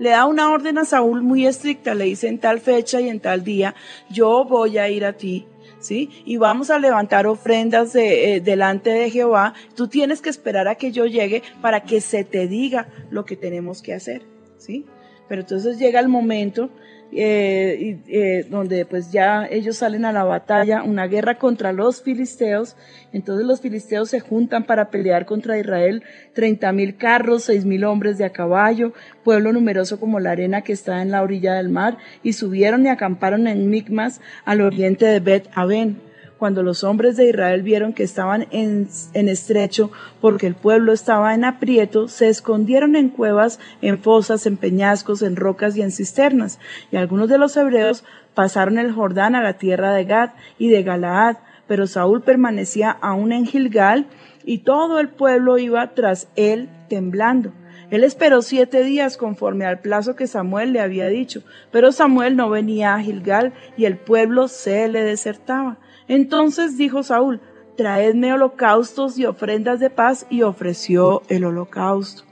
le 0.00 0.10
da 0.10 0.24
una 0.24 0.50
orden 0.50 0.78
a 0.78 0.84
Saúl 0.86 1.20
muy 1.20 1.46
estricta, 1.46 1.94
le 1.94 2.06
dice 2.06 2.26
en 2.26 2.38
tal 2.38 2.58
fecha 2.58 3.00
y 3.02 3.10
en 3.10 3.20
tal 3.20 3.44
día, 3.44 3.74
yo 4.08 4.46
voy 4.46 4.78
a 4.78 4.88
ir 4.88 5.04
a 5.04 5.12
ti, 5.12 5.46
¿sí? 5.78 6.10
Y 6.24 6.38
vamos 6.38 6.70
a 6.70 6.78
levantar 6.78 7.26
ofrendas 7.26 7.92
de, 7.92 8.36
eh, 8.36 8.40
delante 8.40 8.88
de 8.88 9.10
Jehová, 9.10 9.52
tú 9.76 9.88
tienes 9.88 10.22
que 10.22 10.30
esperar 10.30 10.68
a 10.68 10.76
que 10.76 10.90
yo 10.90 11.04
llegue 11.04 11.42
para 11.60 11.82
que 11.82 12.00
se 12.00 12.24
te 12.24 12.48
diga 12.48 12.88
lo 13.10 13.26
que 13.26 13.36
tenemos 13.36 13.82
que 13.82 13.92
hacer, 13.92 14.22
¿sí? 14.56 14.86
Pero 15.28 15.42
entonces 15.42 15.78
llega 15.78 16.00
el 16.00 16.08
momento 16.08 16.70
eh, 17.12 17.98
eh, 18.08 18.46
donde 18.48 18.84
pues 18.84 19.10
ya 19.12 19.46
ellos 19.46 19.76
salen 19.76 20.04
a 20.04 20.12
la 20.12 20.24
batalla, 20.24 20.82
una 20.82 21.06
guerra 21.06 21.38
contra 21.38 21.72
los 21.72 22.02
filisteos, 22.02 22.76
entonces 23.12 23.46
los 23.46 23.60
filisteos 23.60 24.10
se 24.10 24.20
juntan 24.20 24.64
para 24.64 24.90
pelear 24.90 25.26
contra 25.26 25.58
Israel, 25.58 26.02
treinta 26.34 26.72
mil 26.72 26.96
carros, 26.96 27.44
seis 27.44 27.64
mil 27.64 27.84
hombres 27.84 28.18
de 28.18 28.24
a 28.24 28.30
caballo, 28.30 28.92
pueblo 29.24 29.52
numeroso 29.52 29.98
como 29.98 30.20
la 30.20 30.30
arena 30.30 30.62
que 30.62 30.72
está 30.72 31.02
en 31.02 31.10
la 31.10 31.22
orilla 31.22 31.54
del 31.54 31.68
mar, 31.68 31.98
y 32.22 32.34
subieron 32.34 32.86
y 32.86 32.88
acamparon 32.88 33.46
en 33.46 33.70
Micmas 33.70 34.20
al 34.44 34.60
oriente 34.60 35.06
de 35.06 35.20
Bet 35.20 35.48
Aben 35.54 36.09
cuando 36.40 36.62
los 36.62 36.84
hombres 36.84 37.18
de 37.18 37.28
Israel 37.28 37.62
vieron 37.62 37.92
que 37.92 38.02
estaban 38.02 38.46
en, 38.50 38.88
estrecho 39.12 39.90
porque 40.22 40.46
el 40.46 40.54
pueblo 40.54 40.94
estaba 40.94 41.34
en 41.34 41.44
aprieto, 41.44 42.08
se 42.08 42.30
escondieron 42.30 42.96
en 42.96 43.10
cuevas, 43.10 43.60
en 43.82 43.98
fosas, 43.98 44.46
en 44.46 44.56
peñascos, 44.56 45.20
en 45.20 45.36
rocas 45.36 45.76
y 45.76 45.82
en 45.82 45.92
cisternas. 45.92 46.58
Y 46.90 46.96
algunos 46.96 47.28
de 47.28 47.36
los 47.36 47.54
hebreos 47.58 48.04
pasaron 48.32 48.78
el 48.78 48.90
Jordán 48.90 49.34
a 49.34 49.42
la 49.42 49.58
tierra 49.58 49.92
de 49.92 50.06
Gad 50.06 50.30
y 50.58 50.70
de 50.70 50.82
Galaad, 50.82 51.36
pero 51.68 51.86
Saúl 51.86 52.22
permanecía 52.22 52.90
aún 52.90 53.32
en 53.32 53.44
Gilgal 53.44 54.06
y 54.42 54.60
todo 54.60 54.98
el 54.98 55.10
pueblo 55.10 55.58
iba 55.58 55.92
tras 55.92 56.26
él 56.36 56.70
temblando. 56.88 57.52
Él 57.90 58.02
esperó 58.02 58.40
siete 58.40 58.82
días 58.82 59.18
conforme 59.18 59.66
al 59.66 59.80
plazo 59.80 60.16
que 60.16 60.26
Samuel 60.26 60.72
le 60.72 60.80
había 60.80 61.08
dicho, 61.08 61.42
pero 61.70 61.92
Samuel 61.92 62.34
no 62.34 62.48
venía 62.48 62.94
a 62.94 63.02
Gilgal 63.02 63.52
y 63.76 63.84
el 63.84 63.98
pueblo 63.98 64.48
se 64.48 64.88
le 64.88 65.02
desertaba. 65.02 65.76
Entonces 66.10 66.76
dijo 66.76 67.04
Saúl, 67.04 67.40
traedme 67.76 68.32
holocaustos 68.32 69.16
y 69.16 69.26
ofrendas 69.26 69.78
de 69.78 69.90
paz, 69.90 70.26
y 70.28 70.42
ofreció 70.42 71.22
el 71.28 71.44
holocausto. 71.44 72.24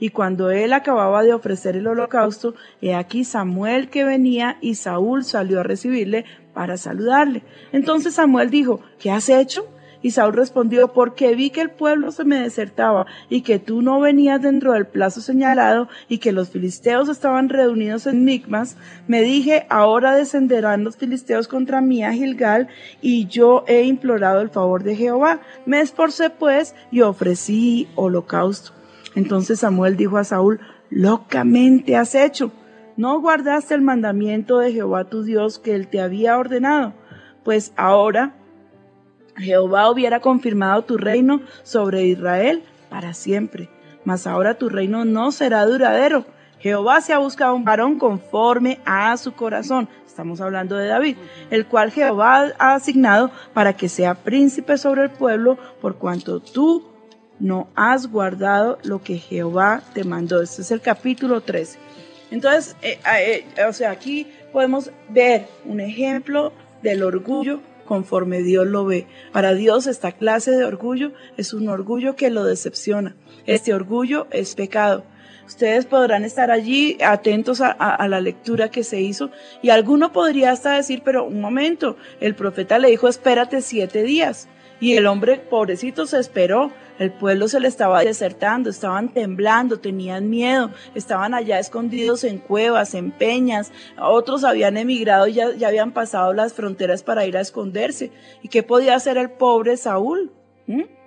Y 0.00 0.10
cuando 0.10 0.50
él 0.50 0.72
acababa 0.72 1.22
de 1.22 1.32
ofrecer 1.32 1.76
el 1.76 1.86
holocausto, 1.86 2.56
he 2.80 2.92
aquí 2.92 3.22
Samuel 3.22 3.88
que 3.88 4.02
venía, 4.02 4.58
y 4.60 4.74
Saúl 4.74 5.22
salió 5.22 5.60
a 5.60 5.62
recibirle 5.62 6.24
para 6.54 6.76
saludarle. 6.76 7.44
Entonces 7.70 8.14
Samuel 8.14 8.50
dijo, 8.50 8.80
¿qué 8.98 9.12
has 9.12 9.28
hecho? 9.28 9.68
Y 10.02 10.12
Saúl 10.12 10.32
respondió, 10.32 10.92
porque 10.92 11.34
vi 11.34 11.50
que 11.50 11.60
el 11.60 11.70
pueblo 11.70 12.10
se 12.10 12.24
me 12.24 12.40
desertaba 12.40 13.06
y 13.28 13.42
que 13.42 13.58
tú 13.58 13.82
no 13.82 14.00
venías 14.00 14.40
dentro 14.40 14.72
del 14.72 14.86
plazo 14.86 15.20
señalado 15.20 15.88
y 16.08 16.18
que 16.18 16.32
los 16.32 16.50
filisteos 16.50 17.08
estaban 17.08 17.48
reunidos 17.48 18.06
en 18.06 18.24
Micmas, 18.24 18.76
me 19.06 19.22
dije, 19.22 19.66
ahora 19.68 20.14
descenderán 20.14 20.84
los 20.84 20.96
filisteos 20.96 21.48
contra 21.48 21.80
mí 21.80 22.02
a 22.02 22.12
Gilgal 22.12 22.68
y 23.02 23.26
yo 23.26 23.64
he 23.66 23.82
implorado 23.82 24.40
el 24.40 24.50
favor 24.50 24.84
de 24.84 24.96
Jehová. 24.96 25.40
Me 25.66 25.80
esforcé 25.80 26.30
pues 26.30 26.74
y 26.90 27.02
ofrecí 27.02 27.88
holocausto. 27.94 28.72
Entonces 29.14 29.60
Samuel 29.60 29.96
dijo 29.96 30.16
a 30.16 30.24
Saúl, 30.24 30.60
locamente 30.88 31.96
has 31.96 32.14
hecho. 32.14 32.52
No 32.96 33.20
guardaste 33.20 33.74
el 33.74 33.82
mandamiento 33.82 34.58
de 34.58 34.72
Jehová 34.72 35.04
tu 35.04 35.22
Dios 35.22 35.58
que 35.58 35.74
él 35.74 35.88
te 35.88 36.00
había 36.00 36.38
ordenado. 36.38 36.94
Pues 37.44 37.72
ahora 37.76 38.34
Jehová 39.40 39.90
hubiera 39.90 40.20
confirmado 40.20 40.82
tu 40.82 40.96
reino 40.96 41.40
sobre 41.62 42.06
Israel 42.06 42.62
para 42.88 43.14
siempre. 43.14 43.68
Mas 44.04 44.26
ahora 44.26 44.54
tu 44.54 44.68
reino 44.68 45.04
no 45.04 45.32
será 45.32 45.64
duradero. 45.66 46.24
Jehová 46.58 47.00
se 47.00 47.12
ha 47.12 47.18
buscado 47.18 47.54
un 47.54 47.64
varón 47.64 47.98
conforme 47.98 48.80
a 48.84 49.16
su 49.16 49.32
corazón. 49.32 49.88
Estamos 50.06 50.40
hablando 50.40 50.76
de 50.76 50.88
David, 50.88 51.16
el 51.50 51.66
cual 51.66 51.90
Jehová 51.90 52.52
ha 52.58 52.74
asignado 52.74 53.30
para 53.54 53.72
que 53.74 53.88
sea 53.88 54.14
príncipe 54.14 54.76
sobre 54.76 55.04
el 55.04 55.10
pueblo, 55.10 55.56
por 55.80 55.96
cuanto 55.96 56.40
tú 56.40 56.84
no 57.38 57.68
has 57.74 58.08
guardado 58.08 58.78
lo 58.82 59.02
que 59.02 59.16
Jehová 59.16 59.82
te 59.94 60.04
mandó. 60.04 60.42
Este 60.42 60.60
es 60.60 60.70
el 60.70 60.82
capítulo 60.82 61.40
13. 61.40 61.78
Entonces, 62.30 62.76
eh, 62.82 63.00
eh, 63.16 63.64
o 63.64 63.72
sea, 63.72 63.90
aquí 63.90 64.26
podemos 64.52 64.90
ver 65.08 65.46
un 65.64 65.80
ejemplo 65.80 66.52
del 66.82 67.02
orgullo 67.02 67.60
conforme 67.90 68.44
Dios 68.44 68.68
lo 68.68 68.84
ve. 68.84 69.08
Para 69.32 69.52
Dios 69.52 69.88
esta 69.88 70.12
clase 70.12 70.52
de 70.52 70.64
orgullo 70.64 71.10
es 71.36 71.52
un 71.52 71.68
orgullo 71.68 72.14
que 72.14 72.30
lo 72.30 72.44
decepciona. 72.44 73.16
Este 73.46 73.74
orgullo 73.74 74.28
es 74.30 74.54
pecado. 74.54 75.02
Ustedes 75.44 75.86
podrán 75.86 76.22
estar 76.22 76.52
allí 76.52 76.98
atentos 77.04 77.60
a, 77.60 77.72
a, 77.72 78.06
la 78.06 78.20
lectura 78.20 78.70
que 78.70 78.84
se 78.84 79.00
hizo 79.00 79.32
y 79.60 79.70
alguno 79.70 80.12
podría 80.12 80.52
hasta 80.52 80.76
decir, 80.76 81.02
pero 81.04 81.24
un 81.24 81.40
momento, 81.40 81.96
el 82.20 82.36
profeta 82.36 82.78
le 82.78 82.90
dijo, 82.90 83.08
espérate 83.08 83.60
siete 83.60 84.04
días. 84.04 84.46
Y 84.78 84.94
el 84.94 85.08
hombre, 85.08 85.38
pobrecito, 85.38 86.06
se 86.06 86.20
esperó. 86.20 86.70
El 87.00 87.10
pueblo 87.12 87.48
se 87.48 87.60
le 87.60 87.66
estaba 87.66 88.04
desertando, 88.04 88.68
estaban 88.68 89.08
temblando, 89.08 89.80
tenían 89.80 90.28
miedo, 90.28 90.70
estaban 90.94 91.32
allá 91.32 91.58
escondidos 91.58 92.24
en 92.24 92.36
cuevas, 92.36 92.92
en 92.92 93.10
peñas. 93.10 93.72
Otros 93.98 94.44
habían 94.44 94.76
emigrado 94.76 95.26
y 95.26 95.32
ya, 95.32 95.54
ya 95.54 95.68
habían 95.68 95.92
pasado 95.92 96.34
las 96.34 96.52
fronteras 96.52 97.02
para 97.02 97.24
ir 97.24 97.38
a 97.38 97.40
esconderse. 97.40 98.12
¿Y 98.42 98.48
qué 98.48 98.62
podía 98.62 98.96
hacer 98.96 99.16
el 99.16 99.30
pobre 99.30 99.78
Saúl? 99.78 100.30
¿Mm? 100.66 100.99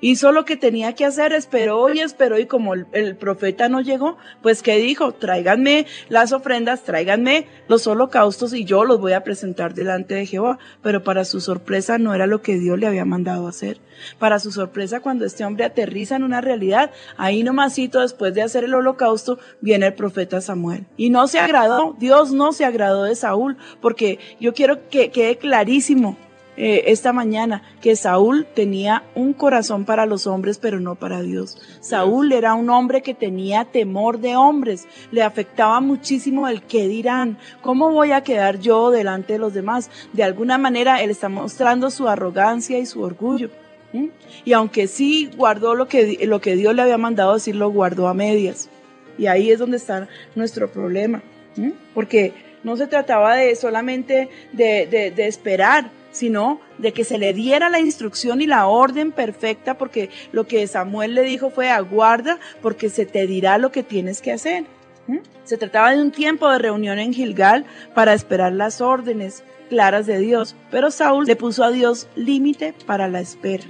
Hizo 0.00 0.30
lo 0.30 0.44
que 0.44 0.56
tenía 0.56 0.94
que 0.94 1.04
hacer, 1.04 1.32
esperó 1.32 1.92
y 1.92 2.00
esperó 2.00 2.38
y 2.38 2.46
como 2.46 2.74
el, 2.74 3.16
profeta 3.16 3.68
no 3.68 3.80
llegó, 3.80 4.16
pues 4.42 4.62
¿qué 4.62 4.76
dijo? 4.76 5.12
Tráiganme 5.12 5.86
las 6.08 6.32
ofrendas, 6.32 6.84
tráiganme 6.84 7.46
los 7.66 7.86
holocaustos 7.86 8.54
y 8.54 8.64
yo 8.64 8.84
los 8.84 9.00
voy 9.00 9.12
a 9.12 9.24
presentar 9.24 9.74
delante 9.74 10.14
de 10.14 10.26
Jehová. 10.26 10.58
Pero 10.82 11.02
para 11.02 11.24
su 11.24 11.40
sorpresa 11.40 11.98
no 11.98 12.14
era 12.14 12.26
lo 12.26 12.42
que 12.42 12.58
Dios 12.58 12.78
le 12.78 12.86
había 12.86 13.04
mandado 13.04 13.48
hacer. 13.48 13.80
Para 14.20 14.38
su 14.38 14.52
sorpresa 14.52 15.00
cuando 15.00 15.24
este 15.24 15.44
hombre 15.44 15.64
aterriza 15.64 16.14
en 16.14 16.22
una 16.22 16.40
realidad, 16.40 16.92
ahí 17.16 17.42
nomasito 17.42 18.00
después 18.00 18.32
de 18.34 18.42
hacer 18.42 18.64
el 18.64 18.74
holocausto 18.74 19.40
viene 19.60 19.86
el 19.86 19.94
profeta 19.94 20.40
Samuel. 20.40 20.86
Y 20.96 21.10
no 21.10 21.26
se 21.26 21.40
agradó, 21.40 21.96
Dios 21.98 22.30
no 22.30 22.52
se 22.52 22.64
agradó 22.64 23.02
de 23.02 23.16
Saúl, 23.16 23.56
porque 23.80 24.20
yo 24.38 24.54
quiero 24.54 24.88
que 24.88 25.10
quede 25.10 25.38
clarísimo 25.38 26.16
eh, 26.60 26.90
esta 26.90 27.12
mañana 27.12 27.62
que 27.80 27.94
Saúl 27.94 28.44
tenía 28.52 29.04
un 29.14 29.32
corazón 29.32 29.84
para 29.84 30.06
los 30.06 30.26
hombres, 30.26 30.58
pero 30.58 30.80
no 30.80 30.96
para 30.96 31.22
Dios. 31.22 31.56
Saúl 31.78 32.32
era 32.32 32.54
un 32.54 32.68
hombre 32.68 33.00
que 33.00 33.14
tenía 33.14 33.64
temor 33.64 34.18
de 34.18 34.34
hombres, 34.34 34.88
le 35.12 35.22
afectaba 35.22 35.78
muchísimo 35.80 36.48
el 36.48 36.62
qué 36.62 36.88
dirán, 36.88 37.38
cómo 37.62 37.92
voy 37.92 38.10
a 38.10 38.22
quedar 38.22 38.58
yo 38.58 38.90
delante 38.90 39.34
de 39.34 39.38
los 39.38 39.54
demás. 39.54 39.88
De 40.12 40.24
alguna 40.24 40.58
manera 40.58 41.00
él 41.00 41.10
está 41.10 41.28
mostrando 41.28 41.92
su 41.92 42.08
arrogancia 42.08 42.76
y 42.80 42.86
su 42.86 43.02
orgullo. 43.02 43.50
¿m? 43.92 44.10
Y 44.44 44.52
aunque 44.52 44.88
sí 44.88 45.30
guardó 45.36 45.76
lo 45.76 45.86
que, 45.86 46.26
lo 46.26 46.40
que 46.40 46.56
Dios 46.56 46.74
le 46.74 46.82
había 46.82 46.98
mandado 46.98 47.34
decir, 47.34 47.54
lo 47.54 47.70
guardó 47.70 48.08
a 48.08 48.14
medias. 48.14 48.68
Y 49.16 49.26
ahí 49.26 49.52
es 49.52 49.60
donde 49.60 49.76
está 49.76 50.08
nuestro 50.34 50.68
problema. 50.72 51.22
¿m? 51.56 51.72
Porque 51.94 52.32
no 52.64 52.76
se 52.76 52.88
trataba 52.88 53.36
de 53.36 53.54
solamente 53.54 54.28
de, 54.52 54.88
de, 54.88 55.12
de 55.12 55.28
esperar, 55.28 55.92
sino 56.10 56.60
de 56.78 56.92
que 56.92 57.04
se 57.04 57.18
le 57.18 57.32
diera 57.32 57.70
la 57.70 57.80
instrucción 57.80 58.40
y 58.40 58.46
la 58.46 58.66
orden 58.66 59.12
perfecta, 59.12 59.76
porque 59.78 60.10
lo 60.32 60.46
que 60.46 60.66
Samuel 60.66 61.14
le 61.14 61.22
dijo 61.22 61.50
fue 61.50 61.70
aguarda, 61.70 62.38
porque 62.62 62.88
se 62.88 63.06
te 63.06 63.26
dirá 63.26 63.58
lo 63.58 63.70
que 63.70 63.82
tienes 63.82 64.20
que 64.20 64.32
hacer. 64.32 64.64
¿Mm? 65.06 65.18
Se 65.44 65.56
trataba 65.56 65.92
de 65.92 66.02
un 66.02 66.10
tiempo 66.10 66.48
de 66.50 66.58
reunión 66.58 66.98
en 66.98 67.12
Gilgal 67.12 67.64
para 67.94 68.14
esperar 68.14 68.52
las 68.52 68.80
órdenes 68.80 69.42
claras 69.68 70.06
de 70.06 70.18
Dios, 70.18 70.56
pero 70.70 70.90
Saúl 70.90 71.26
le 71.26 71.36
puso 71.36 71.62
a 71.64 71.70
Dios 71.70 72.08
límite 72.16 72.74
para 72.86 73.08
la 73.08 73.20
espera. 73.20 73.64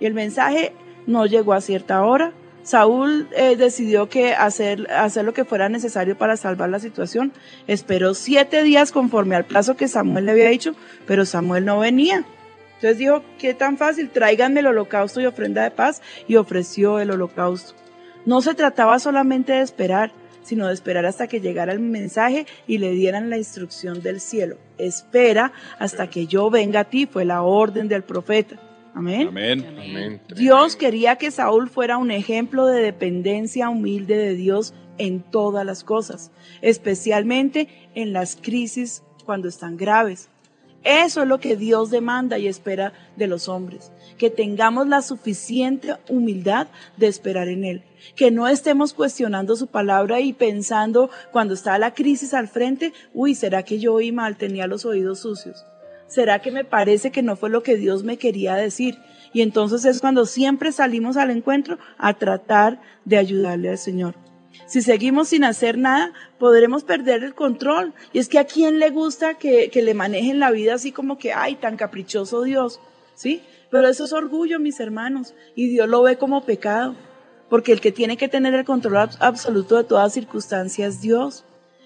Y 0.00 0.06
el 0.06 0.14
mensaje 0.14 0.72
no 1.06 1.26
llegó 1.26 1.52
a 1.52 1.60
cierta 1.60 2.04
hora. 2.04 2.32
Saúl 2.64 3.28
eh, 3.36 3.56
decidió 3.56 4.08
que 4.08 4.32
hacer, 4.34 4.90
hacer 4.90 5.24
lo 5.24 5.34
que 5.34 5.44
fuera 5.44 5.68
necesario 5.68 6.16
para 6.16 6.38
salvar 6.38 6.70
la 6.70 6.80
situación. 6.80 7.32
Esperó 7.66 8.14
siete 8.14 8.62
días 8.62 8.90
conforme 8.90 9.36
al 9.36 9.44
plazo 9.44 9.76
que 9.76 9.86
Samuel 9.86 10.24
le 10.24 10.32
había 10.32 10.48
dicho, 10.48 10.74
pero 11.06 11.26
Samuel 11.26 11.66
no 11.66 11.78
venía. 11.78 12.24
Entonces 12.76 12.98
dijo, 12.98 13.22
qué 13.38 13.52
tan 13.52 13.76
fácil, 13.76 14.08
tráiganme 14.08 14.60
el 14.60 14.66
holocausto 14.66 15.20
y 15.20 15.26
ofrenda 15.26 15.62
de 15.62 15.70
paz, 15.70 16.00
y 16.26 16.36
ofreció 16.36 16.98
el 16.98 17.10
holocausto. 17.10 17.74
No 18.24 18.40
se 18.40 18.54
trataba 18.54 18.98
solamente 18.98 19.52
de 19.52 19.60
esperar, 19.60 20.12
sino 20.42 20.66
de 20.68 20.74
esperar 20.74 21.04
hasta 21.04 21.26
que 21.26 21.40
llegara 21.40 21.72
el 21.72 21.80
mensaje 21.80 22.46
y 22.66 22.78
le 22.78 22.92
dieran 22.92 23.28
la 23.28 23.36
instrucción 23.36 24.02
del 24.02 24.20
cielo. 24.20 24.56
Espera 24.78 25.52
hasta 25.78 26.08
que 26.08 26.26
yo 26.26 26.48
venga 26.50 26.80
a 26.80 26.84
ti, 26.84 27.06
fue 27.06 27.26
la 27.26 27.42
orden 27.42 27.88
del 27.88 28.04
profeta. 28.04 28.56
Amén. 28.94 29.28
Amén. 29.28 29.66
Amén. 29.66 30.20
Dios 30.36 30.76
quería 30.76 31.16
que 31.16 31.30
Saúl 31.30 31.68
fuera 31.68 31.98
un 31.98 32.10
ejemplo 32.10 32.66
de 32.66 32.80
dependencia 32.80 33.68
humilde 33.68 34.16
de 34.16 34.34
Dios 34.34 34.72
en 34.98 35.20
todas 35.20 35.66
las 35.66 35.82
cosas, 35.82 36.30
especialmente 36.62 37.68
en 37.94 38.12
las 38.12 38.36
crisis 38.36 39.02
cuando 39.24 39.48
están 39.48 39.76
graves. 39.76 40.28
Eso 40.84 41.22
es 41.22 41.28
lo 41.28 41.40
que 41.40 41.56
Dios 41.56 41.90
demanda 41.90 42.38
y 42.38 42.46
espera 42.46 42.92
de 43.16 43.26
los 43.26 43.48
hombres, 43.48 43.90
que 44.18 44.28
tengamos 44.28 44.86
la 44.86 45.00
suficiente 45.00 45.96
humildad 46.10 46.68
de 46.98 47.06
esperar 47.06 47.48
en 47.48 47.64
Él, 47.64 47.82
que 48.16 48.30
no 48.30 48.46
estemos 48.48 48.92
cuestionando 48.92 49.56
su 49.56 49.66
palabra 49.66 50.20
y 50.20 50.34
pensando 50.34 51.08
cuando 51.32 51.54
está 51.54 51.78
la 51.78 51.94
crisis 51.94 52.34
al 52.34 52.48
frente, 52.48 52.92
uy, 53.14 53.34
¿será 53.34 53.62
que 53.62 53.78
yo 53.78 53.94
oí 53.94 54.12
mal, 54.12 54.36
tenía 54.36 54.66
los 54.66 54.84
oídos 54.84 55.20
sucios? 55.20 55.64
¿Será 56.06 56.40
que 56.40 56.50
me 56.50 56.64
parece 56.64 57.10
que 57.10 57.22
no 57.22 57.36
fue 57.36 57.50
lo 57.50 57.62
que 57.62 57.76
Dios 57.76 58.04
me 58.04 58.18
quería 58.18 58.54
decir? 58.54 58.98
Y 59.32 59.42
entonces 59.42 59.84
es 59.84 60.00
cuando 60.00 60.26
siempre 60.26 60.70
salimos 60.72 61.16
al 61.16 61.30
encuentro 61.30 61.78
a 61.98 62.14
tratar 62.14 62.80
de 63.04 63.16
ayudarle 63.16 63.70
al 63.70 63.78
Señor. 63.78 64.14
Si 64.66 64.82
seguimos 64.82 65.28
sin 65.28 65.44
hacer 65.44 65.76
nada, 65.78 66.12
podremos 66.38 66.84
perder 66.84 67.24
el 67.24 67.34
control. 67.34 67.92
Y 68.12 68.18
es 68.18 68.28
que 68.28 68.38
a 68.38 68.44
quién 68.44 68.78
le 68.78 68.90
gusta 68.90 69.34
que, 69.34 69.70
que, 69.70 69.82
le 69.82 69.94
manejen 69.94 70.38
la 70.38 70.50
vida 70.50 70.74
así 70.74 70.92
como 70.92 71.18
que, 71.18 71.32
ay, 71.32 71.56
tan 71.56 71.76
caprichoso 71.76 72.42
Dios, 72.42 72.80
¿sí? 73.14 73.42
Pero 73.70 73.88
eso 73.88 74.04
es 74.04 74.12
orgullo, 74.12 74.60
mis 74.60 74.78
hermanos, 74.78 75.34
y 75.56 75.68
Dios 75.68 75.88
lo 75.88 76.02
ve 76.02 76.16
como 76.16 76.44
pecado, 76.44 76.94
porque 77.50 77.72
el 77.72 77.80
que 77.80 77.92
tiene 77.92 78.16
que 78.16 78.28
tener 78.28 78.54
el 78.54 78.64
control 78.64 78.98
ab 78.98 79.10
absoluto 79.20 79.76
de 79.76 79.84
todas 79.84 80.12
circunstancias 80.12 80.94
es 80.94 81.00
Dios. 81.00 81.44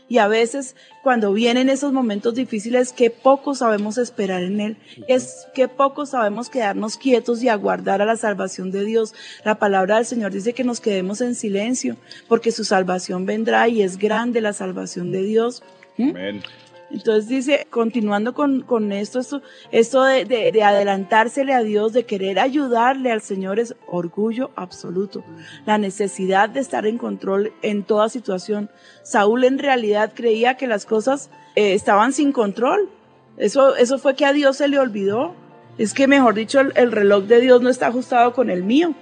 Y 0.09 0.19
a 0.19 0.29
veces 0.29 0.75
cuando 1.03 1.33
vienen 1.33 1.69
esos 1.69 1.93
momentos 1.93 2.35
difíciles, 2.35 2.93
que 2.93 3.11
poco 3.11 3.55
sabemos 3.55 3.99
esperar 3.99 4.43
en 4.43 4.61
Él, 4.61 4.77
es 5.07 5.47
que 5.55 5.69
poco 5.69 6.07
sabemos 6.07 6.49
quedarnos 6.49 6.97
quietos 6.97 7.43
y 7.43 7.49
aguardar 7.49 8.03
a 8.03 8.07
la 8.07 8.17
salvación 8.17 8.71
de 8.71 8.85
Dios. 8.85 9.15
La 9.45 9.59
palabra 9.59 9.97
del 9.97 10.07
Señor 10.07 10.33
dice 10.33 10.53
que 10.53 10.65
nos 10.65 10.81
quedemos 10.81 11.21
en 11.21 11.35
silencio, 11.35 11.97
porque 12.27 12.53
su 12.53 12.65
salvación 12.65 13.27
vendrá 13.27 13.69
y 13.69 13.83
es 13.83 13.99
grande 13.99 14.41
la 14.41 14.53
salvación 14.53 15.13
de 15.13 15.23
Dios. 15.23 15.63
¿Mm? 15.97 16.11
Amén. 16.11 16.43
Entonces 16.91 17.29
dice, 17.29 17.67
continuando 17.69 18.33
con, 18.33 18.63
con 18.63 18.93
esto, 18.93 19.21
esto, 19.71 20.05
de, 20.05 20.25
de, 20.25 20.53
de, 20.53 20.63
adelantársele 20.63 21.53
a 21.53 21.63
Dios, 21.63 21.93
de 21.93 22.05
querer 22.05 22.39
ayudarle 22.39 23.13
al 23.13 23.21
Señor 23.21 23.59
es 23.59 23.75
orgullo 23.87 24.51
absoluto. 24.57 25.23
La 25.67 25.77
necesidad 25.77 26.49
de 26.49 26.61
estar 26.61 26.87
en 26.87 26.97
control 26.97 27.53
en 27.61 27.83
toda 27.83 28.09
situación. 28.09 28.71
Saúl 29.03 29.45
en 29.45 29.59
realidad 29.59 30.13
creía 30.15 30.57
que 30.57 30.67
las 30.67 30.87
cosas 30.87 31.31
eh, 31.57 31.75
estaban 31.75 32.13
sin 32.13 32.33
control. 32.33 32.89
Eso, 33.37 33.77
eso 33.77 33.99
fue 33.99 34.17
que 34.17 34.25
a 34.25 34.33
Dios 34.33 34.57
se 34.57 34.69
le 34.69 34.79
olvidó. 34.79 35.35
Es 35.77 35.93
que, 35.93 36.09
mejor 36.09 36.35
dicho, 36.35 36.61
el, 36.61 36.73
el 36.75 36.91
reloj 36.91 37.25
de 37.25 37.41
Dios 37.41 37.61
no 37.61 37.69
está 37.69 37.89
ajustado 37.89 38.33
con 38.33 38.49
el 38.49 38.65
mío. 38.65 38.95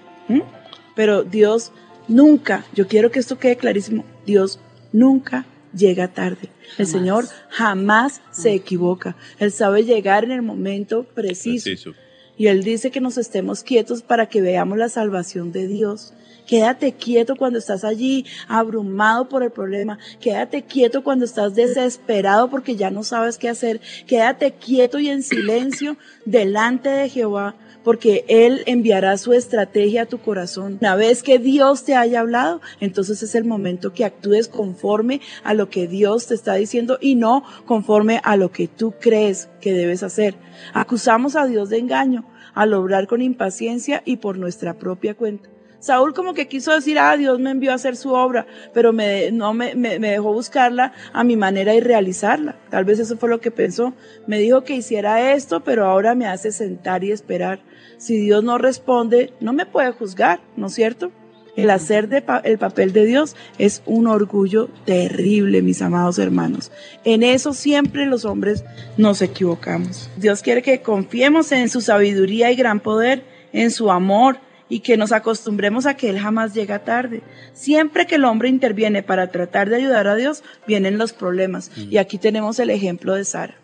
Pero 0.96 1.22
Dios 1.22 1.72
nunca, 2.08 2.64
yo 2.74 2.88
quiero 2.88 3.12
que 3.12 3.20
esto 3.20 3.38
quede 3.38 3.56
clarísimo, 3.56 4.04
Dios 4.24 4.58
nunca 4.92 5.44
llega 5.76 6.08
tarde. 6.08 6.48
El 6.78 6.86
Jamás. 6.86 6.90
Señor 6.90 7.24
jamás 7.50 8.20
se 8.30 8.54
equivoca. 8.54 9.16
Él 9.38 9.52
sabe 9.52 9.84
llegar 9.84 10.24
en 10.24 10.32
el 10.32 10.42
momento 10.42 11.04
preciso. 11.04 11.64
Preciso. 11.64 11.94
Y 12.38 12.48
Él 12.48 12.62
dice 12.62 12.90
que 12.90 13.00
nos 13.00 13.16
estemos 13.16 13.62
quietos 13.62 14.02
para 14.02 14.26
que 14.26 14.42
veamos 14.42 14.76
la 14.76 14.88
salvación 14.88 15.52
de 15.52 15.66
Dios. 15.66 16.12
Quédate 16.46 16.92
quieto 16.92 17.34
cuando 17.34 17.58
estás 17.58 17.82
allí 17.82 18.24
abrumado 18.46 19.28
por 19.28 19.42
el 19.42 19.50
problema. 19.50 19.98
Quédate 20.20 20.62
quieto 20.62 21.02
cuando 21.02 21.24
estás 21.24 21.54
desesperado 21.54 22.48
porque 22.48 22.76
ya 22.76 22.90
no 22.90 23.02
sabes 23.02 23.36
qué 23.36 23.48
hacer. 23.48 23.80
Quédate 24.06 24.52
quieto 24.52 24.98
y 24.98 25.08
en 25.08 25.22
silencio 25.22 25.96
delante 26.24 26.88
de 26.88 27.08
Jehová 27.08 27.56
porque 27.86 28.24
Él 28.26 28.64
enviará 28.66 29.16
su 29.16 29.32
estrategia 29.32 30.02
a 30.02 30.06
tu 30.06 30.18
corazón. 30.18 30.78
Una 30.80 30.96
vez 30.96 31.22
que 31.22 31.38
Dios 31.38 31.84
te 31.84 31.94
haya 31.94 32.18
hablado, 32.18 32.60
entonces 32.80 33.22
es 33.22 33.36
el 33.36 33.44
momento 33.44 33.92
que 33.92 34.04
actúes 34.04 34.48
conforme 34.48 35.20
a 35.44 35.54
lo 35.54 35.70
que 35.70 35.86
Dios 35.86 36.26
te 36.26 36.34
está 36.34 36.54
diciendo 36.54 36.98
y 37.00 37.14
no 37.14 37.44
conforme 37.64 38.20
a 38.24 38.36
lo 38.36 38.50
que 38.50 38.66
tú 38.66 38.94
crees 39.00 39.48
que 39.60 39.72
debes 39.72 40.02
hacer. 40.02 40.34
Acusamos 40.74 41.36
a 41.36 41.46
Dios 41.46 41.70
de 41.70 41.78
engaño 41.78 42.28
al 42.54 42.74
obrar 42.74 43.06
con 43.06 43.22
impaciencia 43.22 44.02
y 44.04 44.16
por 44.16 44.36
nuestra 44.36 44.74
propia 44.74 45.14
cuenta. 45.14 45.48
Saúl 45.78 46.12
como 46.12 46.34
que 46.34 46.48
quiso 46.48 46.72
decir, 46.72 46.98
ah, 46.98 47.16
Dios 47.16 47.38
me 47.38 47.50
envió 47.50 47.70
a 47.70 47.76
hacer 47.76 47.94
su 47.94 48.12
obra, 48.12 48.48
pero 48.74 48.92
me, 48.92 49.30
no 49.30 49.54
me, 49.54 49.76
me, 49.76 50.00
me, 50.00 50.10
dejó 50.10 50.32
buscarla 50.32 50.92
a 51.12 51.22
mi 51.22 51.36
manera 51.36 51.72
y 51.76 51.80
realizarla. 51.80 52.56
Tal 52.70 52.84
vez 52.84 52.98
eso 52.98 53.16
fue 53.16 53.28
lo 53.28 53.40
que 53.40 53.52
pensó. 53.52 53.94
Me 54.26 54.40
dijo 54.40 54.64
que 54.64 54.74
hiciera 54.74 55.34
esto, 55.34 55.60
pero 55.60 55.86
ahora 55.86 56.16
me 56.16 56.26
hace 56.26 56.50
sentar 56.50 57.04
y 57.04 57.12
esperar. 57.12 57.60
Si 57.98 58.18
Dios 58.18 58.44
no 58.44 58.58
responde, 58.58 59.32
no 59.40 59.52
me 59.52 59.66
puede 59.66 59.92
juzgar, 59.92 60.40
¿no 60.56 60.66
es 60.66 60.74
cierto? 60.74 61.12
El 61.56 61.70
hacer 61.70 62.08
de 62.08 62.20
pa 62.20 62.38
el 62.44 62.58
papel 62.58 62.92
de 62.92 63.06
Dios 63.06 63.34
es 63.56 63.82
un 63.86 64.06
orgullo 64.06 64.68
terrible, 64.84 65.62
mis 65.62 65.80
amados 65.80 66.18
hermanos. 66.18 66.70
En 67.04 67.22
eso 67.22 67.54
siempre 67.54 68.04
los 68.04 68.26
hombres 68.26 68.62
nos 68.98 69.22
equivocamos. 69.22 70.10
Dios 70.18 70.42
quiere 70.42 70.60
que 70.60 70.82
confiemos 70.82 71.52
en 71.52 71.70
su 71.70 71.80
sabiduría 71.80 72.52
y 72.52 72.56
gran 72.56 72.80
poder, 72.80 73.24
en 73.54 73.70
su 73.70 73.90
amor, 73.90 74.38
y 74.68 74.80
que 74.80 74.96
nos 74.96 75.12
acostumbremos 75.12 75.86
a 75.86 75.96
que 75.96 76.10
Él 76.10 76.18
jamás 76.18 76.52
llega 76.52 76.84
tarde. 76.84 77.22
Siempre 77.54 78.06
que 78.06 78.16
el 78.16 78.24
hombre 78.24 78.48
interviene 78.48 79.02
para 79.02 79.30
tratar 79.30 79.70
de 79.70 79.76
ayudar 79.76 80.08
a 80.08 80.16
Dios, 80.16 80.42
vienen 80.66 80.98
los 80.98 81.12
problemas. 81.12 81.70
Y 81.76 81.96
aquí 81.96 82.18
tenemos 82.18 82.58
el 82.58 82.70
ejemplo 82.70 83.14
de 83.14 83.24
Sara. 83.24 83.56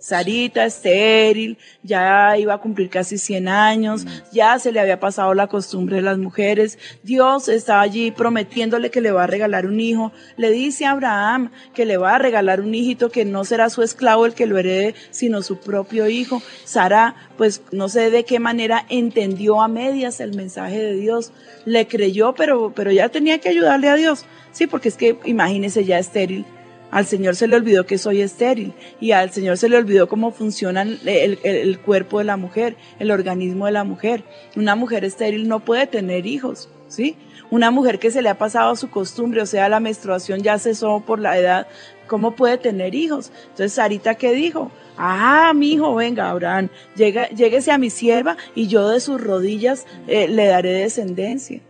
Sarita 0.00 0.64
estéril, 0.64 1.58
ya 1.82 2.36
iba 2.38 2.54
a 2.54 2.58
cumplir 2.58 2.88
casi 2.88 3.18
100 3.18 3.48
años, 3.48 4.06
ya 4.32 4.58
se 4.58 4.72
le 4.72 4.80
había 4.80 4.98
pasado 4.98 5.34
la 5.34 5.46
costumbre 5.46 5.96
de 5.96 6.02
las 6.02 6.16
mujeres. 6.16 6.78
Dios 7.02 7.48
estaba 7.48 7.82
allí 7.82 8.10
prometiéndole 8.10 8.90
que 8.90 9.02
le 9.02 9.12
va 9.12 9.24
a 9.24 9.26
regalar 9.26 9.66
un 9.66 9.78
hijo. 9.78 10.10
Le 10.38 10.50
dice 10.50 10.86
a 10.86 10.92
Abraham 10.92 11.50
que 11.74 11.84
le 11.84 11.98
va 11.98 12.14
a 12.14 12.18
regalar 12.18 12.62
un 12.62 12.74
hijito 12.74 13.10
que 13.10 13.26
no 13.26 13.44
será 13.44 13.68
su 13.68 13.82
esclavo 13.82 14.24
el 14.24 14.32
que 14.32 14.46
lo 14.46 14.56
herede, 14.56 14.94
sino 15.10 15.42
su 15.42 15.58
propio 15.58 16.08
hijo. 16.08 16.42
Sara, 16.64 17.14
pues 17.36 17.62
no 17.70 17.90
sé 17.90 18.10
de 18.10 18.24
qué 18.24 18.40
manera 18.40 18.86
entendió 18.88 19.60
a 19.60 19.68
medias 19.68 20.20
el 20.20 20.34
mensaje 20.34 20.78
de 20.78 20.94
Dios. 20.94 21.32
Le 21.66 21.86
creyó, 21.86 22.34
pero, 22.34 22.72
pero 22.74 22.90
ya 22.90 23.10
tenía 23.10 23.38
que 23.38 23.50
ayudarle 23.50 23.90
a 23.90 23.96
Dios. 23.96 24.24
Sí, 24.52 24.66
porque 24.66 24.88
es 24.88 24.96
que 24.96 25.18
imagínese 25.26 25.84
ya 25.84 25.98
estéril. 25.98 26.46
Al 26.90 27.06
Señor 27.06 27.36
se 27.36 27.46
le 27.46 27.56
olvidó 27.56 27.86
que 27.86 27.98
soy 27.98 28.20
estéril 28.20 28.72
y 29.00 29.12
al 29.12 29.30
Señor 29.30 29.56
se 29.56 29.68
le 29.68 29.76
olvidó 29.76 30.08
cómo 30.08 30.32
funciona 30.32 30.82
el, 30.82 31.38
el- 31.44 31.78
cuerpo 31.80 32.18
de 32.18 32.24
la 32.24 32.36
mujer, 32.36 32.76
el 32.98 33.10
organismo 33.10 33.66
de 33.66 33.72
la 33.72 33.84
mujer. 33.84 34.24
Una 34.56 34.74
mujer 34.76 35.04
estéril 35.04 35.48
no 35.48 35.60
puede 35.60 35.86
tener 35.86 36.26
hijos, 36.26 36.68
¿sí? 36.88 37.16
Una 37.50 37.70
mujer 37.70 37.98
que 37.98 38.10
se 38.10 38.22
le 38.22 38.28
ha 38.28 38.38
pasado 38.38 38.74
su 38.76 38.90
costumbre, 38.90 39.42
o 39.42 39.46
sea, 39.46 39.68
la 39.68 39.80
menstruación 39.80 40.42
ya 40.42 40.58
cesó 40.58 41.00
por 41.04 41.18
la 41.18 41.36
edad, 41.38 41.66
¿cómo 42.06 42.36
puede 42.36 42.58
tener 42.58 42.94
hijos? 42.94 43.32
Entonces, 43.42 43.72
Sarita, 43.72 44.14
¿qué 44.14 44.32
dijo? 44.32 44.70
Ah, 44.96 45.52
mi 45.54 45.72
hijo, 45.72 45.94
venga, 45.94 46.30
Abraham, 46.30 46.68
lléguese 46.96 47.72
a 47.72 47.78
mi 47.78 47.90
sierva 47.90 48.36
y 48.54 48.66
yo 48.66 48.88
de 48.88 49.00
sus 49.00 49.20
rodillas 49.20 49.86
eh, 50.06 50.28
le 50.28 50.46
daré 50.46 50.72
descendencia. 50.72 51.60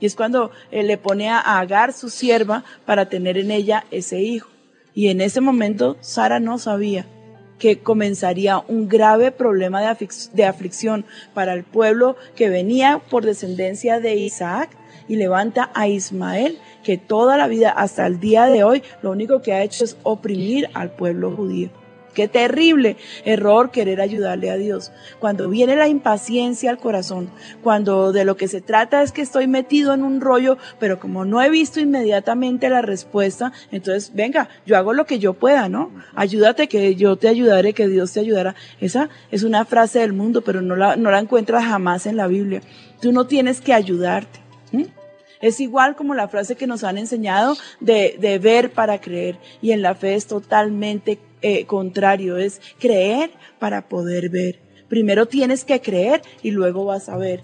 Y 0.00 0.06
es 0.06 0.14
cuando 0.14 0.50
eh, 0.70 0.82
le 0.82 0.96
pone 0.96 1.28
a 1.28 1.58
Agar, 1.58 1.92
su 1.92 2.10
sierva, 2.10 2.64
para 2.86 3.08
tener 3.08 3.38
en 3.38 3.50
ella 3.50 3.84
ese 3.90 4.20
hijo. 4.20 4.48
Y 4.94 5.08
en 5.08 5.20
ese 5.20 5.40
momento 5.40 5.96
Sara 6.00 6.40
no 6.40 6.58
sabía 6.58 7.06
que 7.58 7.80
comenzaría 7.80 8.62
un 8.68 8.88
grave 8.88 9.32
problema 9.32 9.80
de, 9.80 10.08
de 10.32 10.44
aflicción 10.44 11.04
para 11.34 11.54
el 11.54 11.64
pueblo 11.64 12.16
que 12.36 12.48
venía 12.48 13.00
por 13.10 13.24
descendencia 13.24 14.00
de 14.00 14.14
Isaac 14.14 14.70
y 15.08 15.16
levanta 15.16 15.70
a 15.74 15.88
Ismael, 15.88 16.58
que 16.84 16.98
toda 16.98 17.36
la 17.36 17.48
vida 17.48 17.70
hasta 17.70 18.06
el 18.06 18.20
día 18.20 18.46
de 18.46 18.62
hoy 18.62 18.82
lo 19.02 19.10
único 19.10 19.42
que 19.42 19.52
ha 19.52 19.62
hecho 19.62 19.84
es 19.84 19.96
oprimir 20.02 20.68
al 20.74 20.90
pueblo 20.90 21.34
judío. 21.34 21.70
Qué 22.14 22.28
terrible 22.28 22.96
error 23.24 23.70
querer 23.70 24.00
ayudarle 24.00 24.50
a 24.50 24.56
Dios. 24.56 24.90
Cuando 25.18 25.48
viene 25.48 25.76
la 25.76 25.88
impaciencia 25.88 26.70
al 26.70 26.78
corazón, 26.78 27.30
cuando 27.62 28.12
de 28.12 28.24
lo 28.24 28.36
que 28.36 28.48
se 28.48 28.60
trata 28.60 29.02
es 29.02 29.12
que 29.12 29.22
estoy 29.22 29.46
metido 29.46 29.94
en 29.94 30.02
un 30.02 30.20
rollo, 30.20 30.58
pero 30.80 30.98
como 30.98 31.24
no 31.24 31.42
he 31.42 31.50
visto 31.50 31.80
inmediatamente 31.80 32.68
la 32.68 32.82
respuesta, 32.82 33.52
entonces 33.70 34.12
venga, 34.14 34.48
yo 34.66 34.76
hago 34.76 34.92
lo 34.92 35.06
que 35.06 35.18
yo 35.18 35.34
pueda, 35.34 35.68
¿no? 35.68 35.90
Ayúdate 36.14 36.68
que 36.68 36.94
yo 36.94 37.16
te 37.16 37.28
ayudaré, 37.28 37.72
que 37.72 37.88
Dios 37.88 38.12
te 38.12 38.20
ayudará. 38.20 38.54
Esa 38.80 39.08
es 39.30 39.42
una 39.42 39.64
frase 39.64 40.00
del 40.00 40.12
mundo, 40.12 40.42
pero 40.42 40.60
no 40.60 40.76
la, 40.76 40.96
no 40.96 41.10
la 41.10 41.18
encuentras 41.18 41.64
jamás 41.64 42.06
en 42.06 42.16
la 42.16 42.26
Biblia. 42.26 42.62
Tú 43.00 43.12
no 43.12 43.26
tienes 43.26 43.60
que 43.60 43.72
ayudarte. 43.72 44.40
Es 45.40 45.60
igual 45.60 45.94
como 45.94 46.14
la 46.14 46.26
frase 46.26 46.56
que 46.56 46.66
nos 46.66 46.82
han 46.82 46.98
enseñado 46.98 47.56
de, 47.78 48.16
de 48.18 48.38
ver 48.40 48.72
para 48.72 49.00
creer. 49.00 49.38
Y 49.62 49.70
en 49.70 49.82
la 49.82 49.94
fe 49.94 50.16
es 50.16 50.26
totalmente 50.26 51.18
eh, 51.42 51.66
contrario, 51.66 52.36
es 52.36 52.60
creer 52.78 53.30
para 53.58 53.88
poder 53.88 54.28
ver. 54.28 54.60
Primero 54.88 55.26
tienes 55.26 55.64
que 55.64 55.80
creer 55.80 56.22
y 56.42 56.50
luego 56.50 56.84
vas 56.84 57.08
a 57.08 57.16
ver. 57.16 57.40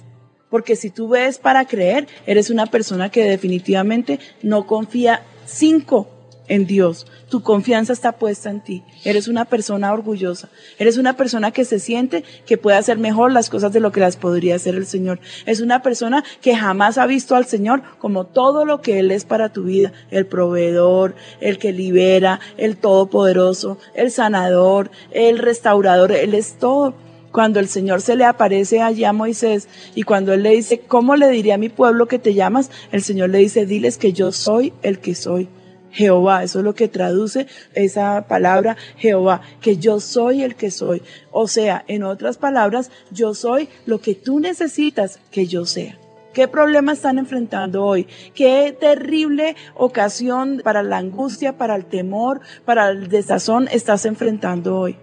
Porque 0.50 0.76
si 0.76 0.90
tú 0.90 1.08
ves 1.08 1.38
para 1.38 1.66
creer, 1.66 2.06
eres 2.26 2.50
una 2.50 2.66
persona 2.66 3.10
que 3.10 3.24
definitivamente 3.24 4.20
no 4.42 4.66
confía 4.66 5.22
cinco 5.46 6.13
en 6.48 6.66
Dios. 6.66 7.06
Tu 7.30 7.42
confianza 7.42 7.92
está 7.92 8.12
puesta 8.12 8.50
en 8.50 8.60
ti. 8.60 8.82
Eres 9.04 9.28
una 9.28 9.44
persona 9.44 9.92
orgullosa. 9.92 10.48
Eres 10.78 10.98
una 10.98 11.16
persona 11.16 11.50
que 11.50 11.64
se 11.64 11.78
siente 11.78 12.24
que 12.46 12.58
puede 12.58 12.76
hacer 12.76 12.98
mejor 12.98 13.32
las 13.32 13.50
cosas 13.50 13.72
de 13.72 13.80
lo 13.80 13.92
que 13.92 14.00
las 14.00 14.16
podría 14.16 14.56
hacer 14.56 14.74
el 14.74 14.86
Señor. 14.86 15.20
Es 15.46 15.60
una 15.60 15.82
persona 15.82 16.24
que 16.40 16.56
jamás 16.56 16.98
ha 16.98 17.06
visto 17.06 17.36
al 17.36 17.46
Señor 17.46 17.82
como 17.98 18.26
todo 18.26 18.64
lo 18.64 18.80
que 18.80 18.98
Él 18.98 19.10
es 19.10 19.24
para 19.24 19.52
tu 19.52 19.64
vida. 19.64 19.92
El 20.10 20.26
proveedor, 20.26 21.14
el 21.40 21.58
que 21.58 21.72
libera, 21.72 22.40
el 22.56 22.76
todopoderoso, 22.76 23.78
el 23.94 24.10
sanador, 24.10 24.90
el 25.10 25.38
restaurador. 25.38 26.12
Él 26.12 26.34
es 26.34 26.58
todo 26.58 26.94
cuando 27.32 27.58
el 27.58 27.66
Señor 27.66 28.00
se 28.00 28.14
le 28.14 28.24
aparece 28.24 28.80
allá 28.80 29.08
a 29.08 29.12
Moisés 29.12 29.68
y 29.96 30.04
cuando 30.04 30.32
él 30.32 30.44
le 30.44 30.50
dice, 30.50 30.78
¿cómo 30.78 31.16
le 31.16 31.28
diré 31.30 31.52
a 31.52 31.58
mi 31.58 31.68
pueblo 31.68 32.06
que 32.06 32.20
te 32.20 32.32
llamas? 32.32 32.70
El 32.92 33.02
Señor 33.02 33.30
le 33.30 33.38
dice, 33.38 33.66
diles 33.66 33.98
que 33.98 34.12
yo 34.12 34.30
soy 34.30 34.72
el 34.82 35.00
que 35.00 35.16
soy. 35.16 35.48
Jehová, 35.94 36.42
eso 36.42 36.58
es 36.58 36.64
lo 36.64 36.74
que 36.74 36.88
traduce 36.88 37.46
esa 37.72 38.26
palabra 38.26 38.76
Jehová, 38.96 39.42
que 39.60 39.76
yo 39.76 40.00
soy 40.00 40.42
el 40.42 40.56
que 40.56 40.72
soy. 40.72 41.02
O 41.30 41.46
sea, 41.46 41.84
en 41.86 42.02
otras 42.02 42.36
palabras, 42.36 42.90
yo 43.12 43.32
soy 43.32 43.68
lo 43.86 44.00
que 44.00 44.16
tú 44.16 44.40
necesitas 44.40 45.20
que 45.30 45.46
yo 45.46 45.64
sea. 45.64 45.96
¿Qué 46.32 46.48
problema 46.48 46.92
están 46.92 47.18
enfrentando 47.18 47.84
hoy? 47.84 48.08
¿Qué 48.34 48.76
terrible 48.78 49.54
ocasión 49.76 50.60
para 50.64 50.82
la 50.82 50.96
angustia, 50.96 51.56
para 51.56 51.76
el 51.76 51.84
temor, 51.84 52.40
para 52.64 52.88
el 52.88 53.08
desazón 53.08 53.68
estás 53.70 54.04
enfrentando 54.04 54.76
hoy? 54.76 54.96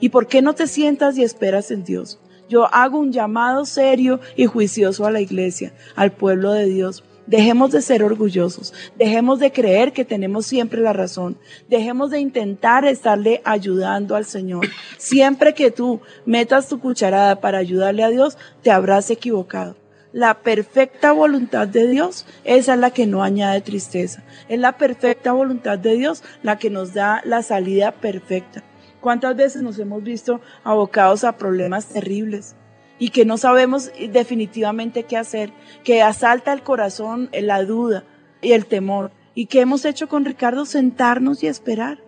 ¿Y 0.00 0.08
por 0.08 0.26
qué 0.26 0.42
no 0.42 0.54
te 0.54 0.66
sientas 0.66 1.16
y 1.16 1.22
esperas 1.22 1.70
en 1.70 1.84
Dios? 1.84 2.18
Yo 2.48 2.66
hago 2.74 2.98
un 2.98 3.12
llamado 3.12 3.64
serio 3.64 4.18
y 4.36 4.46
juicioso 4.46 5.06
a 5.06 5.12
la 5.12 5.20
iglesia, 5.20 5.72
al 5.94 6.10
pueblo 6.10 6.52
de 6.52 6.64
Dios. 6.64 7.04
Dejemos 7.26 7.70
de 7.70 7.82
ser 7.82 8.02
orgullosos, 8.02 8.74
dejemos 8.96 9.38
de 9.38 9.52
creer 9.52 9.92
que 9.92 10.04
tenemos 10.04 10.44
siempre 10.44 10.80
la 10.80 10.92
razón, 10.92 11.38
dejemos 11.68 12.10
de 12.10 12.18
intentar 12.18 12.84
estarle 12.84 13.40
ayudando 13.44 14.16
al 14.16 14.24
Señor. 14.24 14.66
Siempre 14.98 15.54
que 15.54 15.70
tú 15.70 16.00
metas 16.26 16.68
tu 16.68 16.80
cucharada 16.80 17.40
para 17.40 17.58
ayudarle 17.58 18.02
a 18.02 18.10
Dios, 18.10 18.38
te 18.62 18.72
habrás 18.72 19.08
equivocado. 19.10 19.76
La 20.12 20.42
perfecta 20.42 21.12
voluntad 21.12 21.68
de 21.68 21.86
Dios, 21.86 22.26
esa 22.44 22.74
es 22.74 22.80
la 22.80 22.90
que 22.90 23.06
no 23.06 23.22
añade 23.22 23.60
tristeza. 23.62 24.22
Es 24.48 24.58
la 24.58 24.76
perfecta 24.76 25.32
voluntad 25.32 25.78
de 25.78 25.94
Dios 25.94 26.22
la 26.42 26.58
que 26.58 26.68
nos 26.68 26.92
da 26.92 27.22
la 27.24 27.42
salida 27.42 27.92
perfecta. 27.92 28.62
¿Cuántas 29.00 29.34
veces 29.36 29.62
nos 29.62 29.78
hemos 29.78 30.02
visto 30.02 30.40
abocados 30.64 31.24
a 31.24 31.38
problemas 31.38 31.86
terribles? 31.86 32.56
Y 33.02 33.10
que 33.10 33.24
no 33.24 33.36
sabemos 33.36 33.90
definitivamente 34.12 35.02
qué 35.02 35.16
hacer, 35.16 35.52
que 35.82 36.02
asalta 36.02 36.52
el 36.52 36.62
corazón 36.62 37.30
la 37.32 37.64
duda 37.64 38.04
y 38.40 38.52
el 38.52 38.66
temor. 38.66 39.10
¿Y 39.34 39.46
qué 39.46 39.62
hemos 39.62 39.84
hecho 39.84 40.08
con 40.08 40.24
Ricardo? 40.24 40.66
Sentarnos 40.66 41.42
y 41.42 41.48
esperar, 41.48 41.98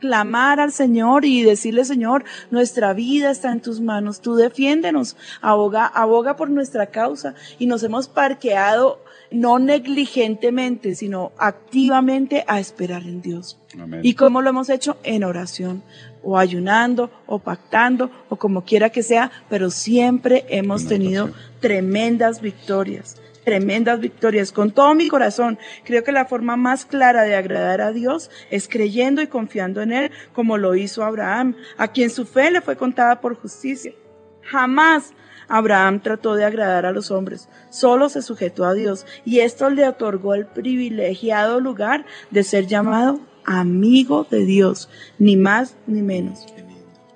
clamar 0.00 0.58
al 0.58 0.72
Señor 0.72 1.24
y 1.24 1.44
decirle, 1.44 1.84
Señor, 1.84 2.24
nuestra 2.50 2.92
vida 2.94 3.30
está 3.30 3.52
en 3.52 3.60
tus 3.60 3.80
manos, 3.80 4.22
tú 4.22 4.34
defiéndenos, 4.34 5.16
aboga, 5.40 5.86
aboga 5.86 6.34
por 6.34 6.50
nuestra 6.50 6.86
causa 6.86 7.36
y 7.60 7.66
nos 7.66 7.84
hemos 7.84 8.08
parqueado 8.08 9.04
no 9.30 9.60
negligentemente, 9.60 10.96
sino 10.96 11.30
activamente 11.38 12.44
a 12.48 12.58
esperar 12.58 13.02
en 13.02 13.22
Dios. 13.22 13.56
Amén. 13.80 14.00
¿Y 14.02 14.14
cómo 14.14 14.42
lo 14.42 14.50
hemos 14.50 14.68
hecho? 14.68 14.96
En 15.04 15.22
oración, 15.22 15.84
o 16.22 16.38
ayunando, 16.38 17.10
o 17.26 17.38
pactando, 17.38 18.10
o 18.28 18.36
como 18.36 18.64
quiera 18.64 18.90
que 18.90 19.02
sea, 19.02 19.30
pero 19.48 19.70
siempre 19.70 20.44
hemos 20.48 20.82
En 20.82 20.88
tenido 20.88 21.30
tremendas 21.60 22.40
victorias, 22.40 23.20
tremendas 23.44 24.00
victorias. 24.00 24.52
Con 24.52 24.70
todo 24.70 24.94
mi 24.94 25.08
corazón, 25.08 25.58
creo 25.84 26.04
que 26.04 26.12
la 26.12 26.26
forma 26.26 26.56
más 26.56 26.84
clara 26.84 27.22
de 27.22 27.34
agradar 27.34 27.80
a 27.80 27.92
Dios 27.92 28.30
es 28.50 28.68
creyendo 28.68 29.22
y 29.22 29.26
confiando 29.26 29.82
en 29.82 29.92
Él, 29.92 30.10
como 30.32 30.58
lo 30.58 30.74
hizo 30.74 31.04
Abraham, 31.04 31.56
a 31.76 31.88
quien 31.88 32.10
su 32.10 32.26
fe 32.26 32.50
le 32.50 32.60
fue 32.60 32.76
contada 32.76 33.20
por 33.20 33.34
justicia. 33.34 33.92
Jamás 34.42 35.12
Abraham 35.48 36.00
trató 36.00 36.36
de 36.36 36.44
agradar 36.44 36.86
a 36.86 36.92
los 36.92 37.10
hombres, 37.10 37.48
solo 37.70 38.08
se 38.08 38.22
sujetó 38.22 38.64
a 38.64 38.72
Dios 38.72 39.04
y 39.24 39.40
esto 39.40 39.68
le 39.68 39.86
otorgó 39.86 40.34
el 40.34 40.46
privilegiado 40.46 41.60
lugar 41.60 42.06
de 42.30 42.44
ser 42.44 42.66
llamado 42.66 43.20
amigo 43.50 44.26
de 44.30 44.44
Dios, 44.44 44.88
ni 45.18 45.36
más 45.36 45.76
ni 45.86 46.02
menos 46.02 46.46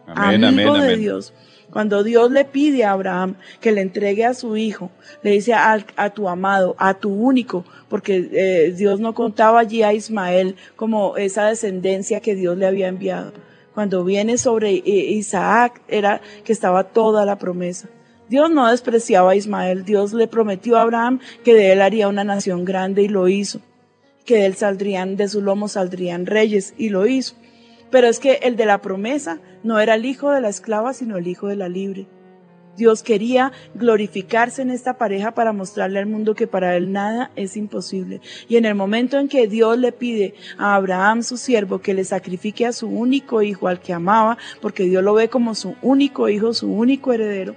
Amén, 0.06 0.44
amigo 0.44 0.70
amén, 0.70 0.82
de 0.82 0.88
amén. 0.88 1.00
Dios. 1.00 1.32
Cuando 1.70 2.02
Dios 2.04 2.30
le 2.30 2.44
pide 2.44 2.84
a 2.84 2.92
Abraham 2.92 3.36
que 3.60 3.72
le 3.72 3.80
entregue 3.80 4.24
a 4.24 4.34
su 4.34 4.56
hijo, 4.56 4.90
le 5.22 5.30
dice 5.30 5.54
a, 5.54 5.78
a 5.96 6.10
tu 6.10 6.28
amado, 6.28 6.76
a 6.78 6.94
tu 6.94 7.10
único, 7.10 7.64
porque 7.88 8.28
eh, 8.32 8.72
Dios 8.76 9.00
no 9.00 9.14
contaba 9.14 9.60
allí 9.60 9.82
a 9.82 9.92
Ismael 9.92 10.56
como 10.76 11.16
esa 11.16 11.46
descendencia 11.46 12.20
que 12.20 12.34
Dios 12.34 12.58
le 12.58 12.66
había 12.66 12.88
enviado. 12.88 13.32
Cuando 13.72 14.04
viene 14.04 14.36
sobre 14.36 14.70
eh, 14.70 15.12
Isaac, 15.12 15.80
era 15.88 16.20
que 16.44 16.52
estaba 16.52 16.84
toda 16.84 17.24
la 17.24 17.38
promesa. 17.38 17.88
Dios 18.28 18.50
no 18.50 18.68
despreciaba 18.70 19.32
a 19.32 19.36
Ismael, 19.36 19.84
Dios 19.84 20.12
le 20.12 20.28
prometió 20.28 20.76
a 20.76 20.82
Abraham 20.82 21.20
que 21.44 21.54
de 21.54 21.72
él 21.72 21.80
haría 21.80 22.08
una 22.08 22.24
nación 22.24 22.64
grande 22.64 23.02
y 23.02 23.08
lo 23.08 23.28
hizo 23.28 23.60
que 24.24 24.36
de 24.36 24.46
él 24.46 24.54
saldrían, 24.54 25.16
de 25.16 25.28
su 25.28 25.40
lomo 25.40 25.68
saldrían 25.68 26.26
reyes, 26.26 26.74
y 26.76 26.88
lo 26.88 27.06
hizo. 27.06 27.34
Pero 27.90 28.08
es 28.08 28.18
que 28.18 28.40
el 28.42 28.56
de 28.56 28.66
la 28.66 28.80
promesa 28.80 29.40
no 29.62 29.78
era 29.78 29.94
el 29.94 30.04
hijo 30.04 30.30
de 30.30 30.40
la 30.40 30.48
esclava, 30.48 30.92
sino 30.94 31.16
el 31.16 31.28
hijo 31.28 31.46
de 31.48 31.56
la 31.56 31.68
libre. 31.68 32.06
Dios 32.76 33.04
quería 33.04 33.52
glorificarse 33.74 34.60
en 34.60 34.70
esta 34.70 34.98
pareja 34.98 35.32
para 35.32 35.52
mostrarle 35.52 36.00
al 36.00 36.06
mundo 36.06 36.34
que 36.34 36.48
para 36.48 36.76
él 36.76 36.90
nada 36.90 37.30
es 37.36 37.56
imposible. 37.56 38.20
Y 38.48 38.56
en 38.56 38.64
el 38.64 38.74
momento 38.74 39.18
en 39.18 39.28
que 39.28 39.46
Dios 39.46 39.78
le 39.78 39.92
pide 39.92 40.34
a 40.58 40.74
Abraham, 40.74 41.22
su 41.22 41.36
siervo, 41.36 41.80
que 41.80 41.94
le 41.94 42.04
sacrifique 42.04 42.66
a 42.66 42.72
su 42.72 42.88
único 42.88 43.42
hijo, 43.42 43.68
al 43.68 43.80
que 43.80 43.92
amaba, 43.92 44.38
porque 44.60 44.84
Dios 44.84 45.04
lo 45.04 45.14
ve 45.14 45.28
como 45.28 45.54
su 45.54 45.76
único 45.82 46.28
hijo, 46.28 46.52
su 46.52 46.72
único 46.72 47.12
heredero, 47.12 47.54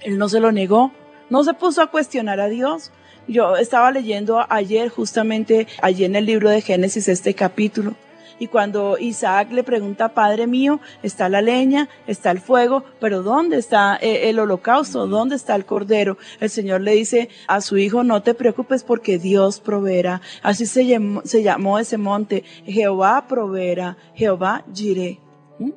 él 0.00 0.18
no 0.18 0.28
se 0.28 0.40
lo 0.40 0.52
negó, 0.52 0.92
no 1.30 1.42
se 1.44 1.54
puso 1.54 1.82
a 1.82 1.90
cuestionar 1.90 2.40
a 2.40 2.48
Dios. 2.48 2.92
Yo 3.28 3.56
estaba 3.56 3.90
leyendo 3.90 4.44
ayer, 4.48 4.88
justamente 4.88 5.66
allí 5.82 6.04
en 6.04 6.14
el 6.14 6.26
libro 6.26 6.48
de 6.48 6.60
Génesis, 6.60 7.08
este 7.08 7.34
capítulo. 7.34 7.94
Y 8.38 8.48
cuando 8.48 8.98
Isaac 8.98 9.50
le 9.50 9.64
pregunta, 9.64 10.10
Padre 10.10 10.46
mío, 10.46 10.80
está 11.02 11.28
la 11.28 11.40
leña, 11.40 11.88
está 12.06 12.30
el 12.30 12.40
fuego, 12.40 12.84
pero 13.00 13.22
¿dónde 13.22 13.56
está 13.56 13.96
eh, 14.00 14.28
el 14.28 14.38
holocausto? 14.38 15.06
¿Dónde 15.06 15.36
está 15.36 15.54
el 15.54 15.64
cordero? 15.64 16.18
El 16.38 16.50
Señor 16.50 16.82
le 16.82 16.92
dice 16.92 17.30
a 17.48 17.60
su 17.62 17.78
hijo, 17.78 18.04
no 18.04 18.22
te 18.22 18.34
preocupes 18.34 18.84
porque 18.84 19.18
Dios 19.18 19.60
proveerá. 19.60 20.20
Así 20.42 20.66
se 20.66 20.86
llamó, 20.86 21.22
se 21.24 21.42
llamó 21.42 21.78
ese 21.78 21.96
monte, 21.96 22.44
Jehová 22.66 23.26
proveerá, 23.26 23.96
Jehová 24.14 24.64
Jireh. 24.72 25.18
¿Mm? 25.58 25.70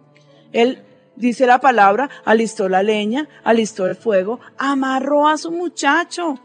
Él 0.52 0.84
dice 1.16 1.48
la 1.48 1.60
palabra, 1.60 2.10
alistó 2.26 2.68
la 2.68 2.84
leña, 2.84 3.30
alistó 3.44 3.88
el 3.88 3.96
fuego, 3.96 4.40
amarró 4.58 5.30
a 5.30 5.38
su 5.38 5.52
muchacho. 5.52 6.40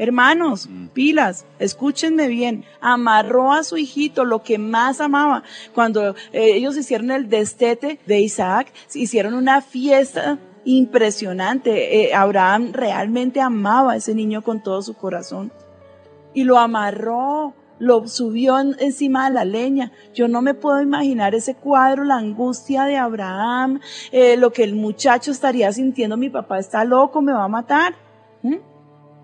Hermanos, 0.00 0.66
pilas, 0.94 1.44
escúchenme 1.58 2.26
bien, 2.26 2.64
amarró 2.80 3.52
a 3.52 3.62
su 3.64 3.76
hijito 3.76 4.24
lo 4.24 4.42
que 4.42 4.56
más 4.56 4.98
amaba. 4.98 5.42
Cuando 5.74 6.14
eh, 6.32 6.54
ellos 6.54 6.74
hicieron 6.78 7.10
el 7.10 7.28
destete 7.28 7.98
de 8.06 8.20
Isaac, 8.20 8.72
hicieron 8.94 9.34
una 9.34 9.60
fiesta 9.60 10.38
impresionante. 10.64 12.02
Eh, 12.06 12.14
Abraham 12.14 12.70
realmente 12.72 13.42
amaba 13.42 13.92
a 13.92 13.96
ese 13.96 14.14
niño 14.14 14.40
con 14.40 14.62
todo 14.62 14.80
su 14.80 14.94
corazón. 14.94 15.52
Y 16.32 16.44
lo 16.44 16.58
amarró, 16.58 17.52
lo 17.78 18.08
subió 18.08 18.58
en- 18.58 18.76
encima 18.80 19.28
de 19.28 19.34
la 19.34 19.44
leña. 19.44 19.92
Yo 20.14 20.28
no 20.28 20.40
me 20.40 20.54
puedo 20.54 20.80
imaginar 20.80 21.34
ese 21.34 21.54
cuadro, 21.54 22.04
la 22.04 22.16
angustia 22.16 22.84
de 22.84 22.96
Abraham, 22.96 23.80
eh, 24.12 24.38
lo 24.38 24.50
que 24.50 24.64
el 24.64 24.74
muchacho 24.74 25.30
estaría 25.30 25.70
sintiendo, 25.72 26.16
mi 26.16 26.30
papá 26.30 26.58
está 26.58 26.84
loco, 26.84 27.20
me 27.20 27.32
va 27.34 27.44
a 27.44 27.48
matar. 27.48 27.94
¿Mm? 28.42 28.69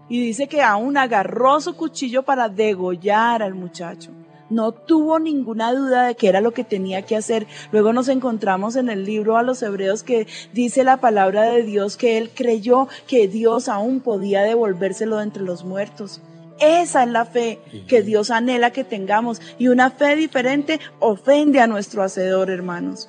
Y 0.08 0.20
dice 0.20 0.46
que 0.46 0.62
aún 0.62 0.96
agarró 0.96 1.60
su 1.60 1.74
cuchillo 1.74 2.22
para 2.22 2.48
degollar 2.48 3.42
al 3.42 3.54
muchacho. 3.54 4.12
No 4.48 4.70
tuvo 4.72 5.18
ninguna 5.18 5.72
duda 5.72 6.06
de 6.06 6.14
que 6.14 6.28
era 6.28 6.40
lo 6.40 6.52
que 6.52 6.62
tenía 6.62 7.02
que 7.02 7.16
hacer. 7.16 7.46
Luego 7.72 7.92
nos 7.92 8.08
encontramos 8.08 8.76
en 8.76 8.88
el 8.88 9.04
libro 9.04 9.36
a 9.36 9.42
los 9.42 9.60
hebreos 9.62 10.04
que 10.04 10.28
dice 10.52 10.84
la 10.84 10.98
palabra 10.98 11.42
de 11.42 11.64
Dios 11.64 11.96
que 11.96 12.16
él 12.16 12.30
creyó 12.32 12.88
que 13.08 13.26
Dios 13.26 13.68
aún 13.68 14.00
podía 14.00 14.42
devolvérselo 14.42 15.16
de 15.16 15.24
entre 15.24 15.42
los 15.42 15.64
muertos. 15.64 16.20
Esa 16.60 17.02
es 17.02 17.10
la 17.10 17.24
fe 17.24 17.58
que 17.86 18.02
Dios 18.02 18.30
anhela 18.30 18.70
que 18.70 18.84
tengamos. 18.84 19.42
Y 19.58 19.68
una 19.68 19.90
fe 19.90 20.14
diferente 20.14 20.80
ofende 21.00 21.60
a 21.60 21.66
nuestro 21.66 22.02
hacedor, 22.02 22.50
hermanos. 22.50 23.08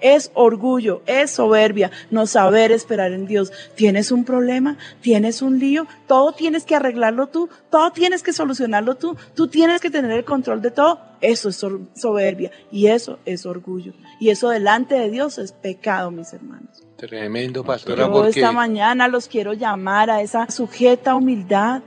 Es 0.00 0.30
orgullo, 0.34 1.02
es 1.06 1.30
soberbia, 1.30 1.90
no 2.10 2.26
saber 2.26 2.72
esperar 2.72 3.12
en 3.12 3.26
Dios. 3.26 3.52
¿Tienes 3.74 4.12
un 4.12 4.24
problema? 4.24 4.76
¿Tienes 5.00 5.42
un 5.42 5.58
lío? 5.58 5.86
Todo 6.06 6.32
tienes 6.32 6.64
que 6.64 6.74
arreglarlo 6.74 7.28
tú, 7.28 7.48
todo 7.70 7.90
tienes 7.92 8.22
que 8.22 8.32
solucionarlo 8.32 8.96
tú, 8.96 9.16
tú 9.34 9.48
tienes 9.48 9.80
que 9.80 9.90
tener 9.90 10.10
el 10.10 10.24
control 10.24 10.62
de 10.62 10.70
todo. 10.70 11.00
Eso 11.20 11.48
es 11.48 11.64
soberbia 11.94 12.50
y 12.70 12.88
eso 12.88 13.18
es 13.24 13.46
orgullo. 13.46 13.94
Y 14.20 14.30
eso 14.30 14.50
delante 14.50 14.94
de 14.94 15.10
Dios 15.10 15.38
es 15.38 15.52
pecado, 15.52 16.10
mis 16.10 16.32
hermanos. 16.32 16.84
Tremendo, 16.96 17.62
pastora, 17.64 18.06
Yo 18.06 18.12
porque 18.12 18.30
esta 18.30 18.52
mañana 18.52 19.08
los 19.08 19.28
quiero 19.28 19.52
llamar 19.52 20.10
a 20.10 20.22
esa 20.22 20.50
sujeta 20.50 21.14
humildad. 21.14 21.82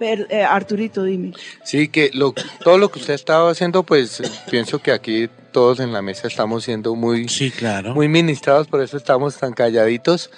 Eh, 0.00 0.44
Arturito, 0.44 1.02
dime. 1.02 1.32
sí, 1.64 1.88
que 1.88 2.10
lo, 2.14 2.32
todo 2.62 2.78
lo 2.78 2.88
que 2.88 3.00
usted 3.00 3.14
estaba 3.14 3.50
haciendo, 3.50 3.82
pues 3.82 4.22
pienso 4.48 4.78
que 4.78 4.92
aquí 4.92 5.28
todos 5.58 5.80
en 5.80 5.92
la 5.92 6.02
mesa 6.02 6.28
estamos 6.28 6.62
siendo 6.62 6.94
muy, 6.94 7.28
Sí, 7.28 7.50
claro. 7.50 7.92
muy 7.92 8.06
ministrados, 8.06 8.68
por 8.68 8.80
eso 8.80 8.96
estamos 8.96 9.36
tan 9.38 9.54
calladitos. 9.54 10.30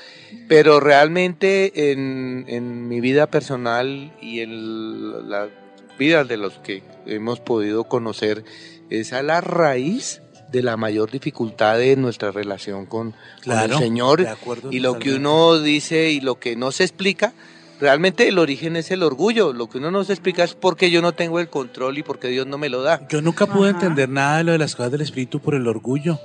Pero 0.49 0.81
realmente 0.81 1.93
en, 1.93 2.47
en 2.49 2.89
mi 2.89 3.03
vida 3.03 3.27
personal 3.27 4.14
y 4.23 4.41
en 4.41 5.29
la 5.29 5.51
vida 5.99 6.25
de 6.25 6.39
los 6.39 6.55
que 6.61 6.83
hemos 7.05 7.39
podido 7.39 7.85
conocer, 7.85 8.45
es 8.89 9.12
la 9.12 9.43
raíz 9.43 10.23
de 10.51 10.62
la 10.62 10.79
mayor 10.79 11.11
dificultad 11.11 11.77
de 11.77 11.97
nuestra 11.97 12.31
relación 12.31 12.87
con, 12.87 13.11
con 13.11 13.21
claro. 13.43 13.75
el 13.75 13.79
Señor. 13.79 14.27
Y 14.71 14.79
lo 14.81 14.99
que 14.99 15.16
uno 15.16 15.61
dice 15.61 16.12
y 16.12 16.23
lo 16.23 16.41
que 16.41 16.57
no 16.57 16.73
se 16.73 16.85
explica, 16.85 17.35
realmente 17.81 18.28
el 18.28 18.39
origen 18.39 18.76
es 18.76 18.91
el 18.91 19.03
orgullo. 19.03 19.53
Lo 19.53 19.68
que 19.68 19.78
uno 19.78 19.91
no 19.91 20.05
se 20.05 20.12
explica 20.12 20.45
es 20.45 20.55
por 20.55 20.76
qué 20.76 20.91
yo 20.91 21.03
no 21.03 21.12
tengo 21.12 21.41
el 21.41 21.49
control 21.49 21.99
y 21.99 22.03
por 22.03 22.18
qué 22.18 22.28
Dios 22.28 22.47
no 22.47 22.59
me 22.59 22.68
lo 22.68 22.83
da. 22.83 23.07
Yo 23.09 23.22
nunca 23.22 23.47
pude 23.47 23.70
Ajá. 23.70 23.78
entender 23.78 24.09
nada 24.09 24.39
de 24.39 24.45
lo 24.45 24.53
de 24.53 24.59
las 24.59 24.76
cosas 24.76 24.93
del 24.93 25.01
espíritu 25.01 25.41
por 25.41 25.55
el 25.55 25.66
orgullo. 25.66 26.18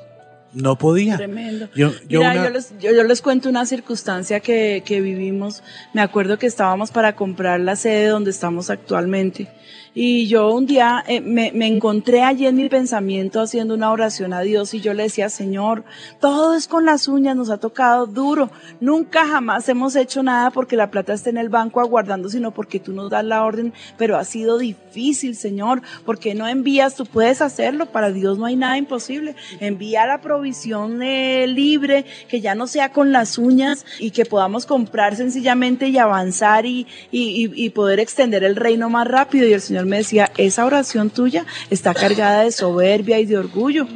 No 0.53 0.77
podía. 0.77 1.17
Tremendo. 1.17 1.67
Yo, 1.75 1.91
yo 2.07 2.19
Mira, 2.19 2.31
una- 2.31 2.43
yo, 2.45 2.49
les, 2.51 2.73
yo, 2.79 2.91
yo 2.93 3.03
les 3.03 3.21
cuento 3.21 3.49
una 3.49 3.65
circunstancia 3.65 4.39
que, 4.39 4.83
que 4.85 5.01
vivimos. 5.01 5.63
Me 5.93 6.01
acuerdo 6.01 6.39
que 6.39 6.45
estábamos 6.47 6.91
para 6.91 7.15
comprar 7.15 7.59
la 7.59 7.75
sede 7.75 8.07
donde 8.07 8.31
estamos 8.31 8.69
actualmente. 8.69 9.49
Y 9.97 10.27
yo 10.27 10.51
un 10.51 10.65
día 10.65 11.01
eh, 11.07 11.21
me, 11.21 11.53
me 11.53 11.67
encontré 11.67 12.21
allí 12.21 12.45
en 12.45 12.57
mi 12.57 12.67
pensamiento 12.67 13.39
haciendo 13.39 13.73
una 13.75 13.91
oración 13.91 14.33
a 14.33 14.41
Dios 14.41 14.73
y 14.73 14.81
yo 14.81 14.93
le 14.93 15.03
decía, 15.03 15.29
Señor, 15.29 15.85
todo 16.19 16.53
es 16.53 16.67
con 16.67 16.83
las 16.83 17.07
uñas, 17.07 17.37
nos 17.37 17.49
ha 17.49 17.59
tocado 17.59 18.05
duro. 18.05 18.49
Nunca 18.81 19.25
jamás 19.25 19.69
hemos 19.69 19.95
hecho 19.95 20.21
nada 20.21 20.51
porque 20.51 20.75
la 20.75 20.91
plata 20.91 21.13
esté 21.13 21.29
en 21.29 21.37
el 21.37 21.47
banco 21.47 21.79
aguardando, 21.79 22.27
sino 22.27 22.51
porque 22.53 22.81
tú 22.81 22.91
nos 22.91 23.09
das 23.09 23.23
la 23.23 23.45
orden. 23.45 23.73
Pero 23.97 24.17
ha 24.17 24.25
sido 24.25 24.57
difícil, 24.57 25.33
Señor, 25.37 25.81
porque 26.05 26.35
no 26.35 26.45
envías, 26.45 26.95
tú 26.95 27.05
puedes 27.05 27.41
hacerlo. 27.41 27.85
Para 27.85 28.11
Dios 28.11 28.37
no 28.37 28.45
hay 28.47 28.57
nada 28.57 28.77
imposible. 28.77 29.35
Envía 29.61 30.05
la 30.05 30.19
provisión 30.19 31.01
eh, 31.03 31.47
libre, 31.47 32.03
que 32.27 32.41
ya 32.41 32.53
no 32.53 32.67
sea 32.67 32.91
con 32.91 33.13
las 33.13 33.37
uñas 33.37 33.85
y 33.97 34.11
que 34.11 34.25
podamos 34.25 34.65
comprar 34.65 35.15
sencillamente 35.15 35.87
y 35.87 35.97
avanzar 35.97 36.65
y, 36.65 36.85
y, 37.11 37.45
y- 37.45 37.65
y 37.65 37.69
poder 37.69 38.01
extender 38.01 38.43
el 38.43 38.57
reino 38.57 38.89
más 38.89 39.07
rápido. 39.07 39.47
Y 39.47 39.53
el 39.53 39.61
Señor 39.61 39.84
me 39.85 39.97
decía, 39.97 40.31
esa 40.37 40.65
oración 40.65 41.09
tuya 41.09 41.45
está 41.69 41.93
cargada 41.93 42.43
de 42.43 42.51
soberbia 42.51 43.19
y 43.19 43.25
de 43.25 43.37
orgullo. 43.37 43.87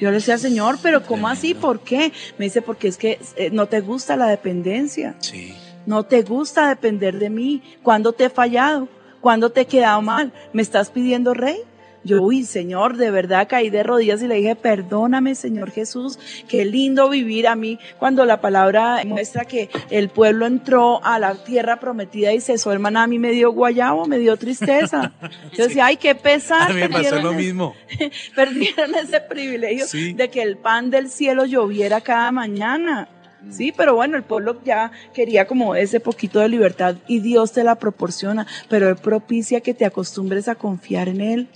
Yo 0.00 0.10
le 0.10 0.16
decía, 0.16 0.38
Señor, 0.38 0.78
pero 0.82 1.02
¿cómo 1.04 1.28
así? 1.28 1.54
¿Por 1.54 1.80
qué? 1.80 2.12
Me 2.38 2.46
dice, 2.46 2.62
porque 2.62 2.88
es 2.88 2.96
que 2.96 3.18
eh, 3.36 3.50
no 3.50 3.66
te 3.66 3.80
gusta 3.80 4.16
la 4.16 4.26
dependencia. 4.26 5.16
Sí. 5.20 5.54
No 5.86 6.04
te 6.04 6.22
gusta 6.22 6.68
depender 6.68 7.18
de 7.18 7.30
mí. 7.30 7.62
¿Cuándo 7.82 8.12
te 8.12 8.24
he 8.24 8.30
fallado? 8.30 8.88
¿Cuándo 9.20 9.50
te 9.50 9.62
he 9.62 9.66
quedado 9.66 10.02
mal? 10.02 10.32
¿Me 10.52 10.62
estás 10.62 10.90
pidiendo 10.90 11.32
rey? 11.32 11.58
Yo, 12.06 12.22
uy, 12.22 12.44
Señor, 12.44 12.96
de 12.96 13.10
verdad 13.10 13.48
caí 13.48 13.68
de 13.68 13.82
rodillas 13.82 14.22
y 14.22 14.28
le 14.28 14.36
dije, 14.36 14.54
perdóname, 14.54 15.34
Señor 15.34 15.70
Jesús, 15.70 16.18
qué 16.48 16.64
lindo 16.64 17.08
vivir 17.10 17.48
a 17.48 17.56
mí 17.56 17.78
cuando 17.98 18.24
la 18.24 18.40
palabra 18.40 19.02
muestra 19.04 19.44
que 19.44 19.68
el 19.90 20.08
pueblo 20.08 20.46
entró 20.46 21.04
a 21.04 21.18
la 21.18 21.34
tierra 21.34 21.80
prometida 21.80 22.32
y 22.32 22.40
cesó 22.40 22.72
el 22.72 22.78
maná, 22.78 23.02
a 23.02 23.06
mí 23.06 23.18
me 23.18 23.32
dio 23.32 23.50
guayabo, 23.52 24.06
me 24.06 24.18
dio 24.18 24.36
tristeza. 24.36 25.12
Yo 25.56 25.64
decía, 25.66 25.86
ay, 25.86 25.96
qué 25.96 26.14
pesar. 26.14 26.70
A 26.70 26.74
mí 26.74 26.80
me 26.80 26.88
pasó 26.88 27.02
perdieron 27.02 27.22
lo 27.24 27.30
ese- 27.32 27.42
mismo. 27.42 27.74
perdieron 28.36 28.94
ese 28.94 29.20
privilegio 29.20 29.86
Sí. 29.86 30.12
de 30.12 30.28
que 30.30 30.42
el 30.42 30.56
pan 30.56 30.90
del 30.90 31.10
cielo 31.10 31.44
lloviera 31.44 32.00
cada 32.00 32.30
mañana. 32.32 33.08
Sí, 33.50 33.72
pero 33.76 33.94
bueno, 33.94 34.16
el 34.16 34.24
pueblo 34.24 34.60
ya 34.64 34.90
quería 35.14 35.46
como 35.46 35.76
ese 35.76 36.00
poquito 36.00 36.40
de 36.40 36.48
libertad 36.48 36.96
y 37.06 37.20
Dios 37.20 37.52
te 37.52 37.62
la 37.62 37.76
proporciona, 37.76 38.44
pero 38.68 38.88
Él 38.88 38.96
propicia 38.96 39.60
que 39.60 39.72
te 39.72 39.84
acostumbres 39.84 40.48
a 40.48 40.56
confiar 40.56 41.08
en 41.08 41.20
Él. 41.20 41.48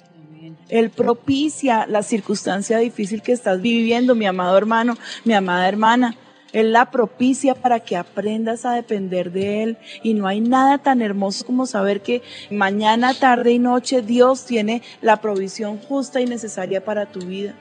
Él 0.70 0.90
propicia 0.90 1.86
la 1.86 2.02
circunstancia 2.02 2.78
difícil 2.78 3.22
que 3.22 3.32
estás 3.32 3.60
viviendo, 3.60 4.14
mi 4.14 4.26
amado 4.26 4.56
hermano, 4.56 4.96
mi 5.24 5.34
amada 5.34 5.68
hermana. 5.68 6.16
Él 6.52 6.72
la 6.72 6.90
propicia 6.90 7.54
para 7.54 7.80
que 7.80 7.96
aprendas 7.96 8.64
a 8.64 8.72
depender 8.72 9.30
de 9.30 9.62
Él. 9.62 9.78
Y 10.02 10.14
no 10.14 10.26
hay 10.26 10.40
nada 10.40 10.78
tan 10.78 11.02
hermoso 11.02 11.44
como 11.44 11.66
saber 11.66 12.02
que 12.02 12.22
mañana, 12.50 13.14
tarde 13.14 13.52
y 13.52 13.58
noche 13.58 14.02
Dios 14.02 14.46
tiene 14.46 14.82
la 15.00 15.18
provisión 15.18 15.78
justa 15.78 16.20
y 16.20 16.26
necesaria 16.26 16.84
para 16.84 17.06
tu 17.06 17.20
vida. 17.20 17.54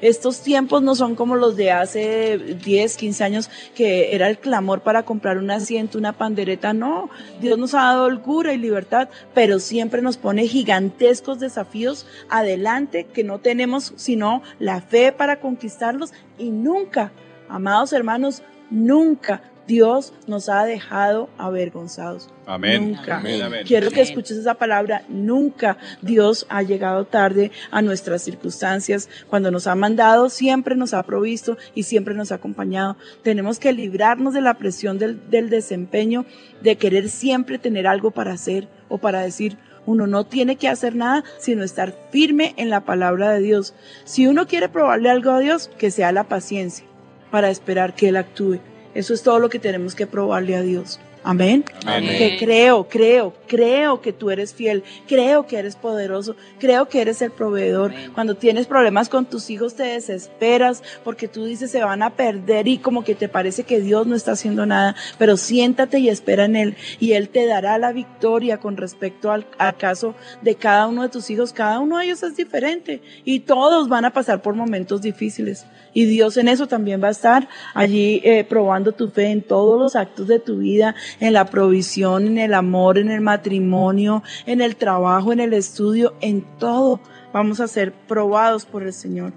Estos 0.00 0.42
tiempos 0.42 0.82
no 0.82 0.94
son 0.94 1.14
como 1.14 1.36
los 1.36 1.56
de 1.56 1.70
hace 1.70 2.38
10, 2.38 2.96
15 2.96 3.24
años, 3.24 3.50
que 3.74 4.14
era 4.14 4.28
el 4.28 4.38
clamor 4.38 4.80
para 4.82 5.04
comprar 5.04 5.38
un 5.38 5.50
asiento, 5.50 5.98
una 5.98 6.12
pandereta. 6.12 6.72
No, 6.72 7.10
Dios 7.40 7.58
nos 7.58 7.74
ha 7.74 7.82
dado 7.82 8.04
holgura 8.04 8.52
y 8.52 8.58
libertad, 8.58 9.08
pero 9.34 9.58
siempre 9.58 10.02
nos 10.02 10.16
pone 10.16 10.46
gigantescos 10.46 11.40
desafíos 11.40 12.06
adelante 12.28 13.06
que 13.12 13.24
no 13.24 13.38
tenemos 13.38 13.92
sino 13.96 14.42
la 14.58 14.80
fe 14.80 15.12
para 15.12 15.40
conquistarlos 15.40 16.12
y 16.38 16.50
nunca, 16.50 17.12
amados 17.48 17.92
hermanos, 17.92 18.42
nunca 18.70 19.42
Dios 19.66 20.12
nos 20.26 20.48
ha 20.48 20.64
dejado 20.64 21.28
avergonzados. 21.38 22.28
Amén. 22.46 22.92
Nunca. 22.92 23.18
Amén. 23.18 23.42
Amén. 23.42 23.64
Quiero 23.66 23.90
que 23.90 24.00
escuches 24.00 24.36
esa 24.36 24.54
palabra. 24.54 25.02
Nunca 25.08 25.76
Dios 26.02 26.46
ha 26.48 26.62
llegado 26.62 27.04
tarde 27.04 27.50
a 27.70 27.82
nuestras 27.82 28.22
circunstancias. 28.22 29.08
Cuando 29.28 29.50
nos 29.50 29.66
ha 29.66 29.74
mandado, 29.74 30.30
siempre 30.30 30.76
nos 30.76 30.94
ha 30.94 31.02
provisto 31.02 31.56
y 31.74 31.82
siempre 31.82 32.14
nos 32.14 32.30
ha 32.30 32.36
acompañado. 32.36 32.96
Tenemos 33.22 33.58
que 33.58 33.72
librarnos 33.72 34.34
de 34.34 34.40
la 34.40 34.54
presión 34.54 34.98
del, 34.98 35.28
del 35.30 35.50
desempeño, 35.50 36.24
de 36.62 36.76
querer 36.76 37.08
siempre 37.08 37.58
tener 37.58 37.86
algo 37.86 38.12
para 38.12 38.32
hacer 38.32 38.68
o 38.88 38.98
para 38.98 39.22
decir. 39.22 39.58
Uno 39.86 40.06
no 40.08 40.24
tiene 40.24 40.56
que 40.56 40.68
hacer 40.68 40.96
nada 40.96 41.22
sino 41.38 41.62
estar 41.62 41.94
firme 42.10 42.54
en 42.56 42.70
la 42.70 42.84
palabra 42.84 43.30
de 43.30 43.40
Dios. 43.40 43.74
Si 44.04 44.26
uno 44.26 44.46
quiere 44.46 44.68
probarle 44.68 45.10
algo 45.10 45.30
a 45.30 45.40
Dios, 45.40 45.70
que 45.78 45.90
sea 45.90 46.12
la 46.12 46.24
paciencia 46.24 46.84
para 47.30 47.50
esperar 47.50 47.94
que 47.94 48.08
Él 48.08 48.16
actúe. 48.16 48.60
Eso 48.96 49.12
es 49.12 49.22
todo 49.22 49.38
lo 49.40 49.50
que 49.50 49.58
tenemos 49.58 49.94
que 49.94 50.06
probarle 50.06 50.56
a 50.56 50.62
Dios. 50.62 50.98
Amén. 51.26 51.64
Amén. 51.84 52.16
Que 52.18 52.36
creo, 52.38 52.86
creo, 52.88 53.34
creo 53.48 54.00
que 54.00 54.12
tú 54.12 54.30
eres 54.30 54.54
fiel, 54.54 54.84
creo 55.08 55.44
que 55.48 55.58
eres 55.58 55.74
poderoso, 55.74 56.36
creo 56.60 56.88
que 56.88 57.00
eres 57.00 57.20
el 57.20 57.32
proveedor. 57.32 57.92
Cuando 58.14 58.36
tienes 58.36 58.68
problemas 58.68 59.08
con 59.08 59.26
tus 59.26 59.50
hijos 59.50 59.74
te 59.74 59.82
desesperas 59.82 60.84
porque 61.02 61.26
tú 61.26 61.44
dices 61.44 61.72
se 61.72 61.82
van 61.82 62.04
a 62.04 62.10
perder 62.10 62.68
y 62.68 62.78
como 62.78 63.02
que 63.02 63.16
te 63.16 63.28
parece 63.28 63.64
que 63.64 63.80
Dios 63.80 64.06
no 64.06 64.14
está 64.14 64.32
haciendo 64.32 64.66
nada, 64.66 64.94
pero 65.18 65.36
siéntate 65.36 65.98
y 65.98 66.10
espera 66.10 66.44
en 66.44 66.54
Él 66.54 66.76
y 67.00 67.14
Él 67.14 67.28
te 67.28 67.44
dará 67.46 67.76
la 67.78 67.90
victoria 67.90 68.58
con 68.58 68.76
respecto 68.76 69.32
al, 69.32 69.48
al 69.58 69.76
caso 69.76 70.14
de 70.42 70.54
cada 70.54 70.86
uno 70.86 71.02
de 71.02 71.08
tus 71.08 71.28
hijos. 71.30 71.52
Cada 71.52 71.80
uno 71.80 71.98
de 71.98 72.04
ellos 72.04 72.22
es 72.22 72.36
diferente 72.36 73.02
y 73.24 73.40
todos 73.40 73.88
van 73.88 74.04
a 74.04 74.12
pasar 74.12 74.42
por 74.42 74.54
momentos 74.54 75.02
difíciles. 75.02 75.66
Y 75.92 76.04
Dios 76.04 76.36
en 76.36 76.48
eso 76.48 76.68
también 76.68 77.02
va 77.02 77.08
a 77.08 77.12
estar 77.12 77.48
allí 77.72 78.20
eh, 78.22 78.44
probando 78.44 78.92
tu 78.92 79.08
fe 79.08 79.30
en 79.30 79.40
todos 79.40 79.80
los 79.80 79.96
actos 79.96 80.28
de 80.28 80.38
tu 80.38 80.58
vida, 80.58 80.94
en 81.20 81.32
la 81.32 81.46
provisión, 81.46 82.26
en 82.26 82.38
el 82.38 82.54
amor, 82.54 82.98
en 82.98 83.10
el 83.10 83.20
matrimonio, 83.20 84.22
en 84.46 84.60
el 84.60 84.76
trabajo, 84.76 85.32
en 85.32 85.40
el 85.40 85.52
estudio, 85.52 86.14
en 86.20 86.42
todo. 86.58 87.00
Vamos 87.32 87.60
a 87.60 87.68
ser 87.68 87.92
probados 87.92 88.64
por 88.64 88.82
el 88.82 88.92
Señor. 88.92 89.32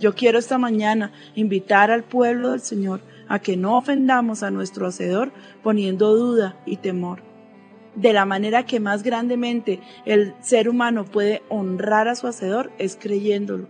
Yo 0.00 0.14
quiero 0.14 0.38
esta 0.38 0.58
mañana 0.58 1.12
invitar 1.34 1.90
al 1.90 2.02
pueblo 2.02 2.50
del 2.50 2.60
Señor 2.60 3.00
a 3.28 3.38
que 3.38 3.56
no 3.56 3.78
ofendamos 3.78 4.42
a 4.42 4.50
nuestro 4.50 4.86
Hacedor 4.86 5.32
poniendo 5.62 6.14
duda 6.14 6.56
y 6.66 6.76
temor. 6.76 7.22
De 7.94 8.12
la 8.12 8.24
manera 8.24 8.66
que 8.66 8.80
más 8.80 9.02
grandemente 9.02 9.80
el 10.04 10.34
ser 10.40 10.68
humano 10.68 11.04
puede 11.04 11.42
honrar 11.48 12.08
a 12.08 12.16
su 12.16 12.26
Hacedor 12.26 12.72
es 12.78 12.96
creyéndolo, 13.00 13.68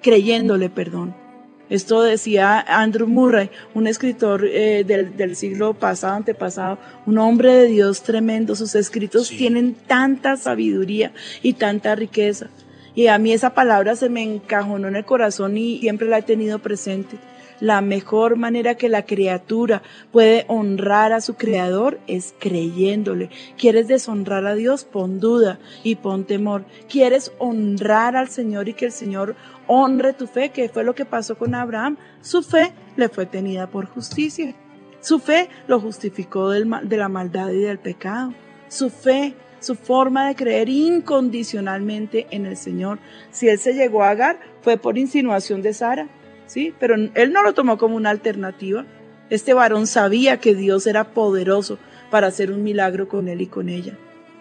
creyéndole, 0.00 0.70
perdón. 0.70 1.23
Esto 1.70 2.02
decía 2.02 2.60
Andrew 2.60 3.06
Murray, 3.06 3.50
un 3.72 3.86
escritor 3.86 4.44
eh, 4.44 4.84
del, 4.86 5.16
del 5.16 5.34
siglo 5.34 5.72
pasado, 5.74 6.14
antepasado, 6.14 6.78
un 7.06 7.18
hombre 7.18 7.54
de 7.54 7.66
Dios 7.68 8.02
tremendo. 8.02 8.54
Sus 8.54 8.74
escritos 8.74 9.28
Sí. 9.28 9.36
tienen 9.38 9.74
tanta 9.74 10.36
sabiduría 10.36 11.12
y 11.42 11.54
tanta 11.54 11.94
riqueza. 11.94 12.48
Y 12.94 13.08
a 13.08 13.18
mí 13.18 13.32
esa 13.32 13.54
palabra 13.54 13.96
se 13.96 14.08
me 14.08 14.22
encajonó 14.22 14.88
en 14.88 14.96
el 14.96 15.04
corazón 15.04 15.56
y 15.56 15.80
siempre 15.80 16.06
la 16.08 16.18
he 16.18 16.22
tenido 16.22 16.58
presente. 16.58 17.16
La 17.64 17.80
mejor 17.80 18.36
manera 18.36 18.74
que 18.74 18.90
la 18.90 19.06
criatura 19.06 19.82
puede 20.12 20.44
honrar 20.48 21.14
a 21.14 21.22
su 21.22 21.36
creador 21.36 21.98
es 22.06 22.34
creyéndole. 22.38 23.30
¿Quieres 23.56 23.88
deshonrar 23.88 24.46
a 24.46 24.54
Dios? 24.54 24.84
Pon 24.84 25.18
duda 25.18 25.58
y 25.82 25.94
pon 25.94 26.24
temor. 26.24 26.66
¿Quieres 26.90 27.32
honrar 27.38 28.16
al 28.16 28.28
Señor 28.28 28.68
y 28.68 28.74
que 28.74 28.84
el 28.84 28.92
Señor 28.92 29.34
honre 29.66 30.12
tu 30.12 30.26
fe? 30.26 30.50
Que 30.50 30.68
fue 30.68 30.84
lo 30.84 30.94
que 30.94 31.06
pasó 31.06 31.38
con 31.38 31.54
Abraham. 31.54 31.96
Su 32.20 32.42
fe 32.42 32.74
le 32.96 33.08
fue 33.08 33.24
tenida 33.24 33.66
por 33.66 33.86
justicia. 33.86 34.54
Su 35.00 35.18
fe 35.18 35.48
lo 35.66 35.80
justificó 35.80 36.50
del 36.50 36.70
de 36.82 36.98
la 36.98 37.08
maldad 37.08 37.48
y 37.48 37.60
del 37.60 37.78
pecado. 37.78 38.34
Su 38.68 38.90
fe, 38.90 39.36
su 39.60 39.74
forma 39.74 40.28
de 40.28 40.34
creer 40.34 40.68
incondicionalmente 40.68 42.26
en 42.30 42.44
el 42.44 42.58
Señor. 42.58 42.98
Si 43.30 43.48
él 43.48 43.58
se 43.58 43.72
llegó 43.72 44.02
a 44.02 44.10
Agar, 44.10 44.38
fue 44.60 44.76
por 44.76 44.98
insinuación 44.98 45.62
de 45.62 45.72
Sara, 45.72 46.08
¿sí? 46.54 46.72
Pero 46.78 46.94
él 46.94 47.32
no 47.32 47.42
lo 47.42 47.52
tomó 47.52 47.76
como 47.76 47.96
una 47.96 48.10
alternativa. 48.10 48.86
Este 49.28 49.54
varón 49.54 49.88
sabía 49.88 50.38
que 50.38 50.54
Dios 50.54 50.86
era 50.86 51.12
poderoso 51.12 51.78
para 52.10 52.28
hacer 52.28 52.52
un 52.52 52.62
milagro 52.62 53.08
con 53.08 53.28
él 53.28 53.40
y 53.40 53.48
con 53.48 53.68
ella. 53.68 53.98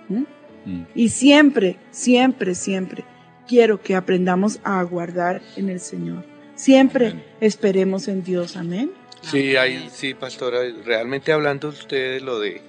¿Mm? 0.10 0.24
Mm. 0.66 0.86
Y 0.94 1.10
siempre, 1.10 1.78
siempre, 1.90 2.54
siempre 2.54 3.04
quiero 3.48 3.82
que 3.82 3.96
aprendamos 3.96 4.60
a 4.64 4.80
aguardar 4.80 5.42
en 5.56 5.70
el 5.70 5.80
Señor. 5.80 6.24
Siempre 6.54 7.08
Amén. 7.08 7.24
esperemos 7.42 8.08
en 8.08 8.24
Dios. 8.24 8.56
Amén. 8.58 8.92
Sí, 9.22 9.56
ahí, 9.56 9.90
sí, 9.92 10.14
pastora, 10.14 10.60
realmente 10.86 11.32
hablando 11.32 11.70
usted 11.70 12.16
de 12.16 12.22
lo 12.22 12.40
de, 12.40 12.62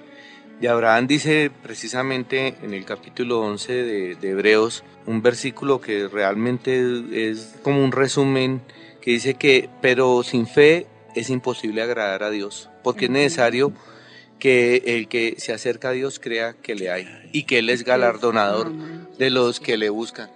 de 0.59 0.69
Abraham, 0.69 1.05
dice 1.05 1.51
precisamente 1.61 2.55
en 2.63 2.73
el 2.73 2.83
capítulo 2.85 3.41
11 3.41 3.73
de, 3.73 4.15
de 4.15 4.29
Hebreos, 4.29 4.83
un 5.05 5.21
versículo 5.21 5.81
que 5.81 6.07
realmente 6.07 6.81
es 7.11 7.57
como 7.61 7.83
un 7.83 7.91
resumen 7.91 8.61
que 9.05 9.11
dice 9.11 9.35
que, 9.35 9.69
pero 9.81 10.23
sin 10.23 10.47
fe 10.47 10.87
es 11.13 11.29
imposible 11.29 11.83
agradar 11.83 12.23
a 12.23 12.31
Dios, 12.31 12.71
porque 12.83 13.05
es 13.05 13.11
necesario 13.11 13.71
que 14.39 14.81
el 14.83 15.07
que 15.07 15.35
se 15.37 15.53
acerca 15.53 15.89
a 15.89 15.91
Dios 15.91 16.19
crea 16.19 16.53
que 16.53 16.73
le 16.73 16.89
hay 16.89 17.07
y 17.31 17.43
que 17.43 17.59
Él 17.59 17.69
es 17.69 17.83
galardonador 17.83 18.71
de 19.19 19.29
los 19.29 19.59
que 19.59 19.77
le 19.77 19.91
buscan. 19.91 20.31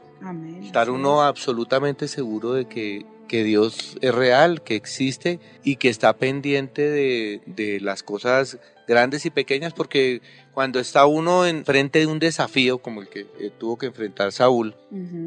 Estar 0.64 0.92
uno 0.92 1.24
absolutamente 1.24 2.08
seguro 2.08 2.54
de 2.54 2.66
que, 2.66 3.08
que 3.28 3.44
Dios 3.44 3.98
es 4.02 4.14
real, 4.14 4.62
que 4.62 4.76
existe 4.76 5.40
y 5.64 5.78
que 5.78 5.90
está 5.90 6.14
pendiente 6.14 6.84
de, 6.84 7.42
de 7.48 7.80
las 7.80 8.04
cosas 8.04 8.60
grandes 8.88 9.26
y 9.26 9.32
pequeñas, 9.32 9.74
porque 9.74 10.22
cuando 10.54 10.80
está 10.80 11.08
uno 11.08 11.48
en 11.48 11.66
frente 11.66 11.98
de 11.98 12.06
un 12.06 12.20
desafío 12.20 12.78
como 12.78 13.02
el 13.02 13.08
que 13.08 13.22
eh, 13.22 13.52
tuvo 13.58 13.80
que 13.80 13.88
enfrentar 13.88 14.32
Saúl, 14.32 14.76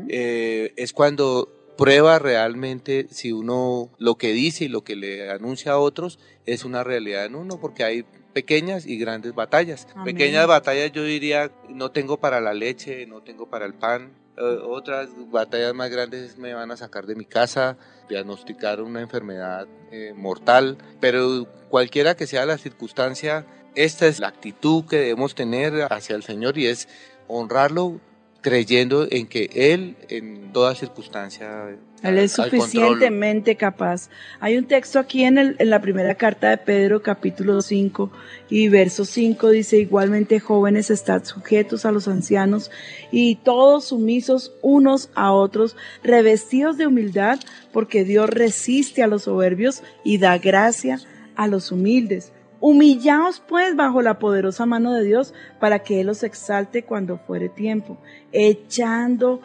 eh, 0.09 0.73
es 0.77 0.93
cuando 0.93 1.62
prueba 1.77 2.19
realmente 2.19 3.07
si 3.11 3.33
uno 3.33 3.89
lo 3.99 4.17
que 4.17 4.33
dice 4.33 4.65
y 4.65 4.69
lo 4.69 4.83
que 4.83 4.97
le 4.97 5.31
anuncia 5.31 5.73
a 5.73 5.79
otros 5.79 6.19
es 6.47 6.65
una 6.65 6.85
realidad 6.85 7.25
en 7.25 7.35
uno, 7.35 7.61
porque 7.61 7.85
hay 7.85 8.05
pequeñas 8.33 8.87
y 8.87 8.99
grandes 8.99 9.35
batallas. 9.35 9.87
Amén. 9.95 10.17
Pequeñas 10.17 10.47
batallas 10.47 10.93
yo 10.93 11.05
diría, 11.05 11.51
no 11.69 11.91
tengo 11.91 12.19
para 12.19 12.41
la 12.41 12.55
leche, 12.55 13.07
no 13.07 13.23
tengo 13.23 13.49
para 13.49 13.67
el 13.67 13.75
pan. 13.75 14.13
Eh, 14.37 14.43
otras 14.65 15.11
batallas 15.31 15.75
más 15.75 15.91
grandes 15.91 16.39
me 16.39 16.55
van 16.55 16.71
a 16.71 16.77
sacar 16.77 17.07
de 17.07 17.15
mi 17.15 17.27
casa, 17.27 17.77
diagnosticar 18.09 18.81
una 18.81 19.01
enfermedad 19.01 19.69
eh, 19.91 20.15
mortal, 20.17 20.79
pero 21.01 21.47
cualquiera 21.69 22.17
que 22.17 22.27
sea 22.27 22.47
la 22.47 22.57
circunstancia, 22.57 23.47
esta 23.75 24.07
es 24.07 24.21
la 24.21 24.29
actitud 24.29 24.85
que 24.87 24.97
debemos 24.97 25.35
tener 25.35 25.87
hacia 25.91 26.17
el 26.17 26.23
Señor 26.23 26.57
y 26.59 26.67
es 26.67 26.89
honrarlo 27.29 28.01
creyendo 28.43 29.07
en 29.11 29.27
que 29.27 29.49
Él 29.55 29.97
en 30.09 30.53
toda 30.53 30.75
circunstancia 30.75 31.71
Él 32.03 32.19
es 32.19 32.39
al 32.39 32.51
suficientemente 32.51 33.57
capaz. 33.57 34.11
Hay 34.41 34.59
un 34.59 34.65
texto 34.67 34.99
aquí 34.99 35.23
en, 35.25 35.39
el- 35.39 35.57
en 35.61 35.71
la 35.71 35.81
primera 35.81 36.17
carta 36.17 36.51
de 36.51 36.59
Pedro, 36.59 37.01
capítulo 37.03 37.63
5 37.63 38.11
y 38.51 38.69
verso 38.69 39.05
5, 39.05 39.49
dice, 39.51 39.79
igualmente 39.79 40.41
jóvenes, 40.41 40.91
estad 40.91 41.25
sujetos 41.25 41.87
a 41.87 41.93
los 41.93 42.09
ancianos 42.09 42.71
y 43.13 43.37
todos 43.37 43.85
sumisos 43.87 44.53
unos 44.61 45.11
a 45.15 45.33
otros, 45.33 45.77
revestidos 46.03 46.77
de 46.77 46.89
humildad, 46.89 47.39
porque 47.73 48.03
Dios 48.05 48.29
resiste 48.29 49.03
a 49.03 49.07
los 49.07 49.23
soberbios 49.23 49.83
y 50.05 50.19
da 50.19 50.37
gracia 50.39 50.99
a 51.37 51.47
los 51.47 51.71
humildes. 51.73 52.33
Humillaos 52.63 53.43
pues 53.49 53.75
bajo 53.75 54.03
la 54.03 54.21
poderosa 54.21 54.67
mano 54.67 54.93
de 54.93 55.03
Dios 55.03 55.35
para 55.59 55.81
que 55.81 56.01
Él 56.01 56.09
os 56.09 56.23
exalte 56.23 56.85
cuando 56.85 57.19
fuere 57.19 57.49
tiempo, 57.49 57.99
echando 58.31 59.41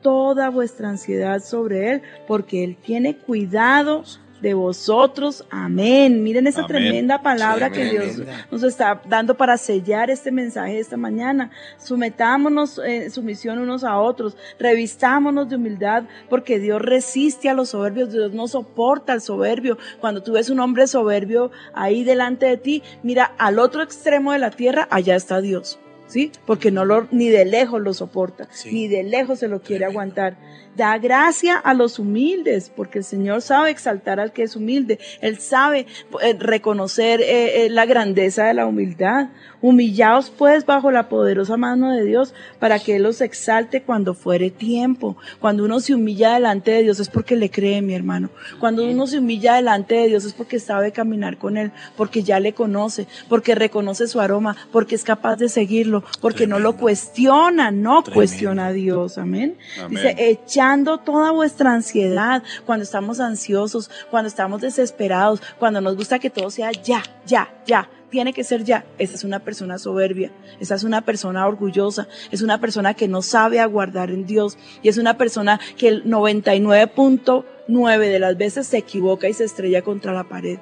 toda 0.00 0.48
vuestra 0.48 0.88
ansiedad 0.88 1.42
sobre 1.44 1.92
Él, 1.92 2.02
porque 2.26 2.64
Él 2.64 2.78
tiene 2.82 3.18
cuidado 3.18 4.04
de 4.42 4.54
vosotros. 4.54 5.46
Amén. 5.50 6.22
Miren 6.22 6.46
esa 6.46 6.62
Amén. 6.64 6.68
tremenda 6.68 7.22
palabra 7.22 7.68
Sí, 7.68 7.74
que. 7.74 7.84
Dios 7.90 8.20
nos 8.50 8.62
está 8.64 9.00
dando 9.08 9.36
para 9.36 9.56
sellar 9.56 10.10
este 10.10 10.30
mensaje 10.32 10.74
de 10.74 10.80
esta 10.80 10.96
mañana. 10.96 11.50
Sometámonos 11.78 12.78
en 12.84 13.10
sumisión 13.10 13.58
unos 13.60 13.84
a 13.84 13.98
otros, 13.98 14.36
revistámonos 14.58 15.48
de 15.48 15.56
humildad, 15.56 16.04
porque 16.28 16.58
Dios 16.58 16.82
resiste 16.82 17.48
a 17.48 17.54
los 17.54 17.70
soberbios, 17.70 18.12
Dios 18.12 18.32
no 18.32 18.48
soporta 18.48 19.12
al 19.12 19.20
soberbio. 19.20 19.78
Cuando 20.00 20.22
tú 20.22 20.32
ves 20.32 20.50
un 20.50 20.58
hombre 20.60 20.86
soberbio 20.86 21.50
ahí 21.74 22.02
delante 22.02 22.46
de 22.46 22.56
ti, 22.56 22.82
mira 23.02 23.32
al 23.38 23.58
otro 23.60 23.82
extremo 23.82 24.32
de 24.32 24.38
la 24.40 24.50
tierra, 24.50 24.88
allá 24.90 25.14
está 25.14 25.40
Dios. 25.40 25.78
¿sí? 26.08 26.30
Porque 26.44 26.70
no 26.70 26.84
lo, 26.84 27.06
ni 27.10 27.30
de 27.30 27.46
lejos 27.46 27.80
lo 27.80 27.94
soporta, 27.94 28.46
Sí. 28.50 28.70
ni 28.70 28.86
de 28.88 29.02
lejos 29.02 29.38
se 29.38 29.48
lo 29.48 29.62
quiere 29.62 29.86
aguantar. 29.86 30.36
Da 30.76 30.96
gracia 30.98 31.58
a 31.58 31.74
los 31.74 31.98
humildes, 31.98 32.72
porque 32.74 32.98
el 32.98 33.04
Señor 33.04 33.42
sabe 33.42 33.70
exaltar 33.70 34.18
al 34.20 34.32
que 34.32 34.42
es 34.42 34.56
humilde. 34.56 34.98
Él 35.20 35.38
sabe 35.38 35.86
eh, 36.22 36.36
reconocer 36.38 37.20
eh, 37.20 37.66
eh, 37.66 37.70
la 37.70 37.84
grandeza 37.84 38.44
de 38.44 38.54
la 38.54 38.66
humildad. 38.66 39.28
Humillaos 39.60 40.30
pues 40.30 40.66
bajo 40.66 40.90
la 40.90 41.08
poderosa 41.08 41.56
mano 41.56 41.92
de 41.92 42.04
Dios 42.04 42.34
para 42.58 42.78
que 42.80 42.96
Él 42.96 43.04
los 43.04 43.20
exalte 43.20 43.82
cuando 43.82 44.14
fuere 44.14 44.50
tiempo. 44.50 45.16
Cuando 45.40 45.64
uno 45.64 45.78
se 45.78 45.94
humilla 45.94 46.34
delante 46.34 46.72
de 46.72 46.82
Dios 46.82 46.98
es 47.00 47.08
porque 47.08 47.36
le 47.36 47.50
cree, 47.50 47.80
mi 47.80 47.94
hermano. 47.94 48.30
Cuando 48.58 48.84
uno 48.84 49.06
se 49.06 49.18
humilla 49.18 49.54
delante 49.54 49.94
de 49.94 50.08
Dios 50.08 50.24
es 50.24 50.32
porque 50.32 50.58
sabe 50.58 50.90
caminar 50.90 51.36
con 51.38 51.56
Él, 51.56 51.70
porque 51.96 52.22
ya 52.22 52.40
le 52.40 52.54
conoce, 52.54 53.06
porque 53.28 53.54
reconoce 53.54 54.08
su 54.08 54.20
aroma, 54.20 54.56
porque 54.72 54.94
es 54.94 55.04
capaz 55.04 55.36
de 55.36 55.48
seguirlo, 55.48 56.02
porque 56.20 56.46
no 56.46 56.58
lo 56.58 56.76
cuestiona, 56.76 57.70
no 57.70 58.02
Tremendo. 58.02 58.14
cuestiona 58.14 58.66
a 58.68 58.72
Dios. 58.72 59.18
Amén. 59.18 59.58
Amén. 59.78 59.90
Dice, 59.90 60.16
echando 60.62 60.98
toda 60.98 61.32
vuestra 61.32 61.72
ansiedad, 61.72 62.42
cuando 62.64 62.84
estamos 62.84 63.18
ansiosos, 63.18 63.90
cuando 64.12 64.28
estamos 64.28 64.60
desesperados, 64.60 65.42
cuando 65.58 65.80
nos 65.80 65.96
gusta 65.96 66.20
que 66.20 66.30
todo 66.30 66.50
sea 66.50 66.70
ya, 66.70 67.02
ya, 67.26 67.52
ya, 67.66 67.88
tiene 68.10 68.32
que 68.32 68.44
ser 68.44 68.62
ya. 68.62 68.84
Esa 68.96 69.16
es 69.16 69.24
una 69.24 69.40
persona 69.40 69.76
soberbia, 69.78 70.30
esa 70.60 70.76
es 70.76 70.84
una 70.84 71.00
persona 71.00 71.48
orgullosa, 71.48 72.06
es 72.30 72.42
una 72.42 72.60
persona 72.60 72.94
que 72.94 73.08
no 73.08 73.22
sabe 73.22 73.58
aguardar 73.58 74.10
en 74.10 74.24
Dios 74.24 74.56
y 74.84 74.88
es 74.88 74.98
una 74.98 75.18
persona 75.18 75.58
que 75.76 75.88
el 75.88 76.04
99.9 76.04 77.98
de 77.98 78.18
las 78.20 78.36
veces 78.36 78.68
se 78.68 78.78
equivoca 78.78 79.28
y 79.28 79.32
se 79.32 79.42
estrella 79.44 79.82
contra 79.82 80.12
la 80.12 80.28
pared. 80.28 80.58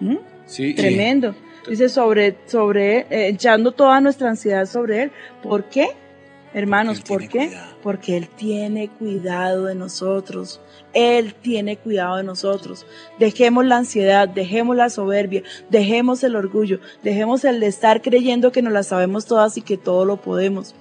¿Mm? 0.00 0.16
Sí, 0.46 0.68
y- 0.68 0.74
Tremendo. 0.74 1.34
Dice 1.68 1.88
sobre, 1.88 2.38
sobre, 2.46 3.00
eh, 3.10 3.28
echando 3.28 3.72
toda 3.72 4.00
nuestra 4.00 4.30
ansiedad 4.30 4.66
sobre 4.66 5.02
él. 5.02 5.12
¿Por 5.42 5.64
qué? 5.64 5.88
Hermanos, 6.56 7.02
¿por 7.02 7.28
qué? 7.28 7.48
cuidado. 7.48 7.76
Porque 7.82 8.16
Él 8.16 8.30
tiene 8.30 8.88
cuidado 8.88 9.66
de 9.66 9.74
nosotros. 9.74 10.58
Él 10.94 11.34
tiene 11.34 11.76
cuidado 11.76 12.16
de 12.16 12.22
nosotros. 12.22 12.86
Dejemos 13.18 13.66
la 13.66 13.76
ansiedad, 13.76 14.26
dejemos 14.26 14.74
la 14.74 14.88
soberbia, 14.88 15.42
dejemos 15.68 16.24
el 16.24 16.34
orgullo, 16.34 16.80
dejemos 17.02 17.44
el 17.44 17.60
de 17.60 17.66
estar 17.66 18.00
creyendo 18.00 18.52
que 18.52 18.62
nos 18.62 18.72
la 18.72 18.84
sabemos 18.84 19.26
todas 19.26 19.58
y 19.58 19.60
que 19.60 19.76
todo 19.76 20.06
lo 20.06 20.16
podemos. 20.16 20.74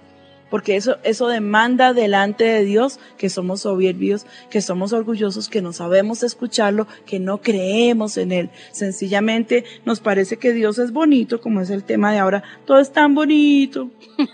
Porque 0.50 0.76
eso, 0.76 0.98
eso 1.04 1.28
demanda 1.28 1.93
delante 1.93 2.43
de 2.43 2.64
Dios 2.64 3.00
que 3.18 3.30
somos 3.30 3.62
soberbios, 3.62 4.26
que 4.50 4.62
somos 4.62 4.93
orgullosos, 4.93 5.50
que 5.50 5.62
no 5.62 5.74
sabemos 5.74 6.24
escucharlo, 6.24 6.88
que 7.06 7.20
no 7.20 7.41
creemos 7.41 8.18
en 8.18 8.32
Él. 8.32 8.50
Sencillamente 8.72 9.66
nos 9.86 10.00
parece 10.00 10.38
que 10.38 10.54
Dios 10.54 10.78
es 10.78 10.91
bonito, 10.91 11.41
como 11.41 11.62
es 11.62 11.70
el 11.70 11.84
tema 11.84 12.12
de 12.12 12.20
ahora. 12.20 12.43
Todo 12.66 12.80
es 12.80 12.91
tan 12.91 13.16
bonito. 13.16 13.89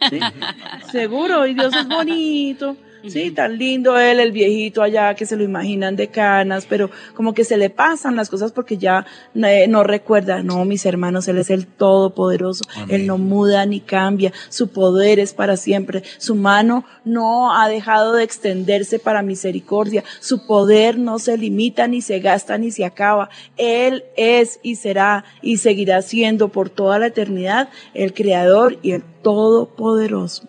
¿sí? 0.09 0.19
Seguro, 0.91 1.47
y 1.47 1.53
Dios 1.53 1.73
es 1.75 1.87
bonito. 1.87 2.75
Sí, 3.07 3.31
tan 3.31 3.57
lindo 3.57 3.97
él, 3.97 4.19
el 4.19 4.31
viejito 4.31 4.81
allá 4.81 5.15
que 5.15 5.25
se 5.25 5.35
lo 5.35 5.43
imaginan 5.43 5.95
de 5.95 6.07
canas, 6.07 6.65
pero 6.67 6.89
como 7.15 7.33
que 7.33 7.43
se 7.43 7.57
le 7.57 7.69
pasan 7.69 8.15
las 8.15 8.29
cosas 8.29 8.51
porque 8.51 8.77
ya 8.77 9.05
eh, 9.35 9.67
no 9.67 9.83
recuerda. 9.83 10.43
No, 10.43 10.65
mis 10.65 10.85
hermanos, 10.85 11.27
él 11.27 11.37
es 11.37 11.49
el 11.49 11.65
todopoderoso. 11.65 12.63
Amén. 12.75 13.01
Él 13.01 13.07
no 13.07 13.17
muda 13.17 13.65
ni 13.65 13.79
cambia. 13.79 14.31
Su 14.49 14.69
poder 14.69 15.19
es 15.19 15.33
para 15.33 15.57
siempre. 15.57 16.03
Su 16.17 16.35
mano 16.35 16.85
no 17.03 17.53
ha 17.53 17.67
dejado 17.67 18.13
de 18.13 18.23
extenderse 18.23 18.99
para 18.99 19.21
misericordia. 19.21 20.03
Su 20.19 20.45
poder 20.45 20.97
no 20.97 21.19
se 21.19 21.37
limita 21.37 21.87
ni 21.87 22.01
se 22.01 22.19
gasta 22.19 22.57
ni 22.57 22.71
se 22.71 22.85
acaba. 22.85 23.29
Él 23.57 24.03
es 24.15 24.59
y 24.63 24.75
será 24.75 25.25
y 25.41 25.57
seguirá 25.57 26.01
siendo 26.01 26.49
por 26.49 26.69
toda 26.69 26.99
la 26.99 27.07
eternidad 27.07 27.69
el 27.93 28.13
creador 28.13 28.77
y 28.81 28.91
el 28.91 29.03
todopoderoso. 29.21 30.47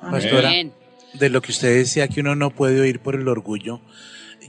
Amén. 0.00 0.20
Pastora, 0.20 0.48
Amén. 0.48 0.72
De 1.18 1.30
lo 1.30 1.42
que 1.42 1.52
usted 1.52 1.74
decía 1.76 2.08
que 2.08 2.20
uno 2.20 2.34
no 2.36 2.50
puede 2.50 2.80
oír 2.80 3.00
por 3.00 3.14
el 3.14 3.28
orgullo, 3.28 3.80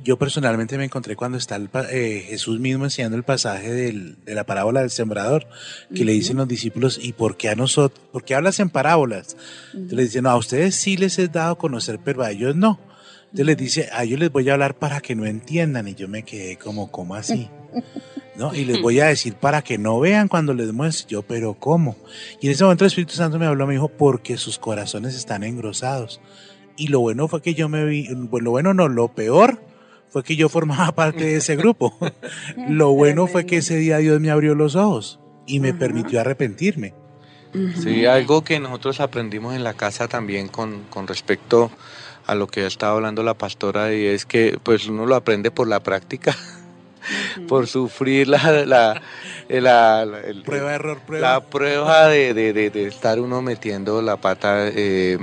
yo 0.03 0.17
personalmente 0.17 0.77
me 0.77 0.83
encontré 0.83 1.15
cuando 1.15 1.37
está 1.37 1.55
el 1.55 1.69
eh, 1.89 2.25
Jesús 2.27 2.59
mismo 2.59 2.83
enseñando 2.83 3.15
el 3.17 3.23
pasaje 3.23 3.71
del- 3.71 4.17
de 4.25 4.35
la 4.35 4.45
parábola 4.45 4.81
del 4.81 4.89
sembrador, 4.89 5.47
que 5.95 6.03
le 6.05 6.11
dicen 6.11 6.37
los 6.37 6.47
discípulos, 6.47 6.99
¿y 7.01 7.13
por 7.13 7.37
qué 7.37 7.49
a 7.49 7.55
nosotros? 7.55 8.05
¿Por 8.11 8.23
qué 8.25 8.35
hablas 8.35 8.59
en 8.59 8.69
parábolas? 8.69 9.37
Entonces 9.73 9.93
le 9.97 10.03
dicen, 10.03 10.23
no, 10.23 10.29
a 10.31 10.37
ustedes 10.37 10.75
sí 10.75 10.97
les 10.97 11.17
he 11.17 11.27
dado 11.27 11.53
a 11.53 11.57
conocer, 11.57 11.99
pero 12.03 12.23
a 12.23 12.31
ellos 12.31 12.55
no. 12.55 12.79
Entonces 13.25 13.45
les 13.45 13.57
dice, 13.57 13.89
a 13.93 14.03
ellos 14.03 14.19
les 14.19 14.31
voy 14.31 14.49
a 14.49 14.53
hablar 14.53 14.77
para 14.77 14.99
que 15.01 15.15
no 15.15 15.25
entiendan, 15.25 15.87
y 15.87 15.95
yo 15.95 16.07
me 16.07 16.23
quedé 16.23 16.57
como, 16.57 16.91
¿cómo 16.91 17.15
así? 17.15 17.49
¿no? 18.37 18.53
Y 18.53 18.65
les 18.65 18.81
voy 18.81 18.99
a 18.99 19.05
decir 19.05 19.35
para 19.35 19.61
que 19.61 19.77
no 19.77 19.97
vean 20.01 20.27
cuando 20.27 20.53
les 20.53 20.73
muestre 20.73 21.07
yo, 21.09 21.21
pero 21.21 21.53
¿cómo? 21.53 21.95
Y 22.41 22.47
en 22.47 22.51
ese 22.51 22.63
momento 22.65 22.83
el 22.83 22.87
Espíritu 22.87 23.13
Santo 23.15 23.39
me 23.39 23.45
habló, 23.45 23.65
me 23.65 23.73
dijo, 23.75 23.87
porque 23.87 24.35
sus 24.37 24.59
corazones 24.59 25.15
están 25.15 25.43
engrosados. 25.43 26.19
Y 26.77 26.87
lo 26.89 26.99
bueno 26.99 27.27
fue 27.27 27.41
que 27.41 27.53
yo 27.53 27.69
me 27.69 27.85
vi, 27.85 28.07
bueno, 28.13 28.43
lo 28.45 28.51
bueno 28.51 28.73
no, 28.73 28.87
lo 28.89 29.07
peor 29.09 29.61
fue 30.09 30.23
que 30.23 30.35
yo 30.35 30.49
formaba 30.49 30.93
parte 30.93 31.23
de 31.25 31.35
ese 31.37 31.55
grupo. 31.55 31.97
lo 32.69 32.91
bueno 32.91 33.27
fue 33.27 33.45
que 33.45 33.57
ese 33.57 33.77
día 33.77 33.97
Dios 33.97 34.19
me 34.19 34.29
abrió 34.31 34.55
los 34.55 34.75
ojos 34.75 35.19
y 35.47 35.59
me 35.59 35.69
Ajá. 35.69 35.79
permitió 35.79 36.19
arrepentirme. 36.21 36.93
Sí, 37.81 38.05
algo 38.05 38.43
que 38.43 38.59
nosotros 38.59 38.99
aprendimos 38.99 39.55
en 39.55 39.63
la 39.63 39.73
casa 39.73 40.09
también 40.09 40.49
con, 40.49 40.83
con 40.89 41.07
respecto 41.07 41.71
a 42.27 42.35
lo 42.35 42.47
que 42.47 42.61
ha 42.61 42.67
estado 42.67 42.95
hablando 42.95 43.23
la 43.23 43.35
pastora 43.35 43.93
y 43.93 44.03
es 44.05 44.25
que 44.25 44.57
pues 44.61 44.87
uno 44.87 45.05
lo 45.05 45.15
aprende 45.15 45.51
por 45.51 45.67
la 45.69 45.79
práctica, 45.81 46.35
por 47.47 47.67
sufrir 47.67 48.27
la, 48.27 48.65
la, 48.65 49.01
la- 49.47 50.05
la- 50.05 50.19
el- 50.25 50.41
Prueba, 50.43 50.73
error, 50.75 50.99
prueba. 51.05 51.29
la 51.33 51.39
prueba 51.45 52.07
de, 52.07 52.33
de- 52.33 52.51
de- 52.51 52.69
de 52.71 52.87
estar 52.87 53.19
uno 53.21 53.41
metiendo 53.41 54.01
la 54.01 54.17
pata 54.17 54.67
eh, 54.67 55.17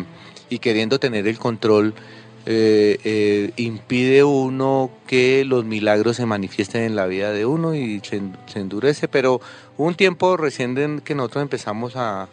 y 0.53 0.59
queriendo 0.59 0.99
tener 1.01 1.27
el 1.27 1.39
control. 1.39 1.95
eh, 2.45 2.99
eh, 3.05 3.53
impide 3.57 4.25
uno 4.25 4.91
que 5.07 5.45
los 5.45 5.65
milagros 5.65 6.17
se 6.17 6.27
manifiesten 6.27 6.83
en 6.83 6.97
la 6.97 7.07
vida 7.07 7.31
de 7.31 7.47
uno 7.47 7.73
y 7.77 8.01
se, 8.03 8.17
en- 8.17 8.37
se 8.47 8.59
endurece, 8.59 9.07
pero 9.07 9.41
hubo 9.79 9.87
un 9.87 9.95
tiempo 9.95 10.37
recién 10.37 10.77
en 10.77 11.01
que 11.01 11.15
nosotros 11.15 11.43
empezamos 11.43 11.95
a, 11.95 12.27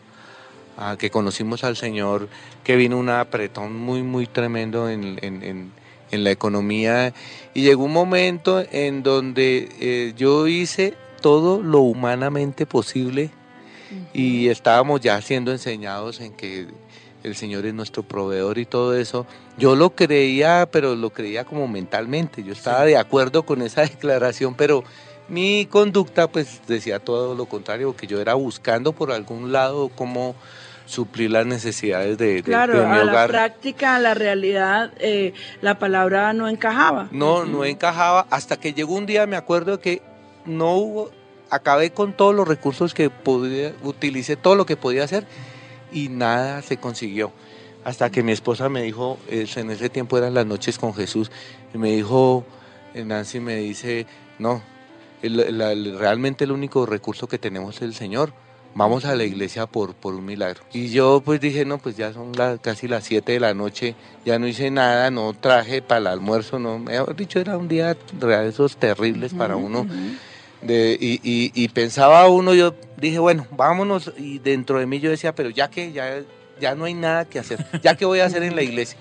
a 0.78 0.98
que 0.98 1.12
conocimos 1.12 1.64
al 1.64 1.78
Señor, 1.78 2.28
que 2.64 2.76
vino 2.76 2.98
un 2.98 3.10
apretón 3.10 3.76
muy, 3.78 4.02
muy 4.02 4.26
tremendo 4.26 4.90
en, 4.90 5.20
en- 5.22 5.44
en- 5.44 5.72
en 6.10 6.24
la 6.24 6.32
economía 6.32 7.14
y 7.54 7.62
llegó 7.62 7.84
un 7.84 7.94
momento 7.94 8.64
en 8.72 9.04
donde 9.04 9.70
eh, 9.80 10.14
yo 10.18 10.48
hice 10.48 10.96
todo 11.22 11.62
lo 11.62 11.82
humanamente 11.82 12.66
posible 12.66 13.30
y 14.12 14.48
estábamos 14.48 15.02
ya 15.02 15.22
siendo 15.22 15.52
enseñados 15.52 16.20
en 16.20 16.34
que 16.34 16.66
el 17.24 17.36
Señor 17.36 17.66
es 17.66 17.74
nuestro 17.74 18.04
proveedor 18.04 18.58
y 18.58 18.66
todo 18.66 18.96
eso. 18.98 19.26
Yo 19.58 19.76
lo 19.76 19.92
creía, 19.92 20.68
pero 20.72 20.96
lo 20.96 21.10
creía 21.10 21.44
como 21.46 21.68
mentalmente. 21.68 22.44
Yo 22.44 22.54
estaba 22.54 22.86
de 22.86 22.98
acuerdo 22.98 23.44
con 23.44 23.62
esa 23.62 23.82
declaración, 23.84 24.56
pero 24.56 24.84
mi 25.28 25.66
conducta 25.68 26.28
pues 26.28 26.62
decía 26.68 27.00
todo 27.00 27.36
lo 27.36 27.46
contrario, 27.46 27.96
que 27.96 28.08
yo 28.08 28.20
era 28.22 28.34
buscando 28.34 28.94
por 28.94 29.12
algún 29.12 29.52
lado 29.52 29.90
cómo 29.96 30.36
suplir 30.86 31.30
las 31.30 31.46
necesidades 31.46 32.18
de, 32.18 32.36
de- 32.36 32.44
Claro, 32.44 32.80
de 32.80 32.88
mi 32.88 32.98
a 32.98 33.04
la 33.04 33.12
hogar. 33.12 33.30
práctica, 33.30 33.96
a 33.96 34.00
la 34.00 34.16
realidad, 34.16 34.92
eh, 35.00 35.34
la 35.62 35.78
palabra 35.78 36.34
no 36.34 36.48
encajaba. 36.50 37.10
No, 37.12 37.46
no 37.46 37.64
encajaba 37.64 38.26
hasta 38.32 38.58
que 38.58 38.74
llegó 38.74 38.96
un 38.96 39.06
día, 39.06 39.28
me 39.28 39.36
acuerdo 39.36 39.80
que 39.80 40.02
no 40.46 40.74
hubo, 40.78 41.12
acabé 41.52 41.92
con 41.92 42.14
todos 42.14 42.34
los 42.34 42.48
recursos 42.48 42.96
que 42.96 43.12
podía, 43.12 43.72
utilicé 43.84 44.36
todo 44.36 44.56
lo 44.56 44.66
que 44.66 44.78
podía 44.78 45.04
hacer 45.04 45.28
y 45.92 46.10
nada 46.10 46.62
se 46.62 46.78
consiguió. 46.78 47.32
Hasta 47.84 48.10
que 48.10 48.24
mi 48.24 48.32
esposa 48.32 48.70
me 48.70 48.82
dijo, 48.84 49.18
es- 49.30 49.56
en 49.58 49.70
ese 49.72 49.90
tiempo 49.90 50.18
eran 50.18 50.34
las 50.34 50.46
noches 50.46 50.78
con 50.78 50.94
Jesús, 50.94 51.32
y 51.74 51.78
me 51.78 51.92
dijo, 51.92 52.46
eh, 52.94 53.04
Nancy 53.06 53.40
me 53.40 53.56
dice, 53.56 54.06
no, 54.38 54.62
el- 55.22 55.58
la- 55.58 55.72
el- 55.72 55.98
realmente 55.98 56.44
el 56.44 56.52
único 56.52 56.86
recurso 56.86 57.28
que 57.28 57.38
tenemos 57.40 57.78
es 57.78 57.82
el 57.84 57.94
Señor. 57.94 58.34
Vamos 58.76 59.04
a 59.06 59.16
la 59.16 59.24
iglesia 59.24 59.66
por, 59.66 59.96
por 59.96 60.14
un 60.14 60.24
milagro. 60.26 60.62
Y 60.72 60.90
yo 60.90 61.22
pues 61.26 61.42
dije, 61.42 61.66
no, 61.66 61.80
pues 61.80 61.98
ya 61.98 62.14
son 62.14 62.34
la- 62.34 62.60
casi 62.60 62.88
las 62.88 63.04
7 63.04 63.32
de 63.32 63.40
la 63.40 63.54
noche, 63.56 63.96
ya 64.26 64.38
no 64.38 64.48
hice 64.48 64.70
nada, 64.70 65.10
no 65.10 65.34
traje 65.34 65.82
para 65.82 66.00
el 66.02 66.08
almuerzo, 66.08 66.60
no, 66.60 66.78
mejor 66.78 67.16
dicho, 67.16 67.40
era 67.40 67.58
un 67.58 67.68
día 67.68 67.96
de 67.96 68.48
esos 68.48 68.78
terribles 68.78 69.34
para 69.34 69.56
uno. 69.56 69.88
De, 70.62 70.98
y, 71.00 71.14
y- 71.24 71.52
y 71.54 71.70
pensaba 71.70 72.28
uno, 72.28 72.54
yo 72.54 72.76
dije, 72.98 73.18
bueno, 73.20 73.48
vámonos, 73.52 74.12
y 74.18 74.40
dentro 74.40 74.80
de 74.80 74.86
mí 74.86 75.00
yo 75.00 75.10
decía, 75.10 75.34
pero 75.34 75.50
ya 75.50 75.70
que 75.70 75.94
ya, 75.94 76.20
ya 76.60 76.76
no 76.76 76.84
hay 76.86 76.94
nada 76.94 77.26
que 77.26 77.40
hacer, 77.40 77.66
ya 77.82 77.96
que 77.96 78.04
voy 78.06 78.20
a 78.20 78.26
hacer 78.26 78.44
en 78.44 78.56
la 78.58 78.62
iglesia, 78.62 78.98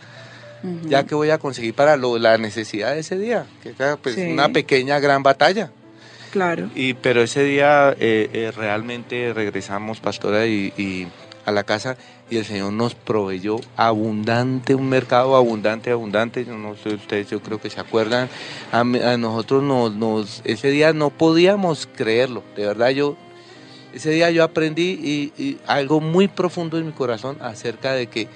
ya 0.85 1.05
que 1.05 1.15
voy 1.17 1.31
a 1.31 1.39
conseguir 1.39 1.75
para 1.75 1.97
lo- 1.97 2.19
la 2.19 2.39
necesidad 2.39 2.93
de 2.95 3.01
ese 3.01 3.19
día, 3.19 3.45
que 3.63 3.71
era 3.71 3.97
pues 3.97 4.15
Sí. 4.15 4.23
una 4.23 4.51
pequeña 4.51 5.01
gran 5.01 5.23
batalla. 5.25 5.71
Claro. 6.31 6.71
Y, 6.75 6.95
pero 6.95 7.23
ese 7.23 7.43
día 7.43 7.91
eh, 7.99 8.29
eh, 8.33 8.53
realmente 8.55 9.33
regresamos, 9.35 9.99
pastora, 9.99 10.47
y, 10.47 10.73
y 10.77 11.09
a 11.45 11.51
la 11.53 11.65
casa 11.65 11.97
y 12.31 12.37
el 12.37 12.45
Señor 12.45 12.73
nos 12.73 12.95
proveyó 12.95 13.57
abundante, 13.77 14.75
un 14.75 14.89
mercado 14.89 15.37
abundante, 15.37 15.91
abundante. 15.91 16.45
Yo 16.45 16.57
no 16.59 16.77
sé 16.77 16.91
ustedes, 16.95 17.31
yo 17.31 17.41
creo 17.41 17.61
que 17.61 17.71
se 17.71 17.81
acuerdan. 17.81 18.29
A, 18.73 18.85
nosotros 19.17 19.63
nos, 19.63 19.95
nos, 19.95 20.43
ese 20.45 20.71
día 20.71 20.93
no 20.93 21.11
podíamos 21.11 21.89
creerlo. 21.97 22.43
De 22.57 22.67
verdad, 22.67 22.91
yo 22.91 23.17
Ese 23.95 24.11
día 24.11 24.31
yo 24.31 24.45
aprendí 24.45 25.33
y, 25.39 25.43
y 25.43 25.59
algo 25.67 26.01
muy 26.01 26.29
profundo 26.29 26.79
en 26.79 26.87
mi 26.87 26.93
corazón 26.93 27.39
acerca 27.41 27.93
de 27.93 28.09
que 28.09 28.29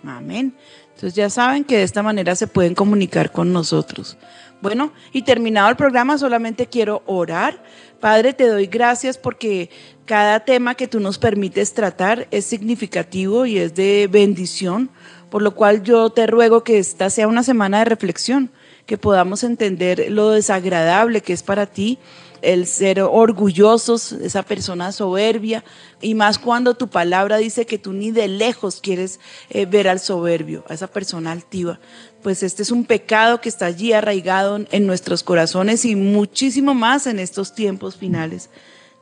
Amén. 0.05 0.55
Entonces 0.89 1.15
ya 1.15 1.31
saben 1.31 1.65
que 1.65 1.77
de 1.77 1.83
esta 1.85 2.03
manera 2.03 2.35
se 2.35 2.47
pueden 2.47 2.75
comunicar 2.75 3.31
con 3.31 3.53
nosotros. 3.53 4.17
Bueno, 4.61 4.93
y 5.13 5.23
terminado 5.23 5.69
el 5.69 5.77
programa, 5.77 6.19
solamente 6.19 6.67
quiero 6.67 7.03
orar. 7.07 7.63
Padre, 8.01 8.33
te 8.33 8.47
doy 8.47 8.67
gracias 8.67 9.19
porque 9.19 9.71
cada 10.07 10.41
tema 10.41 10.75
que 10.75 10.87
tú 10.87 11.01
nos 11.01 11.19
permites 11.19 11.75
tratar 11.75 12.29
es 12.31 12.45
significativo 12.45 13.47
y 13.47 13.59
es 13.59 13.75
de 13.75 14.09
bendición, 14.11 14.91
por 15.31 15.43
lo 15.43 15.55
cual 15.55 15.83
yo 15.83 16.11
te 16.11 16.27
ruego 16.27 16.63
que 16.63 16.79
esta 16.79 17.11
sea 17.11 17.27
una 17.27 17.43
semana 17.43 17.81
de 17.81 17.87
reflexión, 17.87 18.51
que 18.87 18.99
podamos 18.99 19.45
entender 19.45 20.07
lo 20.11 20.31
desagradable 20.31 21.21
que 21.21 21.33
es 21.33 21.43
para 21.43 21.67
ti 21.67 21.99
el 22.43 22.67
ser 22.67 23.01
orgullosos, 23.01 24.11
esa 24.13 24.43
persona 24.43 24.91
soberbia, 24.91 25.63
y 26.01 26.15
más 26.15 26.41
cuando 26.41 26.75
tu 26.75 26.89
palabra 26.89 27.37
dice 27.37 27.67
que 27.67 27.79
tú 27.79 27.93
ni 27.93 28.11
de 28.11 28.27
lejos 28.27 28.81
quieres 28.81 29.21
eh, 29.51 29.65
ver 29.65 29.87
al 29.87 30.01
soberbio, 30.01 30.65
a 30.69 30.75
esa 30.75 30.89
persona 30.89 31.31
altiva. 31.31 31.79
Pues 32.21 32.43
este 32.43 32.63
es 32.65 32.73
un 32.73 32.85
pecado 32.85 33.41
que 33.41 33.49
está 33.49 33.67
allí 33.67 33.93
arraigado 33.93 34.59
en- 34.71 34.87
nuestros 34.87 35.23
corazones 35.23 35.85
y 35.85 35.95
muchísimo 35.95 36.75
más 36.75 37.07
en 37.07 37.21
estos 37.21 37.55
tiempos 37.55 37.97
finales. 37.97 38.51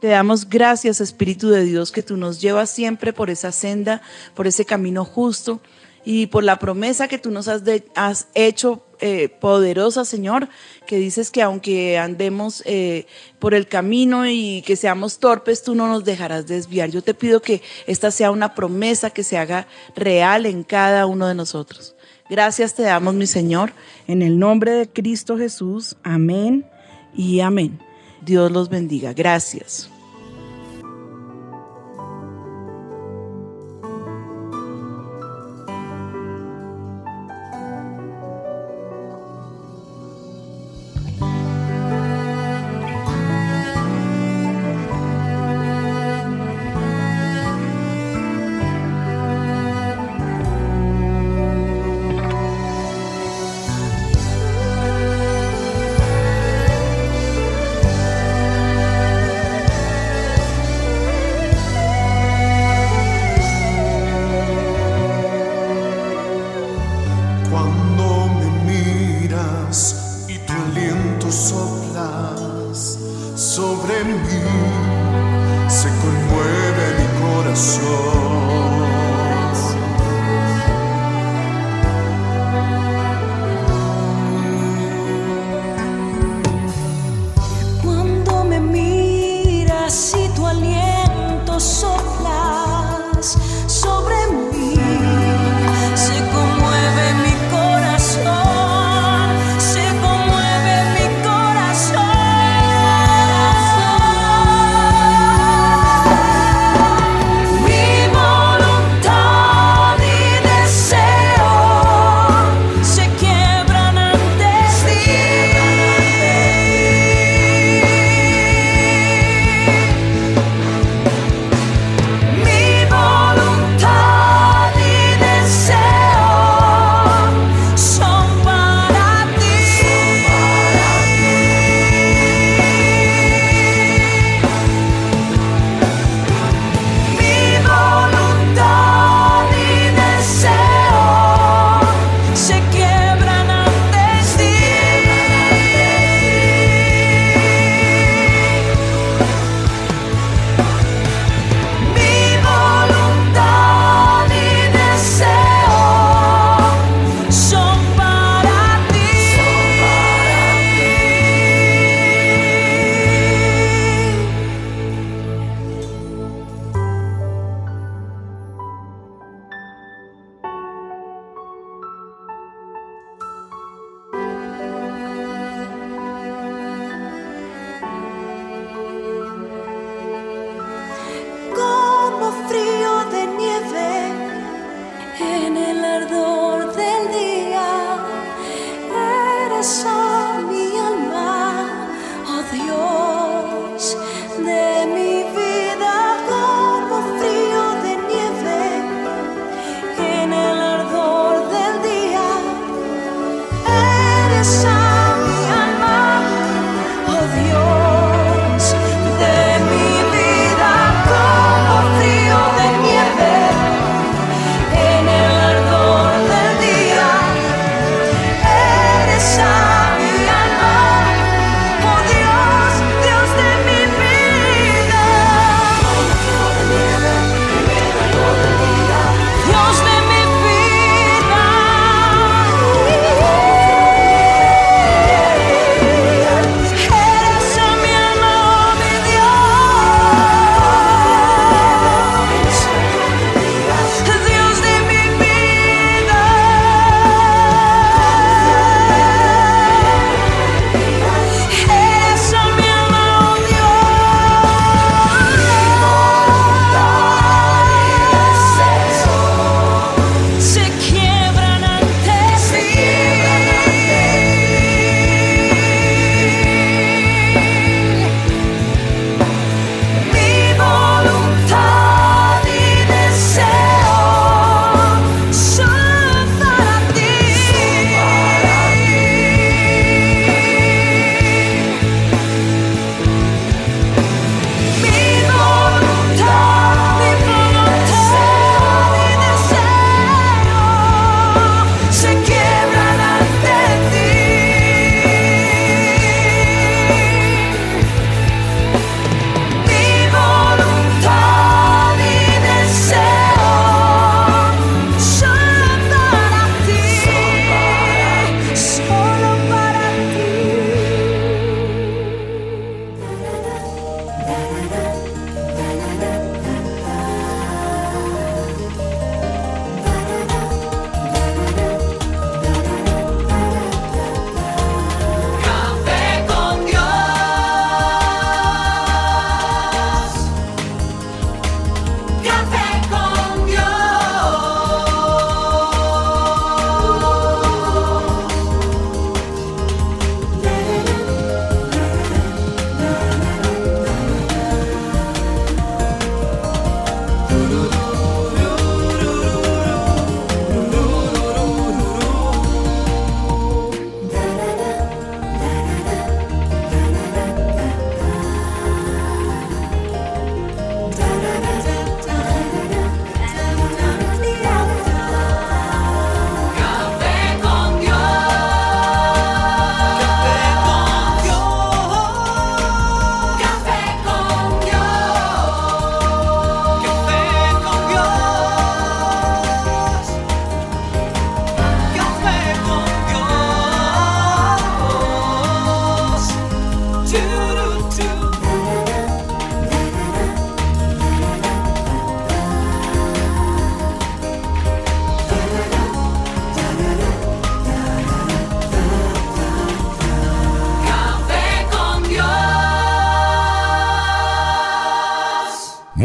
Te 0.03 0.09
damos 0.09 0.49
gracias, 0.49 1.01
Espíritu 1.01 1.49
de 1.49 1.65
Dios, 1.65 1.93
que 1.93 2.03
tú 2.03 2.19
nos 2.19 2.43
llevas 2.43 2.69
siempre 2.69 3.15
por 3.15 3.31
esa 3.31 3.53
senda, 3.53 4.03
por 4.35 4.47
ese 4.47 4.67
camino 4.67 5.07
justo 5.07 5.61
y 6.05 6.27
por 6.27 6.45
la 6.45 6.59
promesa 6.59 7.09
que 7.09 7.17
tú 7.19 7.31
nos 7.31 7.49
has, 7.49 7.65
de- 7.65 7.87
has 7.95 8.29
hecho 8.35 8.83
eh, 9.01 9.29
poderosa, 9.29 10.05
Señor, 10.05 10.49
que 10.87 10.99
dices 10.99 11.31
que 11.31 11.43
aunque 11.43 11.99
andemos 11.99 12.63
eh, 12.67 13.07
por 13.39 13.55
el 13.55 13.67
camino 13.67 14.27
y 14.27 14.63
que 14.67 14.77
seamos 14.77 15.19
torpes, 15.19 15.63
tú 15.63 15.75
no 15.75 15.89
nos 15.89 16.05
dejarás 16.05 16.47
desviar. 16.47 16.91
Yo 16.91 17.03
te 17.03 17.15
pido 17.15 17.41
que 17.41 17.63
esta 17.87 18.11
sea 18.11 18.31
una 18.31 18.55
promesa 18.55 19.11
que 19.11 19.23
se 19.23 19.39
haga 19.39 19.67
real 19.97 20.47
en 20.47 20.65
cada 20.65 21.07
uno 21.07 21.27
de 21.27 21.35
nosotros. 21.35 21.95
Gracias 22.29 22.75
te 22.75 22.83
damos, 22.83 23.15
mi 23.15 23.27
Señor, 23.27 23.73
en 24.07 24.23
el 24.23 24.39
nombre 24.39 24.73
de 24.73 24.89
Cristo 24.89 25.37
Jesús. 25.37 25.97
Amén 26.03 26.65
y 27.15 27.41
amén. 27.41 27.79
Dios 28.23 28.53
los 28.53 28.69
bendiga. 28.69 29.13
Gracias. 29.13 29.91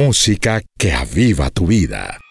Música 0.06 0.62
que 0.78 0.92
aviva 0.92 1.50
tu 1.50 1.66
vida. 1.66 2.25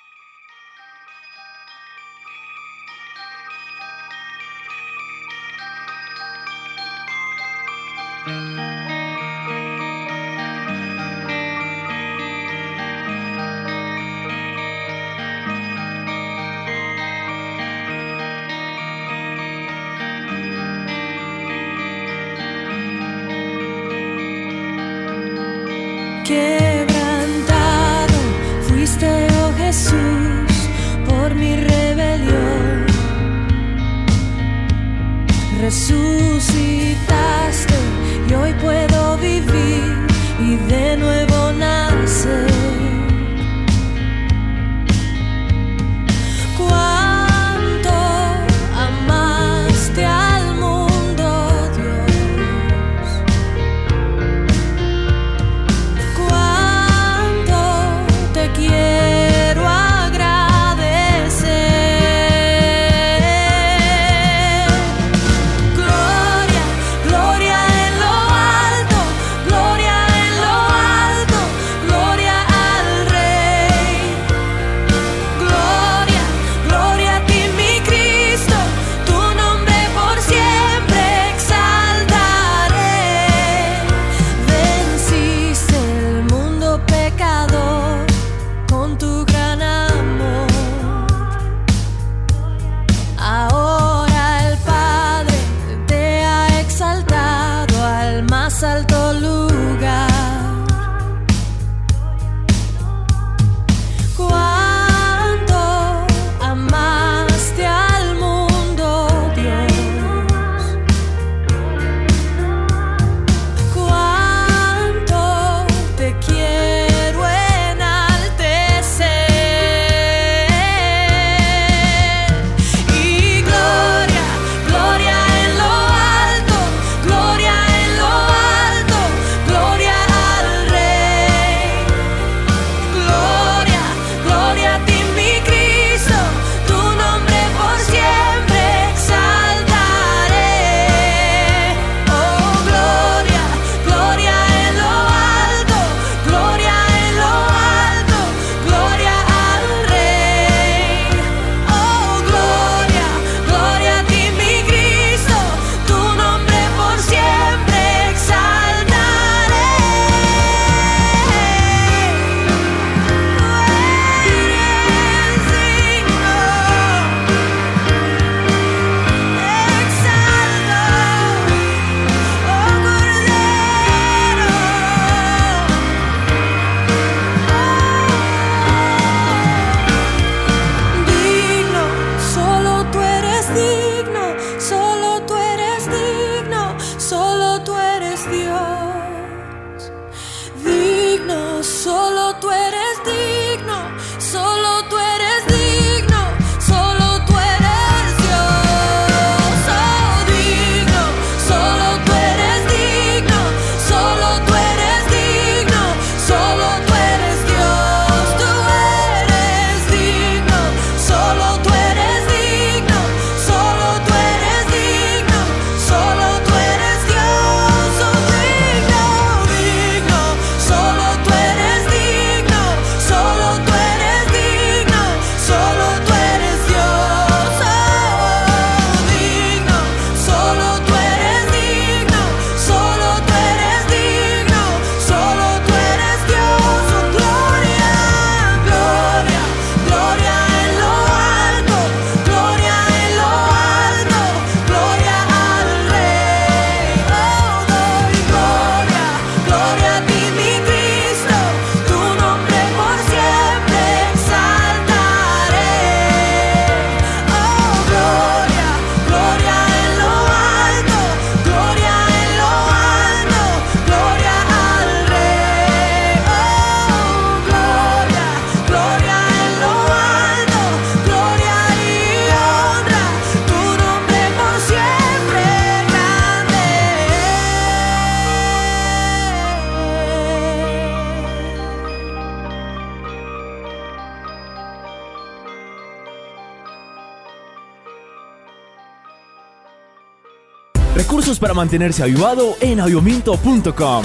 Mantenerse 291.54 292.02
avivado 292.02 292.54
en 292.60 292.80
avivamiento.com. 292.80 294.04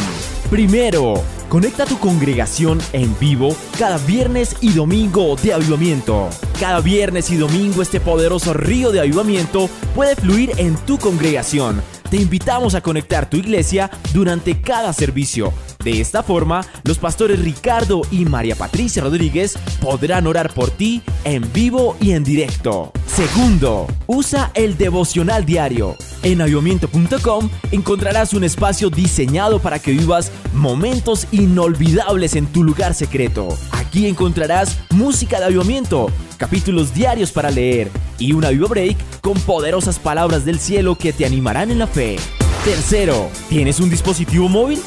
Primero, 0.49 1.23
conecta 1.47 1.85
tu 1.85 1.99
congregación 1.99 2.79
en 2.93 3.17
vivo 3.19 3.55
cada 3.77 3.97
viernes 3.99 4.55
y 4.61 4.71
domingo 4.71 5.35
de 5.35 5.53
avivamiento. 5.53 6.29
Cada 6.59 6.79
viernes 6.79 7.29
y 7.29 7.37
domingo 7.37 7.81
este 7.81 7.99
poderoso 7.99 8.53
río 8.53 8.91
de 8.91 9.01
avivamiento 9.01 9.69
puede 9.95 10.15
fluir 10.15 10.51
en 10.57 10.75
tu 10.85 10.97
congregación. 10.97 11.81
Te 12.09 12.17
invitamos 12.17 12.73
a 12.73 12.81
conectar 12.81 13.29
tu 13.29 13.37
iglesia 13.37 13.91
durante 14.13 14.59
cada 14.61 14.91
servicio. 14.93 15.53
De 15.83 16.01
esta 16.01 16.23
forma, 16.23 16.65
los 16.83 16.97
pastores 16.97 17.39
Ricardo 17.39 18.01
y 18.09 18.25
María 18.25 18.55
Patricia 18.55 19.03
Rodríguez 19.03 19.57
podrán 19.79 20.25
orar 20.25 20.51
por 20.53 20.71
ti 20.71 21.03
en 21.23 21.53
vivo 21.53 21.95
y 22.01 22.11
en 22.11 22.23
directo. 22.23 22.91
Segundo, 23.19 23.85
usa 24.07 24.49
el 24.53 24.77
devocional 24.77 25.45
diario. 25.45 25.97
En 26.23 26.39
avivamiento.com 26.39 27.49
encontrarás 27.69 28.33
un 28.33 28.45
espacio 28.45 28.89
diseñado 28.89 29.59
para 29.59 29.77
que 29.77 29.91
vivas 29.91 30.31
momentos 30.53 31.27
inolvidables 31.33 32.37
en 32.37 32.47
tu 32.47 32.63
lugar 32.63 32.93
secreto. 32.93 33.49
Aquí 33.71 34.07
encontrarás 34.07 34.79
música 34.91 35.37
de 35.39 35.47
avivamiento, 35.47 36.09
capítulos 36.37 36.93
diarios 36.93 37.33
para 37.33 37.51
leer 37.51 37.91
y 38.17 38.31
una 38.31 38.51
Viva 38.51 38.69
Break 38.69 38.95
con 39.19 39.37
poderosas 39.41 39.99
palabras 39.99 40.45
del 40.45 40.57
cielo 40.57 40.95
que 40.95 41.11
te 41.11 41.25
animarán 41.25 41.71
en 41.71 41.79
la 41.79 41.87
fe. 41.87 42.15
Tercero, 42.63 43.29
¿tienes 43.49 43.81
un 43.81 43.89
dispositivo 43.89 44.47
móvil? 44.47 44.81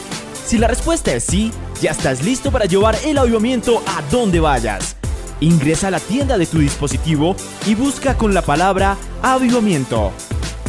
Si 0.46 0.56
la 0.56 0.68
respuesta 0.68 1.12
es 1.12 1.24
sí, 1.24 1.52
ya 1.82 1.90
estás 1.90 2.24
listo 2.24 2.50
para 2.50 2.64
llevar 2.64 2.96
el 3.04 3.18
avivamiento 3.18 3.82
a 3.86 4.00
donde 4.10 4.40
vayas. 4.40 4.96
Ingresa 5.43 5.89
a 5.89 5.90
la 5.90 5.98
tienda 5.98 6.39
de 6.39 6.47
tu 6.47 6.60
dispositivo 6.60 7.35
y 7.66 7.74
busca 7.74 8.16
con 8.16 8.32
la 8.32 8.43
palabra 8.43 8.97
avivamiento. 9.23 10.12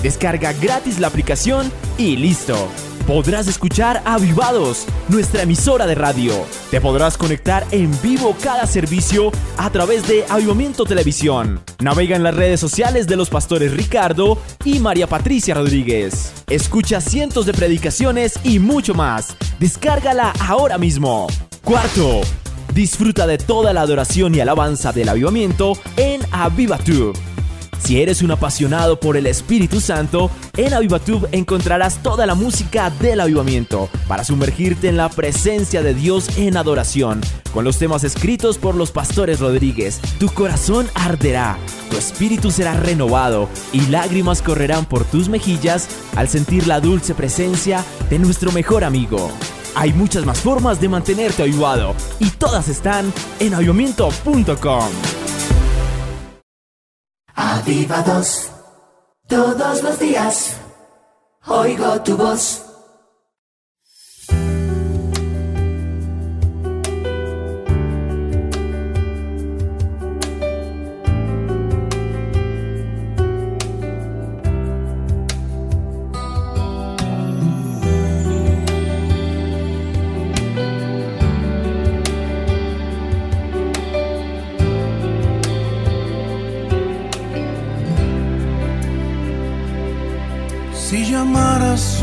Descarga 0.02 0.52
gratis 0.54 1.00
la 1.00 1.08
aplicación 1.08 1.72
y 2.00 2.18
listo. 2.18 2.58
Podrás 3.06 3.48
escuchar 3.48 4.02
Avivados, 4.04 4.86
nuestra 5.10 5.44
emisora 5.44 5.86
de 5.86 5.94
radio. 5.94 6.34
Te 6.72 6.82
podrás 6.82 7.20
conectar 7.20 7.64
en 7.70 7.91
vivo 8.02 8.36
cada 8.41 8.66
servicio 8.66 9.32
a 9.58 9.70
través 9.70 10.08
de 10.08 10.26
Avivamiento 10.28 10.86
Televisión. 10.86 11.62
Navega 11.80 12.16
en 12.16 12.24
las 12.24 12.34
redes 12.34 12.60
sociales 12.60 13.06
de 13.06 13.16
los 13.16 13.30
pastores 13.30 13.74
Ricardo 13.74 14.40
y 14.66 14.80
María 14.80 15.06
Patricia 15.06 15.54
Rodríguez. 15.54 16.34
Escucha 16.50 17.00
cientos 17.00 17.45
de 17.45 17.54
predicaciones 17.54 18.40
y 18.44 18.58
mucho 18.58 18.95
más. 18.95 19.36
Descárgala 19.60 20.34
ahora 20.40 20.80
mismo. 20.80 21.28
Cuarto, 21.64 22.22
disfruta 22.74 23.28
de 23.28 23.38
toda 23.38 23.74
la 23.74 23.82
adoración 23.82 24.34
y 24.36 24.40
alabanza 24.40 24.91
del 24.91 25.10
avivamiento 25.10 25.78
en 25.98 26.22
AvivaTube. 26.32 27.14
Si 27.84 28.02
eres 28.02 28.22
un 28.22 28.32
apasionado 28.32 28.98
por 28.98 29.18
el 29.18 29.28
Espíritu 29.28 29.82
Santo, 29.82 30.32
en 30.56 30.74
AvivaTube 30.74 31.28
encontrarás 31.34 32.02
toda 32.02 32.26
la 32.26 32.34
música 32.34 32.90
del 32.90 33.20
avivamiento 33.20 33.90
para 34.08 34.24
sumergirte 34.24 34.88
en 34.88 34.95
la 34.95 35.10
presencia 35.10 35.84
de 35.84 35.94
Dios 35.94 36.38
en 36.38 36.56
adoración, 36.56 37.20
con 37.54 37.66
los 37.66 37.80
temas 37.80 38.06
escritos 38.06 38.58
por 38.58 38.76
los 38.76 38.91
pastores 38.91 39.41
Rodríguez. 39.41 40.00
Tu 40.18 40.30
corazón 40.30 40.88
arderá, 40.95 41.58
tu 41.90 41.98
espíritu 41.98 42.52
será 42.52 42.74
renovado 42.74 43.50
y 43.74 43.82
lágrimas 43.88 44.41
correrán 44.41 44.86
por 44.86 45.04
tus 45.04 45.28
mejillas 45.28 45.90
al 46.16 46.30
sentir 46.30 46.68
la 46.68 46.80
dulce 46.80 47.14
presencia 47.14 47.84
de 48.10 48.18
nuestro 48.18 48.54
mejor 48.54 48.86
amigo. 48.86 49.30
Hay 49.76 49.94
muchas 49.94 50.26
más 50.26 50.40
formas 50.40 50.80
de 50.80 50.90
mantenerte 50.90 51.44
avivado 51.44 51.95
y 52.20 52.30
todas 52.32 52.70
están 52.70 53.12
en 53.40 53.54
avivamiento.com. 53.54 54.90
Avivados, 57.36 58.52
todos 59.28 59.82
los 59.82 60.00
días, 60.00 60.58
oigo 61.48 62.02
tu 62.02 62.16
voz. 62.16 62.62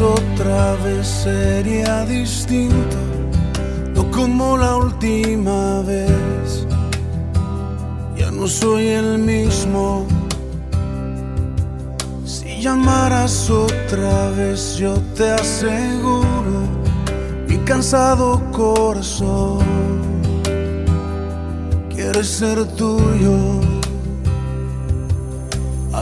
Otra 0.00 0.74
vez 0.84 1.06
sería 1.06 2.04
distinto, 2.04 2.96
no 3.94 4.10
como 4.10 4.56
la 4.56 4.76
última 4.76 5.80
vez. 5.82 6.66
Ya 8.16 8.32
no 8.32 8.48
soy 8.48 8.88
el 8.88 9.18
mismo. 9.18 10.08
Si 12.24 12.60
llamaras 12.60 13.48
otra 13.48 14.30
vez 14.30 14.76
yo 14.76 14.94
te 15.14 15.30
aseguro, 15.30 16.66
mi 17.46 17.56
cansado 17.58 18.42
corazón 18.50 19.60
quiere 21.90 22.24
ser 22.24 22.66
tuyo. 22.74 23.69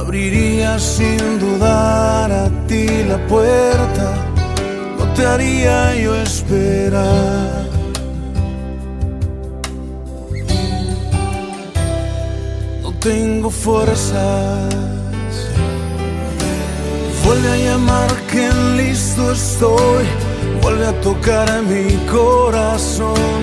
Abriría 0.09 0.79
sin 0.79 1.39
dudar 1.39 2.33
a 2.33 2.49
ti 2.67 2.87
la 3.07 3.19
puerta, 3.27 4.15
no 4.99 5.05
te 5.13 5.27
haría 5.27 5.95
yo 5.97 6.15
esperar. 6.15 7.67
No 12.83 12.91
tengo 13.01 13.51
fuerzas, 13.51 14.75
vuelve 17.27 17.51
a 17.51 17.57
llamar 17.59 18.11
que 18.33 18.49
listo 18.79 19.33
estoy, 19.33 20.07
vuelve 20.63 20.87
a 20.87 20.99
tocar 21.03 21.63
mi 21.65 21.93
corazón, 22.11 23.37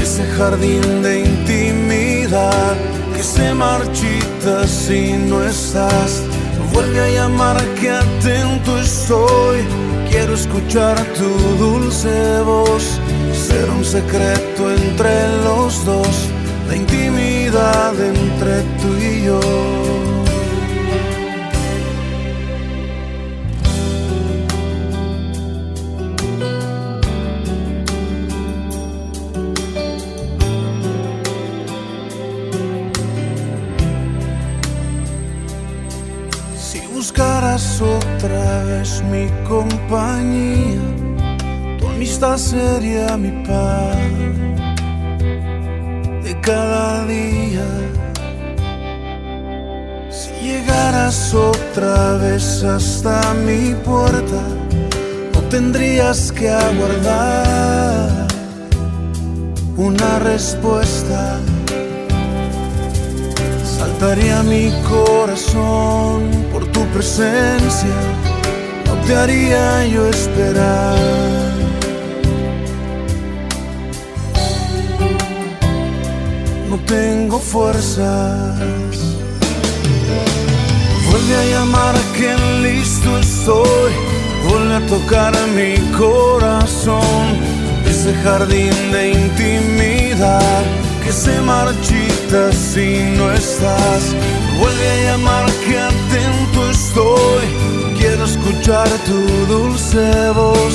ese 0.00 0.24
jardín 0.36 1.02
de 1.02 1.24
intimidad 1.24 2.95
que 3.16 3.22
se 3.22 3.54
marchita 3.54 4.66
si 4.66 5.12
no 5.12 5.42
estás. 5.42 6.22
Vuelve 6.72 7.00
a 7.00 7.08
llamar 7.08 7.56
que 7.80 7.90
atento 7.90 8.78
estoy. 8.78 9.64
Quiero 10.10 10.34
escuchar 10.34 10.96
tu 11.14 11.28
dulce 11.64 12.40
voz. 12.42 13.00
Ser 13.32 13.70
un 13.70 13.84
secreto 13.84 14.70
entre 14.70 15.28
los 15.44 15.84
dos. 15.84 16.28
La 16.68 16.76
intimidad 16.76 17.94
entre 17.98 18.60
tú 18.80 18.88
y 18.98 19.24
yo. 19.24 19.75
Tu 41.78 41.86
amistad 41.86 42.36
sería 42.36 43.16
mi 43.16 43.30
pan 43.44 44.46
de 46.22 46.40
cada 46.40 47.06
día. 47.06 47.66
Si 50.10 50.30
llegaras 50.46 51.34
otra 51.34 52.14
vez 52.14 52.62
hasta 52.64 53.34
mi 53.34 53.74
puerta, 53.74 54.42
no 55.34 55.40
tendrías 55.48 56.32
que 56.32 56.48
aguardar 56.50 58.26
una 59.76 60.18
respuesta. 60.20 61.38
Saltaría 63.78 64.42
mi 64.42 64.72
corazón 64.88 66.30
por 66.52 66.66
tu 66.72 66.80
presencia, 66.94 67.96
no 68.86 68.94
te 69.06 69.14
haría 69.14 69.86
yo 69.86 70.08
esperar. 70.08 70.96
No 76.68 76.78
tengo 76.86 77.38
fuerzas. 77.38 78.56
Vuelve 81.10 81.36
a 81.36 81.44
llamar 81.44 81.94
que 82.16 82.34
listo 82.62 83.18
estoy, 83.18 83.92
vuelve 84.48 84.74
a 84.74 84.86
tocar 84.86 85.32
mi 85.54 85.76
corazón, 85.96 87.24
ese 87.86 88.12
jardín 88.22 88.74
de 88.92 89.12
intimidad 89.12 90.62
que 91.04 91.12
se 91.12 91.40
marchita 91.40 92.52
si 92.52 92.98
no 93.16 93.32
estás. 93.32 94.14
Vuelve 94.58 94.90
a 94.90 95.12
llamar 95.12 95.46
que 95.64 95.78
atento 95.78 96.70
estoy. 96.70 97.75
Quiero 98.08 98.24
escuchar 98.24 98.88
tu 99.04 99.18
dulce 99.52 100.30
voz, 100.30 100.74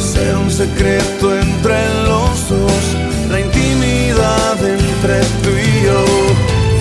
ser 0.00 0.36
un 0.36 0.50
secreto 0.50 1.38
entre 1.38 1.78
los 2.02 2.48
dos, 2.48 2.84
la 3.30 3.38
intimidad 3.38 4.56
entre 4.60 5.20
tú 5.42 5.50
y 5.50 5.86
yo. 5.86 6.04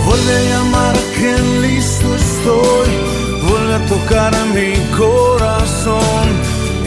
Vuelve 0.04 0.38
a 0.38 0.44
llamar 0.50 0.96
que 1.16 1.38
listo 1.62 2.16
estoy, 2.16 2.90
vuelve 3.48 3.76
a 3.76 3.86
tocar 3.86 4.34
mi 4.56 4.74
corazón, 4.98 6.28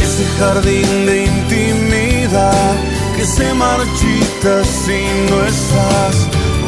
ese 0.03 0.24
jardín 0.36 1.07
de 1.07 1.27
intimidad 1.27 2.74
que 3.16 3.24
se 3.24 3.55
marchita 3.55 4.65
si 4.65 5.05
no. 5.31 5.36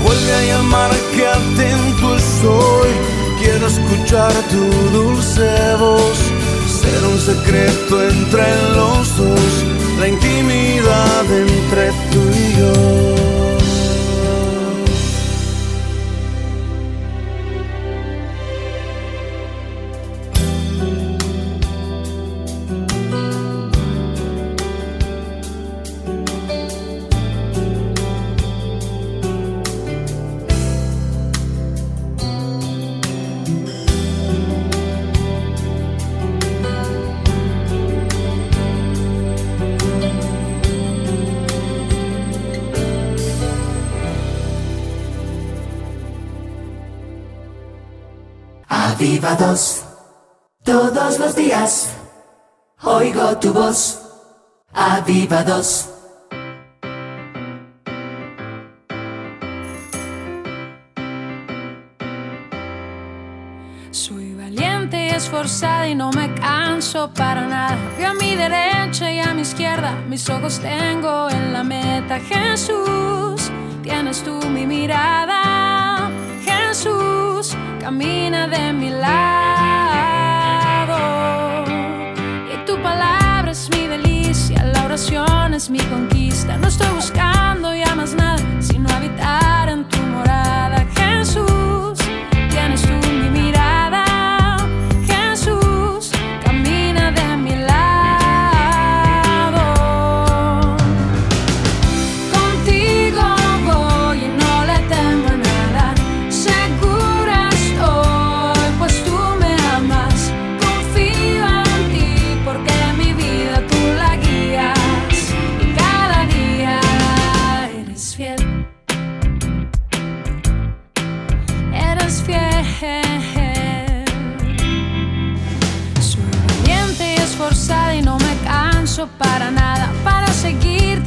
Vuelve 0.04 0.32
a 0.32 0.42
llamar 0.44 0.90
que 1.12 1.26
atento 1.26 2.16
estoy, 2.16 2.90
quiero 3.40 3.66
escuchar 3.66 4.32
tu 4.48 4.64
dulce 4.96 5.74
voz, 5.80 6.18
ser 6.86 7.04
un 7.04 7.18
secreto 7.18 8.02
entre 8.02 8.46
los 8.74 9.16
dos, 9.16 9.64
la 9.98 10.08
intimidad 10.08 11.24
entre 11.32 11.90
tú 12.10 12.20
y 12.30 12.58
yo. 12.58 13.45
Avivados. 49.16 49.82
Todos 50.62 51.18
los 51.18 51.34
días. 51.34 51.90
Oigo 52.82 53.38
tu 53.38 53.50
voz. 53.50 54.02
Avivados. 54.74 55.88
Soy 63.90 64.34
valiente 64.34 65.06
y 65.06 65.08
esforzada 65.08 65.88
y 65.88 65.94
no 65.94 66.10
me 66.10 66.34
canso 66.34 67.10
para 67.14 67.46
nada. 67.46 67.78
Veo 67.96 68.10
a 68.10 68.14
mi 68.14 68.34
derecha 68.34 69.10
y 69.10 69.20
a 69.20 69.32
mi 69.32 69.40
izquierda, 69.40 69.92
mis 70.10 70.28
ojos 70.28 70.58
tengo 70.60 71.30
en 71.30 71.54
la 71.54 71.64
meta. 71.64 72.20
Jesús, 72.20 73.50
tienes 73.82 74.22
tú 74.22 74.38
mi 74.50 74.66
mirada. 74.66 75.45
Camina 77.86 78.48
de 78.48 78.72
mi 78.72 78.90
lado. 78.90 79.14
Y 82.52 82.56
tu 82.66 82.82
palabra 82.82 83.52
es 83.52 83.70
mi 83.70 83.86
delicia, 83.86 84.64
la 84.64 84.86
oración 84.86 85.54
es 85.54 85.70
mi 85.70 85.78
conquista. 85.78 86.56
No 86.56 86.66
estoy 86.66 86.88
buscando 86.96 87.72
ya 87.76 87.94
más 87.94 88.12
nada, 88.14 88.42
sino 88.58 88.88
habitar 88.90 89.68
en 89.68 89.84
tu 89.86 89.98
morada. 89.98 90.84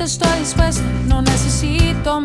Estoy 0.09 0.39
dispuesta, 0.39 0.81
no 1.07 1.21
necesito 1.21 2.19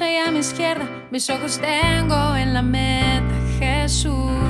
derecha 0.00 0.10
y 0.10 0.16
a 0.16 0.30
mi 0.30 0.40
izquierda, 0.40 0.88
mis 1.10 1.28
ojos 1.30 1.58
tengo 1.58 2.36
en 2.36 2.54
la 2.54 2.62
meta, 2.62 3.34
Jesús. 3.58 4.49